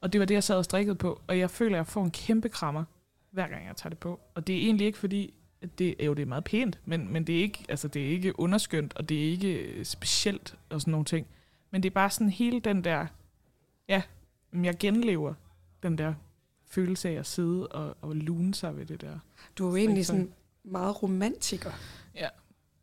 Og 0.00 0.12
det 0.12 0.18
var 0.18 0.24
det, 0.24 0.34
jeg 0.34 0.44
sad 0.44 0.56
og 0.56 0.64
strikkede 0.64 0.96
på. 0.96 1.20
Og 1.26 1.38
jeg 1.38 1.50
føler, 1.50 1.76
at 1.76 1.76
jeg 1.76 1.86
får 1.86 2.04
en 2.04 2.10
kæmpe 2.10 2.48
krammer, 2.48 2.84
hver 3.30 3.48
gang 3.48 3.66
jeg 3.66 3.76
tager 3.76 3.88
det 3.88 3.98
på. 3.98 4.20
Og 4.34 4.46
det 4.46 4.54
er 4.54 4.60
egentlig 4.60 4.86
ikke 4.86 4.98
fordi, 4.98 5.34
det 5.78 5.94
er 5.98 6.04
jo 6.04 6.14
det 6.14 6.22
er 6.22 6.26
meget 6.26 6.44
pænt, 6.44 6.78
men, 6.84 7.12
men 7.12 7.24
det, 7.24 7.38
er 7.38 7.42
ikke, 7.42 7.64
altså, 7.68 7.88
det 7.88 8.06
er 8.06 8.10
ikke 8.10 8.40
underskønt, 8.40 8.96
og 8.96 9.08
det 9.08 9.24
er 9.24 9.30
ikke 9.30 9.84
specielt 9.84 10.54
og 10.70 10.80
sådan 10.80 10.90
nogle 10.90 11.04
ting. 11.04 11.26
Men 11.70 11.82
det 11.82 11.90
er 11.90 11.94
bare 11.94 12.10
sådan 12.10 12.30
hele 12.30 12.60
den 12.60 12.84
der, 12.84 13.06
ja, 13.88 14.02
jeg 14.52 14.78
genlever 14.78 15.34
den 15.82 15.98
der 15.98 16.14
følelse 16.66 17.08
af 17.08 17.12
at 17.12 17.26
sidde 17.26 17.66
og, 17.66 17.96
og 18.00 18.16
lune 18.16 18.54
sig 18.54 18.76
ved 18.76 18.86
det 18.86 19.00
der. 19.00 19.18
Du 19.58 19.66
er 19.66 19.70
jo 19.70 19.76
egentlig 19.76 20.06
sådan 20.06 20.32
meget 20.64 21.02
romantiker. 21.02 21.72
Ja, 22.14 22.28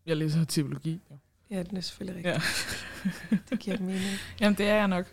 jeg 0.05 0.17
læser 0.17 0.43
teologi. 0.43 1.01
Ja, 1.09 1.15
ja 1.55 1.63
det 1.63 1.77
er 1.77 1.81
selvfølgelig 1.81 2.25
rigtigt. 2.25 2.45
Ja. 3.31 3.37
det 3.49 3.59
giver 3.59 3.79
mening. 3.79 4.19
Jamen, 4.39 4.57
det 4.57 4.67
er 4.67 4.75
jeg 4.75 4.87
nok. 4.87 5.05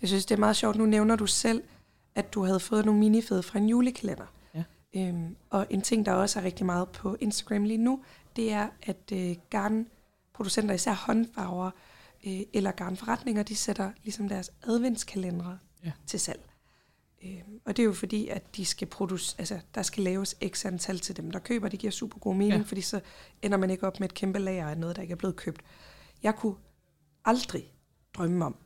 Jeg 0.00 0.08
synes, 0.08 0.26
det 0.26 0.34
er 0.34 0.40
meget 0.40 0.56
sjovt. 0.56 0.76
Nu 0.76 0.86
nævner 0.86 1.16
du 1.16 1.26
selv, 1.26 1.62
at 2.14 2.34
du 2.34 2.44
havde 2.44 2.60
fået 2.60 2.84
nogle 2.84 3.00
minifede 3.00 3.42
fra 3.42 3.58
en 3.58 3.68
julekalender. 3.68 4.26
Øhm, 4.96 5.36
og 5.50 5.66
en 5.70 5.82
ting, 5.82 6.06
der 6.06 6.12
også 6.12 6.38
er 6.40 6.44
rigtig 6.44 6.66
meget 6.66 6.88
på 6.88 7.16
Instagram 7.20 7.64
lige 7.64 7.78
nu, 7.78 8.04
det 8.36 8.52
er, 8.52 8.68
at 8.82 9.12
øh, 9.12 9.36
garnproducenter, 9.50 10.74
især 10.74 10.92
håndfarver 10.92 11.70
øh, 12.26 12.40
eller 12.52 12.70
garnforretninger, 12.70 13.42
de 13.42 13.56
sætter 13.56 13.90
ligesom 14.04 14.28
deres 14.28 14.50
adventskalendere 14.62 15.58
ja. 15.84 15.92
til 16.06 16.20
salg. 16.20 16.40
Øhm, 17.24 17.60
og 17.64 17.76
det 17.76 17.82
er 17.82 17.86
jo 17.86 17.92
fordi, 17.92 18.28
at 18.28 18.56
de 18.56 18.64
skal 18.64 18.88
produce, 18.88 19.36
altså, 19.38 19.60
der 19.74 19.82
skal 19.82 20.04
laves 20.04 20.36
x 20.48 20.66
antal 20.66 20.98
til 20.98 21.16
dem, 21.16 21.30
der 21.30 21.38
køber. 21.38 21.68
Det 21.68 21.78
giver 21.78 21.90
super 21.90 22.18
god 22.18 22.34
mening, 22.34 22.62
ja. 22.62 22.68
fordi 22.68 22.80
så 22.80 23.00
ender 23.42 23.58
man 23.58 23.70
ikke 23.70 23.86
op 23.86 24.00
med 24.00 24.08
et 24.08 24.14
kæmpe 24.14 24.38
lager 24.38 24.68
af 24.68 24.78
noget, 24.78 24.96
der 24.96 25.02
ikke 25.02 25.12
er 25.12 25.16
blevet 25.16 25.36
købt. 25.36 25.60
Jeg 26.22 26.34
kunne 26.34 26.54
aldrig 27.24 27.72
drømme 28.14 28.44
om 28.44 28.56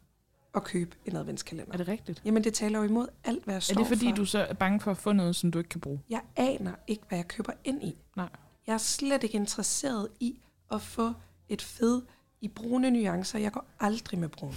at 0.55 0.65
købe 0.65 0.97
en 1.07 1.17
adventskalender. 1.17 1.73
Er 1.73 1.77
det 1.77 1.89
rigtigt? 1.89 2.23
Jamen, 2.25 2.45
det 2.45 2.55
taler 2.55 2.79
jo 2.79 2.85
imod 2.85 3.09
alt, 3.25 3.45
hvad 3.45 3.55
jeg 3.55 3.63
står 3.63 3.75
Er 3.75 3.79
det 3.79 3.87
fordi, 3.87 4.09
for. 4.09 4.17
du 4.17 4.25
så 4.25 4.39
er 4.39 4.55
bange 4.55 4.81
for 4.81 4.91
at 4.91 4.97
få 4.97 5.13
noget, 5.13 5.37
som 5.37 5.51
du 5.51 5.59
ikke 5.59 5.69
kan 5.69 5.81
bruge? 5.81 6.01
Jeg 6.11 6.21
aner 6.37 6.73
ikke, 6.87 7.03
hvad 7.09 7.19
jeg 7.19 7.29
køber 7.29 7.53
ind 7.65 7.83
i. 7.83 7.97
Nej. 8.17 8.29
Jeg 8.67 8.75
er 8.75 8.79
slet 8.79 9.25
ikke 9.25 9.37
interesseret 9.37 10.09
i 10.21 10.41
at 10.73 10.83
få 10.83 11.13
et 11.49 11.63
fed 11.63 12.03
i 12.41 12.49
brune 12.49 12.91
nuancer. 12.91 13.39
Jeg 13.39 13.53
går 13.53 13.65
aldrig 13.81 14.21
med 14.21 14.29
brun. 14.29 14.55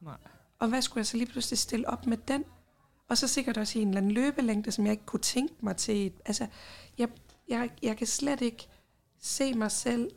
Nej. 0.00 0.16
Og 0.58 0.68
hvad 0.68 0.82
skulle 0.82 0.98
jeg 0.98 1.06
så 1.06 1.16
lige 1.16 1.26
pludselig 1.30 1.58
stille 1.58 1.88
op 1.88 2.06
med 2.06 2.16
den? 2.28 2.44
Og 3.08 3.18
så 3.18 3.28
sikkert 3.28 3.56
også 3.58 3.78
i 3.78 3.82
en 3.82 3.88
eller 3.88 4.00
anden 4.00 4.12
løbelængde, 4.12 4.72
som 4.72 4.84
jeg 4.84 4.92
ikke 4.92 5.06
kunne 5.06 5.20
tænke 5.20 5.54
mig 5.60 5.76
til. 5.76 6.12
Altså, 6.24 6.46
jeg, 6.98 7.08
jeg, 7.48 7.70
jeg 7.82 7.96
kan 7.96 8.06
slet 8.06 8.40
ikke 8.40 8.68
se 9.20 9.54
mig 9.54 9.70
selv 9.70 10.10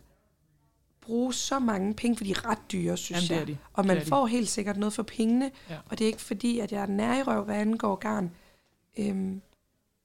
bruge 1.06 1.34
så 1.34 1.60
mange 1.60 1.94
penge, 1.94 2.18
for 2.18 2.24
de 2.24 2.32
er 2.32 2.50
ret 2.50 2.72
dyre, 2.72 2.98
synes 2.98 3.30
Jamen, 3.30 3.46
det 3.46 3.52
jeg. 3.52 3.56
er 3.56 3.58
de. 3.64 3.68
Og 3.74 3.84
Det 3.84 3.88
man 3.88 3.98
er 3.98 4.02
de. 4.02 4.08
får 4.08 4.28
helt 4.28 4.50
sikkert 4.50 4.78
noget 4.78 4.94
for 4.94 5.04
pengene, 5.04 5.52
Ja. 5.70 5.78
og 5.86 5.98
det 6.00 6.06
er 6.06 6.08
ikke 6.08 6.22
fordi, 6.22 6.60
at 6.60 6.72
jeg 6.72 6.82
er 6.82 6.86
nærrøv, 6.86 7.44
hvad 7.44 7.56
angår 7.56 7.96
garn. 7.96 8.32
Øhm, 9.00 9.42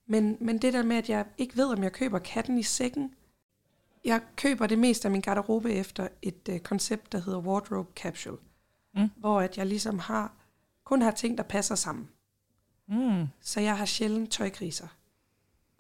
men, 0.07 0.36
men 0.40 0.59
det 0.59 0.72
der 0.72 0.82
med, 0.82 0.96
at 0.96 1.09
jeg 1.09 1.26
ikke 1.38 1.57
ved, 1.57 1.66
om 1.66 1.82
jeg 1.82 1.92
køber 1.92 2.18
katten 2.18 2.59
i 2.59 2.62
sækken, 2.62 3.14
jeg 4.05 4.20
køber 4.36 4.66
det 4.66 4.78
meste 4.78 5.09
af 5.09 5.12
min 5.12 5.20
garderobe 5.20 5.72
efter 5.72 6.09
et 6.22 6.49
øh, 6.51 6.59
koncept, 6.61 7.12
der 7.12 7.18
hedder 7.20 7.38
wardrobe 7.38 7.90
capsule, 7.96 8.38
Mm. 8.94 9.11
hvor 9.16 9.40
at 9.40 9.59
jeg 9.59 9.66
ligesom 9.66 9.99
har 9.99 10.32
kun 10.84 11.03
har 11.03 11.11
ting, 11.11 11.38
der 11.38 11.44
passer 11.44 11.74
sammen. 11.74 12.09
Mm. 12.88 13.26
Så 13.40 13.61
jeg 13.61 13.76
har 13.78 13.84
sjældent 13.84 14.30
tøjkriser. 14.32 14.86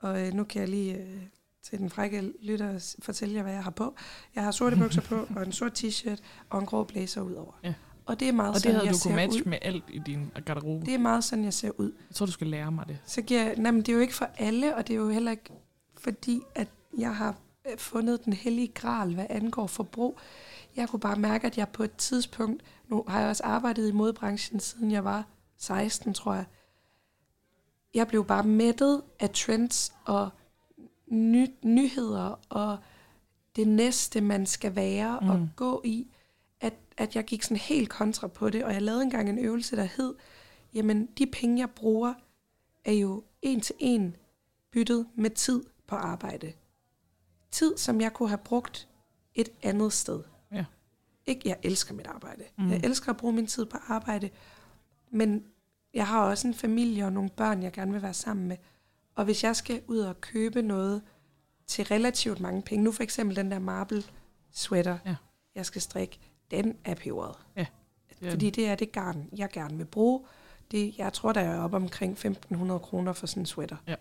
Og 0.00 0.26
øh, 0.26 0.32
nu 0.34 0.44
kan 0.44 0.60
jeg 0.60 0.68
lige 0.68 0.94
øh, 0.96 1.22
til 1.62 1.78
den 1.78 1.90
frække 1.90 2.32
lytter 2.42 2.78
s- 2.78 2.96
fortælle 3.02 3.34
jer, 3.34 3.42
hvad 3.42 3.52
jeg 3.52 3.64
har 3.64 3.70
på. 3.70 3.94
Jeg 4.34 4.44
har 4.44 4.50
sorte 4.50 4.76
bukser 4.76 5.00
på, 5.00 5.26
og 5.36 5.42
en 5.46 5.52
sort 5.52 5.84
t-shirt, 5.84 6.18
og 6.50 6.60
en 6.60 6.66
grå 6.66 6.84
blazer 6.84 7.20
ud 7.20 7.32
over. 7.34 7.52
Ja. 7.64 7.74
Og 8.06 8.20
det 8.20 8.28
er 8.28 8.32
meget 8.32 8.48
Og 8.48 8.54
det 8.54 8.62
sådan, 8.62 8.74
havde 8.74 8.86
jeg 8.86 8.94
du 8.94 8.98
kunne 9.02 9.16
matche 9.16 9.40
ud. 9.46 9.50
med 9.50 9.58
alt 9.62 9.84
i 9.88 9.98
din 9.98 10.30
garderobe. 10.46 10.86
Det 10.86 10.94
er 10.94 10.98
meget 10.98 11.24
sådan, 11.24 11.44
jeg 11.44 11.54
ser 11.54 11.70
ud. 11.80 11.92
Jeg 12.08 12.14
tror, 12.14 12.26
du 12.26 12.32
skal 12.32 12.46
lære 12.46 12.72
mig 12.72 12.88
det. 12.88 12.98
Så 13.06 13.22
giver, 13.22 13.42
jeg- 13.44 13.56
nej, 13.56 13.70
men 13.70 13.80
det 13.80 13.88
er 13.88 13.92
jo 13.92 14.00
ikke 14.00 14.14
for 14.14 14.28
alle, 14.38 14.76
og 14.76 14.86
det 14.88 14.94
er 14.94 14.98
jo 14.98 15.08
heller 15.08 15.30
ikke 15.30 15.50
fordi, 15.98 16.40
at 16.54 16.68
jeg 16.98 17.16
har 17.16 17.36
øh, 17.72 17.78
fundet 17.78 18.24
den 18.24 18.32
hellige 18.32 18.68
gral, 18.68 19.14
hvad 19.14 19.26
angår 19.30 19.66
forbrug. 19.66 20.18
Jeg 20.76 20.88
kunne 20.88 21.00
bare 21.00 21.16
mærke, 21.16 21.46
at 21.46 21.58
jeg 21.58 21.68
på 21.68 21.82
et 21.82 21.96
tidspunkt, 21.96 22.62
nu 22.88 23.04
har 23.08 23.20
jeg 23.20 23.28
også 23.28 23.42
arbejdet 23.44 23.88
i 23.88 23.92
modebranchen, 23.92 24.60
siden 24.60 24.90
jeg 24.90 25.04
var 25.04 25.24
16, 25.58 26.14
tror 26.14 26.34
jeg. 26.34 26.44
Jeg 27.94 28.08
blev 28.08 28.24
bare 28.24 28.44
mættet 28.44 29.02
af 29.20 29.30
trends 29.30 29.92
og 30.04 30.30
ny, 31.10 31.46
nyheder 31.62 32.40
og 32.48 32.78
det 33.56 33.68
næste, 33.68 34.20
man 34.20 34.46
skal 34.46 34.76
være 34.76 35.18
mm. 35.22 35.28
og 35.28 35.48
gå 35.56 35.82
i, 35.84 36.06
at, 36.60 36.74
at 36.96 37.16
jeg 37.16 37.24
gik 37.24 37.42
sådan 37.42 37.56
helt 37.56 37.88
kontra 37.88 38.26
på 38.26 38.50
det, 38.50 38.64
og 38.64 38.72
jeg 38.72 38.82
lavede 38.82 39.02
engang 39.02 39.28
en 39.28 39.38
øvelse, 39.38 39.76
der 39.76 39.84
hed, 39.84 40.14
jamen 40.74 41.06
de 41.18 41.26
penge, 41.26 41.60
jeg 41.60 41.70
bruger, 41.70 42.14
er 42.84 42.92
jo 42.92 43.24
en 43.42 43.60
til 43.60 43.74
en 43.78 44.16
byttet 44.70 45.06
med 45.14 45.30
tid 45.30 45.64
på 45.86 45.96
arbejde. 45.96 46.52
Tid, 47.50 47.76
som 47.76 48.00
jeg 48.00 48.12
kunne 48.12 48.28
have 48.28 48.38
brugt 48.38 48.88
et 49.34 49.48
andet 49.62 49.92
sted. 49.92 50.22
Ja. 50.52 50.64
Ikke, 51.26 51.48
jeg 51.48 51.56
elsker 51.62 51.94
mit 51.94 52.06
arbejde. 52.06 52.44
Mm. 52.58 52.70
Jeg 52.70 52.80
elsker 52.84 53.10
at 53.10 53.16
bruge 53.16 53.32
min 53.32 53.46
tid 53.46 53.66
på 53.66 53.76
arbejde, 53.88 54.30
men 55.10 55.44
jeg 55.94 56.06
har 56.06 56.24
også 56.24 56.48
en 56.48 56.54
familie 56.54 57.04
og 57.04 57.12
nogle 57.12 57.30
børn, 57.30 57.62
jeg 57.62 57.72
gerne 57.72 57.92
vil 57.92 58.02
være 58.02 58.14
sammen 58.14 58.48
med. 58.48 58.56
Og 59.18 59.24
hvis 59.24 59.44
jeg 59.44 59.56
skal 59.56 59.82
ud 59.86 59.98
og 59.98 60.20
købe 60.20 60.62
noget 60.62 61.02
til 61.66 61.84
relativt 61.84 62.40
mange 62.40 62.62
penge, 62.62 62.84
nu 62.84 62.92
for 62.92 63.02
eksempel 63.02 63.36
den 63.36 63.50
der 63.50 63.58
marble 63.58 64.02
sweater, 64.50 64.98
Ja. 65.06 65.14
jeg 65.54 65.66
skal 65.66 65.82
strikke, 65.82 66.18
den 66.50 66.76
er 66.84 66.94
peberet. 66.94 67.36
Ja, 67.56 67.66
Fordi 68.30 68.50
det 68.50 68.68
er 68.68 68.74
det 68.74 68.92
garn, 68.92 69.28
jeg 69.36 69.50
gerne 69.50 69.76
vil 69.76 69.84
bruge. 69.84 70.24
Det, 70.70 70.98
jeg 70.98 71.12
tror, 71.12 71.32
der 71.32 71.40
er 71.40 71.60
op 71.60 71.74
omkring 71.74 72.18
1.500 72.26 72.78
kroner 72.78 73.12
for 73.12 73.26
sådan 73.26 73.42
en 73.42 73.46
sweater. 73.46 73.76
Ja. 73.86 73.94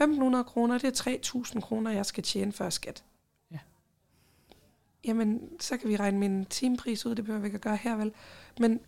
1.500 0.00 0.42
kroner, 0.42 0.78
det 0.78 1.06
er 1.06 1.18
3.000 1.54 1.60
kroner, 1.60 1.90
jeg 1.90 2.06
skal 2.06 2.24
tjene 2.24 2.52
før 2.52 2.70
skat. 2.70 3.04
Ja. 3.50 3.58
Jamen, 5.04 5.48
så 5.60 5.76
kan 5.76 5.88
vi 5.88 5.96
regne 5.96 6.18
min 6.18 6.46
timepris 6.46 7.06
ud, 7.06 7.14
det 7.14 7.24
behøver 7.24 7.40
vi 7.40 7.46
ikke 7.46 7.56
at 7.56 7.60
gøre 7.62 7.76
her, 7.76 7.96
vel? 7.96 8.12
Men 8.60 8.80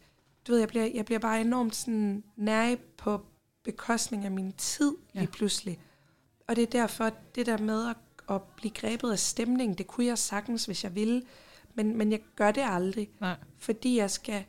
du 0.47 0.53
ved, 0.53 0.59
jeg 0.59 0.69
bliver, 0.69 0.85
jeg 0.95 1.05
bliver 1.05 1.19
bare 1.19 1.41
enormt 1.41 1.75
sådan 1.77 2.25
nær 2.37 2.77
på 2.97 3.27
bekostning 3.73 4.25
af 4.25 4.31
min 4.31 4.53
tid 4.53 4.93
lige 5.15 5.23
Ja. 5.23 5.27
pludselig. 5.33 5.79
Og 6.49 6.57
det 6.57 6.63
er 6.63 6.67
derfor, 6.67 7.11
det 7.35 7.47
der 7.47 7.59
med 7.59 7.89
at, 7.91 7.97
at 8.35 8.43
blive 8.43 8.71
grebet 8.75 9.13
af 9.13 9.19
stemning, 9.19 9.79
det 9.79 9.87
kunne 9.87 10.07
jeg 10.07 10.19
sagtens, 10.19 10.65
hvis 10.65 10.85
jeg 10.85 10.95
ville. 10.95 11.23
Men, 11.75 11.97
men 11.99 12.13
jeg 12.13 12.21
gør 12.37 12.51
det 12.51 12.63
aldrig, 12.67 13.09
Nej, 13.21 13.37
fordi 13.59 13.97
jeg 13.99 14.11
skal, 14.11 14.45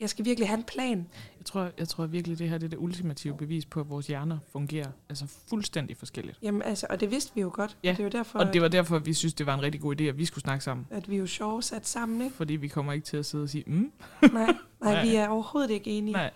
jeg 0.00 0.10
skal 0.10 0.24
virkelig 0.24 0.48
have 0.48 0.58
en 0.58 0.64
plan. 0.64 0.98
jeg 1.38 1.46
tror, 1.46 1.70
jeg 1.78 1.88
tror 1.88 2.06
virkelig, 2.06 2.38
det 2.38 2.48
her 2.48 2.58
det 2.58 2.64
er 2.66 2.70
det 2.70 2.76
ultimative 2.78 3.36
bevis 3.36 3.64
på, 3.66 3.80
at 3.80 3.88
vores 3.90 4.06
hjerner 4.06 4.38
fungerer 4.52 4.90
altså 5.08 5.26
fuldstændig 5.48 5.96
forskelligt. 5.96 6.38
Jamen, 6.42 6.62
altså, 6.62 6.86
og 6.90 7.00
det 7.00 7.10
vidste 7.10 7.34
vi 7.34 7.40
jo 7.40 7.50
godt. 7.54 7.76
Ja, 7.84 7.90
Det 7.90 7.98
er 8.00 8.04
jo 8.04 8.10
derfor, 8.10 8.38
Og 8.38 8.52
det 8.52 8.62
var 8.62 8.68
derfor, 8.68 8.98
vi 8.98 9.14
synes, 9.14 9.34
det 9.34 9.46
var 9.46 9.54
en 9.54 9.62
rigtig 9.62 9.80
god 9.80 10.00
idé, 10.00 10.04
at 10.04 10.18
vi 10.18 10.24
skulle 10.24 10.42
snakke 10.42 10.64
sammen. 10.64 10.86
at 10.90 11.10
vi 11.10 11.16
jo 11.16 11.26
sjove 11.26 11.62
sat 11.62 11.86
sammen, 11.88 12.22
ikke? 12.22 12.36
Fordi 12.36 12.56
vi 12.56 12.68
kommer 12.68 12.92
ikke 12.92 13.04
til 13.04 13.16
at 13.16 13.26
sidde 13.26 13.44
og 13.44 13.48
sige, 13.50 13.64
mm, 13.66 13.92
Nej, 14.22 14.30
nej, 14.32 14.54
Nej. 14.82 15.04
vi 15.04 15.14
er 15.14 15.28
overhovedet 15.28 15.70
ikke 15.70 15.90
enige. 15.90 16.12
nej, 16.12 16.30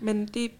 Men 0.00 0.26
det, 0.28 0.50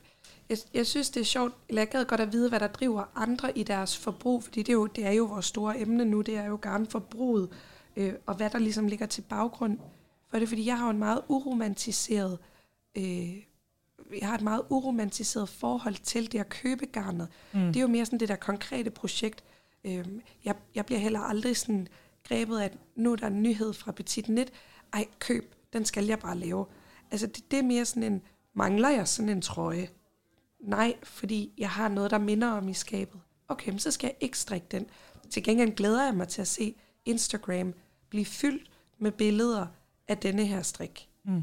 jeg, 0.50 0.58
jeg 0.74 0.86
synes, 0.86 1.10
det 1.10 1.20
er 1.20 1.24
sjovt, 1.24 1.54
eller 1.68 1.82
jeg 1.82 1.88
gad 1.88 2.04
godt 2.04 2.20
at 2.20 2.32
vide, 2.32 2.48
hvad 2.48 2.60
der 2.60 2.66
driver 2.66 3.04
andre 3.14 3.58
i 3.58 3.62
deres 3.62 3.96
forbrug, 3.98 4.42
fordi 4.44 4.60
det 4.62 4.68
er 4.68 4.72
jo, 4.72 4.86
det 4.86 5.06
er 5.06 5.10
jo 5.12 5.24
vores 5.24 5.46
store 5.46 5.80
emne 5.80 6.04
nu, 6.04 6.20
det 6.20 6.36
er 6.36 6.44
jo 6.44 6.58
garnforbruget, 6.62 7.48
øh, 7.96 8.12
og 8.26 8.34
hvad 8.34 8.50
der 8.50 8.58
ligesom 8.58 8.86
ligger 8.86 9.06
til 9.06 9.22
baggrund 9.22 9.78
for 10.30 10.38
det, 10.38 10.48
fordi 10.48 10.66
jeg 10.66 10.78
har 10.78 10.84
jo 10.84 10.90
en 10.90 10.98
meget 10.98 11.20
uromantiseret, 11.28 12.38
øh, 12.96 13.36
jeg 14.20 14.28
har 14.28 14.34
et 14.34 14.42
meget 14.42 14.62
uromantiseret 14.70 15.48
forhold 15.48 15.94
til 15.94 16.32
det 16.32 16.38
at 16.38 16.48
købe 16.48 16.86
garnet. 16.86 17.28
mm, 17.52 17.60
Det 17.66 17.76
er 17.76 17.80
jo 17.80 17.86
mere 17.88 18.04
sådan 18.04 18.20
det 18.20 18.28
der 18.28 18.36
konkrete 18.36 18.90
projekt. 18.90 19.44
Øhm, 19.84 20.20
jeg, 20.44 20.54
jeg 20.74 20.86
bliver 20.86 20.98
heller 20.98 21.20
aldrig 21.20 21.56
sådan 21.56 21.88
grebet 22.28 22.58
af, 22.58 22.64
at 22.64 22.76
nu 22.96 23.12
er 23.12 23.16
der 23.16 23.26
en 23.26 23.42
nyhed 23.42 23.72
fra 23.72 23.92
Petit 23.92 24.28
Net. 24.28 24.50
Ej, 24.92 25.06
køb, 25.18 25.54
den 25.72 25.84
skal 25.84 26.06
jeg 26.06 26.18
bare 26.18 26.36
lave. 26.38 26.66
Altså, 27.10 27.26
det, 27.26 27.50
det 27.50 27.58
er 27.58 27.62
mere 27.62 27.84
sådan 27.84 28.02
en, 28.02 28.22
mangler 28.54 28.88
jeg 28.90 29.08
sådan 29.08 29.28
en 29.28 29.42
trøje? 29.42 29.88
Nej, 30.60 30.96
fordi 31.02 31.52
jeg 31.58 31.70
har 31.70 31.88
noget, 31.88 32.10
der 32.10 32.18
minder 32.18 32.48
om 32.50 32.68
i 32.68 32.74
skabet. 32.74 33.20
Okay, 33.48 33.70
men 33.70 33.78
så 33.78 33.90
skal 33.90 34.08
jeg 34.08 34.16
ikke 34.20 34.38
strikke 34.38 34.66
den. 34.70 34.86
Til 35.30 35.42
gengæld 35.44 35.74
glæder 35.76 36.04
jeg 36.04 36.14
mig 36.14 36.28
til 36.28 36.40
at 36.40 36.48
se 36.48 36.74
Instagram 37.04 37.74
blive 38.08 38.24
fyldt 38.24 38.70
med 38.98 39.12
billeder 39.12 39.66
af 40.08 40.18
denne 40.18 40.46
her 40.46 40.62
strik. 40.62 41.08
mm, 41.24 41.42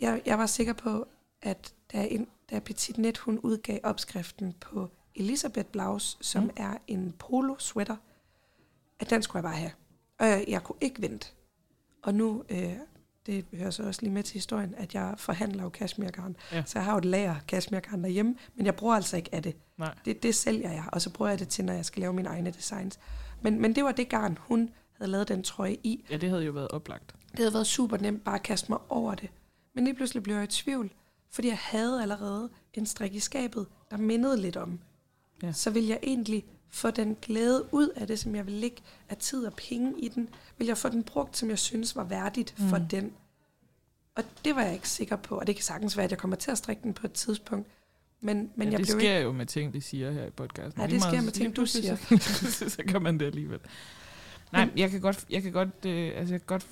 Jeg, 0.00 0.22
jeg 0.26 0.38
var 0.38 0.46
sikker 0.46 0.72
på, 0.72 1.06
at 1.42 1.74
da, 1.92 2.06
en, 2.10 2.26
da 2.50 2.58
Petit 2.58 2.98
Net 2.98 3.18
hun 3.18 3.38
udgav 3.38 3.80
opskriften 3.82 4.52
på 4.60 4.90
Elisabeth 5.14 5.68
Blaus, 5.68 6.18
som 6.20 6.42
Mm. 6.44 6.50
er 6.56 6.76
en 6.86 7.12
polo 7.18 7.54
sweater, 7.58 7.96
at 8.98 9.10
den 9.10 9.22
skulle 9.22 9.36
jeg 9.38 9.44
bare 9.44 9.56
have. 9.60 9.72
Og 10.18 10.26
jeg, 10.26 10.44
jeg 10.48 10.64
kunne 10.64 10.78
ikke 10.80 11.02
vente. 11.02 11.28
Og 12.02 12.14
nu, 12.14 12.44
øh, 12.48 12.72
det 13.26 13.44
hører 13.52 13.70
så 13.70 13.82
også 13.82 14.02
lige 14.02 14.12
med 14.12 14.22
til 14.22 14.34
historien, 14.34 14.74
at 14.76 14.94
jeg 14.94 15.14
forhandler 15.16 15.62
jo 15.62 15.70
cashmere-garn. 15.70 16.36
Ja. 16.52 16.62
Så 16.66 16.78
jeg 16.78 16.84
har 16.84 16.92
jo 16.92 16.98
et 16.98 17.04
lager 17.04 17.34
cashmere-garn 17.48 18.02
derhjemme, 18.02 18.34
men 18.54 18.66
jeg 18.66 18.76
bruger 18.76 18.94
altså 18.94 19.16
ikke 19.16 19.34
af 19.34 19.42
det. 19.42 19.56
nej. 19.78 19.94
det. 20.04 20.22
Det 20.22 20.34
sælger 20.34 20.70
jeg, 20.70 20.84
og 20.92 21.02
så 21.02 21.10
bruger 21.10 21.30
jeg 21.30 21.38
det 21.38 21.48
til, 21.48 21.64
når 21.64 21.72
jeg 21.72 21.84
skal 21.84 22.00
lave 22.00 22.12
mine 22.12 22.28
egne 22.28 22.50
designs. 22.50 22.98
Men, 23.42 23.60
men 23.60 23.74
det 23.74 23.84
var 23.84 23.92
det 23.92 24.08
garn, 24.08 24.38
hun 24.40 24.70
havde 24.92 25.10
lavet 25.10 25.28
den 25.28 25.42
trøje 25.42 25.76
i. 25.82 26.04
Ja, 26.10 26.16
det 26.16 26.28
havde 26.28 26.44
jo 26.44 26.52
været 26.52 26.68
oplagt. 26.68 27.14
Det 27.30 27.38
havde 27.38 27.54
været 27.54 27.66
super 27.66 27.96
nemt 27.96 28.24
bare 28.24 28.34
at 28.34 28.42
kaste 28.42 28.72
mig 28.72 28.78
over 28.88 29.14
det. 29.14 29.30
Men 29.74 29.84
lige 29.84 29.94
pludselig 29.94 30.22
blev 30.22 30.34
jeg 30.34 30.44
i 30.44 30.46
tvivl, 30.46 30.92
fordi 31.30 31.48
jeg 31.48 31.58
havde 31.60 32.02
allerede 32.02 32.50
en 32.74 32.86
strik 32.86 33.14
i 33.14 33.20
skabet, 33.20 33.66
der 33.90 33.96
mindede 33.96 34.40
lidt 34.40 34.56
om. 34.56 34.80
Ja. 35.42 35.52
Så 35.52 35.70
vil 35.70 35.86
jeg 35.86 35.98
egentlig 36.02 36.44
få 36.72 36.90
den 36.90 37.16
glæde 37.22 37.68
ud 37.74 37.88
af 37.88 38.06
det, 38.06 38.18
som 38.18 38.34
jeg 38.34 38.46
vil 38.46 38.54
lægge 38.54 38.76
af 39.08 39.16
tid 39.16 39.46
og 39.46 39.52
penge 39.54 39.94
i 40.00 40.08
den, 40.08 40.28
vil 40.58 40.66
jeg 40.66 40.78
få 40.78 40.88
den 40.88 41.02
brugt, 41.02 41.36
som 41.36 41.50
jeg 41.50 41.58
synes 41.58 41.96
var 41.96 42.04
værdigt 42.04 42.54
for 42.70 42.78
Mm. 42.78 42.88
den. 42.88 43.12
Og 44.14 44.24
det 44.44 44.56
var 44.56 44.62
jeg 44.62 44.74
ikke 44.74 44.88
sikker 44.88 45.16
på, 45.16 45.38
og 45.38 45.46
det 45.46 45.54
kan 45.56 45.62
sagtens 45.62 45.96
være, 45.96 46.04
at 46.04 46.10
jeg 46.10 46.18
kommer 46.18 46.36
til 46.36 46.50
at 46.50 46.58
strikke 46.58 46.82
den 46.82 46.94
på 46.94 47.06
et 47.06 47.12
tidspunkt. 47.12 47.68
Men, 48.20 48.50
men 48.56 48.68
ja, 48.68 48.72
jeg 48.72 48.78
det 48.78 48.86
blev 48.86 49.00
sker 49.00 49.10
ikke... 49.16 49.22
jo 49.22 49.32
med 49.32 49.46
ting, 49.46 49.72
de 49.74 49.80
siger 49.80 50.10
her 50.12 50.26
i 50.26 50.30
podcasten. 50.30 50.82
Ja, 50.82 50.86
det 50.86 51.00
sker 51.02 51.10
meget- 51.10 51.24
med 51.24 51.32
ting, 51.32 51.48
du 51.50 51.60
pludselig, 51.60 51.98
Så, 51.98 52.68
så 52.76 52.82
gør 52.92 52.98
man 52.98 53.18
det 53.20 53.26
alligevel. 53.26 53.60
Nej, 54.52 54.70
jeg 54.76 54.90
kan 54.90 55.00
godt, 55.00 55.26
jeg 55.30 55.42
kan 55.42 55.52
godt, 55.52 55.84
øh, 55.86 56.12
altså 56.16 56.34
jeg 56.34 56.40
kan 56.40 56.46
godt, 56.46 56.66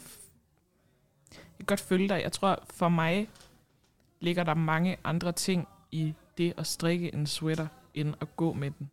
jeg 1.33 1.41
kan 1.59 1.67
godt 1.67 1.81
følge 1.81 2.09
dig. 2.09 2.21
Jeg 2.23 2.33
tror, 2.33 2.65
for 2.71 2.89
mig 2.89 3.29
ligger 4.21 4.45
der 4.45 4.55
mange 4.55 4.97
andre 5.05 5.33
ting 5.33 5.69
i 5.93 6.15
det 6.39 6.53
at 6.57 6.67
strikke 6.67 7.15
en 7.15 7.27
sweater, 7.27 7.67
end 7.95 8.15
at 8.21 8.37
gå 8.37 8.53
med 8.53 8.71
den. 8.79 8.91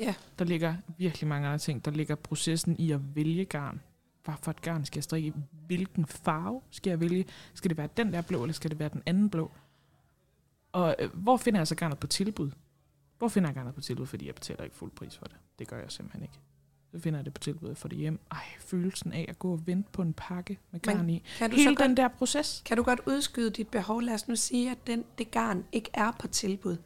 Ja, 0.00 0.14
Der 0.38 0.44
ligger 0.44 0.74
virkelig 0.98 1.28
mange 1.28 1.46
andre 1.48 1.58
ting. 1.58 1.84
Der 1.84 1.90
ligger 1.90 2.14
processen 2.14 2.76
i 2.78 2.92
at 2.92 3.16
vælge 3.16 3.44
garn. 3.44 3.80
Hvad 4.24 4.34
for 4.42 4.50
et 4.50 4.62
garn 4.62 4.84
skal 4.84 4.98
jeg 4.98 5.04
strikke? 5.04 5.34
Hvilken 5.66 6.06
farve 6.06 6.60
skal 6.70 6.90
jeg 6.90 7.00
vælge? 7.00 7.24
Skal 7.54 7.68
det 7.68 7.78
være 7.78 7.88
den 7.96 8.12
der 8.12 8.22
blå, 8.22 8.42
eller 8.42 8.54
skal 8.54 8.70
det 8.70 8.78
være 8.78 8.88
den 8.88 9.02
anden 9.06 9.30
blå? 9.30 9.50
Og 10.72 10.96
øh, 10.98 11.10
hvor 11.14 11.36
finder 11.36 11.60
jeg 11.60 11.66
så 11.66 11.74
garnet 11.74 11.98
på 11.98 12.06
tilbud? 12.06 12.50
Hvor 13.18 13.28
finder 13.28 13.48
jeg 13.48 13.54
garnet 13.54 13.74
på 13.74 13.80
tilbud? 13.80 14.06
Fordi 14.06 14.26
jeg 14.26 14.34
betaler 14.34 14.64
ikke 14.64 14.76
fuld 14.76 14.90
pris 14.90 15.16
for 15.16 15.24
det. 15.26 15.36
Det 15.58 15.68
gør 15.68 15.78
jeg 15.78 15.90
simpelthen 15.92 16.22
ikke. 16.22 16.34
Så 16.92 16.98
finder 16.98 17.18
jeg 17.18 17.24
det 17.24 17.34
på 17.34 17.40
tilbud 17.40 17.74
for 17.74 17.88
det 17.88 17.98
hjem. 17.98 18.20
Ej, 18.30 18.44
følelsen 18.60 19.12
af 19.12 19.26
at 19.28 19.38
gå 19.38 19.52
og 19.52 19.66
vente 19.66 19.88
på 19.92 20.02
en 20.02 20.12
pakke 20.12 20.58
med 20.70 20.80
Men 20.86 20.96
garn 20.96 21.10
i. 21.10 21.22
kan 21.38 21.50
du, 21.50 21.56
Hele 21.56 21.70
så 21.70 21.74
godt, 21.74 21.88
den 21.88 21.96
der 21.96 22.08
proces. 22.08 22.62
kan 22.66 22.76
du 22.76 22.82
godt 22.82 23.00
udskyde 23.06 23.50
dit 23.50 23.68
behov? 23.68 24.02
Lad 24.02 24.14
os 24.14 24.28
nu 24.28 24.36
sige, 24.36 24.70
at 24.70 24.86
den, 24.86 25.04
det 25.18 25.30
garn 25.30 25.64
ikke 25.72 25.90
er 25.94 26.12
på 26.18 26.28
tilbud. 26.28 26.76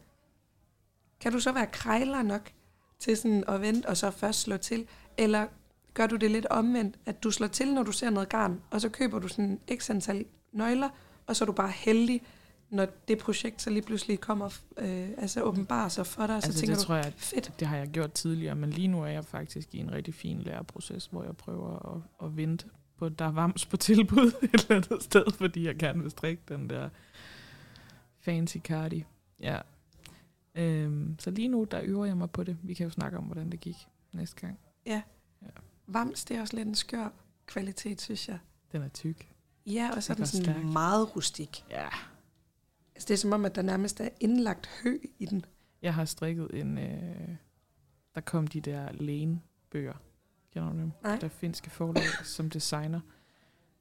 Kan 1.19 1.31
du 1.31 1.39
så 1.39 1.51
være 1.51 1.67
krejler 1.67 2.21
nok 2.21 2.51
til 2.99 3.17
sådan 3.17 3.43
at 3.47 3.61
vente 3.61 3.85
og 3.85 3.97
så 3.97 4.11
først 4.11 4.41
slå 4.41 4.57
til? 4.57 4.87
Eller 5.17 5.47
gør 5.93 6.07
du 6.07 6.15
det 6.15 6.31
lidt 6.31 6.45
omvendt, 6.45 6.95
at 7.05 7.23
du 7.23 7.31
slår 7.31 7.47
til, 7.47 7.73
når 7.73 7.83
du 7.83 7.91
ser 7.91 8.09
noget 8.09 8.29
garn, 8.29 8.61
og 8.71 8.81
så 8.81 8.89
køber 8.89 9.19
du 9.19 9.27
sådan 9.27 9.59
x 9.75 9.89
antal 9.89 10.25
nøgler, 10.51 10.89
og 11.27 11.35
så 11.35 11.43
er 11.43 11.45
du 11.45 11.51
bare 11.51 11.71
heldig, 11.75 12.21
når 12.69 12.87
det 13.07 13.17
projekt 13.17 13.61
så 13.61 13.69
lige 13.69 13.81
pludselig 13.81 14.19
kommer, 14.19 14.49
øh, 14.77 15.09
altså 15.17 15.41
åbenbarer 15.41 15.89
sig 15.89 16.07
for 16.07 16.27
dig, 16.27 16.41
så 16.41 16.47
Altså, 16.47 16.59
tænker 16.59 16.75
det 16.75 16.81
du, 16.83 16.87
tror 16.87 16.95
jeg, 16.95 17.13
fedt. 17.17 17.51
det 17.59 17.67
har 17.67 17.77
jeg 17.77 17.87
gjort 17.87 18.11
tidligere, 18.13 18.55
men 18.55 18.69
lige 18.69 18.87
nu 18.87 19.01
er 19.03 19.07
jeg 19.07 19.25
faktisk 19.25 19.75
i 19.75 19.77
en 19.77 19.91
rigtig 19.91 20.13
fin 20.13 20.41
læreproces, 20.41 21.05
hvor 21.05 21.23
jeg 21.23 21.37
prøver 21.37 21.95
at, 21.95 22.27
at 22.27 22.37
vente 22.37 22.65
på, 22.97 23.09
der 23.09 23.25
er 23.25 23.31
vams 23.31 23.65
på 23.65 23.77
tilbud 23.77 24.27
et 24.53 24.53
eller 24.53 24.75
andet 24.75 25.03
sted, 25.03 25.25
fordi 25.31 25.65
jeg 25.67 25.75
gerne 25.75 26.01
vil 26.01 26.11
strikke 26.11 26.43
den 26.47 26.69
der 26.69 26.89
fancy 28.19 28.57
cardi. 28.57 29.05
Ja. 29.39 29.59
Øhm, 30.55 31.19
så 31.19 31.31
lige 31.31 31.47
nu, 31.47 31.63
der 31.63 31.81
øver 31.83 32.05
jeg 32.05 32.17
mig 32.17 32.31
på 32.31 32.43
det. 32.43 32.57
Vi 32.63 32.73
kan 32.73 32.83
jo 32.83 32.89
snakke 32.89 33.17
om, 33.17 33.23
hvordan 33.23 33.49
det 33.51 33.59
gik 33.59 33.75
næste 34.13 34.41
gang. 34.41 34.59
Vams, 35.87 36.25
det 36.25 36.37
er 36.37 36.41
også 36.41 36.55
lidt 36.55 36.67
en 36.67 36.75
skør 36.75 37.09
kvalitet, 37.45 38.01
synes 38.01 38.29
jeg. 38.29 38.39
Den 38.71 38.81
er 38.81 38.87
tyk. 38.87 39.31
Ja, 39.65 39.89
og 39.95 40.03
så 40.03 40.13
er 40.13 40.17
Den 40.17 40.25
sådan 40.25 40.43
stærk. 40.45 40.63
meget 40.65 41.15
rustik. 41.15 41.65
Ja. 41.69 41.87
Altså, 42.95 43.07
det 43.07 43.11
er 43.11 43.17
som 43.17 43.33
om, 43.33 43.45
at 43.45 43.55
der 43.55 43.61
nærmest 43.61 43.99
er 44.01 44.09
indlagt 44.19 44.69
hø 44.83 44.97
i 45.19 45.25
den. 45.25 45.45
Jeg 45.81 45.93
har 45.93 46.05
strikket 46.05 46.47
en... 46.53 46.77
Øh, 46.77 47.35
der 48.15 48.21
kom 48.21 48.47
de 48.47 48.61
der 48.61 48.91
Lane-bøger. 48.91 49.93
Kender 50.53 50.71
du 50.73 50.77
dem? 50.79 50.91
Nej. 51.03 51.17
Der 51.19 51.27
finske 51.27 51.69
forlag, 51.69 52.03
som 52.23 52.49
designer. 52.49 52.99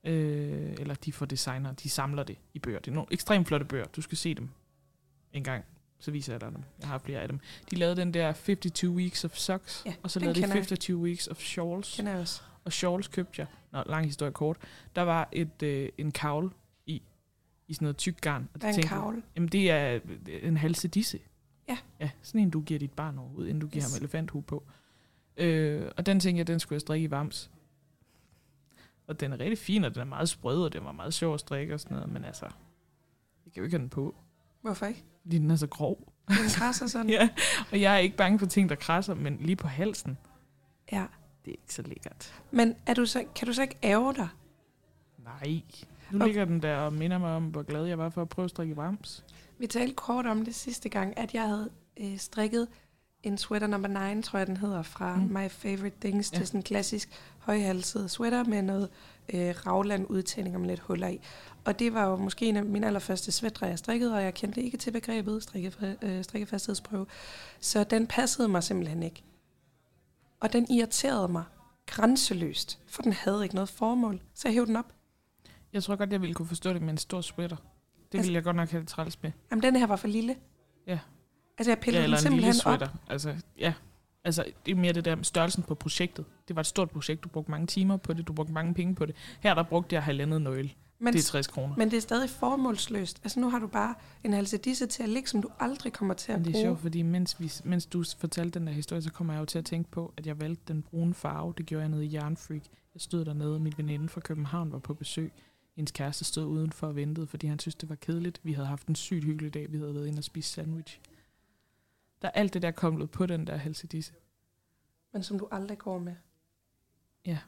Øh, 0.05 0.73
eller 0.79 0.95
de 0.95 1.13
får 1.13 1.27
designer, 1.27 1.73
de 1.73 1.91
samler 1.91 2.23
det 2.23 2.39
i 2.55 2.59
bøger. 2.59 2.79
Det 2.79 2.91
er 2.91 2.95
nogle 2.95 3.09
ekstremt 3.13 3.49
flotte 3.49 3.67
bøger. 3.67 3.85
Du 3.87 4.01
skal 4.03 4.19
se 4.19 4.35
dem 4.35 4.49
en 5.33 5.45
gang. 5.45 5.65
Så 5.99 6.11
viser 6.11 6.33
jeg 6.33 6.41
dig 6.41 6.53
dem. 6.53 6.63
Jeg 6.81 6.89
har 6.89 6.99
flere 6.99 7.21
af 7.21 7.29
dem. 7.29 7.41
De 7.71 7.77
lavede 7.77 7.97
den 7.97 8.15
der 8.15 8.33
52 8.33 8.85
Weeks 8.85 9.25
of 9.25 9.35
Socks. 9.37 9.83
Ja, 9.87 9.95
og 10.03 10.11
så 10.11 10.21
lavede 10.21 10.35
de 10.35 10.41
kender 10.41 10.55
jeg. 10.57 10.65
52 10.67 10.91
Weeks 11.03 11.27
of 11.29 11.39
Shawls. 11.41 11.97
Kender 11.97 12.13
jeg 12.13 12.21
også. 12.21 12.43
Og 12.65 12.73
shawls 12.73 13.09
købte 13.09 13.41
jeg. 13.41 13.47
Nå, 13.73 13.83
lang 13.87 14.07
historie 14.07 14.33
kort. 14.33 14.57
Der 14.97 15.03
var 15.03 15.29
et, 15.33 15.63
øh, 15.63 15.89
en 15.99 16.11
kavle 16.13 16.51
i, 16.87 17.03
i 17.69 17.75
sådan 17.75 17.85
noget 17.87 17.97
tyk 17.97 18.21
garn. 18.21 18.49
Og 18.55 18.61
Der 18.61 18.67
er 18.67 18.71
en 18.71 18.75
tænkte 18.75 18.89
kavle. 18.89 19.23
Jamen, 19.37 19.49
det 19.49 19.71
er 19.71 19.95
øh, 20.29 20.49
en 20.49 20.57
halsedisse. 20.57 21.19
Ja. 21.69 21.79
Ja, 22.01 22.11
sådan 22.23 22.41
en, 22.41 22.51
du 22.51 22.61
giver 22.61 22.79
dit 22.81 22.93
barn 22.93 23.19
overhovedet, 23.19 23.49
inden 23.49 23.61
du 23.61 23.67
giver 23.69 23.85
Yes. 23.85 23.93
ham 23.95 23.99
elefanthue 24.03 24.43
på. 24.43 24.65
Øh, 25.37 25.91
og 25.97 26.07
den 26.07 26.21
tænkte 26.21 26.39
jeg, 26.39 26.47
den 26.47 26.61
skulle 26.61 26.77
jeg 26.77 26.81
strikke 26.81 27.05
i 27.05 27.11
vams. 27.11 27.51
Og 29.07 29.21
den 29.21 29.33
er 29.33 29.41
rigtig 29.41 29.59
fin, 29.59 29.85
og 29.85 29.95
den 29.95 30.01
er 30.01 30.05
meget 30.05 30.29
sprød, 30.29 30.65
og 30.65 30.73
den 30.73 30.85
var 30.85 30.93
meget 30.93 31.15
sjov 31.15 31.35
at 31.35 31.41
strikke 31.41 31.75
og 31.75 31.81
sådan 31.81 31.95
noget. 31.95 32.13
Men 32.13 32.25
altså, 32.25 32.45
jeg 33.45 33.53
kan 33.53 33.61
jo 33.61 33.65
ikke 33.65 33.75
have 33.77 33.83
den 33.83 33.89
på, 33.91 34.15
Hvorfor 34.65 34.87
ikke? 34.87 35.05
fordi 35.23 35.39
den 35.39 35.51
er 35.51 35.57
så 35.57 35.67
grov. 35.67 36.13
Den 36.29 36.37
krasser 36.49 36.87
sådan. 36.87 37.11
ja, 37.19 37.29
og 37.73 37.81
jeg 37.81 37.95
er 37.95 37.99
ikke 37.99 38.17
bange 38.17 38.39
for 38.39 38.47
ting, 38.47 38.69
der 38.69 38.75
krasser, 38.75 39.15
men 39.15 39.37
lige 39.41 39.57
på 39.57 39.69
halsen, 39.69 40.19
ja. 40.93 41.05
det 41.45 41.51
er 41.51 41.57
ikke 41.63 41.75
så 41.75 41.83
lækkert. 41.83 42.35
Men 42.51 42.75
er 42.87 42.95
du 42.95 43.07
så, 43.07 43.25
kan 43.35 43.47
du 43.47 43.53
så 43.53 43.63
ikke 43.63 43.77
ære 43.83 44.15
dig? 44.17 44.29
Nej. 45.25 45.61
Nu 46.11 46.19
Okay. 46.19 46.27
ligger 46.27 46.45
den 46.45 46.63
der 46.63 46.77
og 46.77 46.93
minder 46.93 47.19
mig 47.19 47.31
om, 47.37 47.45
hvor 47.45 47.63
glad 47.63 47.85
jeg 47.85 47.99
var 47.99 48.09
for 48.11 48.23
at 48.23 48.29
prøve 48.29 48.45
at 48.45 48.51
strikke 48.51 48.77
vams. 48.77 49.25
Vi 49.59 49.67
talte 49.67 49.95
kort 49.95 50.27
om 50.27 50.45
det 50.45 50.55
sidste 50.55 50.89
gang, 50.89 51.19
at 51.19 51.35
jeg 51.35 51.43
havde 51.49 51.71
øh, 52.01 52.19
strikket 52.19 52.69
en 53.23 53.39
sweater 53.39 53.67
number 53.67 54.15
9, 54.15 54.23
tror 54.23 54.39
jeg 54.39 54.47
den 54.47 54.57
hedder, 54.57 54.83
fra 54.83 55.17
Mm. 55.17 55.23
My 55.23 55.49
Favorite 55.51 55.97
Things. 56.01 56.33
Ja. 56.33 56.41
Er 56.41 56.45
sådan 56.45 56.59
en 56.61 56.65
klassisk 56.65 57.09
højhalset 57.39 58.11
sweater 58.11 58.45
med 58.45 58.63
noget 58.63 58.89
øh, 59.35 59.55
ragland 59.67 60.07
udtænding 60.09 60.55
og 60.57 60.61
med 60.61 60.69
lidt 60.69 60.81
huller 60.81 61.09
i. 61.09 61.21
Og 61.65 61.79
det 61.79 61.95
var 61.95 62.07
jo 62.09 62.17
måske 62.17 62.47
en 62.47 62.57
af 62.57 62.65
mine 62.65 62.87
allerførste 62.87 63.33
sweatre, 63.33 63.67
jeg 63.67 63.79
strikkede, 63.79 64.15
og 64.15 64.23
jeg 64.23 64.35
kendte 64.35 64.63
ikke 64.63 64.77
til 64.77 64.91
begrebet 64.91 65.43
strikke, 65.43 65.97
øh, 66.03 66.25
strikkefasthedsprøve. 66.25 67.07
Så 67.61 67.85
den 67.85 68.07
passede 68.07 68.49
mig 68.49 68.63
simpelthen 68.63 69.03
ikke. 69.03 69.23
Og 70.41 70.53
den 70.53 70.71
irriterede 70.71 71.29
mig 71.29 71.45
grænseløst, 71.87 72.79
for 72.87 73.03
den 73.03 73.13
havde 73.13 73.43
ikke 73.43 73.55
noget 73.55 73.69
formål. 73.69 74.21
Så 74.35 74.49
jeg 74.49 74.53
hævde 74.53 74.67
den 74.67 74.77
op. 74.77 74.93
Jeg 75.73 75.83
tror 75.83 75.97
godt, 75.97 76.13
jeg 76.13 76.21
ville 76.21 76.35
kunne 76.35 76.49
forstå 76.49 76.73
det 76.73 76.83
med 76.83 76.91
en 76.91 76.99
stor 76.99 77.21
sweater. 77.21 77.57
Det 77.57 78.19
Altså- 78.19 78.27
ville 78.27 78.35
jeg 78.37 78.45
godt 78.45 78.57
nok 78.57 78.71
have 78.71 78.81
det 78.81 78.89
træls 78.89 79.23
med. 79.23 79.33
Jamen, 79.51 79.63
den 79.63 79.77
her 79.77 79.87
var 79.87 79.97
for 79.97 80.09
lille. 80.09 80.37
Ja. 80.87 80.99
Altså, 81.59 81.71
jeg 81.71 81.79
pillede 81.79 82.05
Ja, 82.05 82.11
den 82.11 82.19
simpelthen 82.19 82.55
op. 82.65 82.83
Altså, 83.09 83.35
ja. 83.59 83.73
Altså, 84.25 84.45
det 84.67 84.73
er 84.73 84.77
mere 84.77 84.93
det 84.93 85.05
der 85.05 85.15
med 85.15 85.25
størrelsen 85.25 85.63
på 85.63 85.75
projektet. 85.75 86.25
Det 86.49 86.57
var 86.57 86.61
et 86.61 86.67
stort 86.67 86.91
projekt. 86.91 87.25
Du 87.25 87.29
brugte 87.29 87.51
mange 87.51 87.67
timer 87.67 87.97
på 87.97 88.13
det. 88.13 88.27
Du 88.27 88.33
brugte 88.33 88.53
mange 88.53 88.75
penge 88.75 88.95
på 88.95 89.07
det. 89.07 89.15
Her 89.41 89.55
der 89.55 89.63
brugte 89.63 89.95
jeg 89.95 90.03
halvandet 90.03 90.43
nøgle. 90.43 90.71
Men, 90.99 91.13
Det 91.13 91.19
er 91.21 91.23
60 91.25 91.47
kroner. 91.47 91.77
men 91.77 91.91
det 91.91 91.97
er 91.97 92.01
stadig 92.01 92.31
formålsløst. 92.31 93.21
Altså, 93.25 93.41
nu 93.41 93.51
har 93.51 93.59
du 93.59 93.67
bare 93.67 93.95
en 94.25 94.33
halsedisse 94.33 94.87
til 94.87 95.03
at 95.03 95.09
ligge, 95.09 95.29
som 95.29 95.43
du 95.43 95.49
aldrig 95.61 95.93
kommer 95.93 96.15
til 96.15 96.33
at 96.33 96.39
Men 96.39 96.45
det 96.45 96.51
er 96.51 96.53
bruge. 96.55 96.65
sjovt, 96.65 96.81
fordi 96.81 97.03
mens, 97.03 97.41
vi, 97.41 97.53
mens 97.65 97.87
du 97.87 98.05
fortalte 98.19 98.59
den 98.59 98.67
der 98.67 98.73
historie, 98.73 99.03
så 99.03 99.13
kommer 99.13 99.33
jeg 99.33 99.41
jo 99.41 99.45
til 99.45 99.59
at 99.59 99.65
tænke 99.65 99.91
på, 99.91 100.15
at 100.17 100.27
jeg 100.27 100.41
valgte 100.41 100.63
den 100.73 100.83
brune 100.83 101.15
farve. 101.15 101.55
Det 101.59 101.67
gjorde 101.67 101.83
jeg 101.83 101.89
nede 101.91 102.07
i 102.07 102.15
Jernfreak. 102.15 102.63
Jeg 102.95 103.01
stod 103.01 103.25
dernede, 103.25 103.61
min 103.61 103.75
veninde 103.77 104.09
fra 104.09 104.21
København 104.21 104.73
var 104.73 104.79
på 104.79 104.95
besøg. 104.95 105.33
Hendes 105.77 105.93
kæreste 105.93 106.25
stod 106.25 106.47
udenfor 106.47 106.87
og 106.87 106.97
ventede, 106.97 107.27
fordi 107.27 107.47
han 107.47 107.59
syntes, 107.59 107.75
det 107.75 107.89
var 107.89 107.95
kedeligt. 107.95 108.41
Vi 108.43 108.53
havde 108.53 108.69
haft 108.69 108.87
en 108.87 108.95
sygt 108.95 109.25
hyggelig 109.25 109.55
dag. 109.55 109.73
Vi 109.73 109.79
havde 109.79 109.95
været 109.95 110.07
inde 110.07 110.19
og 110.21 110.25
spise 110.25 110.51
sandwich. 110.53 110.99
Der 112.25 112.31
er 112.31 112.33
alt 112.41 112.55
det 112.55 112.63
der 112.63 112.71
kommet 112.71 113.11
på 113.11 113.27
den 113.27 113.47
der 113.47 113.57
halsedisse. 113.57 114.13
Men 115.13 115.23
som 115.23 115.39
du 115.39 115.49
aldrig 115.51 115.79
går 115.79 115.99
med. 115.99 116.15
Ja. 117.27 117.39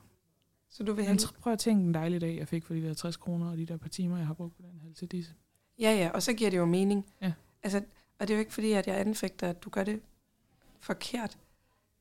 Så 0.69 0.85
du 0.85 0.93
vil 0.93 1.05
have... 1.05 1.19
prøv 1.41 1.53
at 1.53 1.59
tænke 1.59 1.85
en 1.85 1.95
dejlig 1.95 2.21
dag, 2.21 2.37
jeg 2.37 2.49
fik 2.49 2.65
for 2.65 2.75
de 2.75 2.83
der 2.83 2.95
60 2.95 3.17
kroner 3.17 3.51
og 3.51 3.57
de 3.57 3.67
der 3.67 3.77
par 3.77 3.89
timer, 3.89 4.17
jeg 4.17 4.27
har 4.27 4.35
brugt 4.35 4.57
på 4.57 4.63
den 4.63 4.81
halsedisse. 4.81 5.35
Ja, 5.79 5.93
ja, 5.93 6.11
og 6.15 6.23
så 6.23 6.33
giver 6.33 6.51
det 6.51 6.57
jo 6.57 6.65
mening. 6.65 7.07
Ja. 7.21 7.33
Altså, 7.63 7.79
og 8.19 8.29
det 8.29 8.31
er 8.31 8.35
jo 8.37 8.41
ikke 8.41 8.53
fordi, 8.55 8.73
at 8.73 8.87
jeg 8.87 9.01
anfægter, 9.01 9.51
at 9.51 9.63
du 9.65 9.71
gør 9.71 9.85
det 9.85 10.01
forkert. 10.81 11.39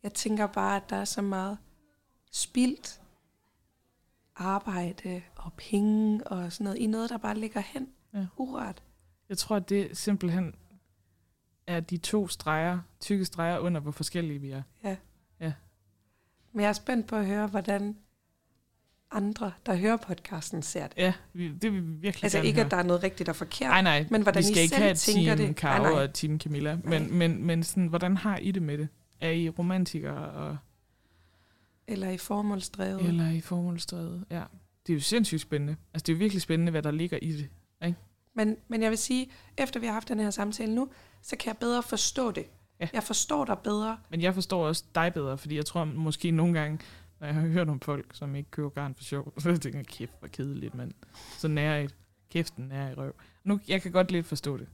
Jeg 0.03 0.13
tænker 0.13 0.47
bare, 0.47 0.75
at 0.75 0.89
der 0.89 0.95
er 0.95 1.05
så 1.05 1.21
meget 1.21 1.57
spildt 2.31 3.01
arbejde 4.35 5.21
og 5.35 5.53
penge 5.53 6.27
og 6.27 6.51
sådan 6.53 6.63
noget, 6.63 6.77
i 6.79 6.87
noget, 6.87 7.09
der 7.09 7.17
bare 7.17 7.37
ligger 7.37 7.59
hen 7.59 7.89
Ja. 8.13 8.25
urørt. 8.37 8.83
Jeg 9.29 9.37
tror, 9.37 9.55
at 9.55 9.69
det 9.69 9.97
simpelthen 9.97 10.55
er 11.67 11.79
de 11.79 11.97
to 11.97 12.27
streger, 12.27 12.79
tykke 12.99 13.25
streger 13.25 13.59
under, 13.59 13.81
hvor 13.81 13.91
forskellige 13.91 14.41
vi 14.41 14.51
er. 14.51 14.61
Men 16.53 16.61
jeg 16.61 16.69
er 16.69 16.73
spændt 16.73 17.07
på 17.07 17.15
at 17.15 17.25
høre, 17.25 17.47
hvordan 17.47 17.97
andre, 19.11 19.51
der 19.65 19.75
hører 19.75 19.97
podcasten, 19.97 20.61
ser 20.61 20.87
det. 20.87 20.97
Ja, 20.97 21.13
vi, 21.33 21.53
det 21.53 21.73
vil 21.73 21.87
vi 21.87 21.91
virkelig 21.93 22.23
Altså 22.23 22.41
ikke, 22.41 22.55
høre. 22.57 22.65
at 22.65 22.71
der 22.71 22.77
er 22.77 22.83
noget 22.83 23.03
rigtigt 23.03 23.29
og 23.29 23.35
forkert, 23.35 23.69
Nej, 23.69 23.81
nej, 23.81 24.07
men 24.11 24.21
hvordan 24.21 24.39
vi 24.39 24.43
skal 24.43 24.57
I 24.57 24.61
ikke 24.61 24.75
have 24.75 24.95
tænker 24.95 25.35
team 25.35 25.47
det. 25.47 25.55
Karo 25.55 25.83
Nej, 25.83 25.91
nej. 25.91 26.03
og 26.03 26.13
team 26.13 26.39
Camilla, 26.39 26.75
men, 26.83 27.01
Nej. 27.01 27.09
men, 27.11 27.43
men 27.45 27.63
sådan, 27.63 27.87
hvordan 27.87 28.17
har 28.17 28.37
I 28.37 28.51
det 28.51 28.61
med 28.61 28.77
det? 28.77 28.87
Er 29.19 29.29
I 29.29 29.49
romantikere, 29.49 30.31
og, 30.31 30.57
eller 31.87 32.09
i 32.09 32.17
formålsdrevet. 32.17 33.01
eller 33.07 33.25
er 33.25 33.31
I 33.31 33.41
formålsdrevet? 33.41 34.25
Ja, 34.31 34.43
det 34.87 34.93
er 34.93 34.97
jo 34.97 35.01
sindssygt 35.01 35.41
spændende. 35.41 35.75
Altså, 35.93 36.03
det 36.05 36.09
er 36.11 36.15
jo 36.15 36.19
virkelig 36.19 36.41
spændende, 36.41 36.71
hvad 36.71 36.81
der 36.83 36.91
ligger 36.91 37.17
i 37.21 37.31
det. 37.31 37.49
Men, 38.35 38.57
men 38.67 38.81
jeg 38.81 38.89
vil 38.89 38.97
sige, 38.97 39.27
efter 39.57 39.79
vi 39.79 39.85
har 39.85 39.93
haft 39.93 40.07
den 40.09 40.19
her 40.19 40.29
samtale 40.29 40.75
nu, 40.75 40.89
så 41.21 41.35
kan 41.35 41.47
jeg 41.47 41.57
bedre 41.57 41.83
forstå 41.83 42.31
det. 42.31 42.45
Ja. 42.79 42.87
Jeg 42.93 43.03
forstår 43.03 43.45
dig 43.45 43.57
bedre. 43.63 43.97
Men 44.09 44.21
jeg 44.21 44.33
forstår 44.33 44.67
også 44.67 44.83
dig 44.95 45.13
bedre, 45.13 45.37
fordi 45.37 45.55
jeg 45.55 45.65
tror 45.65 45.83
måske 45.83 46.31
nogle 46.31 46.59
gange, 46.59 46.79
når 47.19 47.27
jeg 47.27 47.35
har 47.35 47.41
hørt 47.47 47.69
om 47.69 47.79
folk, 47.79 48.05
som 48.13 48.35
ikke 48.35 48.51
køber 48.51 48.69
garn 48.69 48.95
for 48.95 49.03
sjov, 49.03 49.33
så 49.39 49.49
jeg 49.49 49.61
tænker 49.61 49.79
jeg, 49.79 49.85
kæft, 49.87 50.11
hvor 50.19 50.27
kedeligt, 50.27 50.75
mand. 50.75 50.91
Så 51.37 51.47
nær 51.47 51.75
et. 51.77 51.95
Kæften 52.31 52.71
er 52.71 52.89
i 52.89 52.93
røv. 52.93 53.13
Nu, 53.43 53.59
jeg 53.67 53.81
kan 53.81 53.91
godt 53.91 54.11
lidt 54.11 54.25
forstå 54.25 54.57
det. 54.57 54.67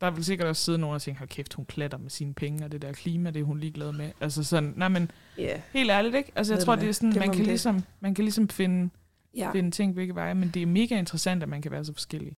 Der 0.00 0.10
vil 0.10 0.24
sikkert 0.24 0.48
også 0.48 0.64
sidde 0.64 0.78
nogen 0.78 0.94
og 0.94 1.02
tænke, 1.02 1.18
hold 1.18 1.28
kæft, 1.28 1.54
hun 1.54 1.64
klatter 1.66 1.98
med 1.98 2.10
sine 2.10 2.34
penge, 2.34 2.64
og 2.64 2.72
det 2.72 2.82
der 2.82 2.92
klima, 2.92 3.30
det 3.30 3.40
er 3.40 3.44
hun 3.44 3.58
ligeglad 3.60 3.92
med. 3.92 4.10
Altså 4.20 4.44
sådan, 4.44 4.72
nej, 4.76 4.88
men 4.88 5.10
Ja. 5.38 5.60
helt 5.72 5.90
ærligt, 5.90 6.14
ikke? 6.14 6.32
Altså, 6.34 6.52
jeg 6.52 6.58
Ved 6.58 6.64
tror, 6.64 6.76
det 6.76 6.88
er 6.88 6.92
sådan, 6.92 7.10
Glem 7.10 7.20
man 7.20 7.28
kan, 7.30 7.38
det. 7.38 7.46
ligesom, 7.46 7.82
man 8.00 8.14
kan 8.14 8.24
ligesom 8.24 8.48
finde, 8.48 8.90
ja. 9.36 9.50
finde 9.52 9.70
ting 9.70 9.94
begge 9.94 10.14
veje, 10.14 10.34
men 10.34 10.50
det 10.54 10.62
er 10.62 10.66
mega 10.66 10.98
interessant, 10.98 11.42
at 11.42 11.48
man 11.48 11.62
kan 11.62 11.70
være 11.70 11.84
så 11.84 11.92
forskellig. 11.92 12.32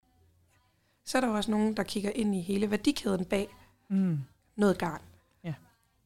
Så 1.10 1.18
er 1.18 1.22
der 1.22 1.28
jo 1.28 1.34
også 1.34 1.52
nogen, 1.52 1.78
der 1.78 1.84
kigger 1.84 2.10
ind 2.16 2.36
i 2.36 2.42
hele 2.42 2.72
værdikæden 2.72 3.26
bag 3.26 3.48
Mm. 3.92 4.20
noget 4.56 4.78
garn. 4.78 5.02
Ja. 5.44 5.54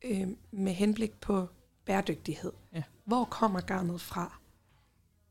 Øh, 0.04 0.28
med 0.52 0.74
henblik 0.74 1.12
på 1.22 1.48
bæredygtighed. 1.86 2.52
Ja. 2.74 2.84
Hvor 3.06 3.24
kommer 3.26 3.62
garnet 3.62 4.02
fra? 4.02 4.38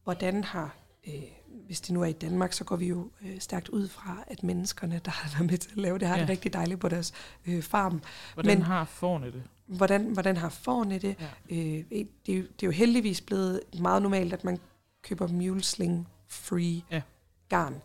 Hvordan 0.05 0.45
har, 0.45 0.77
øh, 1.09 1.23
hvis 1.67 1.81
det 1.81 1.91
nu 1.95 2.03
er 2.03 2.07
i 2.07 2.13
Danmark, 2.13 2.53
så 2.53 2.65
går 2.65 2.77
vi 2.77 2.87
jo 2.87 3.11
øh, 3.23 3.41
stærkt 3.41 3.69
ud 3.69 3.89
fra, 3.89 4.25
at 4.27 4.43
menneskerne, 4.43 5.01
der 5.05 5.11
har 5.11 5.39
været 5.39 5.51
med 5.51 5.59
til 5.59 5.71
at 5.71 5.77
lave 5.77 5.99
det, 5.99 6.09
har 6.09 6.15
Ja. 6.17 6.21
det 6.21 6.31
rigtig 6.31 6.53
dejligt 6.53 6.81
på 6.81 6.89
deres 6.89 7.13
øh, 7.47 7.63
farm. 7.63 8.03
Hvordan 8.35 8.57
Men- 8.59 8.67
har 8.67 8.85
forne 8.85 9.27
det? 9.27 9.43
Hvordan, 9.67 10.05
hvordan 10.13 10.37
har 10.37 10.49
forne 10.49 10.99
det? 10.99 11.17
Ja. 11.51 11.57
Øh, 11.57 11.85
det, 12.27 12.33
er 12.35 12.37
jo, 12.39 12.43
det 12.43 12.63
er 12.63 12.67
jo 12.67 12.71
heldigvis 12.71 13.21
blevet 13.21 13.61
meget 13.81 14.03
normalt, 14.03 14.33
at 14.33 14.45
man 14.45 14.59
køber 15.03 15.27
mulesling-free 15.29 16.83
Ja. 16.91 17.03
garn. 17.49 17.83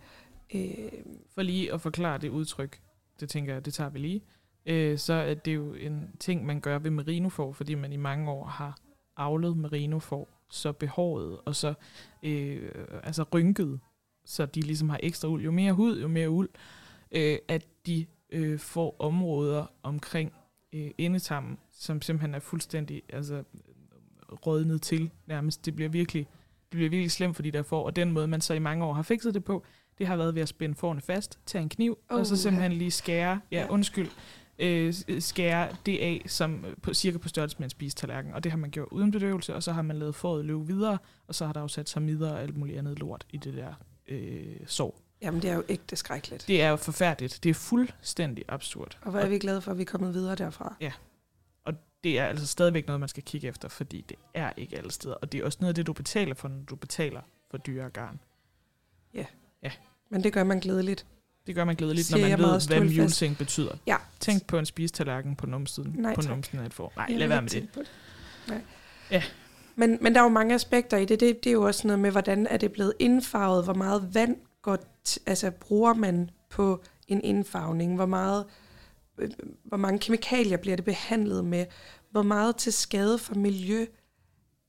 Øh, 0.55 0.91
For 1.29 1.41
lige 1.41 1.73
at 1.73 1.81
forklare 1.81 2.17
det 2.17 2.29
udtryk, 2.29 2.81
det 3.19 3.29
tænker 3.29 3.53
jeg, 3.53 3.65
det 3.65 3.73
tager 3.73 3.89
vi 3.89 3.99
lige, 3.99 4.21
øh, 4.65 4.97
så 4.97 5.13
er 5.13 5.33
det 5.33 5.55
jo 5.55 5.73
en 5.73 6.15
ting, 6.19 6.45
man 6.45 6.61
gør 6.61 6.79
ved 6.79 6.91
merinofor, 6.91 7.51
fordi 7.51 7.75
man 7.75 7.93
i 7.93 7.97
mange 7.97 8.31
år 8.31 8.45
har 8.45 8.77
avlet 9.17 9.57
merinofor, 9.57 10.27
så 10.49 10.71
behåret 10.71 11.37
og 11.45 11.55
så 11.55 11.73
øh, 12.23 12.71
altså 13.03 13.23
rynket, 13.33 13.79
så 14.25 14.45
de 14.45 14.61
ligesom 14.61 14.89
har 14.89 14.99
ekstra 15.03 15.27
uld. 15.27 15.43
Jo 15.43 15.51
mere 15.51 15.73
hud, 15.73 16.01
jo 16.01 16.07
mere 16.07 16.29
uld, 16.29 16.49
øh, 17.11 17.37
at 17.47 17.67
de 17.85 18.05
øh, 18.29 18.59
får 18.59 18.95
områder 18.99 19.65
omkring 19.83 20.33
øh, 20.73 20.91
endetarmen, 20.97 21.57
som 21.71 22.01
simpelthen 22.01 22.35
er 22.35 22.39
fuldstændig 22.39 23.03
altså, 23.09 23.43
rådnet 24.45 24.81
til 24.81 25.11
nærmest. 25.25 25.65
Det 25.65 25.75
bliver 25.75 25.89
virkelig 25.89 26.27
det 26.71 26.77
bliver 26.77 26.89
virkelig 26.89 27.11
slemt 27.11 27.35
for 27.35 27.43
de 27.43 27.51
der 27.51 27.63
får, 27.63 27.85
og 27.85 27.95
den 27.95 28.11
måde, 28.11 28.27
man 28.27 28.41
så 28.41 28.53
i 28.53 28.59
mange 28.59 28.85
år 28.85 28.93
har 28.93 29.01
fikset 29.01 29.33
det 29.33 29.43
på, 29.43 29.63
det 29.97 30.07
har 30.07 30.15
været 30.15 30.35
ved 30.35 30.41
at 30.41 30.49
spænde 30.49 30.75
forne 30.75 31.01
fast, 31.01 31.39
tage 31.45 31.61
en 31.61 31.69
kniv, 31.69 31.97
oh, 32.09 32.19
og 32.19 32.25
så 32.25 32.37
simpelthen 32.37 32.71
lige 32.73 32.91
skære, 32.91 33.41
ja, 33.51 33.59
Ja. 33.61 33.67
undskyld, 33.69 34.09
øh, 34.59 34.93
skære 35.19 35.75
det 35.85 35.97
af, 35.97 36.21
som 36.27 36.65
på, 36.81 36.93
cirka 36.93 37.17
på 37.17 37.27
størrelse 37.29 37.55
med 37.59 37.63
en 37.65 37.69
spisetallerken. 37.69 38.33
Og 38.33 38.43
det 38.43 38.51
har 38.51 38.59
man 38.59 38.71
gjort 38.71 38.87
uden 38.91 39.11
bedøvelse, 39.11 39.55
og 39.55 39.63
så 39.63 39.71
har 39.71 39.81
man 39.81 39.99
lavet 39.99 40.15
fåret 40.15 40.45
løbe 40.45 40.67
videre, 40.67 40.97
og 41.27 41.35
så 41.35 41.45
har 41.45 41.53
der 41.53 41.61
jo 41.61 41.67
sat 41.67 41.89
sig 41.89 42.01
midler 42.01 42.31
og 42.31 42.41
alt 42.41 42.57
muligt 42.57 42.77
andet 42.77 42.99
lort 42.99 43.25
i 43.29 43.37
det 43.37 43.53
der 43.53 43.73
øh, 44.07 44.55
sår. 44.65 45.01
Jamen, 45.21 45.41
det 45.41 45.49
er 45.49 45.55
jo 45.55 45.63
ægte 45.69 45.95
skrækkeligt. 45.95 46.47
Det 46.47 46.61
er 46.61 46.69
jo 46.69 46.75
forfærdeligt. 46.75 47.39
Det 47.43 47.49
er 47.49 47.53
fuldstændig 47.53 48.43
absurd. 48.47 48.97
Og 49.01 49.11
hvor 49.11 49.19
er 49.19 49.29
vi 49.29 49.39
glade 49.39 49.61
for, 49.61 49.71
at 49.71 49.77
vi 49.77 49.81
er 49.81 49.85
kommet 49.85 50.13
videre 50.13 50.35
derfra. 50.35 50.75
Og 51.65 51.73
det 52.03 52.19
er 52.19 52.25
altså 52.25 52.47
stadigvæk 52.47 52.87
noget, 52.87 52.99
man 52.99 53.09
skal 53.09 53.23
kigge 53.23 53.47
efter, 53.47 53.67
fordi 53.69 54.01
det 54.09 54.17
er 54.33 54.51
ikke 54.57 54.77
alle 54.77 54.91
steder. 54.91 55.15
Og 55.15 55.31
det 55.31 55.39
er 55.41 55.45
også 55.45 55.57
noget 55.61 55.69
af 55.69 55.75
det, 55.75 55.87
du 55.87 55.93
betaler 55.93 56.35
for, 56.35 56.47
når 56.47 56.63
du 56.63 56.75
betaler 56.75 57.21
for 57.51 57.57
dyre 57.57 57.89
garn. 57.89 58.19
Men 60.09 60.23
det 60.23 60.33
gør 60.33 60.43
man 60.43 60.59
glædeligt. 60.59 61.05
Det 61.47 61.55
gør 61.55 61.63
man 61.65 61.75
glædeligt, 61.75 62.07
Siger 62.07 62.29
når 62.29 62.37
man 62.37 62.51
ved, 62.53 62.67
hvad 62.67 62.79
mulesing 62.79 63.37
betyder. 63.37 63.75
Ja. 63.87 63.95
Tænk 64.19 64.47
på 64.47 64.57
en 64.57 64.65
spisetallerken 64.65 65.35
på 65.35 65.45
numsiden. 65.45 65.95
Nej, 65.97 66.15
på 66.15 66.21
tak. 66.21 66.29
numsiden 66.31 66.59
af 66.59 66.65
et 66.65 66.73
får. 66.73 66.93
Nej, 66.95 67.05
Jeg 67.09 67.17
lad 67.17 67.27
være 67.27 67.41
med 67.41 67.49
det. 67.49 67.67
Nej. 68.47 68.61
Ja. 69.11 69.23
Men, 69.75 69.97
men 70.01 70.13
der 70.13 70.19
er 70.19 70.23
jo 70.23 70.29
mange 70.29 70.55
aspekter 70.55 70.97
i 70.97 71.05
det. 71.05 71.19
det. 71.19 71.43
Det 71.43 71.49
er 71.49 71.53
jo 71.53 71.61
også 71.65 71.87
noget 71.87 71.99
med, 71.99 72.11
hvordan 72.11 72.47
er 72.47 72.57
det 72.57 72.71
blevet 72.71 72.93
indfarvet, 72.99 73.63
hvor 73.63 73.73
meget 73.73 74.09
vand 74.13 74.35
går 74.61 74.77
t- 75.09 75.17
altså, 75.25 75.51
bruger 75.51 75.93
man 75.93 76.29
på 76.49 76.83
en 77.07 77.21
indfarvning, 77.23 77.95
hvor 77.95 78.05
meget 78.05 78.45
øh, 79.17 79.29
hvor 79.63 79.77
mange 79.77 79.99
kemikalier 79.99 80.57
bliver 80.57 80.75
det 80.75 80.85
behandlet 80.85 81.45
med, 81.45 81.65
hvor 82.11 82.23
meget 82.23 82.55
til 82.55 82.73
skade 82.73 83.17
for 83.17 83.35
miljø 83.35 83.85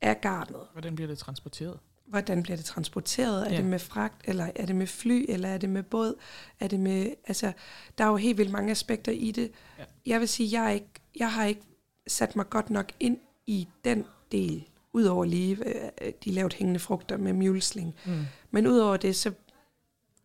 er 0.00 0.14
garnet. 0.14 0.60
Hvordan 0.72 0.94
bliver 0.94 1.08
det 1.08 1.18
transporteret? 1.18 1.78
Hvordan 2.08 2.42
bliver 2.42 2.56
det 2.56 2.64
transporteret? 2.64 3.46
Er 3.46 3.50
Ja. 3.50 3.56
det 3.56 3.64
med 3.64 3.78
fragt, 3.78 4.20
eller 4.24 4.50
er 4.56 4.66
det 4.66 4.76
med 4.76 4.86
fly, 4.86 5.24
eller 5.28 5.48
er 5.48 5.58
det 5.58 5.68
med 5.70 5.82
båd? 5.82 6.14
Er 6.60 6.68
det 6.68 6.80
med, 6.80 7.10
altså, 7.26 7.52
der 7.98 8.04
er 8.04 8.08
jo 8.08 8.16
helt 8.16 8.38
vildt 8.38 8.52
mange 8.52 8.70
aspekter 8.70 9.12
i 9.12 9.30
det. 9.30 9.50
Ja. 9.78 9.84
Jeg 10.06 10.20
vil 10.20 10.28
sige, 10.28 10.60
jeg, 10.60 10.66
er 10.66 10.74
ikke, 10.74 10.88
jeg 11.16 11.32
har 11.32 11.44
ikke 11.44 11.60
sat 12.06 12.36
mig 12.36 12.50
godt 12.50 12.70
nok 12.70 12.92
ind 13.00 13.18
i 13.46 13.68
den 13.84 14.04
del, 14.32 14.64
udover 14.92 15.24
lige 15.24 15.58
øh, 16.04 16.12
de 16.24 16.30
lavt 16.30 16.54
hængende 16.54 16.80
frugter 16.80 17.16
med 17.16 17.32
mulesling. 17.32 17.94
Mm. 18.06 18.24
Men 18.50 18.66
udover 18.66 18.96
det, 18.96 19.16
så, 19.16 19.32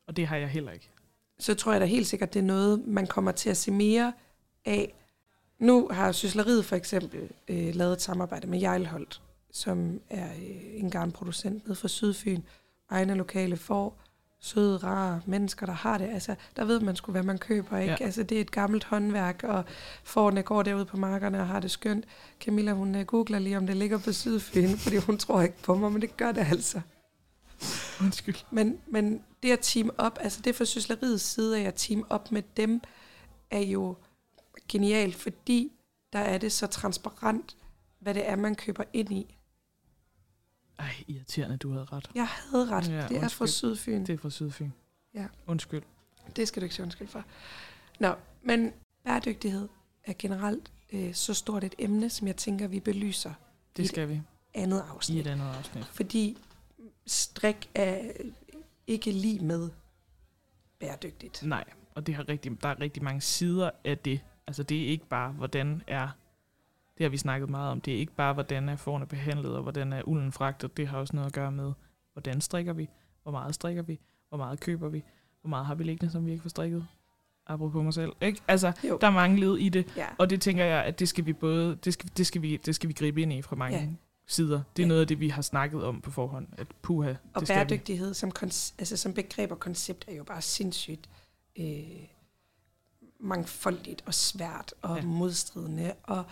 Og 0.08 0.16
det 0.18 0.28
har 0.28 0.36
jeg 0.38 0.50
heller 0.50 0.72
ikke. 0.72 0.90
så 1.40 1.56
tror 1.56 1.72
jeg 1.72 1.82
da 1.82 1.86
helt 1.86 2.08
sikkert, 2.08 2.34
det 2.34 2.40
er 2.40 2.44
noget, 2.44 2.88
man 2.88 3.08
kommer 3.08 3.32
til 3.32 3.50
at 3.50 3.58
se 3.58 3.72
mere 3.72 4.14
af. 4.66 4.94
Nu 5.60 5.88
har 5.92 6.12
Sysleriet 6.12 6.66
for 6.66 6.76
eksempel 6.76 7.30
øh, 7.48 7.76
lavet 7.76 7.94
et 7.94 8.02
samarbejde 8.02 8.48
med 8.48 8.60
Jejlholdt, 8.60 9.22
som 9.54 10.02
er 10.10 10.26
øh, 10.26 10.80
en 10.80 10.90
garnproducent 10.90 11.68
nede 11.68 11.76
fra 11.76 11.88
Sydfyn. 11.88 12.42
Egne 12.90 13.14
lokale 13.14 13.58
får 13.58 14.00
søde, 14.40 14.78
rare 14.78 15.22
mennesker, 15.26 15.66
der 15.66 15.74
har 15.74 15.98
det. 15.98 16.10
Altså, 16.10 16.36
der 16.56 16.66
ved 16.66 16.80
man 16.80 16.96
sgu, 16.96 17.12
hvad 17.12 17.24
man 17.24 17.38
køber, 17.38 17.78
ikke? 17.78 17.96
Ja. 18.00 18.06
Altså, 18.06 18.24
det 18.24 18.38
er 18.38 18.42
et 18.42 18.52
gammelt 18.52 18.84
håndværk, 18.84 19.44
og 19.44 19.64
forerne 20.04 20.44
går 20.44 20.64
derude 20.64 20.86
på 20.86 20.98
markerne 20.98 21.40
og 21.40 21.48
har 21.48 21.60
det 21.60 21.72
skønt. 21.72 22.06
Camilla, 22.40 22.72
hun 22.72 22.96
øh, 22.96 23.06
googler 23.06 23.40
lige, 23.40 23.58
om 23.58 23.68
det 23.68 23.78
ligger 23.78 23.98
på 23.98 24.12
Sydfyn, 24.12 24.78
fordi 24.84 24.98
hun 24.98 25.18
tror 25.18 25.42
ikke 25.42 25.62
på 25.64 25.76
mig, 25.76 25.92
men 25.92 26.02
det 26.02 26.18
gør 26.18 26.32
det 26.32 26.48
altså. 26.52 26.82
Undskyld. 28.02 28.36
Men, 28.52 28.78
men 28.88 29.24
det 29.44 29.52
at 29.52 29.60
team 29.62 29.92
op, 29.98 30.20
altså 30.22 30.42
det 30.42 30.56
fra 30.56 30.66
sysleriets 30.66 31.24
side 31.24 31.60
af 31.60 31.64
at 31.64 31.74
team 31.76 32.06
op 32.10 32.32
med 32.32 32.44
dem, 32.58 32.82
er 33.52 33.60
jo 33.60 33.96
genialt, 34.70 35.16
fordi 35.16 35.72
der 36.14 36.20
er 36.20 36.38
det 36.38 36.52
så 36.52 36.68
transparent, 36.68 37.58
hvad 38.00 38.14
det 38.14 38.30
er, 38.30 38.36
man 38.36 38.56
køber 38.56 38.84
ind 38.94 39.12
i. 39.14 39.38
Ej, 40.84 41.04
irriterende, 41.08 41.58
du 41.58 41.72
havde 41.72 41.86
ret. 41.86 42.10
Jeg 42.16 42.28
havde 42.28 42.70
ret. 42.70 42.90
Ja, 42.90 43.08
det 43.08 43.18
er 43.18 43.28
fra 43.28 43.44
undskyld. 43.44 43.48
Sydfyn. 43.48 44.06
Det. 44.06 44.14
Er 44.14 44.18
fra 44.18 44.30
Sydfyn. 44.30 44.70
Ja. 45.14 45.28
Undskyld. 45.48 45.82
det 46.36 46.48
skal 46.48 46.62
du 46.62 46.64
ikke 46.64 46.76
sige 46.76 46.84
undskyld 46.84 47.08
for. 47.08 47.24
Nå, 48.00 48.16
men 48.42 48.74
bæredygtighed 49.04 49.70
er 50.04 50.14
generelt 50.20 50.72
øh, 50.94 51.14
så 51.14 51.34
stort 51.34 51.64
et 51.64 51.76
emne, 51.80 52.10
som 52.10 52.28
jeg 52.28 52.36
tænker, 52.36 52.68
vi 52.68 52.80
belyser 52.80 53.34
Det 53.78 53.84
I 53.84 53.88
skal 53.88 54.10
vi 54.10 54.22
andet 54.54 54.78
i 54.78 54.90
afsnit. 54.90 55.20
et 55.28 55.32
andet 55.32 55.46
afsnit. 55.58 55.86
Fordi 55.86 56.38
strik 57.08 57.70
er 57.76 58.12
ikke 58.88 59.12
lige 59.12 59.40
med 59.40 59.70
bæredygtigt. 60.80 61.44
Nej, 61.44 61.64
og 61.96 62.08
det 62.08 62.16
har 62.16 62.30
rigtig, 62.30 62.62
der 62.64 62.70
er 62.70 62.80
rigtig 62.80 63.04
mange 63.04 63.22
sider 63.22 63.70
af 63.86 63.98
det. 63.98 64.22
Altså 64.48 64.64
det 64.64 64.84
er 64.84 64.88
ikke 64.88 65.06
bare, 65.06 65.32
hvordan 65.32 65.82
er, 65.88 66.10
det 66.98 67.04
har 67.04 67.10
vi 67.10 67.18
snakket 67.18 67.50
meget 67.50 67.72
om, 67.72 67.82
det 67.82 67.94
er 67.94 67.98
ikke 67.98 68.14
bare, 68.16 68.34
hvordan 68.34 68.70
er 68.70 68.76
forne 68.76 69.06
behandlet, 69.06 69.56
og 69.56 69.62
hvordan 69.64 69.94
er 69.94 70.02
ulden 70.08 70.32
fragtet. 70.32 70.78
Det 70.78 70.88
har 70.88 70.98
også 70.98 71.16
noget 71.16 71.28
at 71.28 71.34
gøre 71.34 71.52
med, 71.52 71.74
hvordan 72.14 72.42
strikker 72.42 72.74
vi, 72.74 72.90
hvor 73.24 73.32
meget 73.32 73.56
strikker 73.56 73.82
vi, 73.82 74.00
hvor 74.30 74.38
meget 74.38 74.60
køber 74.60 74.90
vi, 74.90 75.04
hvor 75.42 75.50
meget 75.50 75.66
har 75.66 75.76
vi 75.76 75.84
liggende, 75.84 76.12
som 76.12 76.26
vi 76.26 76.32
ikke 76.32 76.42
får 76.42 76.50
strikket. 76.50 76.88
Apropos 77.48 77.84
mig 77.84 77.94
selv. 77.94 78.12
Ikke? 78.22 78.42
Altså, 78.48 78.72
Jo. 78.90 78.98
der 79.02 79.08
er 79.08 79.12
mange 79.12 79.40
led 79.40 79.58
i 79.58 79.70
det, 79.70 79.94
Ja. 79.98 80.08
og 80.18 80.30
det 80.30 80.42
tænker 80.42 80.66
jeg, 80.66 80.84
at 80.84 81.00
det 81.00 81.10
skal 81.10 81.26
vi 81.26 81.34
både, 81.34 81.76
det 81.76 81.94
skal, 81.94 82.10
det 82.18 82.28
skal, 82.28 82.42
vi, 82.42 82.58
det 82.58 82.76
skal 82.76 82.88
vi 82.90 82.94
gribe 82.94 83.22
ind 83.22 83.34
i 83.34 83.42
fra 83.42 83.56
mange 83.56 83.78
Ja. 83.80 83.88
sider. 84.28 84.62
Det 84.78 84.84
er 84.84 84.86
Ja. 84.86 84.88
noget 84.88 85.02
af 85.02 85.08
det, 85.08 85.20
vi 85.20 85.30
har 85.30 85.42
snakket 85.42 85.84
om 85.84 86.02
på 86.02 86.12
forhånd. 86.12 86.48
At 86.58 86.68
puha, 86.82 87.10
Og 87.10 87.40
det 87.40 87.48
skal 87.48 87.60
vi. 87.60 87.68
bæredygtighed 87.68 88.14
som, 88.14 88.32
kons- 88.40 88.74
altså 88.80 88.98
som 88.98 89.14
begreb 89.14 89.52
og 89.52 89.60
koncept 89.60 90.06
er 90.08 90.16
jo 90.16 90.24
bare 90.24 90.42
sindssygt 90.42 91.10
øh, 91.60 91.66
mangfoldigt 93.20 94.04
og 94.06 94.14
svært 94.14 94.74
og 94.82 94.98
ja. 94.98 95.06
modstridende. 95.06 95.94
Og 96.04 96.24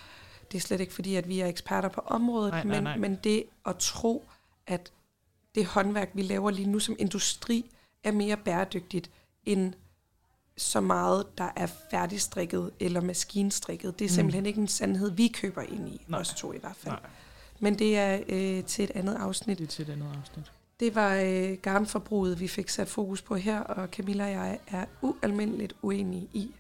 det 0.52 0.58
er 0.58 0.62
slet 0.62 0.80
ikke 0.80 0.94
fordi, 0.94 1.16
at 1.16 1.28
vi 1.28 1.40
er 1.40 1.48
eksperter 1.48 1.90
på 1.90 2.02
området, 2.06 2.52
Nej, 2.52 2.64
nej, 2.64 2.76
men, 2.76 2.84
nej. 2.84 2.98
men 2.98 3.18
det 3.24 3.44
at 3.66 3.76
tro, 3.80 4.26
at 4.68 4.92
det 5.56 5.66
håndværk, 5.66 6.10
vi 6.14 6.22
laver 6.22 6.52
lige 6.52 6.70
nu 6.70 6.80
som 6.80 6.96
industri, 7.00 7.72
er 8.04 8.12
mere 8.12 8.38
bæredygtigt 8.38 9.10
end 9.46 9.74
så 10.58 10.82
meget, 10.82 11.38
der 11.38 11.50
er 11.56 11.68
færdigstrikket 11.92 12.72
eller 12.80 13.02
maskinstrikket. 13.02 14.00
Det 14.00 14.06
er 14.06 14.10
Mm. 14.10 14.16
simpelthen 14.16 14.46
ikke 14.46 14.62
en 14.62 14.68
sandhed, 14.68 15.12
vi 15.12 15.28
køber 15.28 15.62
ind 15.62 15.90
i, 15.90 16.06
Nej. 16.08 16.20
os 16.20 16.34
to 16.34 16.54
i 16.54 16.58
hvert 16.58 16.76
fald. 16.76 16.94
Nej, 16.96 17.10
Men 17.60 17.80
det 17.80 17.98
er 17.98 18.20
øh, 18.30 18.64
til 18.64 18.84
et 18.84 18.92
andet 18.92 19.16
afsnit. 19.16 19.58
det 19.58 19.64
er 19.64 19.68
til 19.68 19.90
et 19.90 19.92
andet 19.92 20.08
afsnit. 20.20 20.52
Det 20.80 20.96
var 20.96 21.16
øh, 21.16 21.58
garnforbruget, 21.62 22.40
vi 22.40 22.48
fik 22.48 22.70
sat 22.70 22.88
fokus 22.88 23.22
på 23.22 23.36
her, 23.36 23.60
og 23.60 23.88
Camilla 23.88 24.24
og 24.26 24.32
jeg 24.32 24.60
er 24.68 24.86
ualmindeligt 25.02 25.74
uenige 25.82 26.30
i, 26.34 26.52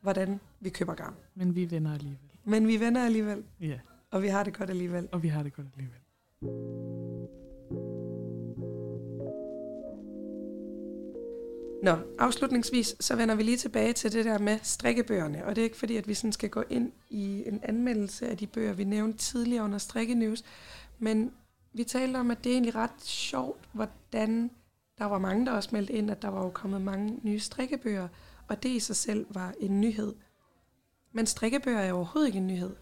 hvordan 0.00 0.40
vi 0.60 0.68
køber 0.70 0.94
garn. 0.94 1.14
Men 1.34 1.54
vi 1.54 1.70
vender 1.70 1.92
alligevel. 1.94 2.18
Men 2.44 2.68
vi 2.68 2.80
venner 2.80 3.04
alligevel, 3.04 3.44
Ja, 3.60 3.78
og 4.10 4.22
vi 4.22 4.28
har 4.28 4.44
det 4.44 4.56
godt 4.56 4.70
alligevel. 4.70 5.08
og 5.12 5.22
vi 5.22 5.28
har 5.28 5.42
det 5.42 5.52
godt 5.52 5.66
alligevel. 5.74 6.00
Nå, 11.82 11.96
afslutningsvis, 12.18 12.96
så 13.00 13.16
vender 13.16 13.34
vi 13.34 13.42
lige 13.42 13.56
tilbage 13.56 13.92
til 13.92 14.12
det 14.12 14.24
der 14.24 14.38
med 14.38 14.58
strikkebøgerne, 14.62 15.44
og 15.46 15.56
det 15.56 15.62
er 15.62 15.64
ikke 15.64 15.76
fordi, 15.76 15.96
at 15.96 16.08
vi 16.08 16.14
sådan 16.14 16.32
skal 16.32 16.48
gå 16.50 16.62
ind 16.70 16.92
i 17.10 17.48
en 17.48 17.60
anmeldelse 17.62 18.28
af 18.28 18.36
de 18.36 18.46
bøger, 18.46 18.72
vi 18.72 18.84
nævnte 18.84 19.18
tidligere 19.18 19.64
under 19.64 19.78
Strikke 19.78 20.14
News, 20.14 20.42
men 20.98 21.32
vi 21.72 21.84
talte 21.84 22.16
om, 22.16 22.30
at 22.30 22.44
det 22.44 22.50
er 22.50 22.54
egentlig 22.54 22.74
ret 22.74 23.02
sjovt, 23.02 23.60
hvordan 23.72 24.50
der 24.98 25.04
var 25.04 25.18
mange, 25.18 25.46
der 25.46 25.52
også 25.52 25.68
meldte 25.72 25.92
ind, 25.92 26.10
at 26.10 26.22
der 26.22 26.28
var 26.28 26.44
jo 26.44 26.50
kommet 26.50 26.82
mange 26.82 27.18
nye 27.22 27.40
strikkebøger, 27.40 28.08
og 28.48 28.62
det 28.62 28.68
i 28.68 28.78
sig 28.80 28.96
selv 28.96 29.26
var 29.30 29.54
en 29.60 29.80
nyhed. 29.80 30.14
Men 31.14 31.26
strikkebøger 31.26 31.78
er 31.78 31.92
overhovedet 31.92 32.28
ikke 32.28 32.38
en 32.38 32.46
nyhed. 32.46 32.76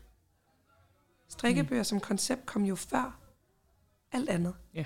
Strikkebøger 1.29 1.81
mm. 1.81 1.85
som 1.85 2.01
koncept 2.01 2.47
kom 2.47 2.65
jo 2.65 2.75
før 2.75 3.19
alt 4.13 4.29
andet. 4.29 4.55
Ja. 4.75 4.85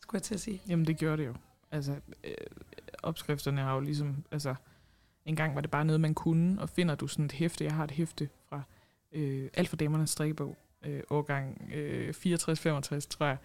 Skulle 0.00 0.18
jeg 0.18 0.22
til 0.22 0.34
at 0.34 0.40
sige. 0.40 0.62
Jamen, 0.68 0.86
det 0.86 0.98
gør 0.98 1.16
det 1.16 1.26
jo. 1.26 1.34
Altså, 1.70 2.00
øh, 2.24 2.34
opskrifterne 3.02 3.60
har 3.60 3.74
jo 3.74 3.80
ligesom, 3.80 4.24
altså, 4.30 4.54
en 5.24 5.36
gang 5.36 5.54
var 5.54 5.60
det 5.60 5.70
bare 5.70 5.84
noget, 5.84 6.00
man 6.00 6.14
kunne, 6.14 6.60
og 6.60 6.68
finder 6.68 6.94
du 6.94 7.06
sådan 7.06 7.24
et 7.24 7.32
hæfte, 7.32 7.64
jeg 7.64 7.74
har 7.74 7.84
et 7.84 7.90
hæfte 7.90 8.28
fra 8.48 8.62
øh, 9.12 9.50
Alt 9.54 9.68
for 9.68 9.76
damernes 9.76 10.10
strikkebog, 10.10 10.56
øh, 10.82 11.02
årgang 11.10 11.70
øh, 11.74 12.08
64-65, 12.08 12.14
tror 13.08 13.26
jeg, 13.26 13.36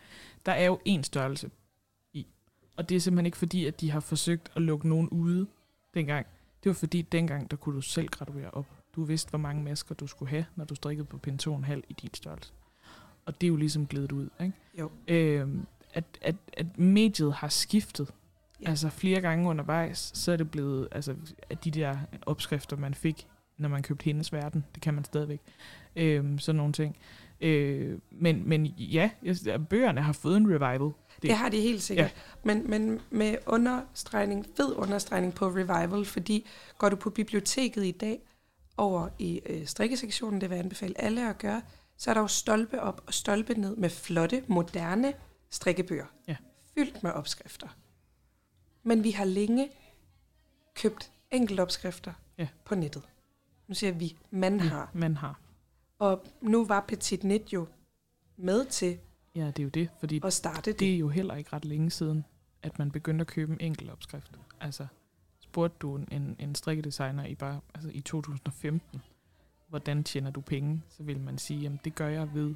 der 0.45 0.51
er 0.51 0.65
jo 0.65 0.80
en 0.86 1.03
størrelse 1.03 1.51
i. 2.13 2.27
Og 2.77 2.89
det 2.89 2.95
er 2.95 2.99
simpelthen 2.99 3.25
ikke 3.25 3.38
fordi, 3.38 3.65
at 3.65 3.82
de 3.82 3.91
har 3.91 3.99
forsøgt 3.99 4.51
at 4.55 4.61
lukke 4.61 4.89
nogen 4.89 5.09
ude 5.09 5.47
dengang. 5.93 6.27
Det 6.63 6.69
var 6.69 6.73
fordi, 6.73 7.01
dengang, 7.01 7.51
der 7.51 7.57
kunne 7.57 7.75
du 7.75 7.82
selv 7.82 8.07
graduere 8.07 8.51
op. 8.51 8.78
Du 8.95 9.03
vidste, 9.03 9.29
hvor 9.29 9.39
mange 9.39 9.63
masker 9.63 9.95
du 9.95 10.07
skulle 10.07 10.29
have, 10.29 10.45
når 10.55 10.65
du 10.65 10.75
strikkede 10.75 11.05
på 11.07 11.17
pin 11.17 11.39
2,5 11.43 11.81
i 11.89 11.93
din 12.01 12.13
størrelse. 12.13 12.51
Og 13.25 13.41
det 13.41 13.47
er 13.47 13.49
jo 13.49 13.55
ligesom 13.55 13.87
glædet 13.87 14.11
ud, 14.11 14.29
ikke? 14.41 14.53
Jo. 14.79 14.89
Øhm, 15.07 15.65
at, 15.93 16.03
at, 16.21 16.35
at 16.53 16.77
mediet 16.79 17.33
har 17.33 17.47
skiftet. 17.47 18.13
Ja. 18.61 18.69
Altså 18.69 18.89
flere 18.89 19.21
gange 19.21 19.49
undervejs, 19.49 20.11
så 20.15 20.31
er 20.31 20.37
det 20.37 20.51
blevet, 20.51 20.87
altså 20.91 21.15
at 21.49 21.63
de 21.63 21.71
der 21.71 21.97
opskrifter, 22.25 22.77
man 22.77 22.93
fik, 22.93 23.27
når 23.57 23.69
man 23.69 23.83
købte 23.83 24.03
hendes 24.05 24.33
verden, 24.33 24.65
det 24.75 24.83
kan 24.83 24.93
man 24.93 25.03
stadigvæk. 25.03 25.39
Øhm, 25.95 26.39
sådan 26.39 26.57
nogle 26.57 26.73
ting. 26.73 26.97
Øh, 27.41 27.99
men, 28.11 28.49
men 28.49 28.65
ja, 28.65 29.09
bøgerne 29.69 30.01
har 30.01 30.13
fået 30.13 30.37
en 30.37 30.47
revival. 30.47 30.79
Det, 30.79 30.93
Det- 31.15 31.21
det 31.29 31.31
har 31.37 31.49
de 31.49 31.61
helt 31.61 31.81
sikkert. 31.81 32.05
Ja. 32.05 32.11
Men, 32.43 32.69
men 32.69 32.99
med 33.09 33.35
understregning, 33.47 34.45
fed 34.57 34.73
understregning 34.75 35.33
på 35.33 35.47
revival, 35.47 36.05
fordi 36.05 36.45
går 36.77 36.89
du 36.89 36.95
på 36.95 37.09
biblioteket 37.09 37.85
i 37.85 37.91
dag 37.91 38.19
over 38.80 39.09
i 39.19 39.41
øh, 39.45 39.65
strikkesektionen, 39.67 40.41
det 40.41 40.49
vil 40.49 40.55
jeg 40.55 40.63
anbefale 40.63 41.01
alle 41.01 41.30
at 41.30 41.38
gøre, 41.38 41.61
så 41.97 42.09
er 42.09 42.13
der 42.13 42.21
jo 42.21 42.27
stolpe 42.27 42.82
op 42.82 43.01
og 43.07 43.13
stolpe 43.13 43.53
ned 43.53 43.75
med 43.75 43.89
flotte, 43.89 44.43
moderne 44.47 45.13
strikkebøger. 45.49 46.05
Ja. 46.27 46.36
Fyldt 46.77 47.03
med 47.03 47.11
opskrifter. 47.11 47.67
Men 48.84 49.03
vi 49.03 49.11
har 49.11 49.25
længe 49.25 49.69
købt 50.75 51.11
enkeltopskrifter 51.32 52.13
Ja. 52.38 52.47
på 52.65 52.75
nettet. 52.75 53.03
Nu 53.67 53.73
siger 53.75 53.91
vi, 53.91 54.17
man 54.32 54.59
har. 54.59 54.91
Man 54.93 55.17
har. 55.17 55.39
Og 55.99 56.25
nu 56.41 56.65
var 56.65 56.86
Petit 56.88 57.23
Net 57.23 57.53
jo 57.53 57.67
med 58.38 58.65
til 58.65 58.97
Ja, 59.36 59.47
det 59.47 59.59
er 59.59 59.63
jo 59.63 59.69
det, 59.69 59.89
fordi 59.99 60.21
at 60.23 60.34
starte 60.34 60.71
det. 60.71 60.80
det 60.80 60.93
er 60.93 60.97
jo 60.97 61.09
heller 61.09 61.36
ikke 61.36 61.53
ret 61.53 61.65
længe 61.65 61.91
siden, 61.91 62.25
at 62.63 62.80
man 62.80 62.91
begyndte 62.91 63.21
at 63.21 63.27
købe 63.27 63.53
en 63.53 63.59
enkelt 63.61 63.89
opskrift. 63.91 64.32
Altså, 64.61 64.88
spurgte 65.50 65.78
du 65.82 65.95
en, 65.95 66.36
en 66.39 66.56
strikkedesigner 66.56 67.26
i 67.26 67.36
bare 67.36 67.60
altså 67.74 67.89
i 67.93 68.02
2015, 68.02 69.02
hvordan 69.70 70.04
tjener 70.04 70.32
du 70.32 70.41
penge, 70.41 70.84
så 70.89 71.04
vil 71.04 71.20
man 71.20 71.38
sige, 71.38 71.60
jamen 71.60 71.80
det 71.84 71.95
gør 71.95 72.08
jeg 72.08 72.34
ved, 72.34 72.56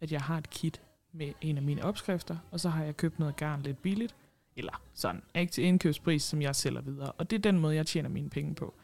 at 0.00 0.12
jeg 0.12 0.20
har 0.20 0.38
et 0.38 0.50
kit 0.50 0.82
med 1.12 1.32
en 1.40 1.56
af 1.56 1.62
mine 1.62 1.84
opskrifter, 1.84 2.36
og 2.50 2.60
så 2.60 2.68
har 2.68 2.84
jeg 2.84 2.96
købt 2.96 3.18
noget 3.18 3.36
garn 3.36 3.62
lidt 3.62 3.82
billigt, 3.82 4.14
eller 4.56 4.82
sådan, 4.94 5.22
ikke 5.34 5.52
til 5.52 5.64
indkøbspris, 5.64 6.22
som 6.22 6.42
jeg 6.42 6.56
sælger 6.56 6.80
videre. 6.80 7.12
Og 7.12 7.30
det 7.30 7.36
er 7.36 7.40
den 7.40 7.58
måde, 7.58 7.74
jeg 7.74 7.86
tjener 7.86 8.08
mine 8.08 8.30
penge 8.30 8.54
på. 8.54 8.74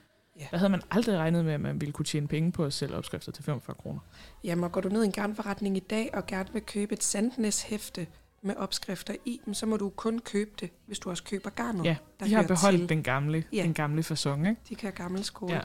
Ja. 0.40 0.46
Der 0.50 0.56
havde 0.56 0.70
man 0.70 0.82
aldrig 0.90 1.18
regnet 1.18 1.44
med, 1.44 1.52
at 1.52 1.60
man 1.60 1.80
ville 1.80 1.92
kunne 1.92 2.06
tjene 2.06 2.28
penge 2.28 2.52
på 2.52 2.64
at 2.64 2.72
sælge 2.72 2.96
opskrifter 2.96 3.32
til 3.32 3.44
45 3.44 3.76
kroner. 3.76 4.00
Jamen, 4.44 4.64
og 4.64 4.72
går 4.72 4.80
du 4.80 4.88
ned 4.88 5.02
i 5.02 5.06
en 5.06 5.12
garnforretning 5.12 5.76
i 5.76 5.80
dag 5.80 6.10
og 6.14 6.26
gerne 6.26 6.52
vil 6.52 6.62
købe 6.62 6.92
et 6.92 7.04
Sandnes-hæfte 7.04 8.06
med 8.44 8.56
opskrifter 8.56 9.14
i, 9.24 9.40
men 9.44 9.54
så 9.54 9.66
må 9.66 9.76
du 9.76 9.88
kun 9.88 10.18
købe 10.18 10.50
det, 10.60 10.70
hvis 10.86 10.98
du 10.98 11.10
også 11.10 11.24
køber 11.24 11.50
garnet. 11.50 11.84
Ja, 11.84 11.96
de 12.24 12.34
har 12.34 12.42
beholdt 12.42 12.78
til. 12.78 12.88
den 12.88 13.02
gamle, 13.02 13.44
Ja. 13.52 13.62
den 13.62 13.74
gamle 13.74 14.02
fasong, 14.02 14.48
ikke? 14.48 14.60
De 14.68 14.74
kan 14.74 14.86
have 14.86 14.96
gammel 14.96 15.24
skole. 15.24 15.54
Ja. 15.54 15.60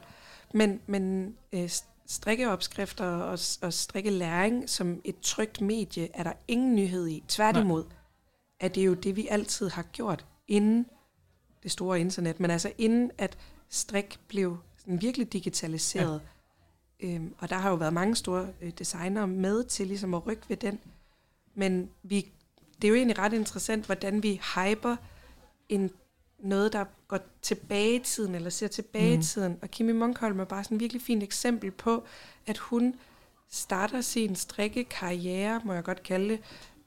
Men, 0.53 0.81
men 0.87 1.35
øh, 1.53 1.69
strikkeopskrifter 2.05 3.05
og, 3.05 3.39
og 3.61 3.73
strikkelæring 3.73 4.69
som 4.69 5.01
et 5.03 5.15
trygt 5.21 5.61
medie, 5.61 6.09
er 6.13 6.23
der 6.23 6.33
ingen 6.47 6.75
nyhed 6.75 7.07
i. 7.07 7.23
Tværtimod 7.27 7.83
er 8.59 8.67
det 8.67 8.85
jo 8.85 8.93
det, 8.93 9.15
vi 9.15 9.27
altid 9.27 9.69
har 9.69 9.83
gjort 9.83 10.25
inden 10.47 10.85
det 11.63 11.71
store 11.71 11.99
internet, 11.99 12.39
men 12.39 12.51
altså 12.51 12.71
inden 12.77 13.11
at 13.17 13.37
strik 13.69 14.19
blev 14.27 14.57
sådan 14.77 15.01
virkelig 15.01 15.33
digitaliseret. 15.33 16.21
Ja. 17.01 17.07
Øhm, 17.07 17.33
og 17.37 17.49
der 17.49 17.55
har 17.55 17.69
jo 17.69 17.75
været 17.75 17.93
mange 17.93 18.15
store 18.15 18.47
øh, 18.61 18.71
designere 18.79 19.27
med 19.27 19.63
til 19.63 19.87
ligesom 19.87 20.13
at 20.13 20.27
rykke 20.27 20.43
ved 20.47 20.57
den. 20.57 20.79
Men 21.55 21.89
vi, 22.03 22.31
det 22.81 22.87
er 22.87 22.89
jo 22.89 22.95
egentlig 22.95 23.19
ret 23.19 23.33
interessant, 23.33 23.85
hvordan 23.85 24.23
vi 24.23 24.41
hyper 24.55 24.95
en, 25.69 25.91
noget, 26.39 26.73
der 26.73 26.85
går 27.07 27.19
tilbage 27.41 27.95
i 27.95 27.99
tiden, 27.99 28.35
eller 28.35 28.49
ser 28.49 28.67
tilbage 28.67 29.11
Mhm. 29.13 29.19
i 29.19 29.23
tiden. 29.23 29.57
Og 29.61 29.71
Kimi 29.71 29.91
Munkholm 29.91 30.39
er 30.39 30.45
bare 30.45 30.63
sådan 30.63 30.75
et 30.75 30.81
virkelig 30.81 31.01
fint 31.01 31.23
eksempel 31.23 31.71
på, 31.71 32.03
at 32.47 32.57
hun 32.57 32.95
starter 33.49 34.01
sin 34.01 34.35
strikkekarriere, 34.35 35.61
må 35.65 35.73
jeg 35.73 35.83
godt 35.83 36.03
kalde 36.03 36.29
det, 36.29 36.39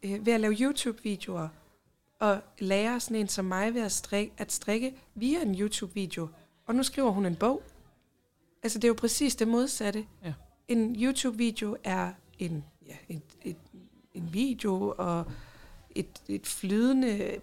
øh, 0.02 0.26
ved 0.26 0.32
at 0.32 0.40
lave 0.40 0.54
YouTube-videoer, 0.60 1.48
og 2.20 2.40
lærer 2.58 2.98
sådan 2.98 3.16
en 3.16 3.28
som 3.28 3.44
mig 3.44 3.74
ved 3.74 3.82
at 3.82 3.92
strikke, 3.92 4.32
at 4.38 4.52
strikke 4.52 4.94
via 5.14 5.42
en 5.42 5.54
YouTube-video. 5.60 6.28
Og 6.66 6.74
nu 6.74 6.82
skriver 6.82 7.10
hun 7.10 7.26
en 7.26 7.36
bog. 7.36 7.62
Altså, 8.62 8.78
det 8.78 8.84
er 8.84 8.88
jo 8.88 8.94
præcis 8.94 9.36
det 9.36 9.48
modsatte. 9.48 10.06
Ja. 10.24 10.32
En 10.68 10.96
YouTube-video 11.02 11.76
er 11.84 12.12
en, 12.38 12.64
ja, 12.86 12.96
et, 13.08 13.22
et, 13.42 13.56
en 14.14 14.28
video 14.32 14.94
og 14.98 15.24
et, 15.96 16.22
et 16.28 16.46
flydende... 16.46 17.40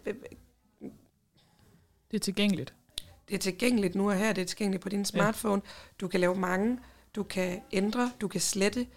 Det 2.11 2.17
er 2.17 2.19
tilgængeligt. 2.19 2.73
Det 3.27 3.35
er 3.35 3.39
tilgængeligt 3.39 3.95
nu 3.95 4.09
og 4.09 4.17
her, 4.17 4.33
det 4.33 4.41
er 4.41 4.45
tilgængeligt 4.45 4.83
på 4.83 4.89
din 4.89 5.05
smartphone. 5.05 5.61
Ja. 5.65 5.71
Du 6.01 6.07
kan 6.07 6.19
lave 6.19 6.35
mange, 6.35 6.79
du 7.15 7.23
kan 7.23 7.61
ændre, 7.71 8.11
du 8.21 8.27
kan 8.27 8.41
slette. 8.41 8.87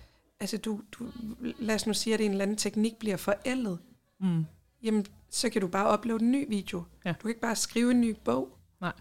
Altså, 0.40 0.56
du, 0.56 0.80
du, 0.92 1.06
lad 1.40 1.74
os 1.74 1.86
nu 1.86 1.94
sige, 1.94 2.14
at 2.14 2.20
en 2.20 2.30
eller 2.30 2.42
anden 2.42 2.56
teknik 2.56 2.96
bliver 2.96 3.16
forældet. 3.16 3.78
Mm. 4.20 4.44
Jamen, 4.82 5.06
så 5.30 5.50
kan 5.50 5.60
du 5.60 5.68
bare 5.68 5.98
uploade 5.98 6.24
en 6.24 6.30
ny 6.30 6.48
video. 6.48 6.84
Ja. 7.04 7.12
Du 7.12 7.18
kan 7.20 7.28
ikke 7.28 7.40
bare 7.40 7.56
skrive 7.56 7.90
en 7.90 8.00
ny 8.00 8.16
bog. 8.24 8.58
Nej. 8.80 8.92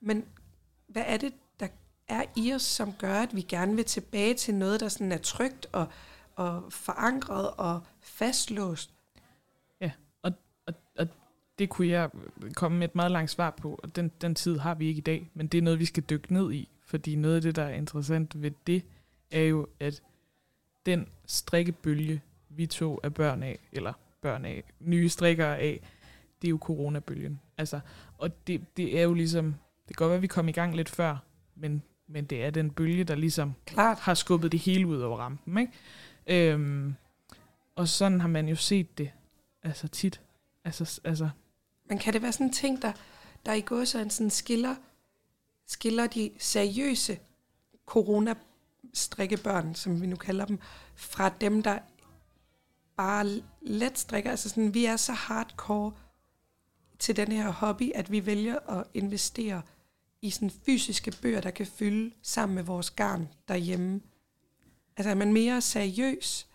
Men 0.00 0.24
hvad 0.86 1.04
er 1.06 1.16
det, 1.16 1.32
der 1.60 1.68
er 2.08 2.24
i 2.36 2.52
os, 2.52 2.62
som 2.62 2.92
gør, 2.92 3.20
at 3.20 3.36
vi 3.36 3.42
gerne 3.42 3.76
vil 3.76 3.84
tilbage 3.84 4.34
til 4.34 4.54
noget, 4.54 4.80
der 4.80 4.88
sådan 4.88 5.12
er 5.12 5.18
trygt 5.18 5.66
og, 5.72 5.86
og 6.34 6.72
forankret 6.72 7.50
og 7.50 7.80
fastlåst? 8.00 8.93
Det 11.58 11.68
kunne 11.68 11.88
jeg 11.88 12.10
komme 12.54 12.78
med 12.78 12.88
et 12.88 12.94
meget 12.94 13.10
langt 13.10 13.30
svar 13.30 13.50
på, 13.50 13.80
og 13.82 13.96
den, 13.96 14.10
den 14.20 14.34
tid 14.34 14.58
har 14.58 14.74
vi 14.74 14.86
ikke 14.86 14.98
i 14.98 15.02
dag, 15.02 15.30
men 15.34 15.46
det 15.46 15.58
er 15.58 15.62
noget, 15.62 15.78
vi 15.78 15.84
skal 15.84 16.02
dykke 16.02 16.32
ned 16.32 16.52
i, 16.52 16.68
fordi 16.86 17.14
noget 17.14 17.36
af 17.36 17.42
det, 17.42 17.56
der 17.56 17.62
er 17.62 17.74
interessant 17.74 18.42
ved 18.42 18.50
det, 18.66 18.84
er 19.30 19.42
jo, 19.42 19.66
at 19.80 20.02
den 20.86 21.08
strikkebølge, 21.26 22.22
vi 22.48 22.66
to 22.66 23.00
er 23.02 23.08
børn 23.08 23.42
af, 23.42 23.58
eller 23.72 23.92
børn 24.20 24.44
af, 24.44 24.64
nye 24.80 25.08
strikkere 25.08 25.58
af, 25.58 25.80
det 26.42 26.48
er 26.48 26.50
jo 26.50 26.58
coronabølgen. 26.62 27.40
Altså, 27.58 27.80
og 28.18 28.46
det, 28.46 28.76
det 28.76 28.98
er 28.98 29.02
jo 29.02 29.14
ligesom, 29.14 29.54
det 29.88 29.96
kan 29.96 30.04
godt 30.04 30.08
være, 30.08 30.16
at 30.16 30.22
vi 30.22 30.26
kom 30.26 30.48
i 30.48 30.52
gang 30.52 30.76
lidt 30.76 30.88
før, 30.88 31.16
men, 31.54 31.82
men 32.06 32.24
det 32.24 32.44
er 32.44 32.50
den 32.50 32.70
bølge, 32.70 33.04
der 33.04 33.14
ligesom 33.14 33.54
Klart. 33.66 33.98
har 33.98 34.14
skubbet 34.14 34.52
det 34.52 34.60
hele 34.60 34.86
ud 34.86 35.00
over 35.00 35.18
rampen. 35.18 35.58
Ikke? 35.58 36.52
Øhm, 36.52 36.94
og 37.76 37.88
sådan 37.88 38.20
har 38.20 38.28
man 38.28 38.48
jo 38.48 38.56
set 38.56 38.98
det 38.98 39.10
altså 39.62 39.88
tit. 39.88 40.20
Altså, 40.64 41.00
altså 41.04 41.28
men 41.88 41.98
kan 41.98 42.12
det 42.12 42.22
være 42.22 42.32
sådan 42.32 42.46
en 42.46 42.52
ting, 42.52 42.82
der, 42.82 42.92
der 43.46 43.52
i 43.52 43.60
går 43.60 43.84
så 43.84 44.06
sådan 44.10 44.30
skiller, 44.30 44.74
skiller 45.66 46.06
de 46.06 46.30
seriøse 46.38 47.18
corona-strikkebørn, 47.86 49.74
som 49.74 50.00
vi 50.00 50.06
nu 50.06 50.16
kalder 50.16 50.44
dem, 50.44 50.58
fra 50.94 51.28
dem, 51.28 51.62
der 51.62 51.78
bare 52.96 53.42
let 53.60 53.98
strikker? 53.98 54.30
Altså 54.30 54.48
sådan, 54.48 54.74
vi 54.74 54.84
er 54.84 54.96
så 54.96 55.12
hardcore 55.12 55.92
til 56.98 57.16
den 57.16 57.32
her 57.32 57.50
hobby, 57.50 57.92
at 57.94 58.12
vi 58.12 58.26
vælger 58.26 58.58
at 58.78 58.86
investere 58.94 59.62
i 60.22 60.30
sådan 60.30 60.50
fysiske 60.50 61.12
bøger, 61.22 61.40
der 61.40 61.50
kan 61.50 61.66
fylde 61.66 62.14
sammen 62.22 62.54
med 62.54 62.62
vores 62.62 62.90
garn 62.90 63.28
derhjemme. 63.48 64.00
Altså 64.96 65.10
er 65.10 65.14
man 65.14 65.32
mere 65.32 65.60
seriøs, 65.60 66.46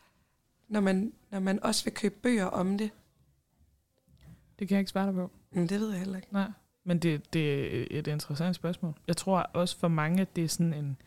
når 0.67 0.79
man, 0.79 1.13
når 1.31 1.39
man 1.39 1.63
også 1.63 1.83
vil 1.83 1.93
købe 1.93 2.15
bøger 2.15 2.45
om 2.45 2.77
det? 2.77 2.91
Det 4.59 4.67
kan 4.67 4.75
jeg 4.75 4.79
ikke 4.79 4.91
svare 4.91 5.07
dig 5.07 5.13
på. 5.13 5.31
Men 5.51 5.69
det 5.69 5.79
ved 5.79 5.89
jeg 5.89 5.99
heller 5.99 6.15
ikke. 6.15 6.33
Nej. 6.33 6.51
Men 6.83 6.99
det, 6.99 7.33
det 7.33 7.65
er 7.77 7.99
et 7.99 8.07
interessant 8.07 8.55
spørgsmål. 8.55 8.93
Jeg 9.07 9.17
tror 9.17 9.39
også 9.39 9.77
for 9.77 9.87
mange, 9.87 10.21
at 10.21 10.35
det 10.35 10.43
er 10.43 10.47
sådan 10.47 10.73
en... 10.73 10.97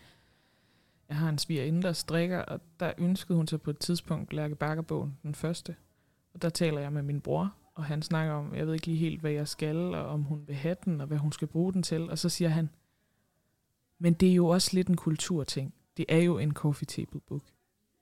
Jeg 1.09 1.17
har 1.17 1.29
en 1.29 1.39
svigerinde, 1.39 1.83
der 1.83 1.93
strikker, 1.93 2.39
og 2.39 2.61
der 2.81 2.93
ønskede 2.99 3.37
hun 3.37 3.47
sig 3.47 3.63
på 3.63 3.71
et 3.71 3.79
tidspunkt 3.79 4.33
Lærke 4.33 4.55
Bakkerbogen, 4.55 5.19
den 5.23 5.35
første. 5.35 5.77
Og 6.35 6.43
der 6.43 6.49
taler 6.49 6.81
jeg 6.81 6.93
med 6.93 7.03
min 7.03 7.21
bror, 7.21 7.55
og 7.75 7.85
han 7.85 8.03
snakker 8.03 8.35
om, 8.35 8.55
jeg 8.55 8.67
ved 8.67 8.75
ikke 8.75 8.87
lige 8.87 8.99
helt, 8.99 9.21
hvad 9.21 9.31
jeg 9.31 9.49
skal, 9.49 9.77
og 9.77 10.07
om 10.07 10.23
hun 10.23 10.45
vil 10.47 10.55
have 10.55 10.77
den, 10.85 11.01
og 11.01 11.07
hvad 11.07 11.19
hun 11.19 11.33
skal 11.33 11.49
bruge 11.49 11.73
den 11.73 11.83
til. 11.83 12.11
Og 12.11 12.19
så 12.19 12.29
siger 12.29 12.49
han, 12.49 12.71
men 13.99 14.13
det 14.13 14.31
er 14.31 14.35
jo 14.35 14.47
også 14.47 14.71
lidt 14.73 14.89
en 14.89 14.97
kulturting. 14.97 15.75
Det 15.97 16.05
er 16.09 16.19
jo 16.19 16.39
en 16.39 16.53
coffee 16.53 16.87
table 16.87 17.21
book. 17.21 17.43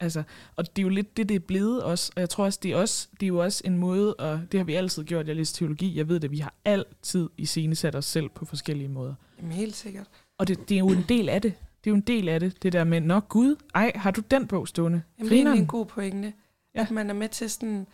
Altså, 0.00 0.22
og 0.56 0.76
det 0.76 0.82
er 0.82 0.82
jo 0.82 0.88
lidt 0.88 1.16
det, 1.16 1.28
det 1.28 1.34
er 1.34 1.38
blevet 1.40 1.82
også. 1.82 2.12
Og 2.16 2.20
jeg 2.20 2.28
tror 2.30 2.44
også, 2.44 2.58
det 2.62 2.70
er, 2.72 2.76
også, 2.76 3.08
det 3.12 3.22
er 3.22 3.28
jo 3.28 3.38
også 3.42 3.62
en 3.64 3.78
måde, 3.78 4.14
og 4.14 4.40
det 4.52 4.60
har 4.60 4.64
vi 4.64 4.74
altid 4.74 5.04
gjort. 5.04 5.28
Jeg 5.28 5.36
læser 5.36 5.56
teologi, 5.56 5.96
jeg 5.98 6.08
ved 6.08 6.20
det, 6.20 6.30
vi 6.30 6.38
har 6.38 6.54
altid 6.64 7.28
i 7.36 7.46
scene 7.46 7.74
sat 7.74 7.96
os 7.96 8.04
selv 8.04 8.28
på 8.28 8.44
forskellige 8.44 8.88
måder. 8.88 9.14
Jamen 9.38 9.52
helt 9.52 9.76
sikkert. 9.76 10.06
Og 10.38 10.48
det, 10.48 10.68
det 10.68 10.74
er 10.74 10.78
jo 10.78 10.88
en 10.88 11.04
del 11.08 11.28
af 11.28 11.42
det. 11.42 11.52
Det 11.84 11.90
er 11.90 11.92
jo 11.92 11.94
en 11.96 12.00
del 12.00 12.28
af 12.28 12.40
det, 12.40 12.62
det 12.62 12.72
der 12.72 12.84
med, 12.84 13.00
nok 13.00 13.28
Gud, 13.28 13.56
ej, 13.74 13.92
har 13.94 14.10
du 14.10 14.20
den 14.30 14.46
bog 14.46 14.68
stående? 14.68 15.02
Jamen, 15.18 15.30
det 15.30 15.38
er 15.38 15.42
Grineren. 15.42 15.58
en 15.58 15.66
god 15.66 15.86
pointe, 15.86 16.32
Ja. 16.74 16.80
at 16.80 16.90
man 16.90 17.10
er 17.10 17.14
med 17.14 17.28
til 17.28 17.50
sådan 17.50 17.86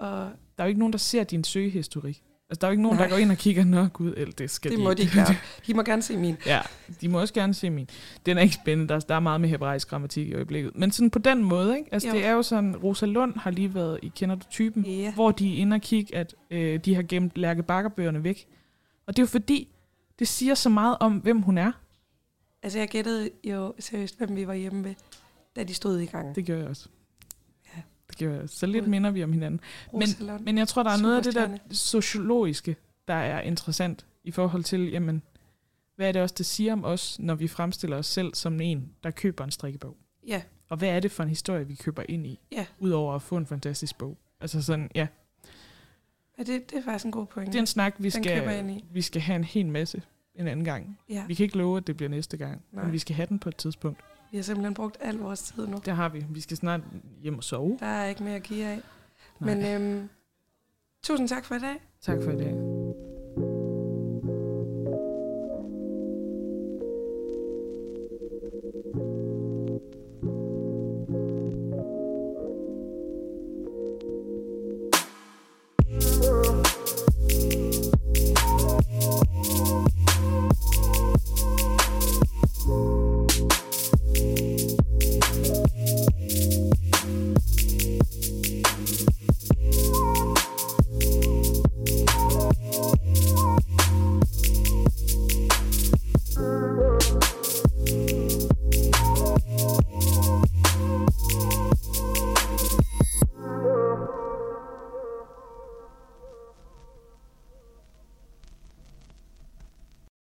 at... 0.00 0.06
Der 0.08 0.58
er 0.58 0.64
jo 0.64 0.68
ikke 0.68 0.78
nogen, 0.78 0.92
der 0.92 0.98
ser 0.98 1.24
din 1.24 1.44
søgehistorik. 1.44 2.22
Altså, 2.52 2.60
der 2.60 2.66
er 2.66 2.70
jo 2.70 2.72
ikke 2.72 2.82
nogen, 2.82 2.96
Nej. 2.98 3.06
der 3.06 3.10
går 3.14 3.18
ind 3.18 3.30
og 3.30 3.36
kigger, 3.36 3.64
nok 3.64 3.92
Gud, 3.92 4.14
eller 4.16 4.32
det 4.32 4.50
skal 4.50 4.70
Det 4.70 4.78
de 4.78 4.84
må 4.84 4.94
de 4.94 5.06
gerne. 5.06 5.36
De 5.66 5.74
må 5.74 5.82
gerne 5.82 6.02
se 6.02 6.16
min. 6.16 6.36
Ja, 6.46 6.60
de 7.00 7.08
må 7.08 7.20
også 7.20 7.34
gerne 7.34 7.54
se 7.54 7.70
min. 7.70 7.88
Den 8.26 8.38
er 8.38 8.42
ikke 8.42 8.54
spændende, 8.54 8.94
der, 8.94 9.00
der 9.00 9.14
er 9.14 9.20
meget 9.20 9.40
med 9.40 9.48
hebraisk 9.48 9.88
grammatik 9.88 10.28
i 10.28 10.34
øjeblikket. 10.34 10.72
Men 10.74 10.90
sådan 10.92 11.10
på 11.10 11.18
den 11.18 11.44
måde, 11.44 11.78
ikke? 11.78 11.88
Altså 11.94 12.08
Jo. 12.08 12.14
det 12.14 12.24
er 12.24 12.30
jo 12.30 12.42
sådan, 12.42 12.76
Rosa 12.76 13.06
Lund 13.06 13.36
har 13.38 13.50
lige 13.50 13.74
været 13.74 13.98
i 14.02 14.12
Kender 14.16 14.34
du 14.36 14.46
typen? 14.50 14.84
Ja. 14.86 15.12
hvor 15.14 15.30
de 15.30 15.54
er 15.54 15.60
inde 15.60 15.74
og 15.74 15.80
kigge, 15.80 16.14
at 16.16 16.34
øh, 16.50 16.80
de 16.84 16.94
har 16.94 17.02
gemt 17.02 17.38
Lærke 17.38 17.62
Bakkerbøgerne 17.62 18.24
væk. 18.24 18.46
Og 19.06 19.16
det 19.16 19.22
er 19.22 19.26
jo 19.26 19.28
fordi, 19.28 19.68
det 20.18 20.28
siger 20.28 20.54
så 20.54 20.68
meget 20.68 20.96
om, 21.00 21.12
hvem 21.12 21.42
hun 21.42 21.58
er. 21.58 21.72
Altså, 22.62 22.78
jeg 22.78 22.88
gættede 22.88 23.30
jo 23.44 23.74
seriøst, 23.78 24.18
hvem 24.18 24.36
vi 24.36 24.46
var 24.46 24.54
hjemme 24.54 24.84
ved, 24.84 24.94
da 25.56 25.62
de 25.64 25.74
stod 25.74 25.98
i 26.00 26.06
gang. 26.06 26.34
Det 26.36 26.46
gør 26.46 26.58
jeg 26.58 26.66
også. 26.66 26.88
Ja. 27.76 27.80
Det 27.80 27.80
gør 27.80 27.84
jeg 27.84 27.86
også. 27.88 28.01
Så 28.46 28.66
lidt 28.66 28.86
minder 28.88 29.10
vi 29.10 29.24
om 29.24 29.32
hinanden. 29.32 29.60
Men, 29.92 30.08
men 30.44 30.58
jeg 30.58 30.68
tror, 30.68 30.82
der 30.82 30.90
er 30.90 31.02
noget 31.02 31.16
af 31.16 31.22
det 31.22 31.34
der 31.34 31.58
sociologiske, 31.70 32.76
der 33.08 33.14
er 33.14 33.40
interessant 33.40 34.06
i 34.24 34.30
forhold 34.30 34.64
til, 34.64 34.90
jamen, 34.90 35.22
hvad 35.96 36.08
er 36.08 36.12
det 36.12 36.22
også, 36.22 36.34
det 36.38 36.46
siger 36.46 36.72
om 36.72 36.84
os, 36.84 37.18
når 37.18 37.34
vi 37.34 37.48
fremstiller 37.48 37.96
os 37.96 38.06
selv 38.06 38.34
som 38.34 38.60
en, 38.60 38.92
der 39.04 39.10
køber 39.10 39.44
en 39.44 39.50
strikkebog? 39.50 39.96
Ja, 40.26 40.42
Og 40.68 40.76
hvad 40.76 40.88
er 40.88 41.00
det 41.00 41.10
for 41.10 41.22
en 41.22 41.28
historie, 41.28 41.66
vi 41.66 41.74
køber 41.74 42.02
ind 42.08 42.26
i, 42.26 42.40
ja. 42.52 42.66
udover 42.78 43.14
at 43.14 43.22
få 43.22 43.36
en 43.36 43.46
fantastisk 43.46 43.98
bog? 43.98 44.18
Altså 44.40 44.62
sådan, 44.62 44.90
ja, 44.94 45.06
ja 46.38 46.42
det, 46.42 46.70
det 46.70 46.78
er 46.78 46.82
faktisk 46.82 47.04
en 47.04 47.12
god 47.12 47.26
pointe. 47.26 47.52
det 47.52 47.58
er 47.58 47.62
en 47.62 47.66
snak, 47.66 47.94
vi 47.98 48.10
Den 48.10 48.24
skal, 48.24 48.80
vi 48.92 49.02
skal 49.02 49.22
have 49.22 49.36
en 49.36 49.44
hel 49.44 49.68
masse 49.68 50.02
en 50.34 50.48
anden 50.48 50.64
gang. 50.64 50.98
Ja, 51.08 51.24
Vi 51.26 51.34
kan 51.34 51.44
ikke 51.44 51.58
love, 51.58 51.76
at 51.76 51.86
det 51.86 51.96
bliver 51.96 52.10
næste 52.10 52.36
gang, 52.36 52.62
Nej. 52.72 52.84
men 52.84 52.92
vi 52.92 52.98
skal 52.98 53.16
have 53.16 53.26
den 53.26 53.38
på 53.38 53.48
et 53.48 53.56
tidspunkt. 53.56 54.00
Vi 54.32 54.38
har 54.38 54.42
simpelthen 54.42 54.74
brugt 54.74 54.96
al 55.00 55.16
vores 55.16 55.42
tid 55.42 55.66
nu. 55.66 55.80
Det 55.84 55.92
har 55.92 56.08
vi. 56.08 56.26
Vi 56.30 56.40
skal 56.40 56.56
snart 56.56 56.80
hjem 57.22 57.36
og 57.36 57.44
sove. 57.44 57.76
Der 57.80 57.86
er 57.86 58.06
ikke 58.06 58.22
mere 58.22 58.36
at 58.36 58.42
give 58.42 58.66
af. 58.66 58.80
Nej. 59.40 59.54
Men 59.54 59.66
øhm, 59.66 60.08
tusind 61.02 61.28
tak 61.28 61.44
for 61.44 61.54
i 61.54 61.58
dag. 61.58 61.76
Tak 62.00 62.22
for 62.22 62.30
i 62.30 62.36
dag. 62.36 62.71